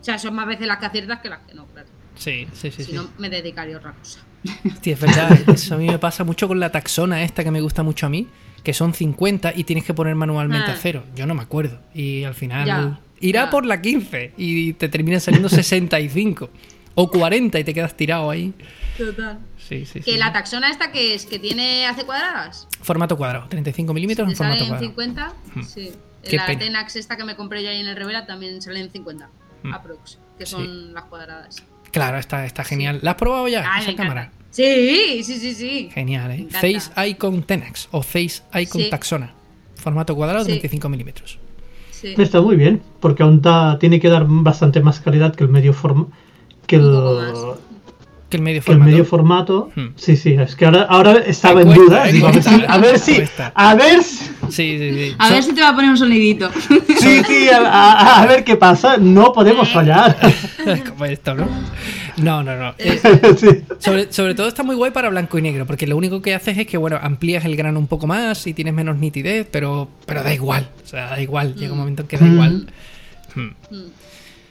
o 0.00 0.04
sea, 0.04 0.18
son 0.18 0.34
más 0.34 0.46
veces 0.46 0.66
las 0.66 0.78
que 0.78 0.86
aciertas 0.86 1.20
que 1.20 1.28
las 1.28 1.40
que 1.46 1.54
no, 1.54 1.66
claro. 1.66 1.88
Sí, 2.16 2.46
sí, 2.52 2.70
sí. 2.70 2.82
si 2.82 2.90
sí. 2.90 2.92
no, 2.92 3.08
me 3.18 3.30
dedicaría 3.30 3.76
a 3.76 3.78
otra 3.78 3.92
cosa. 3.92 4.20
Hostia, 4.66 4.94
es 4.94 5.00
verdad, 5.00 5.30
eso 5.48 5.74
a 5.74 5.78
mí 5.78 5.86
me 5.86 5.98
pasa 5.98 6.24
mucho 6.24 6.46
con 6.48 6.58
la 6.60 6.70
taxona 6.72 7.22
esta 7.22 7.42
que 7.44 7.50
me 7.50 7.60
gusta 7.60 7.82
mucho 7.82 8.06
a 8.06 8.08
mí, 8.08 8.26
que 8.62 8.72
son 8.74 8.92
50 8.94 9.52
y 9.56 9.64
tienes 9.64 9.84
que 9.84 9.94
poner 9.94 10.14
manualmente 10.14 10.70
Ah. 10.70 10.74
a 10.74 10.76
cero. 10.76 11.04
Yo 11.14 11.26
no 11.26 11.34
me 11.34 11.42
acuerdo. 11.42 11.80
Y 11.94 12.24
al 12.24 12.34
final 12.34 12.66
Ya, 12.66 13.00
irá 13.20 13.44
ya. 13.44 13.50
por 13.50 13.64
la 13.66 13.80
15 13.80 14.32
y 14.36 14.72
te 14.74 14.88
termina 14.88 15.20
saliendo 15.20 15.48
65 15.48 16.50
o 16.94 17.10
40 17.10 17.58
y 17.60 17.64
te 17.64 17.72
quedas 17.74 17.96
tirado 17.96 18.30
ahí. 18.30 18.52
Total. 18.96 19.38
Sí, 19.58 19.84
sí, 19.84 20.00
sí. 20.00 20.00
Que 20.00 20.16
la 20.18 20.32
taxona 20.32 20.70
esta 20.70 20.90
que 20.92 21.14
es, 21.14 21.26
que 21.26 21.38
tiene, 21.38 21.86
hace 21.86 22.04
cuadradas. 22.04 22.68
Formato 22.82 23.16
cuadrado, 23.16 23.48
35 23.48 23.92
milímetros 23.92 24.26
¿Te 24.26 24.32
en 24.32 24.36
formato 24.36 24.58
sale 24.64 24.68
en 24.84 24.92
cuadrado. 24.92 25.34
50? 25.56 25.64
Sí. 25.68 25.92
Qué 26.22 26.36
la 26.36 26.46
pena. 26.46 26.58
Tenax 26.60 26.96
esta 26.96 27.16
que 27.16 27.24
me 27.24 27.36
compré 27.36 27.62
yo 27.62 27.70
ahí 27.70 27.80
en 27.80 27.86
el 27.86 27.96
Revela 27.96 28.26
también 28.26 28.60
sale 28.62 28.80
en 28.80 28.90
50. 28.90 29.28
Mm. 29.62 29.72
Aprox. 29.74 30.18
Que 30.38 30.46
Sí. 30.46 30.52
son 30.52 30.92
las 30.94 31.04
cuadradas. 31.04 31.62
Claro, 31.92 32.18
está, 32.18 32.44
está 32.44 32.64
genial. 32.64 32.98
¿La 33.02 33.12
has 33.12 33.16
probado 33.16 33.46
ya? 33.48 33.64
Ay, 33.72 33.84
esa 33.84 33.94
cámara. 33.94 34.32
Sí, 34.50 35.22
sí, 35.22 35.38
sí, 35.38 35.54
sí. 35.54 35.90
Genial, 35.92 36.30
¿eh? 36.32 36.46
Face 36.50 36.90
Icon 37.08 37.42
Tenax 37.42 37.88
o 37.92 38.02
Face 38.02 38.42
Icon 38.54 38.82
Sí. 38.82 38.90
Taxona. 38.90 39.34
Formato 39.76 40.14
cuadrado, 40.16 40.40
Sí. 40.44 40.50
35 40.52 40.88
milímetros. 40.88 41.38
sí. 41.90 42.14
Está 42.18 42.40
muy 42.40 42.56
bien, 42.56 42.82
porque 43.00 43.22
aún 43.22 43.40
ta- 43.42 43.78
tiene 43.78 44.00
que 44.00 44.08
dar 44.08 44.24
bastante 44.26 44.80
más 44.80 45.00
calidad 45.00 45.34
que 45.34 45.44
el 45.44 45.50
medio 45.50 45.72
forma 45.72 46.08
que 46.66 46.76
el. 46.76 46.92
Que 48.28 48.38
el 48.38 48.42
medio 48.42 48.60
que 48.60 48.72
el 48.72 48.76
formato. 48.78 48.90
medio 48.90 49.04
formato. 49.04 49.70
Hmm. 49.76 49.86
Sí, 49.94 50.16
sí, 50.16 50.32
es 50.34 50.56
que 50.56 50.64
ahora, 50.64 50.82
ahora 50.88 51.12
estaba 51.26 51.62
en 51.62 51.72
duda. 51.72 52.04
digo, 52.06 52.26
a 52.26 52.32
ver 52.32 52.42
cuesta, 52.42 52.56
si, 52.58 52.64
a 52.66 52.78
ver 52.78 52.98
si, 52.98 53.22
a 53.54 53.74
ver 53.76 54.02
si, 54.02 54.24
Sí, 54.48 54.78
sí, 54.78 54.90
sí. 54.94 55.14
A 55.18 55.24
Son- 55.26 55.34
ver 55.34 55.42
si 55.44 55.54
te 55.54 55.60
va 55.60 55.68
a 55.68 55.74
poner 55.74 55.90
un 55.90 55.96
sonidito. 55.98 56.50
sí, 56.98 57.22
sí, 57.26 57.48
a, 57.50 57.58
a- 57.68 58.22
a 58.22 58.26
ver 58.26 58.42
qué 58.44 58.56
pasa. 58.56 58.96
No 58.96 59.32
podemos 59.32 59.68
fallar. 59.68 60.16
Como 60.88 61.04
esto, 61.04 61.34
¿no? 61.34 61.46
No, 62.16 62.42
no, 62.42 62.56
no. 62.56 62.74
Eh, 62.78 62.98
Sí. 63.36 63.46
sobre, 63.78 64.12
sobre 64.12 64.34
todo 64.34 64.48
está 64.48 64.62
muy 64.62 64.74
guay 64.74 64.90
para 64.90 65.08
blanco 65.10 65.38
y 65.38 65.42
negro, 65.42 65.66
porque 65.66 65.86
lo 65.86 65.96
único 65.96 66.20
que 66.22 66.34
haces 66.34 66.56
es 66.58 66.66
que, 66.66 66.78
bueno, 66.78 66.98
amplías 67.00 67.44
el 67.44 67.54
grano 67.56 67.78
un 67.78 67.86
poco 67.86 68.06
más 68.08 68.44
y 68.46 68.54
tienes 68.54 68.74
menos 68.74 68.96
nitidez, 68.96 69.46
pero, 69.50 69.88
pero 70.06 70.22
da 70.24 70.32
igual. 70.34 70.68
O 70.84 70.88
sea, 70.88 71.06
da 71.10 71.20
igual. 71.20 71.54
Llega 71.54 71.72
un 71.72 71.78
momento 71.78 72.02
en 72.02 72.08
que 72.08 72.16
da 72.16 72.26
Mm. 72.26 72.32
igual. 72.32 72.66
Hmm. 73.34 73.48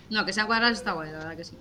Mm. 0.10 0.14
No, 0.14 0.26
que 0.26 0.34
sean 0.34 0.48
cuadradas 0.48 0.78
está 0.78 0.92
guay, 0.94 1.12
la 1.12 1.18
verdad 1.20 1.36
que 1.38 1.44
sí. 1.46 1.54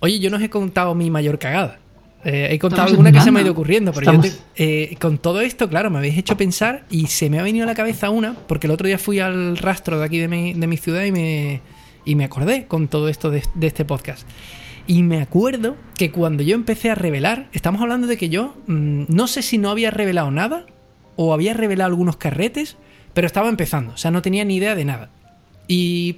Oye, 0.00 0.18
yo 0.20 0.30
no 0.30 0.36
os 0.36 0.42
he 0.42 0.50
contado 0.50 0.94
mi 0.94 1.10
mayor 1.10 1.38
cagada. 1.38 1.78
Eh, 2.24 2.48
he 2.50 2.58
contado 2.58 2.88
alguna 2.88 3.12
que 3.12 3.20
se 3.20 3.30
me 3.30 3.38
ha 3.40 3.42
ido 3.42 3.52
ocurriendo, 3.52 3.92
pero 3.92 4.12
yo 4.12 4.20
te- 4.20 4.32
eh, 4.92 4.96
con 5.00 5.18
todo 5.18 5.40
esto, 5.40 5.68
claro, 5.68 5.88
me 5.90 5.98
habéis 5.98 6.18
hecho 6.18 6.36
pensar 6.36 6.84
y 6.90 7.06
se 7.06 7.30
me 7.30 7.38
ha 7.38 7.42
venido 7.42 7.62
a 7.64 7.66
la 7.66 7.74
cabeza 7.74 8.10
una, 8.10 8.34
porque 8.34 8.66
el 8.66 8.72
otro 8.72 8.86
día 8.88 8.98
fui 8.98 9.20
al 9.20 9.56
rastro 9.56 9.98
de 10.00 10.04
aquí 10.04 10.18
de 10.18 10.26
mi, 10.28 10.52
de 10.54 10.66
mi 10.66 10.76
ciudad 10.76 11.04
y 11.04 11.12
me, 11.12 11.60
y 12.04 12.14
me 12.16 12.24
acordé 12.24 12.66
con 12.66 12.88
todo 12.88 13.08
esto 13.08 13.30
de, 13.30 13.44
de 13.54 13.66
este 13.68 13.84
podcast. 13.84 14.26
Y 14.88 15.02
me 15.04 15.20
acuerdo 15.22 15.76
que 15.96 16.10
cuando 16.10 16.42
yo 16.42 16.54
empecé 16.56 16.90
a 16.90 16.94
revelar, 16.96 17.48
estamos 17.52 17.80
hablando 17.82 18.06
de 18.08 18.16
que 18.16 18.28
yo 18.30 18.56
mm, 18.66 19.04
no 19.08 19.26
sé 19.28 19.42
si 19.42 19.56
no 19.58 19.70
había 19.70 19.90
revelado 19.92 20.30
nada 20.30 20.66
o 21.14 21.32
había 21.32 21.54
revelado 21.54 21.88
algunos 21.90 22.16
carretes, 22.16 22.76
pero 23.14 23.26
estaba 23.26 23.48
empezando, 23.48 23.92
o 23.94 23.96
sea, 23.96 24.10
no 24.10 24.22
tenía 24.22 24.44
ni 24.44 24.56
idea 24.56 24.74
de 24.74 24.84
nada. 24.84 25.10
Y 25.68 26.16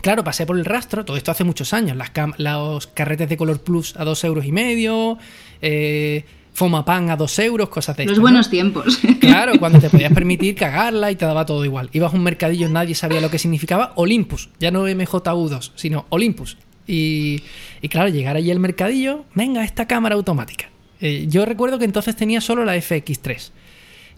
claro, 0.00 0.24
pasé 0.24 0.46
por 0.46 0.58
el 0.58 0.64
rastro, 0.64 1.04
todo 1.04 1.16
esto 1.16 1.30
hace 1.30 1.44
muchos 1.44 1.72
años, 1.72 1.96
las 1.96 2.10
los 2.38 2.86
carretes 2.88 3.28
de 3.28 3.36
color 3.36 3.60
plus 3.62 3.94
a 3.96 4.04
dos 4.04 4.22
euros 4.24 4.44
y 4.44 4.52
medio, 4.52 5.18
eh, 5.60 6.24
Fomapan 6.58 7.08
a 7.08 7.16
dos 7.16 7.38
euros, 7.38 7.68
cosas 7.68 7.96
de 7.96 8.04
Los 8.04 8.18
buenos 8.18 8.50
tiempos. 8.50 8.98
Claro, 9.20 9.60
cuando 9.60 9.78
te 9.78 9.90
podías 9.90 10.12
permitir 10.12 10.56
cagarla 10.56 11.12
y 11.12 11.14
te 11.14 11.24
daba 11.24 11.46
todo 11.46 11.64
igual. 11.64 11.88
Ibas 11.92 12.12
a 12.12 12.16
un 12.16 12.24
mercadillo, 12.24 12.68
nadie 12.68 12.96
sabía 12.96 13.20
lo 13.20 13.30
que 13.30 13.38
significaba 13.38 13.92
Olympus, 13.94 14.48
ya 14.58 14.72
no 14.72 14.88
MJU2, 14.88 15.70
sino 15.76 16.06
Olympus. 16.08 16.56
Y, 16.84 17.44
y 17.80 17.88
claro, 17.88 18.08
llegar 18.08 18.34
allí 18.34 18.50
al 18.50 18.58
mercadillo, 18.58 19.24
venga, 19.34 19.62
esta 19.62 19.86
cámara 19.86 20.16
automática. 20.16 20.68
Eh, 21.00 21.26
yo 21.28 21.44
recuerdo 21.44 21.78
que 21.78 21.84
entonces 21.84 22.16
tenía 22.16 22.40
solo 22.40 22.64
la 22.64 22.74
FX3. 22.76 23.52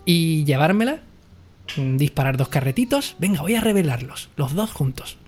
Y 0.07 0.45
llevármela, 0.45 1.01
mm, 1.77 1.99
disparar 1.99 2.39
dos 2.39 2.49
carretitos, 2.49 3.17
venga, 3.19 3.43
voy 3.43 3.55
a 3.55 3.61
revelarlos, 3.61 4.31
los 4.37 4.55
dos 4.55 4.71
juntos. 4.71 5.19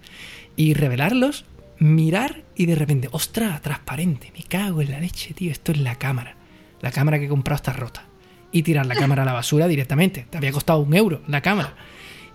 Y 0.57 0.75
revelarlos, 0.75 1.45
mirar 1.79 2.43
y 2.55 2.67
de 2.67 2.75
repente, 2.75 3.09
ostras, 3.13 3.61
transparente, 3.63 4.33
me 4.37 4.45
cago 4.45 4.83
en 4.83 4.91
la 4.91 5.01
leche, 5.01 5.35
tío, 5.35 5.51
esto 5.51 5.73
es 5.73 5.79
la 5.79 5.97
cámara. 5.97 6.37
La 6.81 6.91
cámara 6.91 7.19
que 7.19 7.27
he 7.27 7.29
comprado 7.29 7.57
está 7.57 7.73
rota 7.73 8.05
y 8.53 8.63
tirar 8.63 8.87
la 8.87 8.95
cámara 8.95 9.23
a 9.23 9.25
la 9.25 9.33
basura 9.33 9.67
directamente. 9.67 10.27
Te 10.29 10.37
había 10.37 10.53
costado 10.53 10.81
un 10.81 10.95
euro 10.95 11.23
la 11.27 11.41
cámara. 11.41 11.75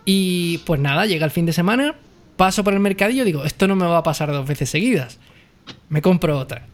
Y 0.04 0.60
pues 0.60 0.82
nada, 0.82 1.06
llega 1.06 1.26
el 1.26 1.32
fin 1.32 1.46
de 1.46 1.54
semana, 1.54 1.96
paso 2.36 2.64
por 2.64 2.74
el 2.74 2.80
mercadillo, 2.80 3.24
digo, 3.24 3.44
esto 3.44 3.68
no 3.68 3.76
me 3.76 3.86
va 3.86 4.00
a 4.00 4.04
pasar 4.04 4.32
dos 4.32 4.48
veces 4.48 4.70
seguidas. 4.70 5.20
Me 5.90 6.02
compro 6.02 6.38
otra. 6.38 6.66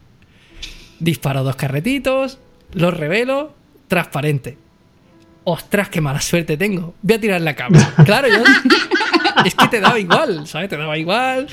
Disparo 0.99 1.43
dos 1.43 1.55
carretitos, 1.55 2.39
los 2.73 2.95
revelo, 2.95 3.53
transparente. 3.87 4.57
Ostras, 5.43 5.89
qué 5.89 5.99
mala 5.99 6.21
suerte 6.21 6.57
tengo. 6.57 6.95
Voy 7.01 7.15
a 7.15 7.19
tirar 7.19 7.41
la 7.41 7.55
cámara. 7.55 7.93
Claro, 8.05 8.27
yo. 8.29 8.43
Es 9.45 9.55
que 9.55 9.67
te 9.67 9.79
daba 9.79 9.99
igual, 9.99 10.47
¿sabes? 10.47 10.69
Te 10.69 10.77
daba 10.77 10.97
igual. 10.97 11.47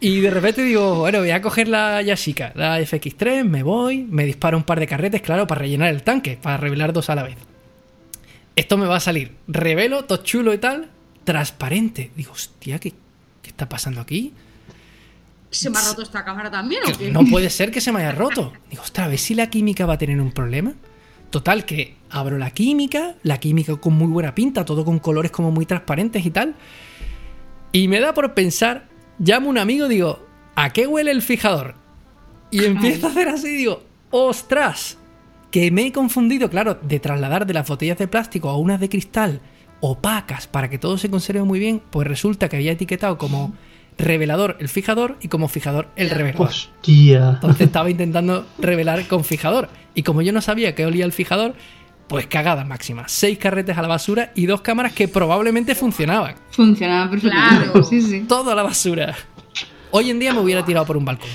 Y 0.00 0.20
de 0.20 0.30
repente 0.30 0.62
digo, 0.62 0.96
bueno, 0.96 1.20
voy 1.20 1.30
a 1.30 1.40
coger 1.40 1.68
la 1.68 2.02
Yashica, 2.02 2.52
la 2.54 2.78
FX3, 2.80 3.44
me 3.44 3.62
voy, 3.62 4.02
me 4.02 4.24
disparo 4.26 4.56
un 4.56 4.64
par 4.64 4.78
de 4.78 4.86
carretes, 4.86 5.22
claro, 5.22 5.46
para 5.46 5.60
rellenar 5.60 5.88
el 5.88 6.02
tanque, 6.02 6.38
para 6.40 6.56
revelar 6.56 6.92
dos 6.92 7.08
a 7.10 7.14
la 7.14 7.22
vez. 7.22 7.36
Esto 8.56 8.76
me 8.76 8.86
va 8.86 8.96
a 8.96 9.00
salir, 9.00 9.32
revelo, 9.48 10.04
todo 10.04 10.22
chulo 10.22 10.52
y 10.52 10.58
tal, 10.58 10.90
transparente. 11.24 12.10
Digo, 12.14 12.32
hostia, 12.32 12.78
¿qué, 12.78 12.92
qué 13.42 13.48
está 13.48 13.68
pasando 13.68 14.00
aquí? 14.00 14.32
¿Se 15.50 15.70
me 15.70 15.78
ha 15.78 15.82
roto 15.82 16.02
esta 16.02 16.24
cámara 16.24 16.50
también 16.50 16.82
o 16.84 16.98
qué? 16.98 17.10
No 17.10 17.24
puede 17.24 17.48
ser 17.48 17.70
que 17.70 17.80
se 17.80 17.92
me 17.92 18.00
haya 18.00 18.12
roto. 18.12 18.52
Digo, 18.70 18.82
ostras, 18.82 19.06
a 19.06 19.08
ver 19.08 19.18
si 19.18 19.34
la 19.34 19.48
química 19.48 19.86
va 19.86 19.94
a 19.94 19.98
tener 19.98 20.20
un 20.20 20.32
problema. 20.32 20.74
Total, 21.30 21.64
que 21.64 21.96
abro 22.10 22.38
la 22.38 22.50
química, 22.50 23.14
la 23.22 23.38
química 23.38 23.76
con 23.76 23.94
muy 23.94 24.08
buena 24.08 24.34
pinta, 24.34 24.64
todo 24.64 24.84
con 24.84 24.98
colores 24.98 25.30
como 25.30 25.50
muy 25.50 25.66
transparentes 25.66 26.26
y 26.26 26.30
tal. 26.30 26.54
Y 27.74 27.88
me 27.88 27.98
da 27.98 28.14
por 28.14 28.34
pensar, 28.34 28.86
llamo 29.18 29.48
a 29.48 29.50
un 29.50 29.58
amigo, 29.58 29.88
digo, 29.88 30.24
¿a 30.54 30.70
qué 30.70 30.86
huele 30.86 31.10
el 31.10 31.22
fijador? 31.22 31.74
Y 32.52 32.64
empiezo 32.64 33.08
a 33.08 33.10
hacer 33.10 33.28
así, 33.28 33.48
digo, 33.48 33.82
ostras, 34.12 34.96
que 35.50 35.72
me 35.72 35.86
he 35.86 35.92
confundido, 35.92 36.48
claro, 36.48 36.78
de 36.80 37.00
trasladar 37.00 37.46
de 37.46 37.54
las 37.54 37.66
botellas 37.66 37.98
de 37.98 38.06
plástico 38.06 38.48
a 38.48 38.56
unas 38.56 38.78
de 38.78 38.88
cristal 38.88 39.40
opacas 39.80 40.46
para 40.46 40.70
que 40.70 40.78
todo 40.78 40.98
se 40.98 41.10
conserve 41.10 41.42
muy 41.42 41.58
bien, 41.58 41.82
pues 41.90 42.06
resulta 42.06 42.48
que 42.48 42.54
había 42.54 42.70
etiquetado 42.70 43.18
como 43.18 43.54
revelador 43.98 44.56
el 44.60 44.68
fijador 44.68 45.16
y 45.20 45.26
como 45.26 45.48
fijador 45.48 45.88
el 45.96 46.10
revelador. 46.10 46.50
Hostia. 46.50 47.30
Entonces 47.30 47.66
estaba 47.66 47.90
intentando 47.90 48.46
revelar 48.60 49.04
con 49.08 49.24
fijador. 49.24 49.68
Y 49.96 50.04
como 50.04 50.22
yo 50.22 50.32
no 50.32 50.42
sabía 50.42 50.76
que 50.76 50.86
olía 50.86 51.04
el 51.04 51.12
fijador, 51.12 51.56
pues 52.08 52.26
cagada 52.26 52.64
máxima. 52.64 53.04
Seis 53.08 53.38
carretes 53.38 53.76
a 53.76 53.82
la 53.82 53.88
basura 53.88 54.32
y 54.34 54.46
dos 54.46 54.60
cámaras 54.60 54.92
que 54.92 55.08
probablemente 55.08 55.74
funcionaban. 55.74 56.34
Funcionaba 56.50 57.10
perfectamente. 57.10 57.64
Claro. 57.70 57.84
Sí, 57.84 58.00
sí. 58.02 58.24
Todo 58.28 58.50
a 58.50 58.54
la 58.54 58.62
basura. 58.62 59.14
Hoy 59.90 60.10
en 60.10 60.18
día 60.18 60.32
me 60.32 60.40
hubiera 60.40 60.64
tirado 60.64 60.86
por 60.86 60.96
un 60.96 61.04
balcón. 61.04 61.30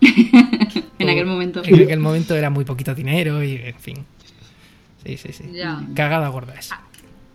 En 1.00 1.08
aquel 1.08 1.26
momento. 1.26 1.62
En 1.64 1.80
aquel 1.80 2.00
momento 2.00 2.34
era 2.34 2.50
muy 2.50 2.64
poquito 2.64 2.92
dinero 2.92 3.40
y 3.40 3.54
en 3.54 3.78
fin. 3.78 4.04
Sí, 5.04 5.16
sí, 5.16 5.32
sí. 5.32 5.44
Ya. 5.52 5.80
Cagada 5.94 6.26
gorda 6.26 6.54
esa. 6.54 6.80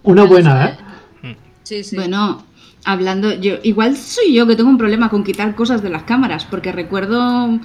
Una 0.04 0.26
buena, 0.26 0.66
¿eh? 0.68 1.38
Sí, 1.64 1.84
sí. 1.84 1.96
Bueno, 1.96 2.46
hablando, 2.84 3.34
yo 3.34 3.56
igual 3.64 3.96
soy 3.96 4.34
yo 4.34 4.46
que 4.46 4.56
tengo 4.56 4.70
un 4.70 4.78
problema 4.78 5.10
con 5.10 5.24
quitar 5.24 5.56
cosas 5.56 5.82
de 5.82 5.90
las 5.90 6.04
cámaras, 6.04 6.46
porque 6.46 6.74
recuerdo 6.74 7.58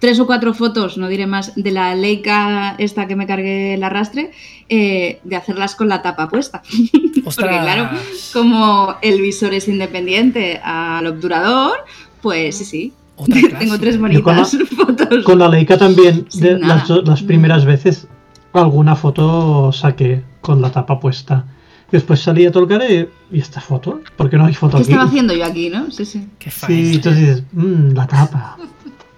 tres 0.00 0.18
o 0.18 0.26
cuatro 0.26 0.52
fotos, 0.54 0.98
no 0.98 1.06
diré 1.06 1.26
más, 1.28 1.52
de 1.54 1.70
la 1.70 1.94
Leica 1.94 2.74
esta 2.78 3.06
que 3.06 3.14
me 3.14 3.26
cargué 3.26 3.74
el 3.74 3.84
arrastre, 3.84 4.32
eh, 4.68 5.20
de 5.22 5.36
hacerlas 5.36 5.76
con 5.76 5.88
la 5.88 6.02
tapa 6.02 6.28
puesta. 6.28 6.62
porque 7.24 7.46
claro, 7.46 7.88
como 8.32 8.96
el 9.02 9.20
visor 9.20 9.54
es 9.54 9.68
independiente 9.68 10.58
al 10.64 11.06
obturador, 11.06 11.84
pues 12.22 12.56
sí, 12.58 12.64
sí. 12.64 12.92
Tengo 13.58 13.78
tres 13.78 13.96
con 13.98 14.02
bonitas 14.08 14.56
fotos. 14.76 15.24
Con 15.24 15.38
la 15.38 15.48
Leica 15.48 15.76
también, 15.76 16.26
de 16.34 16.58
las, 16.58 16.88
las 16.88 17.22
primeras 17.22 17.64
veces, 17.66 18.08
alguna 18.54 18.96
foto 18.96 19.70
saqué 19.72 20.22
con 20.40 20.62
la 20.62 20.72
tapa 20.72 20.98
puesta. 20.98 21.44
Después 21.92 22.20
salí 22.20 22.46
a 22.46 22.52
tocar 22.52 22.82
y, 22.88 23.08
¿y 23.32 23.40
esta 23.40 23.60
foto? 23.60 24.00
¿Por 24.16 24.30
qué 24.30 24.38
no 24.38 24.46
hay 24.46 24.54
foto 24.54 24.76
¿Qué 24.76 24.84
aquí? 24.84 24.92
estaba 24.92 25.08
haciendo 25.08 25.34
yo 25.34 25.44
aquí, 25.44 25.68
no? 25.68 25.90
Sí, 25.90 26.04
sí. 26.06 26.26
Qué 26.38 26.50
Sí, 26.50 26.92
entonces 26.94 27.20
dices, 27.20 27.42
"Mm, 27.52 27.92
la 27.94 28.06
tapa. 28.06 28.56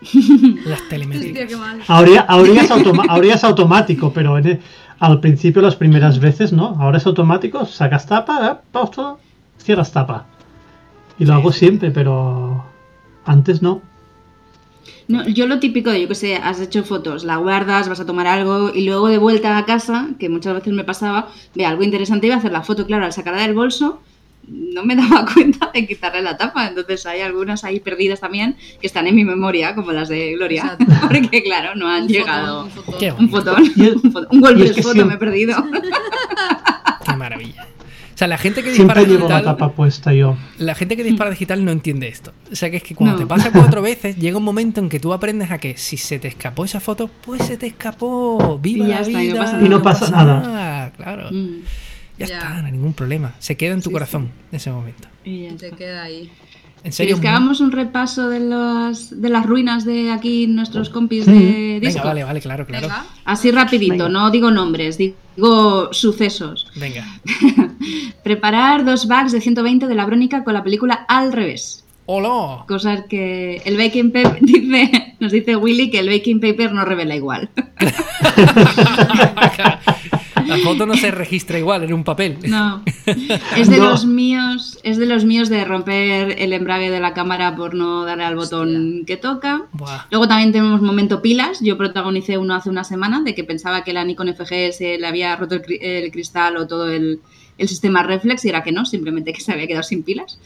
Las 0.02 0.80
Hostia, 0.80 0.88
telemétricas. 0.88 1.48
qué 1.48 1.56
mal. 1.56 1.80
Ahora, 1.86 2.20
ahora, 2.28 2.52
es, 2.60 2.70
ahora 2.70 3.34
es 3.34 3.44
automático, 3.44 4.12
pero 4.12 4.38
en 4.38 4.46
el- 4.46 4.60
al 4.98 5.20
principio, 5.20 5.62
las 5.62 5.76
primeras 5.76 6.18
veces, 6.20 6.52
no. 6.52 6.76
Ahora 6.80 6.98
es 6.98 7.06
automático, 7.06 7.66
sacas 7.66 8.06
tapa, 8.06 8.48
eh, 8.52 8.56
pausa, 8.70 9.16
cierras 9.58 9.92
tapa. 9.92 10.26
Y 11.18 11.24
lo 11.24 11.34
hago 11.34 11.52
siempre, 11.52 11.90
pero 11.90 12.64
antes 13.24 13.62
no. 13.62 13.80
No, 15.08 15.26
yo 15.28 15.46
lo 15.46 15.58
típico 15.58 15.90
de, 15.90 16.00
yo 16.02 16.08
que 16.08 16.14
sé, 16.14 16.36
has 16.36 16.60
hecho 16.60 16.84
fotos, 16.84 17.24
la 17.24 17.36
guardas, 17.36 17.88
vas 17.88 18.00
a 18.00 18.06
tomar 18.06 18.26
algo 18.26 18.70
y 18.74 18.84
luego 18.86 19.08
de 19.08 19.18
vuelta 19.18 19.56
a 19.58 19.64
casa, 19.64 20.08
que 20.18 20.28
muchas 20.28 20.54
veces 20.54 20.72
me 20.72 20.84
pasaba, 20.84 21.28
ve 21.54 21.66
algo 21.66 21.82
interesante 21.82 22.26
y 22.26 22.28
iba 22.28 22.36
a 22.36 22.38
hacer 22.38 22.52
la 22.52 22.62
foto, 22.62 22.86
claro, 22.86 23.04
al 23.04 23.12
sacarla 23.12 23.42
del 23.42 23.54
bolso 23.54 24.00
no 24.48 24.84
me 24.84 24.96
daba 24.96 25.24
cuenta 25.32 25.70
de 25.72 25.86
quitarle 25.86 26.22
la 26.22 26.36
tapa, 26.36 26.66
entonces 26.68 27.04
hay 27.06 27.20
algunas 27.20 27.64
ahí 27.64 27.80
perdidas 27.80 28.20
también 28.20 28.56
que 28.80 28.86
están 28.86 29.06
en 29.06 29.14
mi 29.14 29.24
memoria, 29.24 29.74
como 29.74 29.92
las 29.92 30.08
de 30.08 30.32
Gloria, 30.34 30.76
Exacto. 30.78 30.84
porque 31.08 31.42
claro, 31.42 31.74
no 31.74 31.88
han 31.88 32.02
Un 32.02 32.08
llegado 32.08 32.68
fotón, 32.68 32.74
un 32.78 32.84
fotón. 32.84 32.98
Qué 32.98 33.12
un 33.12 33.30
fotón, 33.30 33.62
un, 34.04 34.12
fotón, 34.12 34.28
un 34.32 34.40
golpe 34.40 34.64
de 34.72 34.82
foto 34.82 35.06
me 35.06 35.14
he 35.14 35.18
perdido. 35.18 35.54
Qué 37.04 37.16
maravilla. 37.16 37.66
O 38.14 38.18
sea, 38.22 38.28
la 38.28 38.38
gente 38.38 38.62
que 38.62 38.70
dispara 38.70 39.00
Siempre 39.00 39.14
llevo 39.16 39.28
la 39.28 39.36
digital, 39.36 39.56
tapa 39.58 39.72
puesta 39.72 40.12
yo. 40.12 40.36
la 40.58 40.74
gente 40.74 40.96
que 40.96 41.02
dispara 41.02 41.30
digital 41.30 41.64
no 41.64 41.72
entiende 41.72 42.08
esto. 42.08 42.32
O 42.52 42.54
sea, 42.54 42.70
que 42.70 42.76
es 42.76 42.82
que 42.82 42.94
cuando 42.94 43.16
No. 43.16 43.20
te 43.22 43.26
pasa 43.26 43.50
cuatro 43.50 43.80
veces, 43.82 44.16
llega 44.16 44.36
un 44.36 44.44
momento 44.44 44.80
en 44.80 44.88
que 44.88 45.00
tú 45.00 45.12
aprendes 45.12 45.50
a 45.50 45.58
que 45.58 45.76
si 45.76 45.96
se 45.96 46.18
te 46.18 46.28
escapó 46.28 46.64
esa 46.64 46.78
foto, 46.78 47.08
pues 47.24 47.42
se 47.44 47.56
te 47.56 47.66
escapó. 47.66 48.58
Viva 48.62 48.84
Y 48.84 48.88
la 48.88 49.00
está, 49.00 49.10
y 49.10 49.14
no 49.14 49.20
vida. 49.32 49.40
pasa 49.44 49.60
Y 49.64 49.68
no 49.68 49.82
pasa 49.82 50.10
nada. 50.10 50.92
Claro. 50.92 51.30
Mm, 51.32 51.62
Ya, 52.22 52.28
Ya. 52.28 52.38
está, 52.38 52.60
no 52.60 52.66
hay 52.66 52.72
ningún 52.72 52.92
problema. 52.94 53.34
Se 53.38 53.56
queda 53.56 53.74
en 53.74 53.82
tu 53.82 53.90
Sí, 53.90 53.92
corazón 53.94 54.30
en 54.50 54.56
ese 54.56 54.70
momento. 54.70 55.08
y 55.24 55.42
ya 55.42 55.48
está. 55.50 55.70
queda 55.76 56.02
ahí. 56.04 56.30
En 56.84 56.92
serio. 56.92 57.10
¿Quieres 57.14 57.20
que 57.22 57.28
hagamos 57.28 57.60
un 57.60 57.70
repaso 57.70 58.28
de, 58.28 58.40
las 58.40 59.20
de 59.22 59.28
las 59.28 59.46
ruinas 59.46 59.84
de 59.84 60.10
aquí 60.10 60.48
nuestros 60.48 60.88
compis 60.90 61.24
Sí. 61.26 61.30
de 61.32 61.78
Venga, 61.80 61.86
disco? 61.88 62.02
vale, 62.08 62.24
vale, 62.24 62.40
claro, 62.40 62.66
claro. 62.66 62.88
Venga. 62.88 63.04
Así 63.24 63.52
rapidito, 63.52 63.92
Venga. 63.92 64.08
no 64.08 64.30
digo 64.32 64.50
nombres, 64.50 64.98
digo 64.98 65.92
sucesos. 65.92 66.66
Venga. 66.74 67.06
Preparar 68.24 68.84
dos 68.84 69.06
bags 69.06 69.30
de 69.30 69.40
120 69.40 69.86
de 69.86 69.94
la 69.94 70.04
Brónica 70.06 70.42
con 70.42 70.54
la 70.54 70.64
película 70.64 71.04
al 71.08 71.32
revés. 71.32 71.84
¡Hola! 72.06 72.64
Cosas 72.66 73.04
que 73.08 73.62
el 73.64 73.76
baking 73.76 74.10
paper 74.10 74.38
dice, 74.40 75.14
nos 75.20 75.30
dice 75.30 75.54
Willy 75.54 75.88
que 75.88 76.00
el 76.00 76.08
baking 76.08 76.40
paper 76.40 76.72
no 76.72 76.84
revela 76.84 77.14
igual. 77.14 77.48
La 80.56 80.58
foto 80.62 80.86
no 80.86 80.94
se 80.96 81.10
registra 81.10 81.58
igual 81.58 81.82
en 81.84 81.92
un 81.92 82.04
papel. 82.04 82.38
No. 82.48 82.82
Es 83.56 83.68
de 83.68 83.78
No. 83.78 83.90
los 83.90 84.06
míos, 84.06 84.78
es 84.82 84.96
de 84.98 85.06
los 85.06 85.24
míos 85.24 85.48
de 85.48 85.64
romper 85.64 86.36
el 86.38 86.52
embrague 86.52 86.90
de 86.90 87.00
la 87.00 87.14
cámara 87.14 87.54
por 87.56 87.74
no 87.74 88.04
darle 88.04 88.24
al 88.24 88.36
botón 88.36 89.04
que 89.06 89.16
toca. 89.16 89.62
Buah. 89.72 90.06
Luego 90.10 90.28
también 90.28 90.52
tenemos 90.52 90.80
momento 90.82 91.22
pilas. 91.22 91.60
Yo 91.60 91.76
protagonicé 91.76 92.38
uno 92.38 92.54
hace 92.54 92.68
una 92.70 92.84
semana 92.84 93.22
de 93.22 93.34
que 93.34 93.44
pensaba 93.44 93.82
que 93.84 93.92
la 93.92 94.04
Nikon 94.04 94.34
FG 94.34 94.72
se 94.72 94.98
le 94.98 95.06
había 95.06 95.34
roto 95.36 95.56
el 95.66 96.10
cristal 96.12 96.56
o 96.56 96.66
todo 96.66 96.88
el, 96.90 97.20
el 97.58 97.68
sistema 97.68 98.02
reflex 98.02 98.44
y 98.44 98.48
era 98.48 98.62
que 98.62 98.72
no, 98.72 98.84
simplemente 98.84 99.32
que 99.32 99.40
se 99.40 99.52
había 99.52 99.66
quedado 99.66 99.82
sin 99.82 100.02
pilas. 100.02 100.38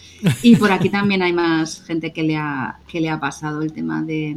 Y 0.42 0.56
por 0.56 0.72
aquí 0.72 0.88
también 0.90 1.22
hay 1.22 1.32
más 1.32 1.82
gente 1.84 2.12
que 2.12 2.22
le 2.22 2.36
ha, 2.36 2.78
que 2.88 3.00
le 3.00 3.08
ha 3.10 3.20
pasado 3.20 3.62
el 3.62 3.72
tema 3.72 4.02
de, 4.02 4.36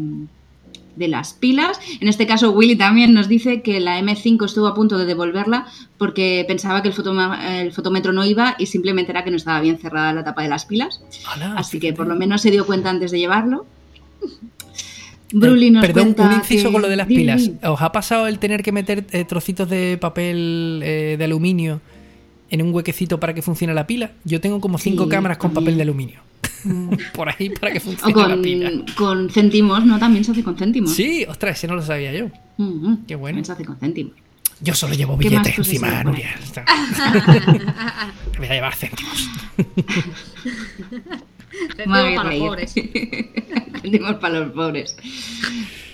de 1.00 1.08
las 1.08 1.34
pilas. 1.34 1.80
En 2.00 2.08
este 2.08 2.28
caso, 2.28 2.52
Willy 2.52 2.76
también 2.76 3.14
nos 3.14 3.28
dice 3.28 3.62
que 3.64 3.80
la 3.80 4.00
M5 4.00 4.46
estuvo 4.46 4.68
a 4.68 4.76
punto 4.76 5.00
de 5.00 5.06
devolverla 5.06 5.66
porque 5.98 6.46
pensaba 6.48 6.84
que 6.84 6.90
el, 6.90 6.94
fotoma- 6.94 7.40
el 7.62 7.72
fotómetro 7.72 8.12
no 8.14 8.24
iba 8.26 8.56
y 8.60 8.68
simplemente 8.68 9.12
era 9.12 9.24
que 9.24 9.32
no 9.32 9.38
estaba 9.38 9.60
bien 9.62 9.80
cerrada 9.80 10.14
la 10.14 10.24
tapa 10.24 10.44
de 10.44 10.50
las 10.50 10.66
pilas. 10.66 11.02
Así 11.56 11.80
que 11.80 11.94
por 11.94 12.06
lo 12.06 12.16
menos 12.16 12.42
se 12.42 12.52
dio 12.52 12.66
cuenta 12.68 12.92
antes 12.92 13.10
de 13.10 13.18
llevarlo. 13.20 13.66
Bruli 15.32 15.70
nos 15.70 15.86
Perdón, 15.86 16.04
cuenta 16.14 16.26
un 16.28 16.34
inciso 16.34 16.68
que- 16.68 16.74
con 16.74 16.82
lo 16.82 16.88
de 16.90 16.96
las 16.96 17.08
pilas. 17.08 17.52
¿Os 17.64 17.82
ha 17.82 17.92
pasado 17.92 18.28
el 18.28 18.40
tener 18.40 18.64
que 18.64 18.72
meter 18.72 19.06
eh, 19.12 19.26
trocitos 19.26 19.70
de 19.70 19.98
papel 20.00 20.82
eh, 20.84 21.16
de 21.18 21.24
aluminio 21.24 21.82
en 22.50 22.64
un 22.64 22.74
huequecito 22.74 23.20
para 23.20 23.34
que 23.36 23.42
funcione 23.44 23.74
la 23.76 23.86
pila? 23.86 24.12
Yo 24.26 24.42
tengo 24.42 24.60
como 24.60 24.78
cinco 24.80 25.04
Sí, 25.04 25.10
cámaras 25.10 25.38
con 25.38 25.54
papel 25.54 25.76
de 25.78 25.84
aluminio. 25.84 26.20
Por 27.14 27.30
ahí 27.30 27.50
para 27.50 27.72
que 27.72 27.78
O 27.80 27.82
funcione 27.82 28.36
la 28.36 28.42
pila. 28.42 28.70
con, 28.72 28.86
con 28.96 29.30
céntimos, 29.30 29.86
¿no? 29.86 29.98
También 30.00 30.24
se 30.24 30.32
hace 30.32 30.44
con 30.44 30.58
céntimos. 30.58 30.94
Sí, 30.94 31.26
ostras, 31.28 31.58
ese 31.58 31.68
no 31.68 31.76
lo 31.76 31.82
sabía 31.82 32.12
yo. 32.14 32.28
Mm, 32.58 33.06
Qué 33.08 33.16
bueno. 33.16 33.36
También 33.36 33.46
se 33.46 33.52
hace 33.54 33.66
con 33.66 33.78
céntimos. 33.78 34.14
Yo 34.62 34.74
solo 34.76 34.94
llevo 34.94 35.18
¿Qué 35.18 35.30
más 35.30 35.44
billetes 35.44 35.58
encima, 35.60 36.04
Nuria. 36.04 36.36
Está. 36.44 36.66
Voy 38.38 38.48
a 38.48 38.54
llevar 38.54 38.76
céntimos. 38.76 39.30
Me 41.78 41.86
Céntimos 41.86 42.16
para 42.16 42.30
los 42.32 42.40
pobres. 42.40 42.74
Céntimos 43.82 44.14
para 44.16 44.40
los 44.40 44.52
pobres. 44.52 44.98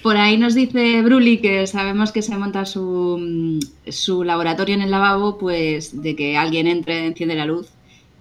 Por 0.01 0.17
ahí 0.17 0.37
nos 0.37 0.53
dice 0.55 1.01
Bruli 1.01 1.37
que 1.39 1.65
sabemos 1.67 2.11
que 2.11 2.21
se 2.21 2.35
monta 2.37 2.65
su, 2.65 3.17
mm, 3.19 3.59
su 3.91 4.23
laboratorio 4.23 4.75
en 4.75 4.81
el 4.81 4.91
lavabo, 4.91 5.37
pues 5.37 6.01
de 6.01 6.15
que 6.15 6.37
alguien 6.37 6.67
entre, 6.67 7.05
enciende 7.07 7.35
la 7.35 7.45
luz 7.45 7.67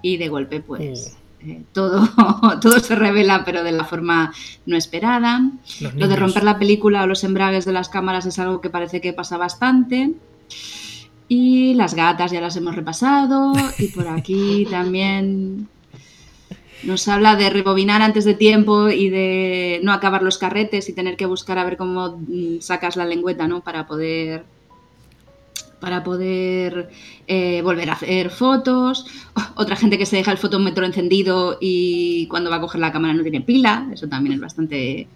y 0.03 0.17
de 0.19 0.29
golpe, 0.29 0.61
pues 0.61 1.13
Oh. 1.15 1.24
Eh, 1.47 1.63
todo, 1.73 2.09
todo 2.61 2.79
se 2.81 2.95
revela, 2.95 3.45
pero 3.45 3.63
de 3.63 3.73
la 3.73 3.85
forma 3.85 4.33
no 4.67 4.77
esperada. 4.77 5.51
Lo 5.97 6.09
de 6.09 6.17
romper 6.17 6.45
la 6.45 6.59
película 6.59 7.03
o 7.03 7.07
los 7.07 7.25
embragues 7.25 7.65
de 7.65 7.73
las 7.73 7.89
cámaras 7.89 8.27
es 8.27 8.39
algo 8.39 8.61
que 8.61 8.71
parece 8.71 9.01
que 9.01 9.13
pasa 9.13 9.37
bastante. 9.37 10.13
Y 11.29 11.75
las 11.75 11.95
gatas 11.95 12.33
ya 12.33 12.41
las 12.41 12.57
hemos 12.57 12.75
repasado. 12.75 13.53
Y 13.79 13.89
por 13.89 14.09
aquí 14.09 14.67
también 14.71 15.69
nos 16.83 17.09
habla 17.09 17.37
de 17.37 17.51
rebobinar 17.51 18.03
antes 18.03 18.25
de 18.25 18.35
tiempo 18.35 18.89
y 18.91 19.09
de 19.09 19.81
no 19.83 19.93
acabar 19.93 20.23
los 20.23 20.39
carretes 20.39 20.89
y 20.89 20.93
tener 20.93 21.17
que 21.17 21.27
buscar 21.27 21.59
a 21.59 21.65
ver 21.65 21.77
cómo 21.77 22.19
mm, 22.27 22.61
sacas 22.61 22.97
la 22.97 23.07
lengüeta, 23.07 23.49
¿no? 23.49 23.63
Para 23.63 23.87
poder 23.87 24.45
para 25.85 26.03
poder 26.03 26.89
eh, 27.29 27.61
volver 27.63 27.91
a 27.91 27.93
hacer 27.93 28.31
fotos. 28.31 29.07
Otra 29.57 29.77
gente 29.77 29.99
que 29.99 30.07
se 30.07 30.17
deja 30.17 30.33
el 30.33 30.39
fotómetro 30.39 30.87
encendido 30.87 31.59
y 31.61 32.27
cuando 32.29 32.49
va 32.51 32.57
a 32.57 32.61
coger 32.61 32.81
la 32.81 32.91
cámara 32.91 33.13
no 33.15 33.23
tiene 33.23 33.43
pila. 33.43 33.87
Eso 33.93 34.09
también 34.09 34.35
es 34.35 34.41
bastante 34.41 35.07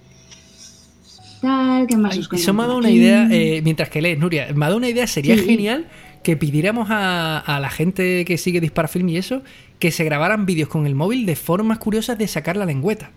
tal. 1.40 1.86
¿Qué 1.86 1.96
más 1.96 2.12
Ay, 2.14 2.20
os 2.20 2.28
eso 2.32 2.52
me 2.52 2.62
ha 2.62 2.66
dado 2.66 2.78
una 2.78 2.90
idea, 2.90 3.28
eh, 3.30 3.62
mientras 3.64 3.88
que 3.88 4.02
lees, 4.02 4.18
Nuria, 4.18 4.48
me 4.54 4.64
ha 4.64 4.68
dado 4.68 4.76
una 4.76 4.88
idea, 4.88 5.06
sería 5.06 5.36
Sí. 5.36 5.44
genial 5.44 5.86
que 6.22 6.36
pidiéramos 6.36 6.88
a, 6.90 7.38
a 7.38 7.60
la 7.60 7.70
gente 7.70 8.24
que 8.24 8.36
sigue 8.38 8.60
Disparafilm 8.60 9.08
y 9.08 9.16
eso, 9.16 9.42
que 9.78 9.90
se 9.92 10.04
grabaran 10.04 10.46
vídeos 10.46 10.68
con 10.68 10.86
el 10.86 10.94
móvil 10.94 11.24
de 11.26 11.36
formas 11.36 11.78
curiosas 11.78 12.18
de 12.18 12.26
sacar 12.28 12.56
la 12.56 12.66
lengüeta. 12.66 13.10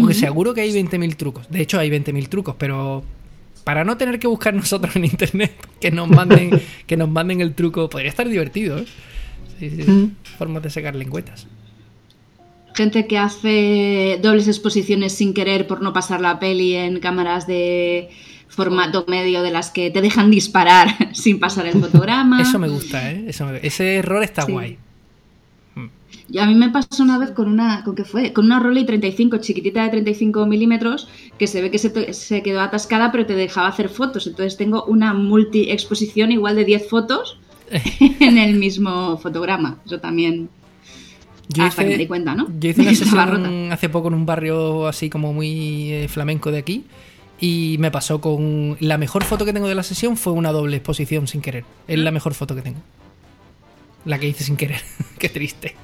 Porque 0.00 0.14
seguro 0.14 0.54
que 0.54 0.60
hay 0.60 0.70
20.000 0.72 1.16
trucos. 1.16 1.48
De 1.50 1.60
hecho, 1.60 1.80
hay 1.80 1.90
20.000 1.90 2.28
trucos, 2.28 2.54
pero 2.56 3.02
para 3.64 3.84
no 3.84 3.96
tener 3.96 4.18
que 4.18 4.26
buscar 4.26 4.54
nosotros 4.62 4.94
en 4.96 5.04
internet 5.04 5.52
que 5.80 5.90
nos 5.90 6.08
manden, 6.08 6.60
que 6.86 6.96
nos 6.96 7.08
manden 7.08 7.40
el 7.40 7.54
truco, 7.54 7.88
podría 7.90 8.08
estar 8.10 8.28
divertido, 8.28 8.78
¿eh? 8.78 8.84
Sí, 9.58 9.70
sí, 9.70 9.82
Mm. 9.90 10.12
Formas 10.38 10.62
de 10.62 10.70
sacar 10.70 10.94
lengüetas. 10.96 11.46
Gente 12.74 13.06
que 13.06 13.18
hace 13.18 14.18
dobles 14.22 14.46
exposiciones 14.48 15.12
sin 15.12 15.34
querer 15.34 15.66
por 15.66 15.82
no 15.82 15.92
pasar 15.92 16.20
la 16.20 16.38
peli 16.38 16.74
en 16.76 17.00
cámaras 17.00 17.46
de 17.46 18.08
formato 18.48 19.04
medio 19.08 19.42
de 19.42 19.50
las 19.50 19.70
que 19.70 19.90
te 19.90 20.00
dejan 20.00 20.30
disparar 20.30 20.88
sin 21.14 21.38
pasar 21.40 21.66
el 21.66 21.78
fotograma. 21.80 22.40
Eso 22.40 22.58
me 22.58 22.68
gusta, 22.68 23.10
¿eh? 23.10 23.24
Eso 23.28 23.46
me- 23.46 23.60
ese 23.62 23.96
error 23.96 24.22
está 24.22 24.42
Sí. 24.42 24.52
guay. 24.52 24.78
Y 26.30 26.38
a 26.38 26.46
mí 26.46 26.54
me 26.54 26.70
pasó 26.70 27.02
una 27.02 27.18
vez 27.18 27.32
con 27.32 27.48
una, 27.48 27.82
¿con 27.84 27.94
qué 27.94 28.04
fue? 28.04 28.32
Con 28.32 28.46
una 28.46 28.60
Rolei 28.60 28.86
35, 28.86 29.38
chiquitita 29.38 29.82
de 29.82 29.90
35 29.90 30.46
milímetros, 30.46 31.08
que 31.38 31.46
se 31.46 31.60
ve 31.60 31.70
que 31.70 31.78
se, 31.78 32.12
se 32.12 32.42
quedó 32.42 32.60
atascada, 32.60 33.10
pero 33.10 33.26
te 33.26 33.34
dejaba 33.34 33.68
hacer 33.68 33.88
fotos. 33.88 34.26
Entonces 34.26 34.56
tengo 34.56 34.84
una 34.84 35.12
multi-exposición 35.12 36.32
igual 36.32 36.56
de 36.56 36.64
10 36.64 36.88
fotos 36.88 37.38
en 38.20 38.38
el 38.38 38.54
mismo 38.54 39.18
fotograma. 39.18 39.78
Eso 39.84 39.98
también 39.98 40.48
Yo 41.48 41.64
hasta 41.64 41.82
que 41.82 41.90
me 41.90 41.98
di 41.98 42.06
cuenta, 42.06 42.34
¿no? 42.34 42.46
yo 42.58 42.70
hice 42.70 42.82
una 42.82 42.94
sesión 42.94 43.72
hace 43.72 43.88
poco 43.88 44.08
en 44.08 44.14
un 44.14 44.26
barrio 44.26 44.86
así 44.86 45.10
como 45.10 45.32
muy 45.32 45.92
eh, 45.92 46.08
flamenco 46.08 46.50
de 46.50 46.58
aquí 46.58 46.84
y 47.40 47.76
me 47.78 47.90
pasó 47.90 48.20
con 48.20 48.76
la 48.80 48.98
mejor 48.98 49.24
foto 49.24 49.44
que 49.44 49.52
tengo 49.52 49.66
de 49.66 49.74
la 49.74 49.82
sesión 49.82 50.16
fue 50.16 50.32
una 50.34 50.52
doble 50.52 50.76
exposición 50.76 51.26
sin 51.26 51.40
querer. 51.40 51.64
Es 51.88 51.98
la 51.98 52.10
mejor 52.10 52.34
foto 52.34 52.54
que 52.54 52.62
tengo. 52.62 52.80
La 54.04 54.18
que 54.18 54.28
hice 54.28 54.44
sin 54.44 54.56
querer. 54.56 54.80
Qué 55.18 55.28
triste. 55.28 55.76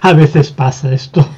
A 0.00 0.12
veces 0.12 0.50
pasa 0.50 0.92
esto. 0.92 1.28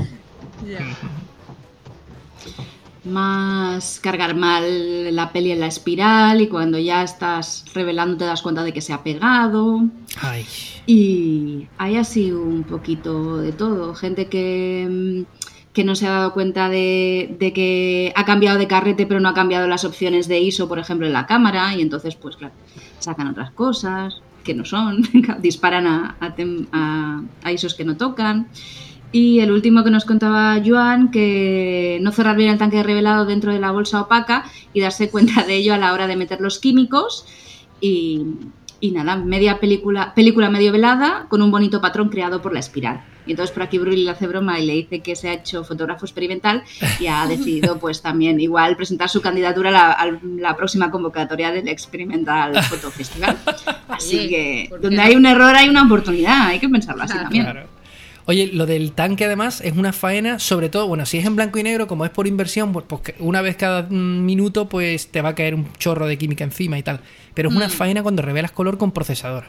más 3.05 4.01
cargar 4.01 4.35
mal 4.35 5.15
la 5.15 5.31
peli 5.31 5.53
en 5.53 5.61
la 5.61 5.67
espiral 5.67 6.41
y 6.41 6.49
cuando 6.49 6.79
ya 6.79 7.03
estás 7.03 7.65
revelando 7.75 8.17
te 8.17 8.25
das 8.25 8.41
cuenta 8.41 8.65
de 8.65 8.73
que 8.73 8.81
se 8.81 8.95
ha 8.95 9.03
pegado 9.03 9.85
Ay. 10.23 10.47
y 10.87 11.69
hay 11.77 11.97
así 11.97 12.33
un 12.33 12.65
poquito 12.65 13.37
de 13.39 13.53
todo 13.53 13.95
gente 13.95 14.29
que 14.29 14.89
mm, 14.91 15.45
que 15.75 15.85
no 15.85 15.97
se 15.97 16.07
ha 16.07 16.13
dado 16.13 16.33
cuenta 16.33 16.69
de, 16.69 17.37
de 17.39 17.53
que 17.53 18.13
ha 18.17 18.25
cambiado 18.25 18.59
de 18.59 18.69
carrete 18.69 19.07
pero 19.07 19.21
no 19.21 19.29
ha 19.29 19.35
cambiado 19.35 19.67
las 19.67 19.85
opciones 19.85 20.27
de 20.27 20.41
ISO 20.41 20.67
por 20.67 20.79
ejemplo 20.79 21.07
en 21.07 21.13
la 21.13 21.27
cámara 21.27 21.75
y 21.75 21.83
entonces 21.83 22.15
pues 22.15 22.37
claro 22.37 22.55
sacan 23.01 23.29
otras 23.29 23.51
cosas 23.51 24.23
que 24.45 24.55
no 24.55 24.65
son 24.65 25.03
disparan 25.41 25.87
a, 25.87 26.17
a 26.21 26.35
a- 26.73 27.51
ISOs 27.53 27.75
que 27.75 27.85
no 27.85 27.97
tocan 27.97 28.49
y 29.15 29.39
el 29.39 29.53
último 29.53 29.85
que 29.85 29.93
nos 29.93 30.05
contaba 30.05 30.61
Joan, 30.65 31.13
que 31.13 32.01
no 32.03 32.11
cerrar 32.11 32.37
bien 32.37 32.51
el 32.51 32.59
tanque 32.59 32.83
revelado 32.83 33.25
dentro 33.27 33.53
de 33.53 33.61
la 33.61 33.71
bolsa 33.71 34.01
opaca 34.01 34.45
y 34.73 34.81
darse 34.81 35.09
cuenta 35.09 35.45
de 35.45 35.55
ello 35.55 35.73
a 35.73 35.79
la 35.79 35.93
hora 35.93 36.09
de 36.09 36.17
meter 36.17 36.41
los 36.41 36.59
químicos. 36.59 37.25
Y, 37.81 38.23
y 38.85 38.91
nada, 38.91 39.17
media 39.17 39.59
película, 39.61 40.13
película 40.15 40.51
medio 40.51 40.71
velada 40.73 41.27
con 41.29 41.41
un 41.41 41.51
bonito 41.51 41.81
patrón 41.81 42.11
creado 42.11 42.43
por 42.43 42.53
la 42.53 42.61
espiral. 42.61 43.01
Y 43.27 43.31
entonces 43.31 43.55
por 43.55 43.63
aquí 43.63 43.79
Bruli 43.79 44.05
le 44.05 44.11
hace 44.11 44.27
broma 44.27 44.61
y 44.61 44.67
le 44.67 44.75
dice 44.75 45.01
que 45.01 45.17
se 45.17 45.31
ha 45.31 45.33
hecho 45.33 45.65
fotógrafo 45.65 46.05
experimental 46.05 46.63
y 47.01 47.07
ha 47.07 47.27
decidido 47.27 47.79
pues 47.81 48.03
también 48.03 48.39
igual 48.41 48.77
presentar 48.77 49.09
su 49.09 49.23
candidatura 49.23 49.71
a 49.71 49.73
la, 49.73 49.93
a 49.93 50.19
la 50.23 50.55
próxima 50.57 50.91
convocatoria 50.91 51.51
del 51.51 51.67
Experimental 51.69 52.63
Photo 52.65 52.91
Festival. 52.91 53.39
Así 53.89 54.19
Oye, 54.19 54.29
que 54.29 54.67
¿por 54.69 54.81
qué 54.81 54.83
donde 54.89 54.97
no? 54.99 55.03
hay 55.05 55.17
un 55.17 55.25
error 55.25 55.55
hay 55.55 55.69
una 55.71 55.85
oportunidad, 55.85 56.49
hay 56.49 56.59
que 56.59 56.69
pensarlo 56.69 57.03
así 57.05 57.13
Claro. 57.13 57.25
también. 57.25 57.45
Claro. 57.45 57.69
Oye, 58.27 58.49
lo 58.53 58.65
del 58.65 58.93
tanque 58.93 59.27
además 59.27 59.61
es 59.61 59.77
una 59.77 59.93
faena, 59.93 60.39
sobre 60.39 60.71
todo, 60.71 60.89
bueno, 60.89 61.05
si 61.05 61.19
es 61.19 61.27
en 61.27 61.37
blanco 61.37 61.59
y 61.59 61.63
negro, 61.63 61.87
como 61.87 62.07
es 62.07 62.11
por 62.11 62.27
inversión, 62.27 62.73
pues, 62.73 62.87
pues 62.89 63.03
que 63.03 63.15
una 63.19 63.43
vez 63.43 63.57
cada 63.57 63.83
mm, 63.83 64.25
minuto 64.25 64.69
pues 64.69 65.09
te 65.09 65.21
va 65.21 65.31
a 65.31 65.35
caer 65.35 65.55
un 65.55 65.71
chorro 65.75 66.07
de 66.07 66.17
química 66.17 66.43
encima 66.43 66.79
y 66.79 66.83
tal. 66.83 67.01
Pero 67.35 67.51
es 67.51 67.55
una 67.55 67.69
faena 67.69 68.03
cuando 68.03 68.23
revelas 68.23 68.53
color 68.53 68.79
con 68.79 68.93
procesador. 68.93 69.45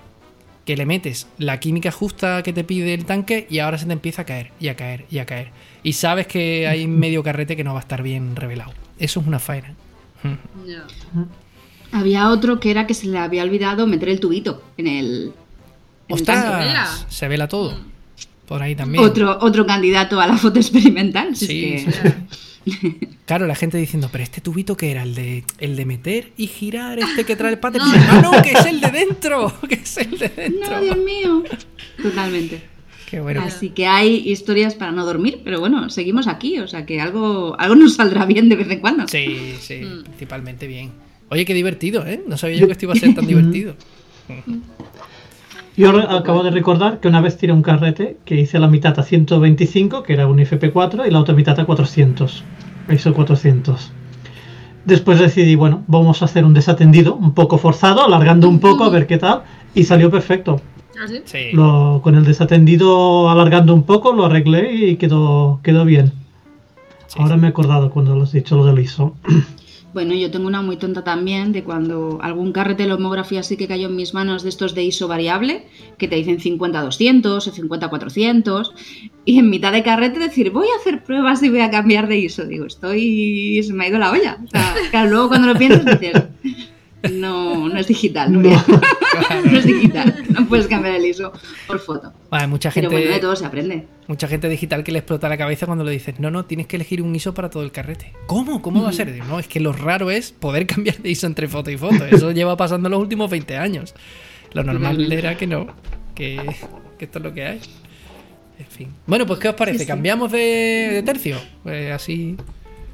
Que 0.65 0.75
le 0.75 0.85
metes 0.85 1.27
la 1.37 1.59
química 1.59 1.91
justa 1.91 2.41
que 2.41 2.51
te 2.51 2.63
pide 2.63 2.93
el 2.93 3.05
tanque 3.05 3.47
y 3.49 3.59
ahora 3.59 3.77
se 3.77 3.85
te 3.85 3.93
empieza 3.93 4.23
a 4.23 4.25
caer 4.25 4.51
y 4.59 4.67
a 4.67 4.75
caer 4.75 5.05
y 5.09 5.19
a 5.19 5.25
caer. 5.25 5.51
Y 5.83 5.93
sabes 5.93 6.27
que 6.27 6.67
hay 6.67 6.87
medio 6.87 7.23
carrete 7.23 7.55
que 7.55 7.63
no 7.63 7.73
va 7.73 7.79
a 7.79 7.81
estar 7.81 8.01
bien 8.01 8.35
revelado. 8.35 8.73
Eso 8.97 9.19
es 9.21 9.27
una 9.27 9.39
faena. 9.39 9.75
Había 11.91 12.29
otro 12.29 12.59
que 12.59 12.71
era 12.71 12.87
que 12.87 12.95
se 12.95 13.07
le 13.07 13.19
había 13.19 13.43
olvidado 13.43 13.87
meter 13.87 14.09
el 14.09 14.19
tubito 14.19 14.63
en 14.77 14.87
el. 14.87 15.33
en 16.07 16.17
el 16.17 16.23
tanque. 16.25 16.49
vela. 16.49 16.83
¡Ostras! 16.83 17.05
Se 17.09 17.27
vela 17.27 17.47
todo. 17.47 17.94
Por 18.47 18.61
ahí 18.61 18.75
también. 18.75 19.03
Otro, 19.03 19.37
otro 19.41 19.65
candidato 19.65 20.19
a 20.21 20.27
la 20.27 20.37
foto 20.37 20.59
experimental. 20.59 21.35
si 21.35 21.45
es 21.45 21.81
Sí, 21.83 21.89
que- 21.91 21.91
sí. 22.71 22.97
Claro, 23.25 23.47
la 23.47 23.55
gente 23.55 23.77
diciendo, 23.77 24.09
pero 24.11 24.23
este 24.23 24.39
tubito 24.41 24.75
que 24.77 24.91
era 24.91 25.01
el 25.03 25.15
de 25.15 25.43
el 25.59 25.75
de 25.75 25.85
meter 25.85 26.31
y 26.37 26.45
girar, 26.47 26.99
este 26.99 27.23
que 27.23 27.35
trae 27.35 27.51
el 27.53 27.59
pater. 27.59 27.81
No, 28.21 28.31
que 28.43 28.51
es 28.51 28.65
el 28.67 28.79
de 28.81 28.91
dentro, 28.91 29.51
que 29.69 29.75
es 29.75 29.97
el 29.97 30.17
de 30.17 30.29
dentro. 30.29 30.69
No, 30.75 30.81
Dios 30.81 30.97
mío. 30.97 31.43
Totalmente. 32.01 32.61
Qué 33.09 33.19
bueno. 33.19 33.41
Así 33.43 33.69
que 33.69 33.85
hay 33.87 34.15
historias 34.29 34.73
para 34.75 34.91
no 34.91 35.05
dormir, 35.05 35.41
pero 35.43 35.59
bueno, 35.59 35.89
seguimos 35.91 36.27
aquí, 36.27 36.59
o 36.59 36.67
sea 36.67 36.85
que 36.87 36.99
algo, 37.01 37.55
algo 37.59 37.75
nos 37.75 37.95
saldrá 37.95 38.25
bien 38.25 38.49
de 38.49 38.55
vez 38.57 38.69
en 38.69 38.79
cuando. 38.79 39.07
Sí, 39.07 39.55
sí, 39.59 39.81
Mm. 39.83 40.03
principalmente 40.03 40.65
bien. 40.67 40.91
Oye, 41.29 41.45
qué 41.45 41.53
divertido, 41.55 42.05
¿eh? 42.05 42.21
No 42.27 42.37
sabía 42.37 42.57
yo 42.57 42.65
que 42.67 42.73
esto 42.73 42.85
iba 42.85 42.93
a 42.93 42.97
ser 42.97 43.13
tan 43.15 43.25
divertido. 43.27 43.75
Yo 45.77 45.91
re- 45.91 46.05
acabo 46.09 46.43
de 46.43 46.51
recordar 46.51 46.99
que 46.99 47.07
una 47.07 47.21
vez 47.21 47.37
tiré 47.37 47.51
un 47.51 47.61
carrete 47.61 48.17
que 48.25 48.39
hice 48.39 48.59
la 48.59 48.67
mitad 48.67 48.97
a 48.99 49.03
125, 49.03 50.03
que 50.03 50.13
era 50.13 50.27
un 50.27 50.37
FP4, 50.37 51.07
y 51.07 51.11
la 51.11 51.19
otra 51.19 51.35
mitad 51.35 51.59
a 51.59 51.65
400. 51.65 52.43
ISO 52.89 53.13
400. 53.13 53.91
Después 54.85 55.19
decidí, 55.19 55.55
bueno, 55.55 55.83
vamos 55.87 56.21
a 56.21 56.25
hacer 56.25 56.45
un 56.45 56.53
desatendido, 56.53 57.15
un 57.15 57.33
poco 57.33 57.57
forzado, 57.57 58.05
alargando 58.05 58.47
un 58.47 58.59
poco 58.59 58.83
a 58.85 58.89
ver 58.89 59.07
qué 59.07 59.17
tal, 59.17 59.41
y 59.73 59.83
salió 59.83 60.09
perfecto. 60.11 60.61
¿Ah, 60.97 61.07
sí? 61.07 61.21
Sí. 61.25 61.51
Lo, 61.53 61.99
con 62.03 62.15
el 62.15 62.23
desatendido 62.23 63.29
alargando 63.29 63.73
un 63.73 63.83
poco, 63.83 64.13
lo 64.13 64.25
arreglé 64.25 64.73
y 64.73 64.95
quedó, 64.97 65.59
quedó 65.63 65.83
bien. 65.83 66.13
sí, 67.07 67.17
Ahora 67.19 67.35
sí. 67.35 67.41
me 67.41 67.47
he 67.47 67.49
acordado 67.49 67.89
cuando 67.89 68.15
lo 68.15 68.23
has 68.23 68.31
dicho 68.31 68.55
lo 68.55 68.65
del 68.65 68.79
ISO. 68.79 69.15
Bueno, 69.95 70.13
yo 70.13 70.29
tengo 70.29 70.47
una 70.47 70.61
muy 70.61 70.75
tonta 70.75 71.05
también 71.05 71.53
de 71.53 71.63
cuando 71.63 72.19
algún 72.21 72.51
carrete 72.51 72.85
de 72.85 72.91
homografía 72.91 73.43
sí 73.43 73.55
que 73.55 73.65
cayó 73.65 73.87
en 73.87 73.95
mis 73.95 74.13
manos 74.13 74.43
de 74.43 74.49
estos 74.49 74.75
de 74.75 74.83
ISO 74.83 75.07
variable, 75.07 75.67
que 75.97 76.09
te 76.09 76.17
dicen 76.17 76.37
50-200 76.37 77.25
o 77.25 77.39
50-400, 77.39 78.73
y 79.23 79.39
en 79.39 79.49
mitad 79.49 79.71
de 79.71 79.83
carrete 79.83 80.19
decir, 80.19 80.51
voy 80.51 80.67
a 80.67 80.81
hacer 80.81 81.01
pruebas 81.01 81.41
y 81.43 81.49
voy 81.49 81.61
a 81.61 81.71
cambiar 81.71 82.09
de 82.09 82.17
ISO. 82.17 82.43
Digo, 82.43 82.65
estoy. 82.65 83.63
se 83.63 83.71
me 83.71 83.85
ha 83.85 83.87
ido 83.87 83.97
la 83.97 84.11
olla. 84.11 84.37
O 84.43 84.47
sea, 84.49 84.75
claro, 84.91 85.11
luego 85.11 85.29
cuando 85.29 85.47
lo 85.47 85.57
piensas 85.57 85.85
dices, 85.85 86.23
no, 87.11 87.69
no 87.69 87.79
es 87.79 87.87
digital, 87.87 88.31
Nuria. 88.31 88.63
No. 88.67 88.79
es 89.57 89.65
digital. 89.65 90.23
No 90.29 90.47
puedes 90.47 90.67
cambiar 90.67 90.95
el 90.95 91.05
ISO 91.05 91.31
por 91.67 91.79
foto. 91.79 92.13
Vale, 92.29 92.47
mucha 92.47 92.71
gente, 92.71 92.89
Pero 92.89 93.01
bueno, 93.01 93.13
de 93.15 93.19
todo 93.21 93.35
se 93.35 93.45
aprende. 93.45 93.87
mucha 94.07 94.27
gente 94.27 94.49
digital 94.49 94.83
que 94.83 94.91
le 94.91 94.99
explota 94.99 95.29
la 95.29 95.37
cabeza 95.37 95.65
cuando 95.65 95.83
le 95.83 95.91
dices, 95.91 96.19
no, 96.19 96.31
no, 96.31 96.45
tienes 96.45 96.67
que 96.67 96.75
elegir 96.75 97.01
un 97.01 97.15
ISO 97.15 97.33
para 97.33 97.49
todo 97.49 97.63
el 97.63 97.71
carrete. 97.71 98.13
¿Cómo? 98.27 98.61
¿Cómo 98.61 98.83
va 98.83 98.89
a 98.89 98.93
ser? 98.93 99.11
Digo, 99.13 99.25
no, 99.25 99.39
es 99.39 99.47
que 99.47 99.59
lo 99.59 99.73
raro 99.73 100.11
es 100.11 100.31
poder 100.31 100.65
cambiar 100.67 100.97
de 100.97 101.09
ISO 101.09 101.27
entre 101.27 101.47
foto 101.47 101.71
y 101.71 101.77
foto. 101.77 102.05
Eso 102.05 102.31
lleva 102.31 102.57
pasando 102.57 102.89
los 102.89 102.99
últimos 102.99 103.29
20 103.29 103.57
años. 103.57 103.93
Lo 104.53 104.63
normal 104.63 105.11
era 105.11 105.35
que 105.37 105.47
no, 105.47 105.67
que, 106.13 106.39
que 106.97 107.05
esto 107.05 107.19
es 107.19 107.25
lo 107.25 107.33
que 107.33 107.45
hay. 107.45 107.59
En 108.57 108.65
fin. 108.67 108.87
Bueno, 109.05 109.25
pues 109.25 109.39
¿qué 109.39 109.49
os 109.49 109.55
parece? 109.55 109.79
Sí, 109.79 109.83
sí. 109.83 109.87
¿Cambiamos 109.87 110.31
de, 110.31 110.89
de 110.93 111.03
tercio? 111.03 111.37
Pues 111.63 111.91
así. 111.91 112.37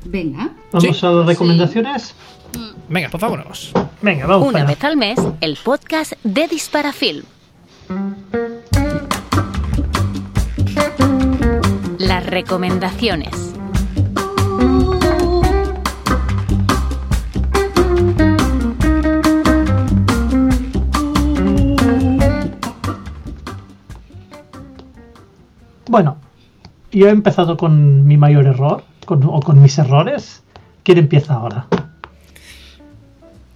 Venga. 0.06 0.50
Vamos 0.72 0.98
Sí. 1.00 1.06
a 1.06 1.10
las 1.12 1.26
recomendaciones. 1.26 2.16
Venga, 2.90 3.10
pues 3.10 3.22
vámonos. 3.22 3.72
Venga, 4.02 4.26
vamos 4.26 4.48
Una 4.50 4.60
para 4.60 4.70
vez 4.72 4.84
al 4.84 4.98
mes, 4.98 5.20
el 5.42 5.58
podcast 5.64 6.14
de 6.24 6.48
Disparafilm. 6.48 7.24
Las 12.00 12.26
recomendaciones. 12.26 13.54
Bueno, 25.90 26.18
yo 26.92 27.08
he 27.08 27.12
empezado 27.12 27.58
con 27.58 28.06
mi 28.06 28.18
mayor 28.18 28.46
error, 28.46 28.84
con- 29.06 29.24
o 29.24 29.40
con 29.42 29.62
mis 29.62 29.78
errores. 29.78 30.44
¿Quién 30.84 30.98
empieza 30.98 31.34
ahora? 31.36 31.68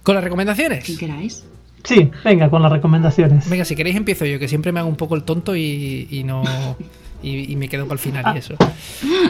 ¿Con 0.02 0.14
las 0.14 0.22
recomendaciones? 0.24 0.84
Quien 0.84 0.98
queráis. 0.98 1.44
Sí, 1.84 2.10
venga, 2.24 2.50
con 2.50 2.62
las 2.62 2.72
recomendaciones. 2.72 3.48
Venga, 3.48 3.64
si 3.64 3.76
queréis 3.76 3.96
empiezo 3.96 4.24
yo, 4.24 4.38
que 4.38 4.48
siempre 4.48 4.72
me 4.72 4.80
hago 4.80 4.88
un 4.88 4.96
poco 4.96 5.14
el 5.14 5.22
tonto 5.22 5.54
y, 5.56 6.08
y 6.10 6.24
no. 6.24 6.42
Y, 7.22 7.50
y 7.50 7.56
me 7.56 7.68
quedo 7.68 7.84
para 7.86 7.94
el 7.94 7.98
final 7.98 8.36
y 8.36 8.38
eso. 8.38 8.54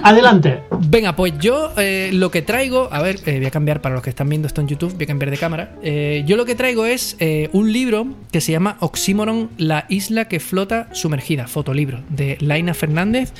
Adelante. 0.03 0.63
Venga, 0.89 1.15
pues 1.15 1.35
yo 1.39 1.73
eh, 1.79 2.11
lo 2.13 2.31
que 2.31 2.43
traigo, 2.43 2.89
a 2.91 3.01
ver, 3.01 3.21
eh, 3.27 3.37
voy 3.39 3.47
a 3.47 3.51
cambiar 3.51 3.81
para 3.81 3.95
los 3.95 4.03
que 4.03 4.11
están 4.11 4.29
viendo 4.29 4.49
esto 4.49 4.61
en 4.61 4.67
YouTube, 4.69 4.95
voy 4.95 5.05
a 5.05 5.07
cambiar 5.07 5.31
de 5.31 5.39
cámara. 5.39 5.77
Eh, 5.83 6.25
yo 6.27 6.37
lo 6.37 6.45
que 6.45 6.55
traigo 6.57 6.85
es 6.85 7.17
eh, 7.21 7.49
un 7.53 7.73
libro 7.73 8.07
que 8.33 8.41
se 8.41 8.53
llama 8.53 8.77
Oxímoron, 8.81 9.51
la 9.57 9.87
isla 9.89 10.27
que 10.27 10.41
flota 10.41 10.89
sumergida, 10.93 11.47
fotolibro, 11.47 12.01
de 12.11 12.37
Laina 12.41 12.75
Fernández 12.75 13.33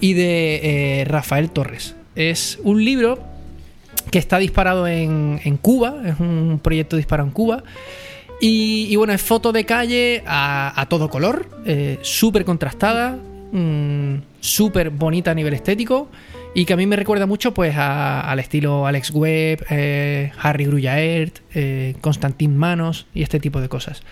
y 0.00 0.12
de 0.12 1.00
eh, 1.00 1.04
Rafael 1.06 1.50
Torres. 1.50 1.96
Es 2.16 2.58
un 2.62 2.84
libro 2.84 3.18
que 4.10 4.18
está 4.18 4.38
disparado 4.38 4.86
en, 4.86 5.58
Cuba, 5.60 6.02
es 6.06 6.20
un 6.20 6.60
proyecto 6.62 6.96
disparado 6.96 7.28
en 7.28 7.32
Cuba. 7.32 7.64
Y, 8.40 8.94
bueno, 8.96 9.12
es 9.12 9.22
foto 9.22 9.52
de 9.52 9.64
calle 9.64 10.22
a, 10.26 10.86
todo 10.90 11.08
color, 11.08 11.48
eh, 11.64 11.98
súper 12.02 12.44
contrastada, 12.44 13.18
mm, 13.52 14.16
súper 14.40 14.90
bonita 14.90 15.30
a 15.30 15.34
nivel 15.34 15.54
estético 15.54 16.08
y 16.54 16.64
que 16.64 16.72
a 16.72 16.76
mí 16.76 16.86
me 16.86 16.96
recuerda 16.96 17.26
mucho 17.26 17.52
pues 17.52 17.74
al 17.76 18.38
estilo 18.38 18.86
Alex 18.86 19.10
Webb, 19.10 19.66
eh, 19.70 20.30
Harry 20.40 20.64
Gruyaert, 20.66 21.40
eh, 21.54 21.96
Constantin 22.00 22.56
Manos 22.56 23.06
y 23.12 23.22
este 23.22 23.40
tipo 23.40 23.60
de 23.60 23.68
cosas. 23.68 24.02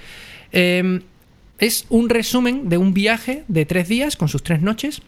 Eh, 0.51 1.01
es 1.59 1.87
un 1.89 2.09
resumen 2.09 2.69
de 2.69 2.77
un 2.77 2.93
viaje 2.93 3.45
de 3.47 3.65
tres 3.65 3.89
días 3.89 4.16
con 4.16 4.29
sus 4.29 4.43
tres 4.43 4.61
noches 4.61 5.03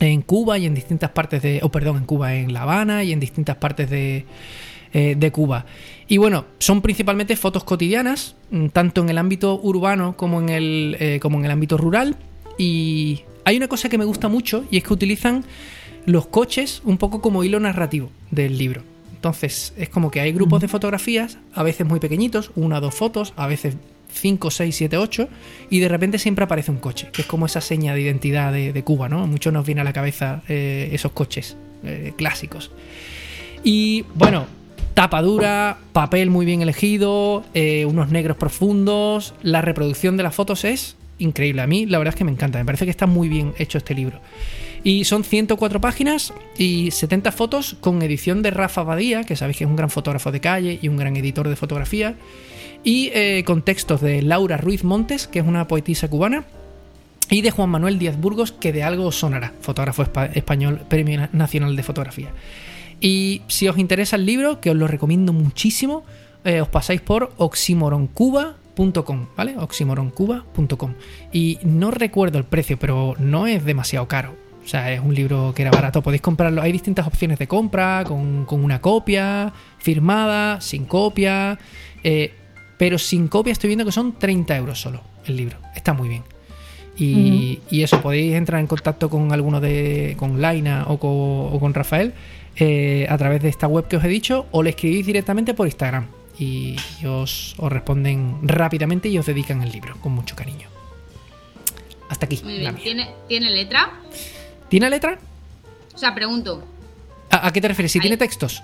en 0.00 0.22
Cuba 0.22 0.58
y 0.58 0.66
en 0.66 0.74
distintas 0.74 1.10
partes 1.10 1.42
de. 1.42 1.60
Oh, 1.62 1.70
perdón, 1.70 1.98
en 1.98 2.04
Cuba, 2.04 2.34
en 2.34 2.52
La 2.52 2.62
Habana 2.62 3.04
y 3.04 3.12
en 3.12 3.20
distintas 3.20 3.56
partes 3.56 3.90
de, 3.90 4.24
eh, 4.92 5.14
de 5.18 5.32
Cuba. 5.32 5.66
Y 6.06 6.16
bueno, 6.16 6.46
son 6.58 6.80
principalmente 6.80 7.36
fotos 7.36 7.64
cotidianas, 7.64 8.36
mm, 8.50 8.68
tanto 8.68 9.02
en 9.02 9.08
el 9.08 9.18
ámbito 9.18 9.60
urbano 9.62 10.16
como 10.16 10.40
en 10.40 10.48
el, 10.48 10.96
eh, 11.00 11.18
como 11.20 11.38
en 11.38 11.44
el 11.44 11.50
ámbito 11.50 11.76
rural. 11.76 12.16
Y 12.58 13.22
hay 13.44 13.56
una 13.56 13.68
cosa 13.68 13.88
que 13.88 13.98
me 13.98 14.04
gusta 14.04 14.28
mucho 14.28 14.64
y 14.70 14.78
es 14.78 14.84
que 14.84 14.92
utilizan 14.92 15.44
los 16.06 16.26
coches 16.26 16.80
un 16.84 16.96
poco 16.96 17.20
como 17.20 17.44
hilo 17.44 17.60
narrativo 17.60 18.10
del 18.30 18.56
libro. 18.56 18.82
Entonces, 19.14 19.74
es 19.76 19.88
como 19.88 20.10
que 20.10 20.20
hay 20.20 20.32
grupos 20.32 20.60
de 20.60 20.68
fotografías, 20.68 21.38
a 21.52 21.64
veces 21.64 21.86
muy 21.86 21.98
pequeñitos, 21.98 22.52
una 22.54 22.78
o 22.78 22.80
dos 22.80 22.94
fotos, 22.94 23.32
a 23.36 23.48
veces 23.48 23.76
5, 24.12 24.50
6, 24.50 24.74
7, 24.76 24.96
8, 24.96 25.28
y 25.70 25.80
de 25.80 25.88
repente 25.88 26.18
siempre 26.18 26.44
aparece 26.44 26.70
un 26.70 26.78
coche, 26.78 27.08
que 27.12 27.22
es 27.22 27.28
como 27.28 27.46
esa 27.46 27.60
seña 27.60 27.94
de 27.94 28.00
identidad 28.00 28.52
de, 28.52 28.82
Cuba, 28.82 29.08
¿no? 29.08 29.26
Mucho 29.26 29.52
nos 29.52 29.66
viene 29.66 29.80
a 29.80 29.84
la 29.84 29.92
cabeza 29.92 30.42
eh, 30.48 30.90
esos 30.92 31.12
coches 31.12 31.56
eh, 31.84 32.12
clásicos. 32.16 32.70
Y 33.62 34.04
bueno, 34.14 34.46
tapa 34.94 35.22
dura, 35.22 35.78
papel 35.92 36.30
muy 36.30 36.46
bien 36.46 36.62
elegido, 36.62 37.44
eh, 37.54 37.84
unos 37.84 38.10
negros 38.10 38.36
profundos, 38.36 39.34
la 39.42 39.62
reproducción 39.62 40.16
de 40.16 40.22
las 40.22 40.34
fotos 40.34 40.64
es 40.64 40.96
increíble. 41.18 41.62
A 41.62 41.66
mí 41.66 41.86
la 41.86 41.98
verdad 41.98 42.14
es 42.14 42.18
que 42.18 42.24
me 42.24 42.32
encanta, 42.32 42.58
me 42.58 42.64
parece 42.64 42.84
que 42.84 42.90
está 42.90 43.06
muy 43.06 43.28
bien 43.28 43.54
hecho 43.58 43.78
este 43.78 43.94
libro. 43.94 44.20
Y 44.84 45.04
son 45.04 45.24
104 45.24 45.80
páginas 45.80 46.32
y 46.56 46.90
70 46.90 47.32
fotos 47.32 47.76
con 47.80 48.00
edición 48.02 48.42
de 48.42 48.50
Rafa 48.50 48.82
Badía, 48.84 49.24
que 49.24 49.36
sabéis 49.36 49.58
que 49.58 49.64
es 49.64 49.70
un 49.70 49.76
gran 49.76 49.90
fotógrafo 49.90 50.32
de 50.32 50.40
calle 50.40 50.78
y 50.80 50.88
un 50.88 50.96
gran 50.96 51.16
editor 51.16 51.48
de 51.48 51.56
fotografía. 51.56 52.14
Y 52.84 53.10
eh, 53.12 53.42
con 53.44 53.62
textos 53.62 54.00
de 54.00 54.22
Laura 54.22 54.56
Ruiz 54.56 54.84
Montes, 54.84 55.26
que 55.26 55.40
es 55.40 55.44
una 55.46 55.66
poetisa 55.68 56.08
cubana. 56.08 56.44
Y 57.30 57.42
de 57.42 57.50
Juan 57.50 57.68
Manuel 57.68 57.98
Díaz 57.98 58.18
Burgos, 58.18 58.52
que 58.52 58.72
de 58.72 58.82
algo 58.82 59.12
sonará, 59.12 59.52
fotógrafo 59.60 60.02
espa- 60.02 60.30
español, 60.34 60.80
Premio 60.88 61.28
Nacional 61.32 61.76
de 61.76 61.82
Fotografía. 61.82 62.28
Y 63.00 63.42
si 63.48 63.68
os 63.68 63.76
interesa 63.78 64.16
el 64.16 64.24
libro, 64.24 64.60
que 64.60 64.70
os 64.70 64.76
lo 64.76 64.86
recomiendo 64.86 65.32
muchísimo, 65.34 66.04
eh, 66.44 66.60
os 66.62 66.68
pasáis 66.68 67.00
por 67.02 67.32
oximoroncuba.com, 67.36 69.26
¿vale? 69.36 69.56
oximoroncuba.com. 69.58 70.94
Y 71.32 71.58
no 71.64 71.90
recuerdo 71.90 72.38
el 72.38 72.44
precio, 72.44 72.78
pero 72.78 73.14
no 73.18 73.46
es 73.46 73.64
demasiado 73.64 74.08
caro. 74.08 74.34
O 74.64 74.68
sea, 74.68 74.92
es 74.92 75.00
un 75.00 75.14
libro 75.14 75.52
que 75.54 75.62
era 75.62 75.70
barato. 75.70 76.02
Podéis 76.02 76.20
comprarlo. 76.22 76.60
Hay 76.62 76.72
distintas 76.72 77.06
opciones 77.06 77.38
de 77.38 77.46
compra, 77.46 78.04
con, 78.06 78.44
con 78.44 78.62
una 78.64 78.80
copia, 78.80 79.52
firmada, 79.78 80.60
sin 80.60 80.84
copia. 80.84 81.58
eh, 82.04 82.34
pero 82.78 82.96
sin 82.98 83.28
copia 83.28 83.52
estoy 83.52 83.68
viendo 83.68 83.84
que 83.84 83.92
son 83.92 84.18
30 84.18 84.56
euros 84.56 84.80
solo 84.80 85.02
el 85.26 85.36
libro. 85.36 85.58
Está 85.74 85.92
muy 85.92 86.08
bien. 86.08 86.22
Y, 86.96 87.60
y 87.70 87.82
eso, 87.82 88.00
podéis 88.00 88.34
entrar 88.34 88.60
en 88.60 88.66
contacto 88.66 89.08
con 89.08 89.32
alguno 89.32 89.60
de. 89.60 90.16
con 90.18 90.40
Laina 90.40 90.84
o 90.88 90.98
con, 90.98 91.10
o 91.12 91.60
con 91.60 91.72
Rafael 91.72 92.12
eh, 92.56 93.06
a 93.08 93.16
través 93.16 93.40
de 93.40 93.48
esta 93.48 93.68
web 93.68 93.86
que 93.86 93.96
os 93.96 94.04
he 94.04 94.08
dicho, 94.08 94.46
o 94.50 94.62
le 94.64 94.70
escribís 94.70 95.06
directamente 95.06 95.54
por 95.54 95.66
Instagram. 95.68 96.06
Y, 96.40 96.76
y 97.00 97.06
os, 97.06 97.54
os 97.58 97.70
responden 97.72 98.38
rápidamente 98.42 99.08
y 99.08 99.18
os 99.18 99.26
dedican 99.26 99.62
el 99.62 99.70
libro, 99.70 99.96
con 100.00 100.12
mucho 100.12 100.34
cariño. 100.34 100.68
Hasta 102.08 102.26
aquí. 102.26 102.40
Muy 102.42 102.54
la 102.54 102.72
bien. 102.72 102.74
mía. 102.74 102.82
¿Tiene, 102.84 103.10
¿Tiene 103.28 103.50
letra? 103.50 103.92
¿Tiene 104.68 104.90
letra? 104.90 105.18
O 105.94 105.98
sea, 105.98 106.14
pregunto. 106.14 106.64
¿A, 107.30 107.46
a 107.46 107.52
qué 107.52 107.60
te 107.60 107.68
refieres? 107.68 107.92
¿Si 107.92 108.00
tiene 108.00 108.16
textos? 108.16 108.62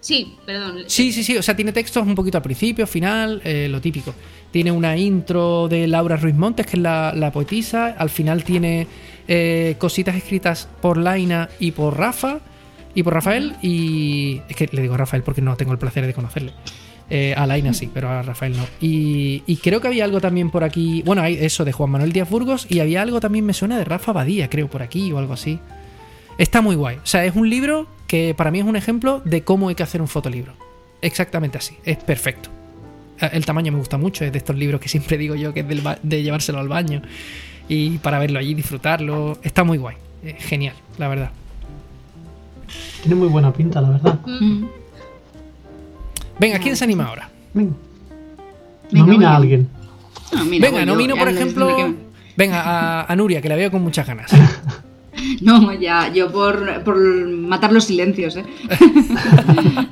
Sí, 0.00 0.36
perdón. 0.46 0.84
Sí, 0.86 1.12
sí, 1.12 1.24
sí. 1.24 1.36
O 1.36 1.42
sea, 1.42 1.56
tiene 1.56 1.72
textos 1.72 2.06
un 2.06 2.14
poquito 2.14 2.38
al 2.38 2.42
principio, 2.42 2.86
final, 2.86 3.40
eh, 3.44 3.68
lo 3.68 3.80
típico. 3.80 4.14
Tiene 4.50 4.70
una 4.70 4.96
intro 4.96 5.68
de 5.68 5.86
Laura 5.86 6.16
Ruiz 6.16 6.34
Montes, 6.34 6.66
que 6.66 6.76
es 6.76 6.82
la, 6.82 7.12
la 7.14 7.32
poetisa. 7.32 7.88
Al 7.98 8.08
final 8.08 8.44
tiene 8.44 8.86
eh, 9.26 9.74
cositas 9.78 10.16
escritas 10.16 10.68
por 10.80 10.96
Laina 10.96 11.48
y 11.58 11.72
por 11.72 11.98
Rafa. 11.98 12.40
Y 12.94 13.02
por 13.02 13.14
Rafael. 13.14 13.56
Y. 13.60 14.40
Es 14.48 14.56
que 14.56 14.68
le 14.72 14.82
digo 14.82 14.96
Rafael 14.96 15.22
porque 15.22 15.42
no 15.42 15.56
tengo 15.56 15.72
el 15.72 15.78
placer 15.78 16.06
de 16.06 16.14
conocerle. 16.14 16.52
Eh, 17.10 17.34
a 17.36 17.46
Laina 17.46 17.72
sí, 17.72 17.90
pero 17.92 18.08
a 18.10 18.22
Rafael 18.22 18.56
no. 18.56 18.64
Y, 18.80 19.42
y 19.46 19.56
creo 19.56 19.80
que 19.80 19.88
había 19.88 20.04
algo 20.04 20.20
también 20.20 20.50
por 20.50 20.64
aquí. 20.64 21.02
Bueno, 21.02 21.22
hay 21.22 21.34
eso 21.34 21.64
de 21.64 21.72
Juan 21.72 21.90
Manuel 21.90 22.12
Díaz 22.12 22.30
Burgos. 22.30 22.66
Y 22.70 22.80
había 22.80 23.02
algo 23.02 23.20
también, 23.20 23.44
me 23.44 23.52
suena, 23.52 23.78
de 23.78 23.84
Rafa 23.84 24.12
Badía, 24.12 24.48
creo, 24.48 24.68
por 24.68 24.82
aquí 24.82 25.12
o 25.12 25.18
algo 25.18 25.34
así. 25.34 25.58
Está 26.38 26.60
muy 26.62 26.76
guay. 26.76 26.96
O 26.96 27.06
sea, 27.06 27.24
es 27.24 27.34
un 27.36 27.50
libro 27.50 27.86
que 28.06 28.34
para 28.34 28.50
mí 28.50 28.60
es 28.60 28.64
un 28.64 28.76
ejemplo 28.76 29.20
de 29.24 29.42
cómo 29.42 29.68
hay 29.68 29.74
que 29.74 29.82
hacer 29.82 30.00
un 30.00 30.08
fotolibro. 30.08 30.52
Exactamente 31.02 31.58
así. 31.58 31.76
Es 31.84 31.98
perfecto. 31.98 32.48
Eh, 33.20 33.28
El 33.32 33.44
tamaño 33.44 33.72
me 33.72 33.78
gusta 33.78 33.98
mucho. 33.98 34.24
Es 34.24 34.32
de 34.32 34.38
estos 34.38 34.56
libros 34.56 34.80
que 34.80 34.88
siempre 34.94 35.18
digo 35.18 35.34
yo 35.34 35.52
que 35.52 35.60
es 35.60 35.68
del 35.68 35.80
ba- 35.80 35.98
de 36.02 36.22
llevárselo 36.22 36.58
al 36.60 36.68
baño. 36.68 37.02
Y 37.68 37.98
para 37.98 38.18
verlo 38.18 38.38
allí, 38.38 38.54
disfrutarlo. 38.54 39.38
Está 39.42 39.64
muy 39.64 39.78
guay. 39.78 39.96
Eh, 40.24 40.36
genial, 40.38 40.74
la 40.96 41.08
verdad. 41.08 41.30
Tiene 43.02 43.14
muy 43.16 43.28
buena 43.28 43.52
pinta, 43.52 43.80
la 43.80 43.90
verdad. 43.90 44.18
Mm. 44.26 44.64
Venga, 46.38 46.58
¿quién 46.60 46.76
se 46.76 46.84
anima 46.84 47.06
ahora? 47.06 47.28
Venga. 47.52 47.72
Venga, 48.90 49.06
Nomina 49.06 49.32
a 49.32 49.36
alguien. 49.36 49.68
Ah, 50.34 50.44
mira, 50.44 50.66
Venga, 50.68 50.80
yo, 50.80 50.86
nomino, 50.86 51.16
por 51.16 51.28
ejemplo. 51.28 51.94
Venga, 52.36 52.62
a, 52.62 53.12
a 53.12 53.16
Nuria, 53.16 53.40
que 53.42 53.48
la 53.48 53.56
veo 53.56 53.70
con 53.70 53.82
muchas 53.82 54.06
ganas. 54.06 54.30
No, 55.40 55.72
ya, 55.72 56.12
yo 56.12 56.30
por, 56.30 56.82
por 56.84 56.98
matar 57.28 57.72
los 57.72 57.84
silencios, 57.84 58.36
¿eh? 58.36 58.44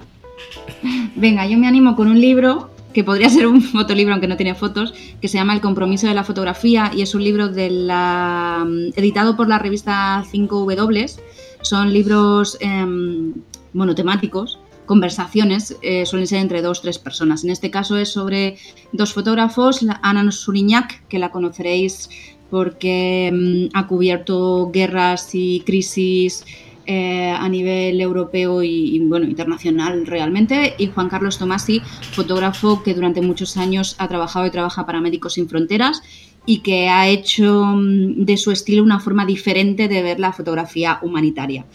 Venga, 1.16 1.47
yo 1.47 1.59
me 1.59 1.66
animo 1.66 1.97
con 1.97 2.09
un 2.09 2.20
libro 2.20 2.70
que 2.97 3.05
podría 3.05 3.28
ser 3.28 3.47
un 3.47 3.61
fotolibro 3.61 4.15
aunque 4.15 4.27
no 4.27 4.36
tiene 4.36 4.55
fotos, 4.55 4.94
que 5.20 5.28
se 5.28 5.36
llama 5.36 5.53
El 5.55 5.61
compromiso 5.61 6.07
de 6.07 6.15
la 6.15 6.24
fotografía 6.24 6.90
y 6.97 7.03
es 7.03 7.15
un 7.15 7.23
libro 7.23 7.48
de 7.48 7.69
la, 7.69 8.66
editado 8.97 9.36
por 9.36 9.48
la 9.48 9.59
revista 9.59 10.24
5W. 10.32 11.20
Son 11.61 11.93
libros 11.93 12.57
em, 12.61 13.35
monotemáticos, 13.74 14.59
conversaciones, 14.86 15.77
eh, 15.82 16.07
suelen 16.07 16.27
ser 16.27 16.39
entre 16.39 16.62
dos, 16.62 16.81
tres 16.81 16.98
personas. 16.98 17.44
En 17.44 17.51
este 17.51 17.70
caso 17.70 17.98
es 17.98 18.09
sobre 18.11 18.57
dos 18.93 19.12
fotógrafos, 19.12 19.85
Ana 20.01 20.31
Suriñac, 20.32 21.07
que 21.09 21.19
la 21.19 21.31
conoceréis 21.31 22.09
porque 22.51 23.31
mm, 23.32 23.77
ha 23.77 23.86
cubierto 23.86 24.70
guerras 24.73 25.31
y 25.35 25.60
crisis 25.60 26.44
eh, 26.89 27.31
a 27.31 27.48
nivel 27.48 28.01
europeo 28.01 28.62
y, 28.62 29.01
bueno, 29.01 29.27
internacional 29.27 30.06
realmente, 30.06 30.74
y 30.78 30.86
Juan 30.86 31.09
Carlos 31.09 31.36
Tomasi, 31.36 31.81
fotógrafo 32.12 32.85
que 32.85 32.94
durante 32.94 33.20
muchos 33.23 33.56
años 33.56 33.97
ha 33.98 34.06
trabajado 34.06 34.47
y 34.47 34.51
trabaja 34.51 34.86
para 34.86 35.01
Médicos 35.01 35.35
Sin 35.35 35.48
Fronteras 35.48 36.01
y 36.47 36.60
que 36.60 36.89
ha 36.89 37.09
hecho 37.09 37.64
mm, 37.74 38.24
de 38.24 38.36
su 38.36 38.52
estilo 38.52 38.85
una 38.85 39.01
forma 39.01 39.27
diferente 39.27 39.89
de 39.89 40.02
ver 40.02 40.20
la 40.20 40.32
fotografía 40.32 41.01
humanitaria. 41.02 41.66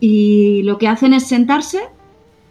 Y 0.00 0.62
lo 0.62 0.78
que 0.78 0.88
hacen 0.88 1.12
es 1.12 1.26
sentarse 1.26 1.80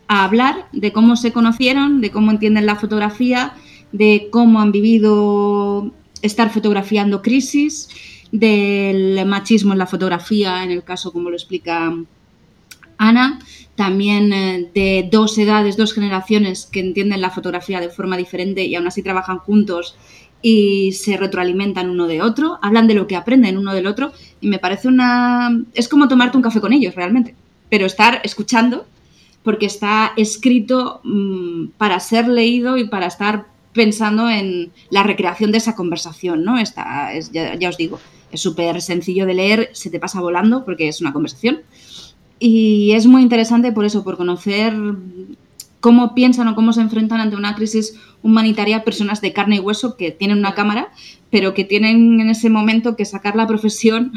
a 0.07 0.23
hablar 0.25 0.67
de 0.71 0.91
cómo 0.91 1.15
se 1.15 1.33
conocieron, 1.33 2.01
de 2.01 2.11
cómo 2.11 2.29
entienden 2.29 2.67
la 2.67 2.75
fotografía, 2.75 3.53
de 3.91 4.27
cómo 4.31 4.61
han 4.61 4.71
vivido 4.71 5.91
estar 6.26 6.52
fotografiando 6.52 7.22
crisis, 7.22 7.89
del 8.31 9.26
machismo 9.26 9.73
en 9.73 9.80
la 9.80 9.88
fotografía, 9.88 10.64
en 10.64 10.72
el 10.72 10.84
caso 10.84 11.11
como 11.11 11.30
lo 11.30 11.35
explica 11.35 11.93
Ana, 12.97 13.39
también 13.76 14.31
eh, 14.34 14.69
de 14.73 15.07
dos 15.11 15.38
edades, 15.38 15.77
dos 15.77 15.93
generaciones 15.93 16.65
que 16.65 16.80
entienden 16.80 17.22
la 17.22 17.30
fotografía 17.30 17.80
de 17.80 17.89
forma 17.89 18.18
diferente 18.18 18.64
y 18.64 18.76
aún 18.76 18.88
así 18.88 19.03
trabajan 19.03 19.39
juntos 19.39 19.95
y 20.41 20.91
se 20.93 21.18
retroalimentan 21.18 21.89
uno 21.89 22.07
de 22.07 22.22
otro, 22.22 22.60
hablan 22.61 22.88
de 22.88 22.93
lo 22.93 23.07
que 23.07 23.15
aprenden 23.15 23.57
uno 23.57 23.73
del 23.73 23.88
otro 23.88 24.11
y 24.41 24.47
me 24.47 24.60
parece 24.60 24.88
una... 24.88 25.49
es 25.73 25.88
como 25.88 26.07
tomarte 26.07 26.38
un 26.38 26.43
café 26.43 26.61
con 26.61 26.73
ellos 26.73 26.95
realmente, 26.95 27.35
pero 27.69 27.85
estar 27.85 28.22
escuchando 28.23 28.85
porque 29.43 29.65
está 29.65 30.14
escrito 30.18 31.02
mmm, 31.03 31.68
para 31.77 31.99
ser 31.99 32.27
leído 32.27 32.77
y 32.77 32.88
para 32.88 33.07
estar 33.07 33.47
pensando 33.76 34.30
en 34.30 34.72
la 34.89 35.03
recreación 35.03 35.52
de 35.52 35.60
esa 35.60 35.76
conversación, 35.76 36.43
¿no? 36.43 36.57
Está, 36.57 37.14
es, 37.14 37.31
ya, 37.31 37.53
ya 37.56 37.69
os 37.69 37.77
digo, 37.77 37.99
es 38.31 38.41
súper 38.41 38.81
sencillo 38.81 39.26
de 39.26 39.35
leer, 39.35 39.69
se 39.73 39.91
te 39.91 39.99
pasa 39.99 40.22
volando 40.22 40.65
porque 40.65 40.88
es 40.88 41.02
una 41.02 41.14
conversación. 41.14 41.61
Y 42.39 42.93
es 42.93 43.06
muy 43.06 43.22
interesante 43.22 43.72
por 43.72 43.85
eso, 43.85 44.03
por 44.03 44.18
conocer 44.18 44.73
cómo 45.80 46.15
piensan 46.15 46.47
o 46.47 46.56
cómo 46.56 46.73
se 46.73 46.81
enfrentan 46.81 47.19
ante 47.19 47.35
una 47.35 47.53
crisis 47.53 47.99
humanitaria 48.23 48.84
personas 48.84 49.22
de 49.22 49.34
carne 49.34 49.57
y 49.57 49.60
hueso 49.60 49.97
que 49.97 50.10
tienen 50.11 50.39
una 50.39 50.56
cámara, 50.56 50.89
pero 51.30 51.53
que 51.53 51.64
tienen 51.64 52.19
en 52.19 52.30
ese 52.30 52.49
momento 52.49 52.95
que 52.95 53.06
sacar 53.06 53.35
la 53.35 53.45
profesión 53.45 54.14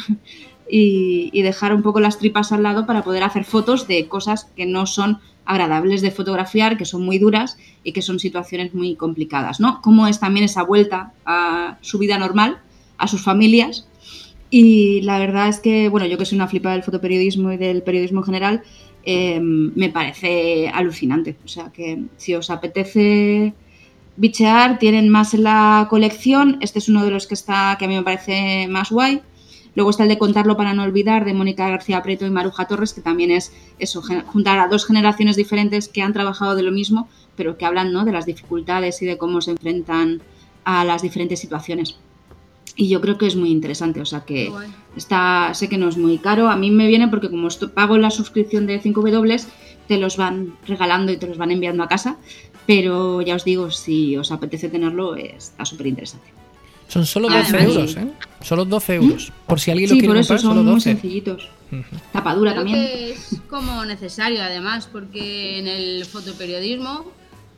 y, 0.70 1.42
dejar 1.42 1.74
un 1.74 1.82
poco 1.82 2.00
las 2.00 2.18
tripas 2.18 2.52
al 2.52 2.62
lado 2.62 2.86
para 2.86 3.02
poder 3.02 3.22
hacer 3.22 3.44
fotos 3.44 3.88
de 3.88 4.06
cosas 4.08 4.50
que 4.56 4.66
no 4.66 4.86
son 4.86 5.18
agradables 5.44 6.02
de 6.02 6.10
fotografiar, 6.10 6.76
que 6.76 6.84
son 6.84 7.04
muy 7.04 7.18
duras 7.18 7.56
y 7.82 7.92
que 7.92 8.02
son 8.02 8.18
situaciones 8.18 8.74
muy 8.74 8.96
complicadas, 8.96 9.60
¿no? 9.60 9.80
Cómo 9.80 10.06
es 10.06 10.20
también 10.20 10.44
esa 10.44 10.62
vuelta 10.62 11.12
a 11.24 11.78
su 11.80 11.98
vida 11.98 12.18
normal, 12.18 12.58
a 12.98 13.06
sus 13.06 13.22
familias. 13.22 13.88
Y 14.50 15.00
la 15.02 15.18
verdad 15.18 15.48
es 15.48 15.60
que, 15.60 15.88
bueno, 15.88 16.06
yo 16.06 16.18
que 16.18 16.26
soy 16.26 16.36
una 16.36 16.48
flipa 16.48 16.72
del 16.72 16.82
fotoperiodismo 16.82 17.52
y 17.52 17.56
del 17.56 17.82
periodismo 17.82 18.20
en 18.20 18.24
general, 18.24 18.62
eh, 19.04 19.40
me 19.40 19.88
parece 19.88 20.68
alucinante. 20.68 21.36
O 21.44 21.48
sea 21.48 21.72
que 21.72 22.02
si 22.18 22.34
os 22.34 22.50
apetece 22.50 23.54
bichear, 24.16 24.78
tienen 24.78 25.08
más 25.08 25.32
en 25.32 25.44
la 25.44 25.86
colección. 25.88 26.58
Este 26.60 26.78
es 26.78 26.88
uno 26.88 27.04
de 27.04 27.10
los 27.10 27.26
que 27.26 27.34
está, 27.34 27.76
que 27.78 27.86
a 27.86 27.88
mí 27.88 27.94
me 27.94 28.02
parece 28.02 28.66
más 28.68 28.90
guay. 28.90 29.22
Luego 29.78 29.90
está 29.90 30.02
el 30.02 30.08
de 30.08 30.18
Contarlo 30.18 30.56
para 30.56 30.74
no 30.74 30.82
olvidar, 30.82 31.24
de 31.24 31.34
Mónica 31.34 31.68
García 31.68 32.02
Preto 32.02 32.26
y 32.26 32.30
Maruja 32.30 32.66
Torres, 32.66 32.92
que 32.92 33.00
también 33.00 33.30
es 33.30 33.52
eso, 33.78 34.02
juntar 34.26 34.58
a 34.58 34.66
dos 34.66 34.84
generaciones 34.84 35.36
diferentes 35.36 35.86
que 35.86 36.02
han 36.02 36.12
trabajado 36.12 36.56
de 36.56 36.64
lo 36.64 36.72
mismo, 36.72 37.08
pero 37.36 37.56
que 37.56 37.64
hablan 37.64 37.92
¿no? 37.92 38.04
de 38.04 38.10
las 38.10 38.26
dificultades 38.26 39.00
y 39.02 39.06
de 39.06 39.16
cómo 39.16 39.40
se 39.40 39.52
enfrentan 39.52 40.20
a 40.64 40.84
las 40.84 41.02
diferentes 41.02 41.38
situaciones. 41.38 41.96
Y 42.74 42.88
yo 42.88 43.00
creo 43.00 43.18
que 43.18 43.28
es 43.28 43.36
muy 43.36 43.52
interesante, 43.52 44.00
o 44.00 44.04
sea 44.04 44.22
que 44.24 44.50
está, 44.96 45.54
sé 45.54 45.68
que 45.68 45.78
no 45.78 45.88
es 45.88 45.96
muy 45.96 46.18
caro, 46.18 46.48
a 46.48 46.56
mí 46.56 46.72
me 46.72 46.88
viene 46.88 47.06
porque 47.06 47.30
como 47.30 47.46
esto, 47.46 47.72
pago 47.72 47.98
la 47.98 48.10
suscripción 48.10 48.66
de 48.66 48.82
5W, 48.82 49.46
te 49.86 49.96
los 49.96 50.16
van 50.16 50.56
regalando 50.66 51.12
y 51.12 51.18
te 51.18 51.28
los 51.28 51.38
van 51.38 51.52
enviando 51.52 51.84
a 51.84 51.88
casa, 51.88 52.16
pero 52.66 53.22
ya 53.22 53.36
os 53.36 53.44
digo, 53.44 53.70
si 53.70 54.16
os 54.16 54.32
apetece 54.32 54.68
tenerlo, 54.70 55.14
está 55.14 55.64
súper 55.64 55.86
interesante. 55.86 56.37
Son 56.88 57.04
solo 57.04 57.28
12 57.28 57.56
ah, 57.56 57.62
euros, 57.62 57.96
¿eh? 57.96 58.08
Solo 58.42 58.64
12 58.64 58.94
euros. 58.94 59.30
¿Mm? 59.30 59.46
Por 59.46 59.60
si 59.60 59.70
alguien 59.70 59.90
lo 59.90 59.94
sí, 59.94 60.00
quiere 60.00 60.14
por 60.14 60.20
eso 60.20 60.34
comprar, 60.34 60.40
son 60.40 60.50
solo 60.50 60.62
12. 60.62 60.72
muy 60.72 60.80
sencillitos. 60.80 61.48
Uh 61.70 61.76
-huh. 61.76 62.00
Tapadura 62.12 62.52
Creo 62.52 62.64
también. 62.64 62.86
Que 62.86 63.12
es 63.12 63.36
como 63.50 63.84
necesario, 63.84 64.42
además, 64.42 64.88
porque 64.90 65.58
en 65.58 65.68
el 65.68 66.04
fotoperiodismo 66.06 67.12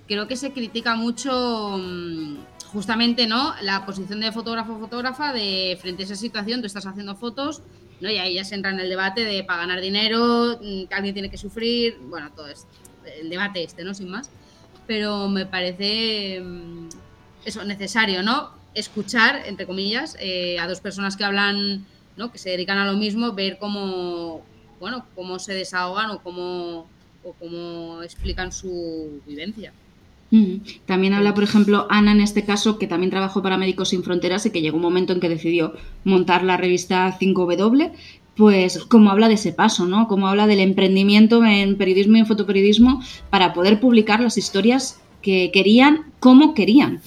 creo 0.09 0.27
que 0.27 0.35
se 0.35 0.53
critica 0.53 0.97
mucho 0.97 1.79
mm, 1.79 2.39
justamente 2.73 3.29
no 3.29 3.55
la 3.63 3.87
posición 3.87 4.19
de 4.19 4.33
fotógrafo 4.33 4.75
o 4.75 4.81
fotógrafa 4.81 5.33
de 5.33 5.79
frente 5.81 6.03
a 6.03 6.07
esa 6.07 6.17
situación. 6.17 6.61
Tú 6.61 6.67
estás 6.67 6.87
haciendo 6.87 7.15
fotos, 7.15 7.63
¿no? 8.01 8.11
Y 8.11 8.19
ahí 8.19 8.35
ya 8.35 8.45
se 8.45 8.57
entra 8.57 8.73
en 8.73 8.81
el 8.81 8.89
debate 8.89 9.25
de 9.25 9.45
para 9.45 9.61
ganar 9.61 9.81
dinero, 9.81 10.59
mm, 10.61 10.87
que 10.89 10.95
alguien 10.95 11.15
tiene 11.15 11.31
que 11.31 11.39
sufrir, 11.39 11.99
bueno, 12.09 12.33
todo 12.35 12.49
esto. 12.49 12.67
El 13.21 13.31
debate 13.31 13.63
este, 13.63 13.85
¿no? 13.85 13.95
Sin 13.95 14.09
más. 14.09 14.29
Pero 14.89 15.29
me 15.29 15.47
parece 15.47 16.43
eso, 17.45 17.65
necesario, 17.65 18.25
¿no? 18.25 18.60
Escuchar, 18.75 19.43
entre 19.47 19.67
comillas, 19.67 20.17
eh, 20.21 20.59
a 20.59 20.69
dos 20.69 20.81
personas 20.81 21.17
que 21.17 21.25
hablan, 21.25 21.85
¿no? 22.17 22.31
que 22.31 22.39
se 22.39 22.51
dedican 22.51 22.79
a 22.79 22.91
lo 22.91 22.97
mismo, 22.97 23.33
ver 23.33 23.59
cómo, 23.59 24.43
bueno, 24.79 25.05
cómo 25.15 25.39
se 25.39 25.55
desahogan 25.55 26.11
o 26.11 26.23
cómo, 26.23 26.87
o 27.25 27.33
cómo 27.39 28.03
explican 28.03 28.53
su 28.53 29.21
vivencia. 29.27 29.73
También 30.87 31.13
habla, 31.13 31.35
por 31.35 31.43
ejemplo, 31.43 31.89
Ana 31.91 32.13
en 32.13 32.21
este 32.21 32.45
caso, 32.45 32.79
que 32.79 32.87
también 32.87 33.11
trabajó 33.11 33.43
para 33.43 33.59
Médicos 33.59 33.89
Sin 33.89 34.05
Fronteras 34.05 34.47
y 34.47 34.51
que 34.51 34.61
llegó 34.61 34.77
un 34.77 34.83
momento 34.83 35.13
en 35.13 35.19
que 35.19 35.29
decidió 35.29 35.75
montar 36.05 36.45
la 36.45 36.57
revista 36.57 37.19
5W, 37.19 37.91
pues 38.37 38.79
como 38.85 39.11
habla 39.11 39.27
de 39.27 39.35
ese 39.35 39.53
paso, 39.53 39.87
¿no? 39.87 40.07
Como 40.07 40.29
habla 40.29 40.47
del 40.47 40.61
emprendimiento 40.61 41.45
en 41.45 41.77
periodismo 41.77 42.17
y 42.17 42.21
en 42.21 42.27
fotoperiodismo 42.27 43.03
para 43.29 43.53
poder 43.53 43.81
publicar 43.81 44.21
las 44.21 44.39
historias 44.39 45.01
que 45.21 45.51
querían, 45.53 46.13
como 46.21 46.55
querían 46.55 47.01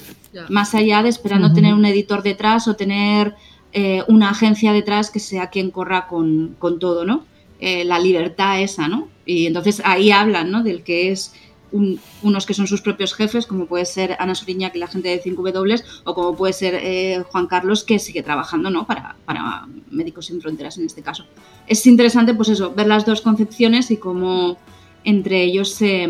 más 0.50 0.76
allá 0.76 1.04
de 1.04 1.10
esperando 1.10 1.48
uh 1.48 1.52
-huh. 1.52 1.56
tener 1.56 1.74
un 1.74 1.86
editor 1.86 2.24
detrás 2.24 2.68
o 2.68 2.76
tener 2.76 3.36
eh, 3.72 4.04
una 4.08 4.30
agencia 4.30 4.72
detrás 4.72 5.10
que 5.10 5.20
sea 5.20 5.48
quien 5.48 5.72
corra 5.72 6.08
con, 6.08 6.56
con 6.60 6.78
todo, 6.80 7.06
¿no? 7.06 7.26
Eh, 7.60 7.86
la 7.86 7.98
libertad 7.98 8.62
esa, 8.62 8.88
¿no? 8.88 9.08
Y 9.26 9.48
entonces 9.48 9.82
ahí 9.86 10.12
hablan, 10.12 10.52
¿no? 10.52 10.64
Del 10.64 10.84
que 10.84 11.12
es 11.12 11.34
un, 11.72 12.00
unos 12.22 12.46
que 12.46 12.54
son 12.54 12.68
sus 12.68 12.82
propios 12.82 13.16
jefes, 13.16 13.48
como 13.48 13.66
puede 13.66 13.86
ser 13.86 14.16
Ana 14.20 14.36
Suriña, 14.36 14.70
que 14.70 14.78
la 14.78 14.88
gente 14.88 15.10
de 15.10 15.22
5W, 15.24 15.84
o 16.04 16.14
como 16.14 16.36
puede 16.36 16.54
ser 16.54 16.76
eh, 16.76 17.24
Juan 17.32 17.48
Carlos, 17.48 17.84
que 17.84 17.98
sigue 17.98 18.22
trabajando, 18.22 18.70
¿no? 18.70 18.86
Para, 18.86 19.16
para 19.26 19.68
Médicos 19.90 20.28
Sin 20.28 20.40
Fronteras 20.40 20.78
en 20.78 20.86
este 20.86 21.02
caso. 21.02 21.26
Es 21.66 21.86
interesante, 21.88 22.36
pues 22.36 22.50
eso, 22.50 22.74
ver 22.74 22.88
las 22.88 23.06
dos 23.06 23.22
concepciones 23.22 23.90
y 23.90 23.98
cómo 23.98 24.58
entre 25.04 25.42
ellos 25.44 25.72
se, 25.72 26.08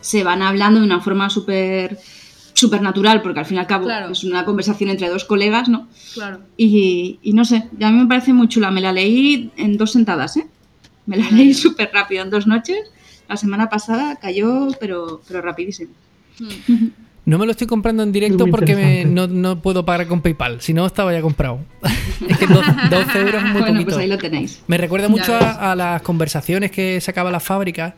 se 0.00 0.24
van 0.24 0.42
hablando 0.42 0.80
de 0.80 0.86
una 0.86 1.00
forma 1.00 1.30
súper 1.30 1.98
supernatural, 2.56 3.20
porque 3.22 3.38
al 3.40 3.46
fin 3.46 3.58
y 3.58 3.60
al 3.60 3.66
cabo 3.66 3.84
Claro. 3.84 4.10
es 4.10 4.24
una 4.24 4.44
conversación 4.44 4.90
entre 4.90 5.08
dos 5.08 5.24
colegas, 5.24 5.68
¿no? 5.68 5.88
Claro. 6.14 6.40
Y, 6.56 7.18
y 7.22 7.32
no 7.34 7.44
sé, 7.44 7.64
a 7.80 7.90
mí 7.90 7.98
me 7.98 8.06
parece 8.06 8.32
muy 8.32 8.48
chula. 8.48 8.70
Me 8.70 8.80
la 8.80 8.92
leí 8.92 9.50
en 9.56 9.76
dos 9.76 9.92
sentadas, 9.92 10.36
¿eh? 10.38 10.46
Me 11.04 11.16
la 11.18 11.30
leí 11.30 11.52
súper 11.54 11.90
rápido, 11.92 12.22
en 12.24 12.30
dos 12.30 12.46
noches. 12.46 12.78
La 13.28 13.36
semana 13.36 13.68
pasada 13.68 14.16
cayó, 14.16 14.68
pero, 14.80 15.20
pero 15.28 15.42
rapidísimo. 15.42 15.92
Mm. 16.40 16.86
No 17.26 17.38
me 17.38 17.44
lo 17.46 17.50
estoy 17.50 17.66
comprando 17.66 18.04
en 18.04 18.12
directo 18.12 18.46
porque 18.46 18.76
me- 18.76 19.04
no, 19.04 19.26
no 19.26 19.60
puedo 19.60 19.84
pagar 19.84 20.06
con 20.06 20.20
PayPal. 20.20 20.60
Si 20.60 20.72
no, 20.72 20.86
estaba 20.86 21.12
ya 21.12 21.20
comprado. 21.20 21.58
es 22.28 22.38
que 22.38 22.46
do- 22.46 22.62
12 22.88 23.18
euros 23.18 23.34
es 23.34 23.42
muy 23.42 23.60
bueno, 23.62 23.66
poquito. 23.66 23.84
pues 23.86 23.96
ahí 23.96 24.06
lo 24.06 24.16
tenéis. 24.16 24.62
Me 24.68 24.78
recuerda 24.78 25.08
Ya 25.08 25.10
mucho 25.10 25.34
a, 25.34 25.72
a 25.72 25.74
las 25.74 26.02
conversaciones 26.02 26.70
que 26.70 27.00
sacaba 27.00 27.32
la 27.32 27.40
fábrica. 27.40 27.96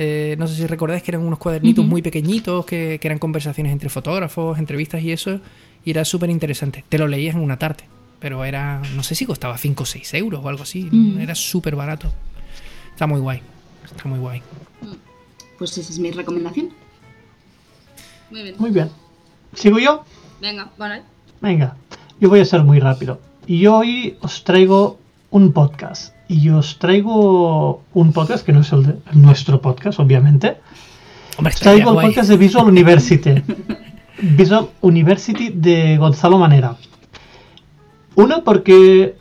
Eh, 0.00 0.36
no 0.38 0.46
sé 0.46 0.54
si 0.54 0.66
recordáis 0.66 1.02
que 1.02 1.10
eran 1.10 1.22
unos 1.22 1.40
cuadernitos 1.40 1.84
muy 1.84 2.02
pequeñitos, 2.02 2.64
que, 2.64 2.98
que 3.00 3.08
eran 3.08 3.18
conversaciones 3.18 3.72
entre 3.72 3.88
fotógrafos, 3.88 4.56
entrevistas 4.58 5.02
y 5.02 5.10
eso. 5.10 5.40
Y 5.84 5.90
era 5.90 6.04
súper 6.04 6.30
interesante. 6.30 6.84
Te 6.88 6.98
lo 6.98 7.08
leías 7.08 7.34
en 7.34 7.42
una 7.42 7.58
tarde. 7.58 7.84
Pero 8.20 8.44
era, 8.44 8.80
no 8.94 9.02
sé 9.02 9.14
si 9.14 9.26
costaba 9.26 9.58
5 9.58 9.82
o 9.82 9.86
6 9.86 10.14
euros 10.14 10.44
o 10.44 10.48
algo 10.48 10.62
así. 10.62 10.88
Mm. 10.90 11.18
Era 11.18 11.34
súper 11.34 11.74
barato. 11.74 12.12
Está 12.92 13.06
muy 13.06 13.20
guay. 13.20 13.40
Está 13.84 14.08
muy 14.08 14.20
guay. 14.20 14.40
Pues 15.58 15.76
esa 15.76 15.92
es 15.92 15.98
mi 15.98 16.12
recomendación. 16.12 16.70
Muy 18.30 18.42
bien. 18.42 18.54
Muy 18.58 18.70
bien. 18.70 18.90
¿Sigo 19.54 19.78
yo? 19.78 20.04
Venga, 20.40 20.70
vale. 20.78 21.02
Venga, 21.40 21.76
yo 22.20 22.28
voy 22.28 22.40
a 22.40 22.44
ser 22.44 22.62
muy 22.62 22.78
rápido. 22.78 23.20
Y 23.46 23.66
hoy 23.66 24.16
os 24.20 24.44
traigo 24.44 24.98
un 25.30 25.52
podcast. 25.52 26.14
Y 26.28 26.50
os 26.50 26.78
traigo 26.78 27.82
un 27.94 28.12
podcast 28.12 28.44
que 28.44 28.52
no 28.52 28.60
es 28.60 28.72
el 28.72 28.84
de 28.86 28.96
nuestro 29.12 29.60
podcast, 29.62 29.98
obviamente. 29.98 30.58
Hombre, 31.38 31.54
Os 31.54 31.60
traigo 31.60 31.88
el 31.90 31.94
guay. 31.94 32.06
podcast 32.08 32.28
de 32.28 32.36
Visual 32.36 32.66
University. 32.66 33.42
Visual 34.22 34.68
University 34.82 35.50
de 35.54 35.96
Gonzalo 35.96 36.38
Manera. 36.38 36.76
Uno, 38.16 38.42
porque 38.44 39.14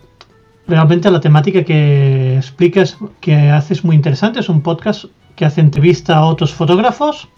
realmente 0.68 1.10
la 1.12 1.22
temática 1.22 1.64
que 1.64 2.36
explicas, 2.38 2.98
que 3.22 3.36
haces 3.52 3.84
muy 3.86 3.96
interesante. 3.96 4.40
Es 4.40 4.50
un 4.50 4.62
podcast 4.62 5.06
que 5.36 5.46
hace 5.46 5.62
entrevista 5.62 6.18
a 6.18 6.26
otros 6.26 6.54
fotógrafos. 6.54 7.30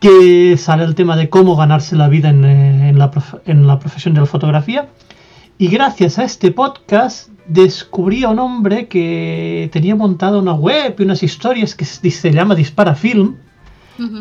Que 0.00 0.56
sale 0.58 0.82
el 0.82 0.96
tema 0.96 1.14
de 1.16 1.28
cómo 1.28 1.54
ganarse 1.54 1.94
la 1.94 2.08
vida 2.08 2.30
en, 2.30 2.44
eh, 2.44 2.88
en 2.88 2.98
la, 2.98 3.12
prof- 3.12 3.38
en 3.46 3.68
la 3.68 3.78
profesión 3.78 4.14
de 4.14 4.20
la 4.20 4.26
fotografía. 4.26 4.88
Y 5.58 5.68
gracias 5.68 6.18
a 6.18 6.24
este 6.24 6.50
podcast 6.50 7.28
descubrí 7.46 8.24
a 8.24 8.30
un 8.30 8.38
hombre 8.38 8.86
que 8.88 9.68
tenía 9.72 9.94
montada 9.96 10.38
una 10.38 10.54
web 10.54 10.94
y 10.98 11.02
unas 11.02 11.22
historias 11.22 11.74
que 11.74 11.84
se 11.84 12.30
llama 12.32 12.54
Dispara 12.54 12.94
Film 12.94 13.36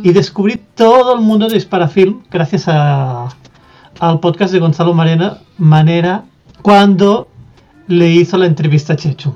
y 0.03 0.11
descubrí 0.11 0.61
todo 0.76 1.15
el 1.15 1.22
mundo 1.22 1.48
de 1.48 1.56
Disparafilm 1.56 2.22
gracias 2.30 2.68
a, 2.68 3.30
al 3.99 4.19
podcast 4.19 4.53
de 4.53 4.60
Gonzalo 4.60 4.93
Marena, 4.93 5.39
Manera 5.57 6.26
cuando 6.61 7.27
le 7.88 8.11
hizo 8.11 8.38
la 8.38 8.45
entrevista 8.45 8.93
a 8.93 8.95
Chechu. 8.98 9.34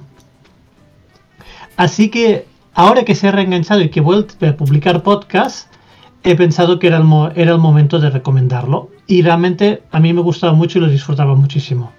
Así 1.78 2.10
que 2.10 2.46
ahora 2.74 3.04
que 3.06 3.16
se 3.16 3.28
ha 3.28 3.32
reenganchado 3.32 3.82
y 3.82 3.90
que 3.90 4.02
vuelve 4.02 4.48
a 4.48 4.58
publicar 4.58 5.04
podcast, 5.04 5.72
he 6.24 6.36
pensado 6.36 6.80
que 6.80 6.88
era 6.88 6.98
el, 6.98 7.04
mo- 7.04 7.30
era 7.36 7.52
el 7.52 7.58
momento 7.60 8.00
de 8.00 8.10
recomendarlo. 8.10 8.90
Y 9.08 9.22
realmente 9.22 9.84
a 9.92 10.00
mí 10.00 10.14
me 10.14 10.22
gustaba 10.22 10.54
mucho 10.54 10.78
y 10.78 10.82
lo 10.82 10.90
disfrutaba 10.90 11.36
muchísimo. 11.36 11.92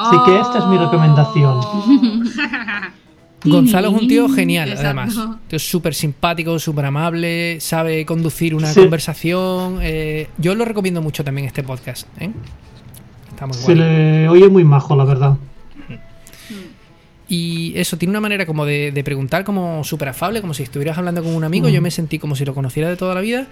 Así 0.00 0.16
que 0.26 0.40
esta 0.40 0.58
es 0.58 0.66
mi 0.66 0.78
recomendación. 0.78 1.60
Gonzalo 3.44 3.88
es 3.88 4.02
un 4.02 4.08
tío 4.08 4.28
genial, 4.28 4.68
Exacto. 4.70 4.86
además. 5.00 5.38
Tío 5.48 5.58
súper 5.58 5.94
simpático, 5.94 6.58
súper 6.58 6.84
amable, 6.86 7.58
sabe 7.60 8.04
conducir 8.04 8.54
una 8.54 8.72
Sí. 8.72 8.80
conversación. 8.80 9.78
eh, 9.80 10.28
yo 10.38 10.54
lo 10.54 10.64
recomiendo 10.64 11.00
mucho 11.00 11.24
también 11.24 11.46
este 11.46 11.62
podcast. 11.62 12.06
¿eh? 12.20 12.30
Está 13.30 13.46
muy 13.46 13.54
Se 13.56 13.62
guay. 13.74 13.76
le 13.76 14.28
oye 14.28 14.48
muy 14.48 14.64
majo, 14.64 14.94
la 14.94 15.04
verdad. 15.04 15.36
Y 17.28 17.72
eso, 17.78 17.96
tiene 17.96 18.10
una 18.10 18.20
manera 18.20 18.44
como 18.44 18.66
de, 18.66 18.90
de 18.90 19.04
preguntar 19.04 19.44
como 19.44 19.84
súper 19.84 20.08
afable, 20.08 20.40
como 20.40 20.52
si 20.52 20.64
estuvieras 20.64 20.98
hablando 20.98 21.22
con 21.22 21.32
un 21.34 21.44
amigo. 21.44 21.68
Mm. 21.68 21.70
Yo 21.70 21.80
me 21.80 21.90
sentí 21.92 22.18
como 22.18 22.34
si 22.34 22.44
lo 22.44 22.54
conociera 22.54 22.88
de 22.88 22.96
toda 22.96 23.14
la 23.14 23.20
vida. 23.20 23.46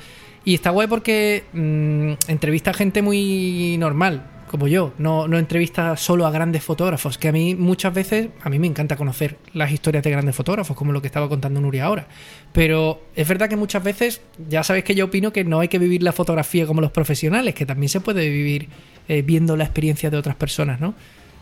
Y 0.45 0.55
está 0.55 0.71
guay 0.71 0.89
porque 0.89 1.45
mm, 1.53 2.31
entrevista 2.31 2.73
a 2.73 2.75
gente 2.75 3.03
muy 3.03 3.77
normal, 3.79 4.25
como 4.49 4.69
yo. 4.69 4.93
No, 4.99 5.29
no 5.29 5.39
entrevista 5.39 5.97
solo 5.97 6.27
a 6.27 6.31
grandes 6.31 6.63
fotógrafos, 6.63 7.19
que 7.19 7.29
a 7.29 7.33
mí 7.33 7.55
muchas 7.55 7.95
veces, 7.95 8.29
a 8.43 8.51
mí 8.51 8.59
me 8.59 8.67
encanta 8.67 8.97
conocer 8.97 9.37
las 9.53 9.71
historias 9.71 10.05
de 10.05 10.11
grandes 10.11 10.35
fotógrafos, 10.35 10.77
como 10.77 10.93
lo 10.93 11.01
que 11.01 11.07
estaba 11.07 11.29
contando 11.29 11.61
Nuria 11.61 11.85
ahora. 11.85 12.09
Pero 12.53 13.03
es 13.15 13.29
verdad 13.29 13.49
que 13.49 13.57
muchas 13.57 13.85
veces, 13.85 14.21
ya 14.49 14.63
sabéis 14.63 14.85
que 14.85 14.95
yo 14.95 15.07
opino 15.07 15.33
que 15.33 15.45
no 15.45 15.61
hay 15.61 15.69
que 15.69 15.79
vivir 15.79 16.03
la 16.03 16.13
fotografía 16.13 16.67
como 16.67 16.81
los 16.81 16.91
profesionales, 16.91 17.55
que 17.55 17.67
también 17.67 17.89
se 17.89 18.01
puede 18.01 18.29
vivir 18.29 18.69
eh, 19.09 19.23
viendo 19.23 19.57
la 19.57 19.65
experiencia 19.65 20.11
de 20.11 20.17
otras 20.17 20.37
personas, 20.37 20.81
¿no? 20.81 20.95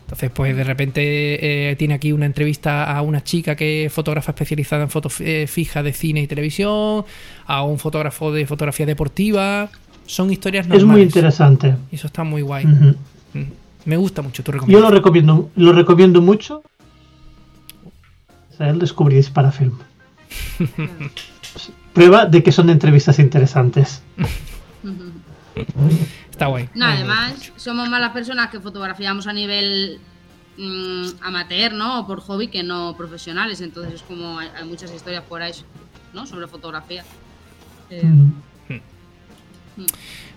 Entonces, 0.07 0.31
pues 0.31 0.57
de 0.57 0.63
repente 0.63 1.71
eh, 1.71 1.75
tiene 1.75 1.95
aquí 1.95 2.13
una 2.13 2.27
entrevista 2.27 2.85
a 2.85 3.03
una 3.03 3.25
chica 3.25 3.57
que 3.57 3.87
es 3.87 3.93
fotógrafa 3.93 4.31
especializada 4.31 4.85
en 4.85 4.89
fotos 4.89 5.21
eh, 5.21 5.49
fija 5.49 5.83
de 5.83 5.93
cine 5.93 6.21
y 6.21 6.29
televisión, 6.29 7.05
a 7.45 7.65
un 7.65 7.81
fotógrafo 7.81 8.31
de 8.31 8.47
fotografía 8.47 8.87
deportiva. 8.87 9.69
Son 10.07 10.31
historias 10.33 10.67
normales. 10.67 10.83
Es 10.85 10.89
muy 10.89 11.03
interesante. 11.03 11.77
Y 11.91 11.97
eso 11.97 12.07
está 12.07 12.25
muy 12.25 12.43
guay. 12.43 12.67
Mm. 12.67 12.95
Me 13.85 13.97
gusta 13.97 14.23
mucho 14.23 14.43
tu 14.43 14.51
Yo 14.51 14.55
recomendación. 14.55 14.91
lo 14.91 14.97
recomiendo, 14.97 15.51
lo 15.57 15.73
recomiendo 15.73 16.23
mucho. 16.23 16.63
O 18.53 18.57
sea, 18.57 18.71
él 18.71 18.79
descubrí 18.79 19.17
Disparafilm. 19.17 19.79
Prueba 21.93 22.27
de 22.27 22.43
que 22.43 22.53
son 22.53 22.71
entrevistas 22.71 23.19
interesantes. 23.19 24.03
Está 26.31 26.47
guay. 26.47 26.69
No, 26.75 26.85
además, 26.87 27.53
somos 27.57 27.89
más 27.89 28.01
las 28.01 28.13
personas 28.13 28.51
que 28.51 28.61
fotografiamos 28.61 29.27
a 29.27 29.33
nivel 29.33 29.99
mm, 30.59 31.07
amateur, 31.23 31.73
¿no? 31.73 32.01
O 32.01 32.07
por 32.07 32.21
hobby 32.21 32.49
que 32.49 32.63
no 32.63 32.95
profesionales. 32.97 33.61
Entonces 33.61 33.95
es 33.95 34.03
como 34.03 34.39
hay, 34.39 34.49
hay 34.57 34.69
muchas 34.69 34.93
historias 34.93 35.25
por 35.25 35.41
ahí, 35.43 35.53
¿no? 36.13 36.27
Sobre 36.27 36.47
fotografía. 36.47 37.05
Eh, 37.91 38.03
Mm. 38.05 38.33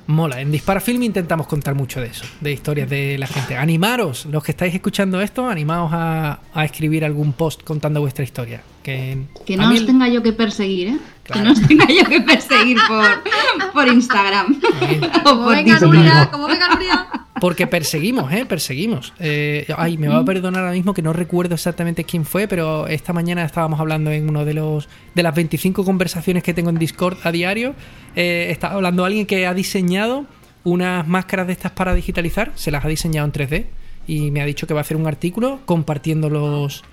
Mola, 0.07 0.41
en 0.41 0.51
Dispara 0.51 0.79
Film 0.79 1.03
intentamos 1.03 1.45
contar 1.45 1.75
mucho 1.75 2.01
de 2.01 2.07
eso, 2.07 2.25
de 2.41 2.51
historias 2.51 2.89
de 2.89 3.17
la 3.19 3.27
gente. 3.27 3.55
Animaros, 3.55 4.25
los 4.25 4.43
que 4.43 4.51
estáis 4.53 4.73
escuchando 4.73 5.21
esto, 5.21 5.47
animaos 5.47 5.91
a, 5.93 6.39
a 6.51 6.65
escribir 6.65 7.05
algún 7.05 7.33
post 7.33 7.63
contando 7.63 8.01
vuestra 8.01 8.23
historia. 8.23 8.61
Que, 8.81 9.19
Que 9.45 9.55
no 9.55 9.67
mí 9.67 9.75
os 9.75 9.81
el- 9.81 9.85
tenga 9.85 10.07
yo 10.09 10.23
que 10.23 10.33
perseguir, 10.33 10.87
¿eh? 10.87 10.97
Claro. 11.23 11.41
Que 11.41 11.45
no 11.47 11.53
os 11.53 11.67
tenga 11.67 11.85
yo 11.87 12.05
que 12.09 12.21
perseguir 12.21 12.77
por, 12.87 13.71
por 13.71 13.87
Instagram. 13.87 14.59
o 15.19 15.23
como 15.23 15.43
por 15.43 15.55
venga 15.55 15.73
Discord. 15.73 15.93
Nuria, 15.95 16.29
como 16.31 16.47
venga 16.47 16.69
Nuria. 16.69 17.07
Porque 17.39 17.67
perseguimos, 17.67 18.31
¿eh? 18.31 18.45
Perseguimos. 18.45 19.13
Eh, 19.19 19.67
ay, 19.77 19.97
me 19.97 20.07
va 20.07 20.19
a 20.19 20.25
perdonar 20.25 20.61
ahora 20.61 20.73
mismo 20.73 20.93
que 20.93 21.01
no 21.01 21.13
recuerdo 21.13 21.55
exactamente 21.55 22.03
quién 22.03 22.25
fue, 22.25 22.47
pero 22.47 22.87
esta 22.87 23.13
mañana 23.13 23.43
estábamos 23.43 23.79
hablando 23.79 24.11
en 24.11 24.29
uno 24.29 24.45
de 24.45 24.53
los 24.53 24.89
de 25.15 25.23
las 25.23 25.35
25 25.35 25.83
conversaciones 25.85 26.43
que 26.43 26.53
tengo 26.53 26.69
en 26.69 26.77
Discord 26.77 27.17
a 27.23 27.31
diario. 27.31 27.75
Eh, 28.15 28.47
estaba 28.49 28.75
hablando 28.75 29.05
alguien 29.05 29.25
que 29.25 29.45
ha 29.47 29.53
diseñado 29.53 30.25
unas 30.63 31.07
máscaras 31.07 31.47
de 31.47 31.53
estas 31.53 31.71
para 31.71 31.93
digitalizar, 31.93 32.51
se 32.55 32.71
las 32.71 32.83
ha 32.83 32.87
diseñado 32.87 33.25
en 33.25 33.33
3D 33.33 33.65
y 34.07 34.31
me 34.31 34.41
ha 34.41 34.45
dicho 34.45 34.67
que 34.67 34.73
va 34.73 34.79
a 34.79 34.81
hacer 34.81 34.97
un 34.97 35.07
artículo 35.07 35.59
compartiendo 35.65 36.29
los, 36.29 36.83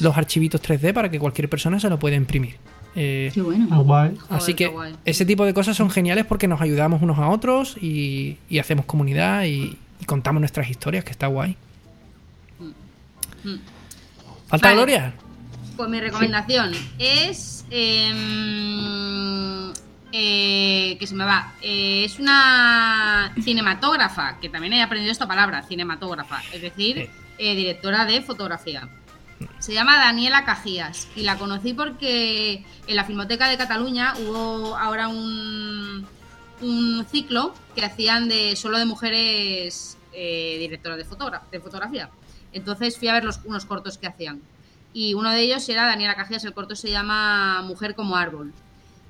los 0.00 0.16
archivitos 0.16 0.62
3D 0.62 0.92
para 0.92 1.10
que 1.10 1.18
cualquier 1.18 1.48
persona 1.48 1.80
se 1.80 1.88
lo 1.88 1.98
pueda 1.98 2.16
imprimir. 2.16 2.56
Eh, 2.96 3.30
Qué 3.34 3.42
bueno. 3.42 3.66
Ah, 3.70 3.78
guay. 3.78 4.14
Así 4.28 4.52
Joder, 4.52 4.92
que 4.94 5.10
ese 5.10 5.24
tipo 5.24 5.44
de 5.44 5.54
cosas 5.54 5.76
son 5.76 5.90
geniales 5.90 6.26
porque 6.26 6.46
nos 6.46 6.60
ayudamos 6.60 7.02
unos 7.02 7.18
a 7.18 7.28
otros 7.28 7.76
y, 7.80 8.36
y 8.48 8.58
hacemos 8.58 8.84
comunidad 8.84 9.44
y, 9.44 9.76
y 10.04 10.06
contamos 10.06 10.40
nuestras 10.40 10.68
historias, 10.68 11.02
que 11.02 11.12
está 11.12 11.28
guay. 11.28 11.56
Mm. 13.42 13.54
¿Falta 14.48 14.68
Vale. 14.68 14.76
Gloria? 14.76 15.14
Pues 15.76 15.88
mi 15.88 15.98
recomendación 15.98 16.72
es. 16.98 17.64
em, 17.70 19.72
eh, 20.12 20.96
que 21.00 21.06
se 21.06 21.14
me 21.14 21.24
va. 21.24 21.54
Eh, 21.62 22.04
es 22.04 22.20
una 22.20 23.32
cinematógrafa, 23.42 24.38
que 24.40 24.50
también 24.50 24.74
he 24.74 24.82
aprendido 24.82 25.10
esta 25.10 25.26
palabra, 25.26 25.62
cinematógrafa, 25.62 26.40
es 26.52 26.60
decir, 26.62 27.08
eh, 27.38 27.56
directora 27.56 28.04
de 28.04 28.20
fotografía. 28.22 28.88
Se 29.58 29.72
llama 29.72 29.96
Daniela 29.96 30.44
Cajías 30.44 31.08
y 31.16 31.22
la 31.22 31.36
conocí 31.36 31.72
porque 31.72 32.62
en 32.86 32.96
la 32.96 33.04
Filmoteca 33.04 33.48
de 33.48 33.56
Cataluña 33.56 34.14
hubo 34.18 34.76
ahora 34.76 35.08
un, 35.08 36.06
un 36.64 37.04
ciclo 37.10 37.54
que 37.74 37.84
hacían 37.84 38.28
de 38.28 38.56
solo 38.56 38.78
de 38.78 38.84
mujeres 38.86 39.98
eh, 40.12 40.56
directoras 40.58 40.98
de, 40.98 41.04
fotogra- 41.06 41.42
de 41.50 41.60
fotografía. 41.60 42.10
Entonces 42.52 42.98
fui 42.98 43.08
a 43.08 43.14
ver 43.14 43.24
los, 43.24 43.40
unos 43.44 43.64
cortos 43.66 43.98
que 43.98 44.06
hacían. 44.06 44.40
Y 44.92 45.14
uno 45.14 45.30
de 45.30 45.40
ellos 45.40 45.68
era 45.68 45.86
Daniela 45.86 46.14
Cajías, 46.14 46.44
el 46.44 46.54
corto 46.54 46.76
se 46.76 46.90
llama 46.90 47.62
Mujer 47.62 47.94
como 47.94 48.16
árbol. 48.16 48.52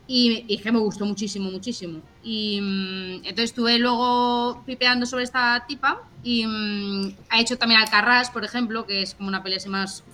Y, 0.07 0.45
y 0.49 0.59
que 0.59 0.71
me 0.73 0.79
gustó 0.79 1.07
muchísimo, 1.07 1.51
muchísimo. 1.51 2.01
Y 2.23 2.61
mm, 2.61 3.15
entonces 3.25 3.45
estuve 3.51 3.79
luego 3.79 4.63
pipeando 4.67 5.07
sobre 5.07 5.25
esta 5.25 5.65
tipa 5.67 6.03
y 6.23 6.47
mm, 6.47 7.17
ha 7.31 7.41
hecho 7.41 7.57
también 7.59 7.81
Alcarrás, 7.81 8.31
por 8.31 8.45
ejemplo, 8.45 8.87
que 8.87 9.03
es 9.03 9.15
como 9.15 9.29
una 9.29 9.43
peli 9.43 9.57
más 9.69 10.05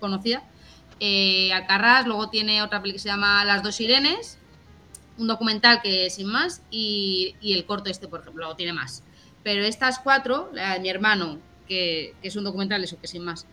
conocida. 0.00 0.42
Eh, 1.00 1.52
Alcarrás, 1.52 2.06
luego 2.06 2.28
tiene 2.28 2.62
otra 2.62 2.80
peli 2.82 2.92
que 2.94 3.00
se 3.00 3.08
llama 3.08 3.44
Las 3.44 3.62
dos 3.64 3.74
sirenes, 3.74 4.38
un 5.18 5.26
documental 5.26 5.80
que 5.82 6.10
sin 6.10 6.26
más, 6.28 6.62
y, 6.70 7.34
y 7.40 7.52
el 7.54 7.64
corto 7.64 7.90
este, 7.90 8.08
por 8.08 8.20
ejemplo, 8.20 8.54
tiene 8.56 8.72
más. 8.72 9.02
Pero 9.42 9.64
estas 9.64 9.98
cuatro, 9.98 10.50
mi 10.80 10.88
hermano, 10.88 11.38
que, 11.68 12.14
que 12.22 12.28
es 12.28 12.36
un 12.36 12.44
documental, 12.44 12.82
eso 12.84 13.00
que 13.00 13.08
sin 13.08 13.24
más, 13.24 13.46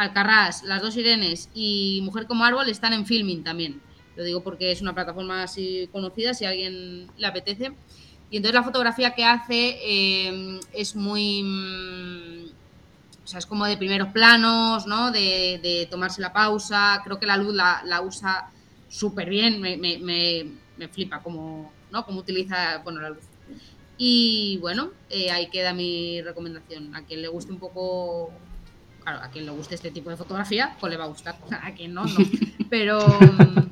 Alcarrás, 0.00 0.62
Las 0.62 0.80
dos 0.80 0.94
sirenes 0.94 1.50
y 1.54 2.00
Mujer 2.02 2.26
como 2.26 2.44
árbol 2.44 2.68
están 2.70 2.94
en 2.94 3.04
filming 3.04 3.44
también. 3.44 3.82
Lo 4.16 4.24
digo 4.24 4.42
porque 4.42 4.72
es 4.72 4.80
una 4.80 4.94
plataforma 4.94 5.42
así 5.42 5.90
conocida, 5.92 6.32
si 6.32 6.46
a 6.46 6.50
alguien 6.50 7.10
le 7.18 7.26
apetece. 7.26 7.72
Y 8.30 8.38
entonces 8.38 8.54
la 8.54 8.62
fotografía 8.62 9.14
que 9.14 9.24
hace 9.24 9.78
eh, 9.82 10.60
es 10.72 10.96
muy... 10.96 11.42
mm, 11.42 12.44
o 13.24 13.26
sea, 13.26 13.38
es 13.40 13.46
como 13.46 13.66
de 13.66 13.76
primeros 13.76 14.08
planos, 14.08 14.86
¿no? 14.86 15.10
De, 15.10 15.60
de 15.62 15.86
tomarse 15.90 16.22
la 16.22 16.32
pausa. 16.32 17.02
Creo 17.04 17.20
que 17.20 17.26
la 17.26 17.36
luz 17.36 17.54
la, 17.54 18.00
usa 18.02 18.50
súper 18.88 19.28
bien. 19.28 19.60
Me, 19.60 20.46
me 20.80 20.88
flipa 20.88 21.22
como, 21.22 21.72
¿no? 21.92 22.04
Cómo 22.06 22.20
utiliza, 22.20 22.78
bueno, 22.78 23.00
la 23.00 23.10
luz. 23.10 23.24
Y 23.98 24.56
bueno, 24.62 24.92
eh, 25.10 25.30
ahí 25.30 25.48
queda 25.50 25.74
mi 25.74 26.22
recomendación. 26.22 26.94
A 26.94 27.04
quien 27.04 27.20
le 27.20 27.28
guste 27.28 27.52
un 27.52 27.58
poco 27.58 28.32
claro, 29.02 29.20
a 29.22 29.28
quien 29.30 29.44
le 29.44 29.52
guste 29.52 29.74
este 29.74 29.90
tipo 29.90 30.08
de 30.08 30.16
fotografía, 30.16 30.74
pues 30.80 30.90
le 30.90 30.96
va 30.96 31.04
a 31.04 31.08
gustar. 31.08 31.36
A 31.62 31.72
quien 31.74 31.92
no, 31.92 32.04
no. 32.04 32.18
Pero 32.70 32.98
mm, 32.98 33.68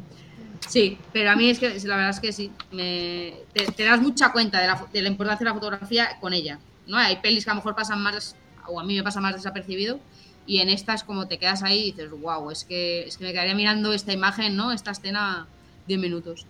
sí, 0.69 0.99
pero 1.15 1.31
a 1.31 1.37
mí 1.37 1.49
es 1.49 1.59
que 1.59 1.71
la 1.81 1.97
verdad 1.97 2.11
es 2.11 2.21
que 2.21 2.33
sí, 2.33 2.51
te, 2.71 3.85
das 3.85 4.01
mucha 4.03 4.33
cuenta 4.33 4.61
de 4.61 4.67
la, 4.67 4.79
fo- 4.79 4.91
de 4.91 5.01
la 5.03 5.09
importancia 5.09 5.45
de 5.45 5.51
la 5.51 5.55
fotografía 5.55 6.19
con 6.21 6.35
ella. 6.35 6.59
¿no? 6.87 6.99
Hay 6.99 7.17
pelis 7.17 7.45
que 7.45 7.51
a 7.51 7.55
lo 7.55 7.61
mejor 7.61 7.75
pasan 7.75 8.03
más, 8.03 8.37
o 8.67 8.79
a 8.81 8.85
mí 8.85 8.97
me 8.97 9.03
pasa 9.03 9.21
más 9.21 9.35
desapercibido, 9.35 9.99
y 10.47 10.59
en 10.59 10.69
estas 10.69 11.05
como 11.05 11.27
te 11.29 11.39
quedas 11.39 11.63
ahí 11.63 11.81
y 11.81 11.91
dices, 11.93 12.11
wow, 12.11 12.51
es 12.51 12.65
que, 12.65 13.05
es 13.05 13.17
que 13.17 13.25
me 13.25 13.33
quedaría 13.33 13.55
mirando 13.55 13.93
esta 13.95 14.13
imagen, 14.13 14.57
¿no? 14.57 14.73
Esta 14.73 14.91
escena 14.91 15.47
10 15.87 16.01
minutos. 16.01 16.47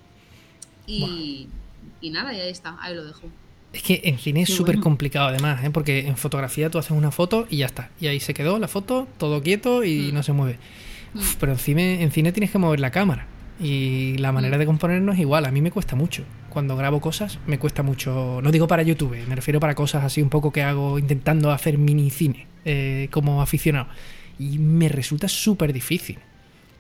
Y, 0.88 1.48
y 2.00 2.10
nada, 2.10 2.32
y 2.34 2.40
ahí 2.40 2.50
está, 2.50 2.76
ahí 2.80 2.94
lo 2.94 3.04
dejo. 3.04 3.28
Es 3.72 3.82
que 3.82 4.00
en 4.04 4.18
cine 4.18 4.42
es 4.42 4.48
súper 4.48 4.76
bueno. 4.76 4.84
complicado 4.84 5.28
además, 5.28 5.62
¿eh? 5.62 5.70
porque 5.70 6.06
en 6.06 6.16
fotografía 6.16 6.70
tú 6.70 6.78
haces 6.78 6.92
una 6.92 7.10
foto 7.10 7.46
y 7.50 7.58
ya 7.58 7.66
está. 7.66 7.90
Y 8.00 8.06
ahí 8.06 8.18
se 8.18 8.32
quedó 8.32 8.58
la 8.58 8.66
foto, 8.68 9.06
todo 9.18 9.42
quieto 9.42 9.84
y 9.84 10.10
Mm. 10.10 10.14
no 10.14 10.22
se 10.22 10.32
mueve. 10.32 10.58
Uf, 11.14 11.36
pero 11.36 11.52
en 11.52 11.58
cine, 11.58 12.02
en 12.02 12.10
cine 12.10 12.32
tienes 12.32 12.50
que 12.50 12.58
mover 12.58 12.80
la 12.80 12.90
cámara. 12.90 13.26
Y 13.60 14.16
la 14.18 14.32
manera 14.32 14.56
Mm. 14.56 14.60
de 14.60 14.66
componernos 14.66 15.14
es 15.16 15.20
igual. 15.20 15.44
A 15.44 15.50
mí 15.50 15.60
me 15.60 15.70
cuesta 15.70 15.96
mucho. 15.96 16.24
Cuando 16.48 16.76
grabo 16.76 17.00
cosas, 17.00 17.38
me 17.46 17.58
cuesta 17.58 17.82
mucho. 17.82 18.40
No 18.42 18.50
digo 18.50 18.66
para 18.68 18.82
YouTube, 18.82 19.16
me 19.28 19.34
refiero 19.34 19.60
para 19.60 19.74
cosas 19.74 20.02
así 20.04 20.22
un 20.22 20.30
poco 20.30 20.50
que 20.52 20.62
hago 20.62 20.98
intentando 20.98 21.50
hacer 21.50 21.76
mini 21.76 22.08
cine 22.10 22.46
eh, 22.64 23.08
como 23.10 23.42
aficionado. 23.42 23.88
Y 24.38 24.58
me 24.58 24.88
resulta 24.88 25.28
súper 25.28 25.72
difícil. 25.74 26.18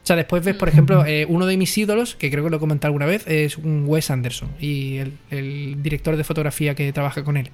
O 0.08 0.10
sea, 0.10 0.16
después 0.16 0.42
ves, 0.42 0.56
por 0.56 0.70
ejemplo, 0.70 1.04
eh, 1.04 1.26
uno 1.28 1.44
de 1.44 1.58
mis 1.58 1.76
ídolos, 1.76 2.14
que 2.14 2.30
creo 2.30 2.42
que 2.42 2.48
lo 2.48 2.56
he 2.56 2.60
comentado 2.60 2.88
alguna 2.88 3.04
vez, 3.04 3.26
es 3.26 3.58
un 3.58 3.84
Wes 3.86 4.10
Anderson 4.10 4.48
y 4.58 4.96
el, 4.96 5.12
el 5.30 5.82
director 5.82 6.16
de 6.16 6.24
fotografía 6.24 6.74
que 6.74 6.90
trabaja 6.94 7.22
con 7.24 7.36
él. 7.36 7.50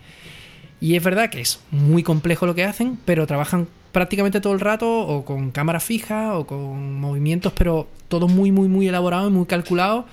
Y 0.81 0.94
es 0.94 1.02
verdad 1.02 1.31
que 1.31 1.40
es 1.40 1.59
muy 1.72 2.05
complejo 2.05 2.47
lo 2.47 2.55
que 2.55 2.62
hacen, 2.62 2.97
pero 3.05 3.26
trabajan 3.26 3.66
prácticamente 3.90 4.40
todo 4.40 4.52
el 4.52 4.60
rato 4.60 4.89
o 4.89 5.24
con 5.24 5.51
cámara 5.51 5.81
fija 5.81 6.39
o 6.39 6.47
con 6.47 7.01
movimientos, 7.01 7.52
pero 7.56 7.89
todo 8.06 8.28
muy, 8.28 8.52
muy, 8.52 8.68
muy 8.68 8.86
elaborado 8.86 9.26
y 9.26 9.32
muy 9.32 9.47
calculado 9.47 10.06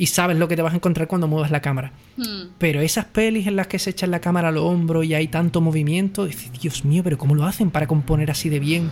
y 0.00 0.06
sabes 0.06 0.38
lo 0.38 0.48
que 0.48 0.56
te 0.56 0.62
vas 0.62 0.72
a 0.72 0.76
encontrar 0.76 1.08
cuando 1.08 1.28
muevas 1.28 1.50
la 1.50 1.60
cámara. 1.60 1.92
Hmm. 2.16 2.52
Pero 2.56 2.80
esas 2.80 3.04
pelis 3.04 3.46
en 3.46 3.54
las 3.54 3.66
que 3.66 3.78
se 3.78 3.90
echan 3.90 4.10
la 4.10 4.18
cámara 4.20 4.48
al 4.48 4.56
hombro 4.56 5.02
y 5.02 5.12
hay 5.12 5.28
tanto 5.28 5.60
movimiento, 5.60 6.24
dices, 6.24 6.50
Dios 6.58 6.86
mío, 6.86 7.02
pero 7.04 7.18
¿cómo 7.18 7.34
lo 7.34 7.44
hacen 7.44 7.70
para 7.70 7.86
componer 7.86 8.30
así 8.30 8.48
de 8.48 8.60
bien? 8.60 8.90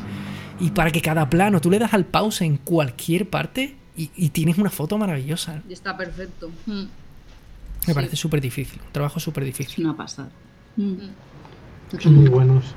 Y 0.60 0.72
para 0.72 0.90
que 0.90 1.00
cada 1.00 1.30
plano, 1.30 1.62
tú 1.62 1.70
le 1.70 1.78
das 1.78 1.94
al 1.94 2.04
pause 2.04 2.42
en 2.42 2.58
cualquier 2.58 3.26
parte 3.26 3.74
y, 3.96 4.10
y 4.16 4.28
tienes 4.28 4.58
una 4.58 4.68
foto 4.68 4.98
maravillosa. 4.98 5.62
Y 5.66 5.72
está 5.72 5.96
perfecto. 5.96 6.50
Hmm. 6.66 6.84
Me 7.86 7.94
parece 7.94 8.16
súper 8.16 8.42
difícil, 8.42 8.78
un 8.84 8.92
trabajo 8.92 9.18
súper 9.18 9.44
difícil. 9.44 9.82
una 9.86 9.96
pasada. 9.96 10.28
Mm. 10.76 10.94
Son 11.98 12.14
muy 12.16 12.28
buenos. 12.28 12.74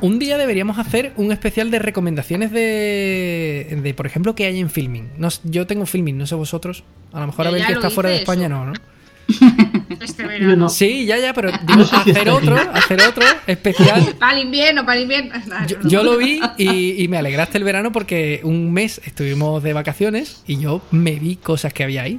Un 0.00 0.20
día 0.20 0.38
deberíamos 0.38 0.78
hacer 0.78 1.12
un 1.16 1.32
especial 1.32 1.72
de 1.72 1.80
recomendaciones 1.80 2.52
de, 2.52 3.80
de 3.82 3.94
por 3.94 4.06
ejemplo, 4.06 4.36
que 4.36 4.46
hay 4.46 4.60
en 4.60 4.70
filming. 4.70 5.08
No 5.18 5.28
yo 5.42 5.66
tengo 5.66 5.86
filming, 5.86 6.16
no 6.16 6.26
sé 6.28 6.36
vosotros. 6.36 6.84
A 7.12 7.20
lo 7.20 7.26
mejor 7.26 7.44
Yo 7.44 7.48
a 7.48 7.52
ver 7.52 7.60
ya 7.62 7.66
que 7.68 7.72
está 7.74 7.90
fuera 7.90 8.10
de 8.10 8.16
España 8.16 8.46
eso. 8.46 8.54
no, 8.54 8.66
¿no? 8.66 8.72
Este 10.00 10.26
verano. 10.26 10.56
no. 10.56 10.68
Sí, 10.68 11.06
ya, 11.06 11.18
ya, 11.18 11.32
pero 11.32 11.52
digo, 11.52 11.76
No 11.76 11.84
sé 11.84 11.96
si 12.04 12.10
hacer 12.10 12.28
otro, 12.30 12.56
hacer 12.74 13.00
otro 13.02 13.24
especial. 13.46 14.14
Para 14.18 14.36
el 14.38 14.46
invierno, 14.46 14.84
para 14.84 14.96
el 14.96 15.02
invierno. 15.02 15.32
Yo, 15.68 15.76
yo 15.88 16.02
lo 16.02 16.16
vi 16.18 16.40
y, 16.58 17.02
y 17.04 17.08
me 17.08 17.18
alegraste 17.18 17.56
el 17.58 17.64
verano 17.64 17.92
porque 17.92 18.40
un 18.42 18.72
mes 18.72 19.00
estuvimos 19.04 19.62
de 19.62 19.72
vacaciones 19.72 20.42
y 20.46 20.58
yo 20.58 20.82
me 20.90 21.12
vi 21.12 21.36
cosas 21.36 21.72
que 21.72 21.84
había 21.84 22.02
ahí. 22.02 22.18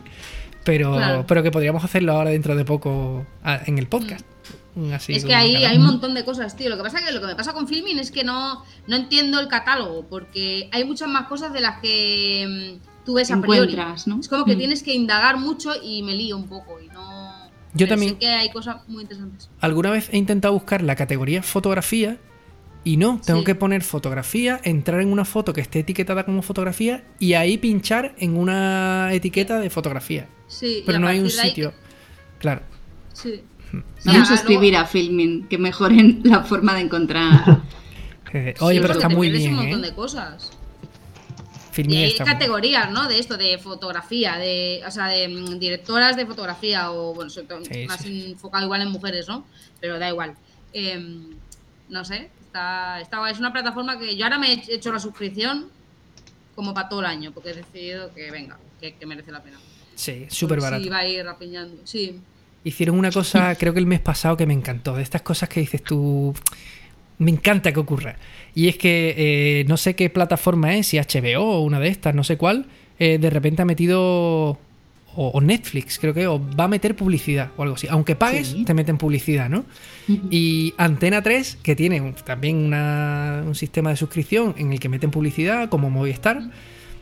Pero, 0.64 0.94
Claro. 0.96 1.26
pero 1.28 1.44
que 1.44 1.52
podríamos 1.52 1.84
hacerlo 1.84 2.14
ahora 2.14 2.30
dentro 2.30 2.56
de 2.56 2.64
poco 2.64 3.26
en 3.66 3.78
el 3.78 3.88
podcast. 3.88 4.26
Así, 4.94 5.14
es 5.14 5.26
que 5.26 5.36
ahí 5.36 5.54
cada- 5.56 5.70
hay 5.70 5.78
un 5.78 5.84
montón 5.86 6.14
de 6.14 6.24
cosas, 6.24 6.56
tío. 6.56 6.70
Lo 6.70 6.78
que 6.78 6.84
pasa 6.84 7.04
que 7.06 7.12
lo 7.12 7.20
que 7.20 7.28
me 7.28 7.36
pasa 7.36 7.52
con 7.52 7.68
filming 7.68 8.00
es 8.00 8.12
que 8.12 8.24
no, 8.24 8.64
no 8.88 8.96
entiendo 8.96 9.42
el 9.42 9.50
catálogo, 9.50 10.06
porque 10.10 10.70
hay 10.72 10.86
muchas 10.86 11.10
más 11.10 11.28
cosas 11.28 11.52
de 11.52 11.60
las 11.60 11.80
que 11.82 12.78
mm, 12.80 12.93
tú 13.06 13.16
ves 13.16 13.32
a 13.32 13.40
priori. 13.42 13.60
Encuentras, 13.74 14.08
¿no? 14.08 14.20
Es 14.20 14.28
como 14.28 14.46
que 14.46 14.56
Mm. 14.56 14.60
tienes 14.60 14.84
que 14.84 14.94
indagar 14.94 15.38
mucho 15.38 15.72
y 15.82 16.04
me 16.04 16.14
lío 16.16 16.38
un 16.38 16.48
poco 16.48 16.80
y 16.82 16.88
no. 16.88 17.34
Yo 17.76 17.86
pero 17.86 17.90
también- 17.90 18.12
sé 18.14 18.20
que 18.20 18.28
hay 18.28 18.52
cosas 18.52 18.78
muy 18.88 19.02
interesantes. 19.04 19.50
Alguna 19.60 19.92
vez 19.92 20.10
he 20.12 20.18
intentado 20.18 20.54
buscar 20.54 20.82
la 20.84 20.96
categoría 20.96 21.42
fotografía 21.42 22.18
y 22.84 22.98
no, 22.98 23.20
tengo 23.26 23.40
Sí. 23.40 23.46
que 23.46 23.56
poner 23.56 23.82
fotografía, 23.84 24.60
entrar 24.64 25.02
en 25.02 25.12
una 25.12 25.26
foto 25.26 25.54
que 25.54 25.62
esté 25.62 25.80
etiquetada 25.80 26.26
como 26.26 26.42
fotografía 26.42 27.04
y 27.20 27.34
ahí 27.34 27.58
pinchar 27.58 28.14
en 28.20 28.38
una 28.38 29.10
etiqueta 29.14 29.60
de 29.60 29.70
fotografía. 29.70 30.28
Sí, 30.48 30.84
Pero 30.86 30.98
a 30.98 31.02
no 31.02 31.08
hay 31.08 31.20
un 31.20 31.30
sitio. 31.30 31.74
Claro. 32.40 32.62
Sí. 33.14 33.42
Vamos 34.06 34.30
a 34.30 34.36
escribir 34.36 34.74
luego- 34.74 34.86
a 34.86 34.88
Filming 34.88 35.48
que 35.48 35.58
mejoren 35.58 36.22
la 36.24 36.44
forma 36.44 36.76
de 36.76 36.82
encontrar. 36.82 37.62
Eh, 38.36 38.56
Oye, 38.62 38.78
Sí, 38.78 38.82
pero 38.82 38.94
está 38.96 39.10
muy 39.10 39.30
bien, 39.30 39.52
un 39.52 39.58
montón 39.58 39.84
¿eh? 39.84 39.90
de 39.90 39.94
cosas. 39.94 40.52
Y 41.78 41.98
hay 42.04 42.16
categorías, 42.16 42.92
¿no? 42.92 43.08
De 43.08 43.20
esto, 43.20 43.38
de 43.38 43.58
fotografía, 43.58 44.38
de, 44.38 44.82
o 44.86 44.92
sea, 44.92 45.08
de 45.08 45.28
mm, 45.28 45.60
directoras 45.60 46.16
de 46.16 46.26
fotografía, 46.26 46.92
o 46.92 47.14
bueno, 47.14 47.30
Sí, 47.30 47.42
más 47.88 48.02
sí. 48.02 48.32
enfocado 48.32 48.66
igual 48.66 48.82
en 48.82 48.92
mujeres, 48.92 49.28
¿no? 49.28 49.46
Pero 49.80 50.00
da 50.00 50.10
igual. 50.10 50.36
Em, 50.74 51.30
no 51.90 52.06
sé, 52.06 52.30
está, 52.46 53.00
está. 53.02 53.30
Es 53.30 53.40
una 53.40 53.52
plataforma 53.52 53.98
que 54.00 54.16
yo 54.16 54.26
ahora 54.26 54.38
me 54.38 54.54
he 54.54 54.64
hecho 54.74 54.92
la 54.92 55.00
suscripción 55.00 55.70
como 56.56 56.74
para 56.74 56.90
todo 56.90 57.00
el 57.02 57.08
año, 57.08 57.32
porque 57.32 57.50
he 57.52 57.54
decidido 57.54 58.14
que 58.14 58.30
venga, 58.32 58.58
que, 58.80 58.96
que 58.96 59.06
merece 59.06 59.32
la 59.32 59.42
pena. 59.42 59.60
Sí, 59.96 60.26
súper 60.30 60.60
barato. 60.60 60.84
Sí, 60.84 60.90
va 60.90 61.00
a 61.00 61.08
ir 61.08 61.24
rapiñando. 61.26 61.82
Sí. 61.86 62.20
Hicieron 62.64 62.98
una 62.98 63.12
cosa, 63.12 63.56
creo 63.60 63.74
que 63.74 63.80
el 63.80 63.86
mes 63.86 64.00
pasado, 64.00 64.38
que 64.38 64.46
me 64.46 64.54
encantó. 64.54 64.96
De 64.96 65.04
estas 65.04 65.22
cosas 65.22 65.50
que 65.50 65.60
dices 65.60 65.84
tú. 65.84 66.34
Me 67.20 67.32
encanta 67.32 67.72
que 67.72 67.80
ocurra. 67.80 68.18
Y 68.56 68.68
es 68.68 68.78
que 68.78 69.16
eh, 69.18 69.66
no 69.68 69.78
sé 69.78 69.96
qué 69.96 70.10
plataforma 70.10 70.76
es, 70.76 70.88
si 70.88 70.98
HBO 70.98 71.42
o 71.44 71.62
una 71.62 71.80
de 71.80 71.88
estas, 71.90 72.14
no 72.16 72.24
sé 72.24 72.38
cuál. 72.38 72.66
eh, 73.00 73.18
de 73.18 73.30
repente 73.30 73.62
ha 73.62 73.66
metido. 73.66 74.60
O, 75.16 75.28
o 75.28 75.42
Netflix, 75.42 76.00
creo 76.00 76.12
que, 76.16 76.26
o 76.26 76.42
va 76.60 76.64
a 76.64 76.68
meter 76.68 76.96
publicidad 76.96 77.52
o 77.56 77.62
algo 77.62 77.76
así. 77.76 77.86
Aunque 77.88 78.16
pagues, 78.16 78.48
Sí. 78.48 78.66
te 78.66 78.74
meten 78.74 78.98
publicidad, 78.98 79.48
¿no? 79.48 79.64
Y 80.32 80.74
Antena 80.78 81.22
3, 81.22 81.60
que 81.62 81.76
tiene 81.76 82.02
un- 82.02 82.14
también 82.16 82.58
una- 82.58 83.44
un 83.46 83.54
sistema 83.54 83.92
de 83.92 83.96
suscripción 83.98 84.56
en 84.58 84.74
el 84.74 84.80
que 84.80 84.90
meten 84.90 85.12
publicidad, 85.12 85.70
como 85.70 85.92
Movistar, 85.92 86.42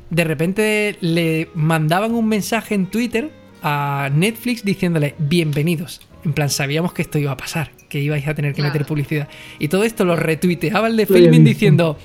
de 0.09 0.23
repente 0.25 0.97
le 0.99 1.47
mandaban 1.55 2.11
un 2.13 2.27
mensaje 2.27 2.75
en 2.75 2.87
Twitter 2.87 3.29
a 3.63 4.09
Netflix 4.13 4.65
diciéndole 4.65 5.15
bienvenidos. 5.17 6.01
En 6.25 6.33
plan, 6.33 6.49
sabíamos 6.49 6.91
que 6.91 7.03
esto 7.03 7.17
iba 7.17 7.31
a 7.31 7.37
pasar, 7.37 7.71
que 7.91 7.99
ibais 7.99 8.25
a 8.27 8.33
tener 8.33 8.53
que 8.53 8.61
Claro. 8.61 8.73
meter 8.73 8.87
publicidad. 8.87 9.27
Y 9.59 9.67
todo 9.67 9.83
esto 9.83 10.05
lo 10.05 10.15
retuiteaba 10.15 10.87
el 10.87 10.95
de 10.95 11.05
visto. 11.05 11.43
diciendo, 11.43 11.97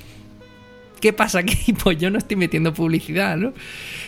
¿qué 1.00 1.12
pasa 1.12 1.38
aquí? 1.38 1.72
Pues 1.82 1.96
yo 1.98 2.10
no 2.10 2.18
estoy 2.18 2.36
metiendo 2.36 2.74
publicidad, 2.74 3.36
¿no? 3.36 3.52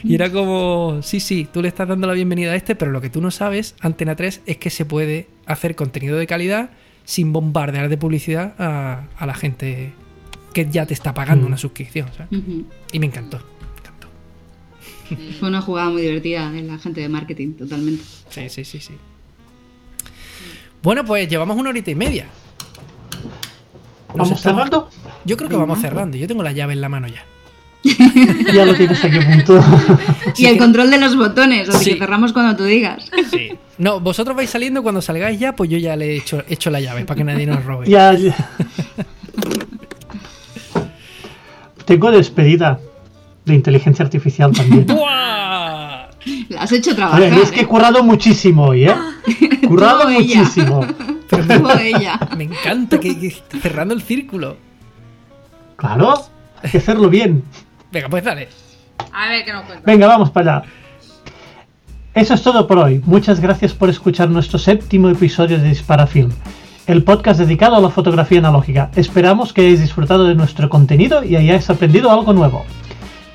Y 0.03 0.15
era 0.15 0.31
como, 0.33 1.01
sí, 1.03 1.21
sí, 1.21 1.47
tú 1.53 1.63
le 1.63 1.69
estás 1.69 1.87
dando 1.89 2.07
la 2.07 2.13
bienvenida 2.15 2.53
a 2.53 2.57
este, 2.57 2.75
pero 2.75 2.91
lo 2.91 3.01
que 3.01 3.11
tú 3.11 3.21
no 3.21 3.31
sabes, 3.31 3.77
Antena 3.81 4.17
3, 4.17 4.43
es 4.47 4.57
que 4.57 4.71
se 4.71 4.85
puede 4.85 5.29
hacer 5.47 5.77
contenido 5.77 6.17
de 6.19 6.27
calidad 6.27 6.71
sin 7.05 7.33
bombardear 7.33 7.89
de 7.89 7.97
publicidad 7.97 8.55
a, 8.59 9.05
a 9.17 9.27
la 9.27 9.35
gente 9.35 9.93
que 10.53 10.69
ya 10.69 10.85
te 10.85 10.95
está 10.95 11.15
pagando 11.15 11.45
Mm. 11.45 11.49
una 11.49 11.59
suscripción. 11.59 12.09
Y 12.93 12.99
me 12.99 13.07
encantó, 13.07 13.39
me 13.39 13.79
encantó. 13.79 14.09
Fue 15.39 15.49
una 15.49 15.61
jugada 15.63 15.91
muy 15.91 16.03
divertida 16.03 16.51
de 16.51 16.63
la 16.63 16.77
gente 16.79 17.01
de 17.01 17.09
marketing, 17.09 17.53
totalmente. 17.55 18.03
Sí, 18.31 18.49
sí, 18.49 18.65
sí, 18.65 18.81
sí. 18.81 18.95
Bueno, 20.82 21.05
pues 21.05 21.28
llevamos 21.28 21.56
una 21.56 21.70
horita 21.70 21.90
y 21.90 21.94
media. 21.94 22.27
Nos 24.09 24.16
¿Vamos 24.16 24.31
estamos- 24.32 24.40
cerrando? 24.62 24.90
Yo 25.24 25.36
creo 25.36 25.48
que 25.51 25.56
vamos 25.56 25.81
cerrando. 25.81 26.16
Yo 26.16 26.27
tengo 26.27 26.43
la 26.43 26.52
llave 26.52 26.73
en 26.73 26.81
la 26.81 26.89
mano 26.89 27.09
ya. 27.09 27.23
Ya 28.55 28.65
lo 28.65 28.74
tienes 28.74 29.02
aquí 29.05 29.19
punto. 29.20 29.62
y 30.36 30.47
el 30.47 30.56
control 30.59 30.90
de 30.90 30.98
los 30.98 31.16
botones, 31.16 31.69
así 31.69 31.85
Sí. 31.85 31.93
que 31.93 31.98
cerramos 31.98 32.32
cuando 32.32 32.56
tú 32.56 32.65
digas. 32.65 33.10
Sí. 33.31 33.51
No, 33.78 34.01
vosotros 34.01 34.36
vais 34.36 34.48
saliendo 34.51 34.82
cuando 34.82 35.01
salgáis 35.02 35.39
ya, 35.39 35.55
pues 35.55 35.70
yo 35.70 35.78
ya 35.78 35.94
le 35.97 36.12
he 36.12 36.16
hecho, 36.16 36.43
he 36.48 36.55
hecho 36.55 36.70
la 36.70 36.81
llave 36.81 37.05
para 37.05 37.19
que 37.19 37.24
nadie 37.24 37.47
nos 37.47 37.65
robe. 37.65 37.86
ya, 37.89 38.12
ya. 38.15 38.35
Tengo 41.85 42.10
despedida 42.10 42.81
de 43.44 43.55
inteligencia 43.55 44.05
artificial 44.05 44.52
también. 44.52 44.86
¡Buah! 44.86 45.48
Has 46.59 46.72
hecho 46.72 46.94
trabajar. 46.94 47.20
ver, 47.20 47.35
es 47.35 47.51
que 47.51 47.60
he 47.60 47.62
¿eh? 47.62 47.66
currado 47.66 48.02
muchísimo 48.02 48.66
hoy, 48.66 48.86
¿eh? 48.86 48.94
Currado 49.68 50.09
muchísimo. 50.09 50.86
Ella. 51.80 52.18
Me 52.36 52.44
encanta 52.44 52.98
que, 52.98 53.18
que 53.18 53.28
está 53.28 53.59
cerrando 53.59 53.94
el 53.94 54.02
círculo. 54.02 54.56
Claro, 55.76 56.14
hay 56.62 56.70
que 56.70 56.78
hacerlo 56.78 57.09
bien. 57.09 57.44
Venga, 57.93 58.09
pues 58.09 58.24
dale. 58.24 58.48
A 59.12 59.28
ver 59.28 59.44
qué 59.44 59.52
nos 59.52 59.64
cuenta. 59.64 59.85
Venga, 59.85 60.06
vamos 60.06 60.30
para 60.30 60.59
allá. 60.59 60.68
Eso 62.14 62.35
es 62.35 62.43
todo 62.43 62.66
por 62.66 62.78
hoy. 62.78 63.01
Muchas 63.06 63.39
gracias 63.40 63.74
por 63.74 63.89
escuchar 63.89 64.28
nuestro 64.28 64.59
séptimo 64.59 65.09
episodio 65.09 65.59
de 65.59 65.68
Disparafilm, 65.68 66.30
el 66.86 67.05
podcast 67.05 67.39
dedicado 67.39 67.76
a 67.76 67.80
la 67.80 67.90
fotografía 67.90 68.40
analógica. 68.40 68.90
Esperamos 68.97 69.52
que 69.52 69.60
hayáis 69.60 69.80
disfrutado 69.80 70.24
de 70.24 70.35
nuestro 70.35 70.68
contenido 70.68 71.22
y 71.22 71.36
hayáis 71.36 71.70
aprendido 71.70 72.10
algo 72.10 72.32
nuevo. 72.32 72.64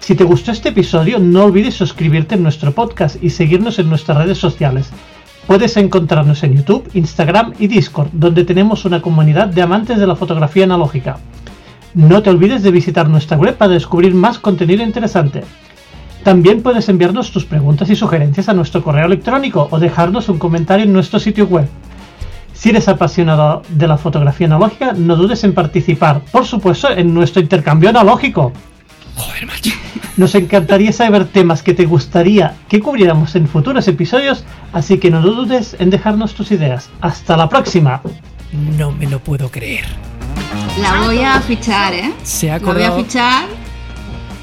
Si 0.04 0.16
te 0.16 0.26
gustó 0.26 0.52
este 0.52 0.68
episodio, 0.68 1.18
no 1.18 1.46
olvides 1.46 1.76
suscribirte 1.76 2.36
en 2.36 2.44
nuestro 2.44 2.74
podcast 2.74 3.24
y 3.24 3.30
seguirnos 3.30 3.80
en 3.80 3.88
nuestras 3.88 4.18
redes 4.18 4.38
sociales. 4.38 4.90
Puedes 5.48 5.78
encontrarnos 5.78 6.44
en 6.44 6.58
YouTube, 6.58 6.90
Instagram 6.94 7.54
y 7.58 7.68
Discord, 7.68 8.10
donde 8.12 8.44
tenemos 8.44 8.84
una 8.84 9.02
comunidad 9.02 9.48
de 9.48 9.62
amantes 9.62 9.98
de 9.98 10.06
la 10.06 10.18
fotografía 10.18 10.66
analógica. 10.66 11.20
No 11.94 12.22
te 12.22 12.32
olvides 12.32 12.64
de 12.64 12.72
visitar 12.72 13.08
nuestra 13.08 13.38
web 13.38 13.56
para 13.56 13.72
descubrir 13.72 14.14
más 14.14 14.40
contenido 14.40 14.84
interesante. 14.84 15.46
También 16.26 16.64
puedes 16.64 16.90
enviarnos 16.90 17.32
tus 17.32 17.46
preguntas 17.46 17.90
y 17.90 17.96
sugerencias 17.96 18.50
a 18.50 18.54
nuestro 18.54 18.84
correo 18.84 19.06
electrónico 19.06 19.70
o 19.72 19.80
dejarnos 19.80 20.28
un 20.28 20.38
comentario 20.38 20.86
en 20.86 20.92
nuestro 20.92 21.18
sitio 21.18 21.48
web. 21.48 21.70
Si 22.52 22.72
eres 22.72 22.90
apasionado 22.90 23.62
de 23.70 23.88
la 23.88 23.96
fotografía 23.96 24.48
analógica, 24.48 24.92
no 24.92 25.16
dudes 25.16 25.46
en 25.46 25.54
participar, 25.54 26.20
por 26.30 26.44
supuesto, 26.46 26.92
en 26.92 27.14
nuestro 27.14 27.42
intercambio 27.42 27.90
analógico. 27.90 28.52
Joder, 29.16 29.46
macho. 29.46 29.72
Nos 30.18 30.36
encantaría 30.36 30.92
saber 30.92 31.26
temas 31.26 31.64
que 31.64 31.74
te 31.74 31.86
gustaría 31.86 32.56
que 32.70 32.80
cubriéramos 32.80 33.36
en 33.36 33.48
futuros 33.48 33.88
episodios, 33.88 34.44
así 34.72 34.98
que 35.00 35.10
no 35.10 35.22
dudes 35.22 35.76
en 35.80 35.90
dejarnos 35.90 36.34
tus 36.36 36.52
ideas. 36.52 36.90
Hasta 37.02 37.36
la 37.38 37.50
próxima. 37.50 38.02
No 38.78 38.92
me 38.92 39.08
lo 39.08 39.20
puedo 39.20 39.50
creer. 39.50 39.86
La 40.80 41.02
voy 41.06 41.20
a 41.20 41.40
fichar, 41.42 41.94
¿eh? 41.94 42.14
Se 42.24 42.52
ha 42.52 42.60
La 42.60 42.60
voy 42.60 42.84
a 42.84 42.88
acordado. 42.88 43.04
fichar. 43.04 43.46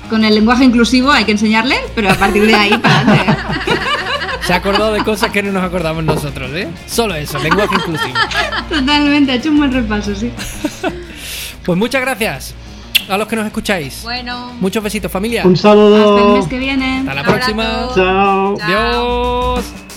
Con 0.09 0.25
el 0.25 0.35
lenguaje 0.35 0.65
inclusivo 0.65 1.11
hay 1.13 1.25
que 1.25 1.33
enseñarle, 1.33 1.77
pero 1.95 2.11
a 2.11 2.15
partir 2.15 2.45
de 2.45 2.55
ahí 2.55 2.77
para 2.79 3.01
adelante. 3.01 3.33
¿eh? 3.33 3.75
Se 4.43 4.53
ha 4.55 4.57
acordado 4.57 4.93
de 4.93 5.05
cosas 5.05 5.31
que 5.31 5.43
no 5.43 5.53
nos 5.53 5.63
acordamos 5.63 6.03
nosotros, 6.03 6.51
¿eh? 6.55 6.67
Solo 6.87 7.15
eso, 7.15 7.39
lenguaje 7.39 7.75
inclusivo. 7.77 8.15
Totalmente, 8.69 9.31
ha 9.33 9.35
hecho 9.37 9.51
un 9.51 9.59
buen 9.59 9.73
repaso, 9.73 10.15
sí. 10.17 10.33
Pues 11.65 11.79
muchas 11.79 12.01
gracias 12.01 12.55
a 13.11 13.19
los 13.19 13.29
que 13.29 13.37
nos 13.37 13.47
escucháis. 13.47 14.03
Bueno. 14.03 14.53
Muchos 14.61 14.83
besitos, 14.83 15.11
familia. 15.11 15.45
Un 15.45 15.55
Hasta 15.55 15.73
el 15.73 15.79
saludo. 15.79 16.35
mes 16.37 16.47
que 16.47 16.59
viene. 16.59 17.01
Hasta 17.01 17.15
la 17.15 17.21
Un 17.23 17.27
próxima. 17.27 17.65
Chao. 17.95 18.57
Chao. 18.59 18.59
Adiós. 19.59 19.90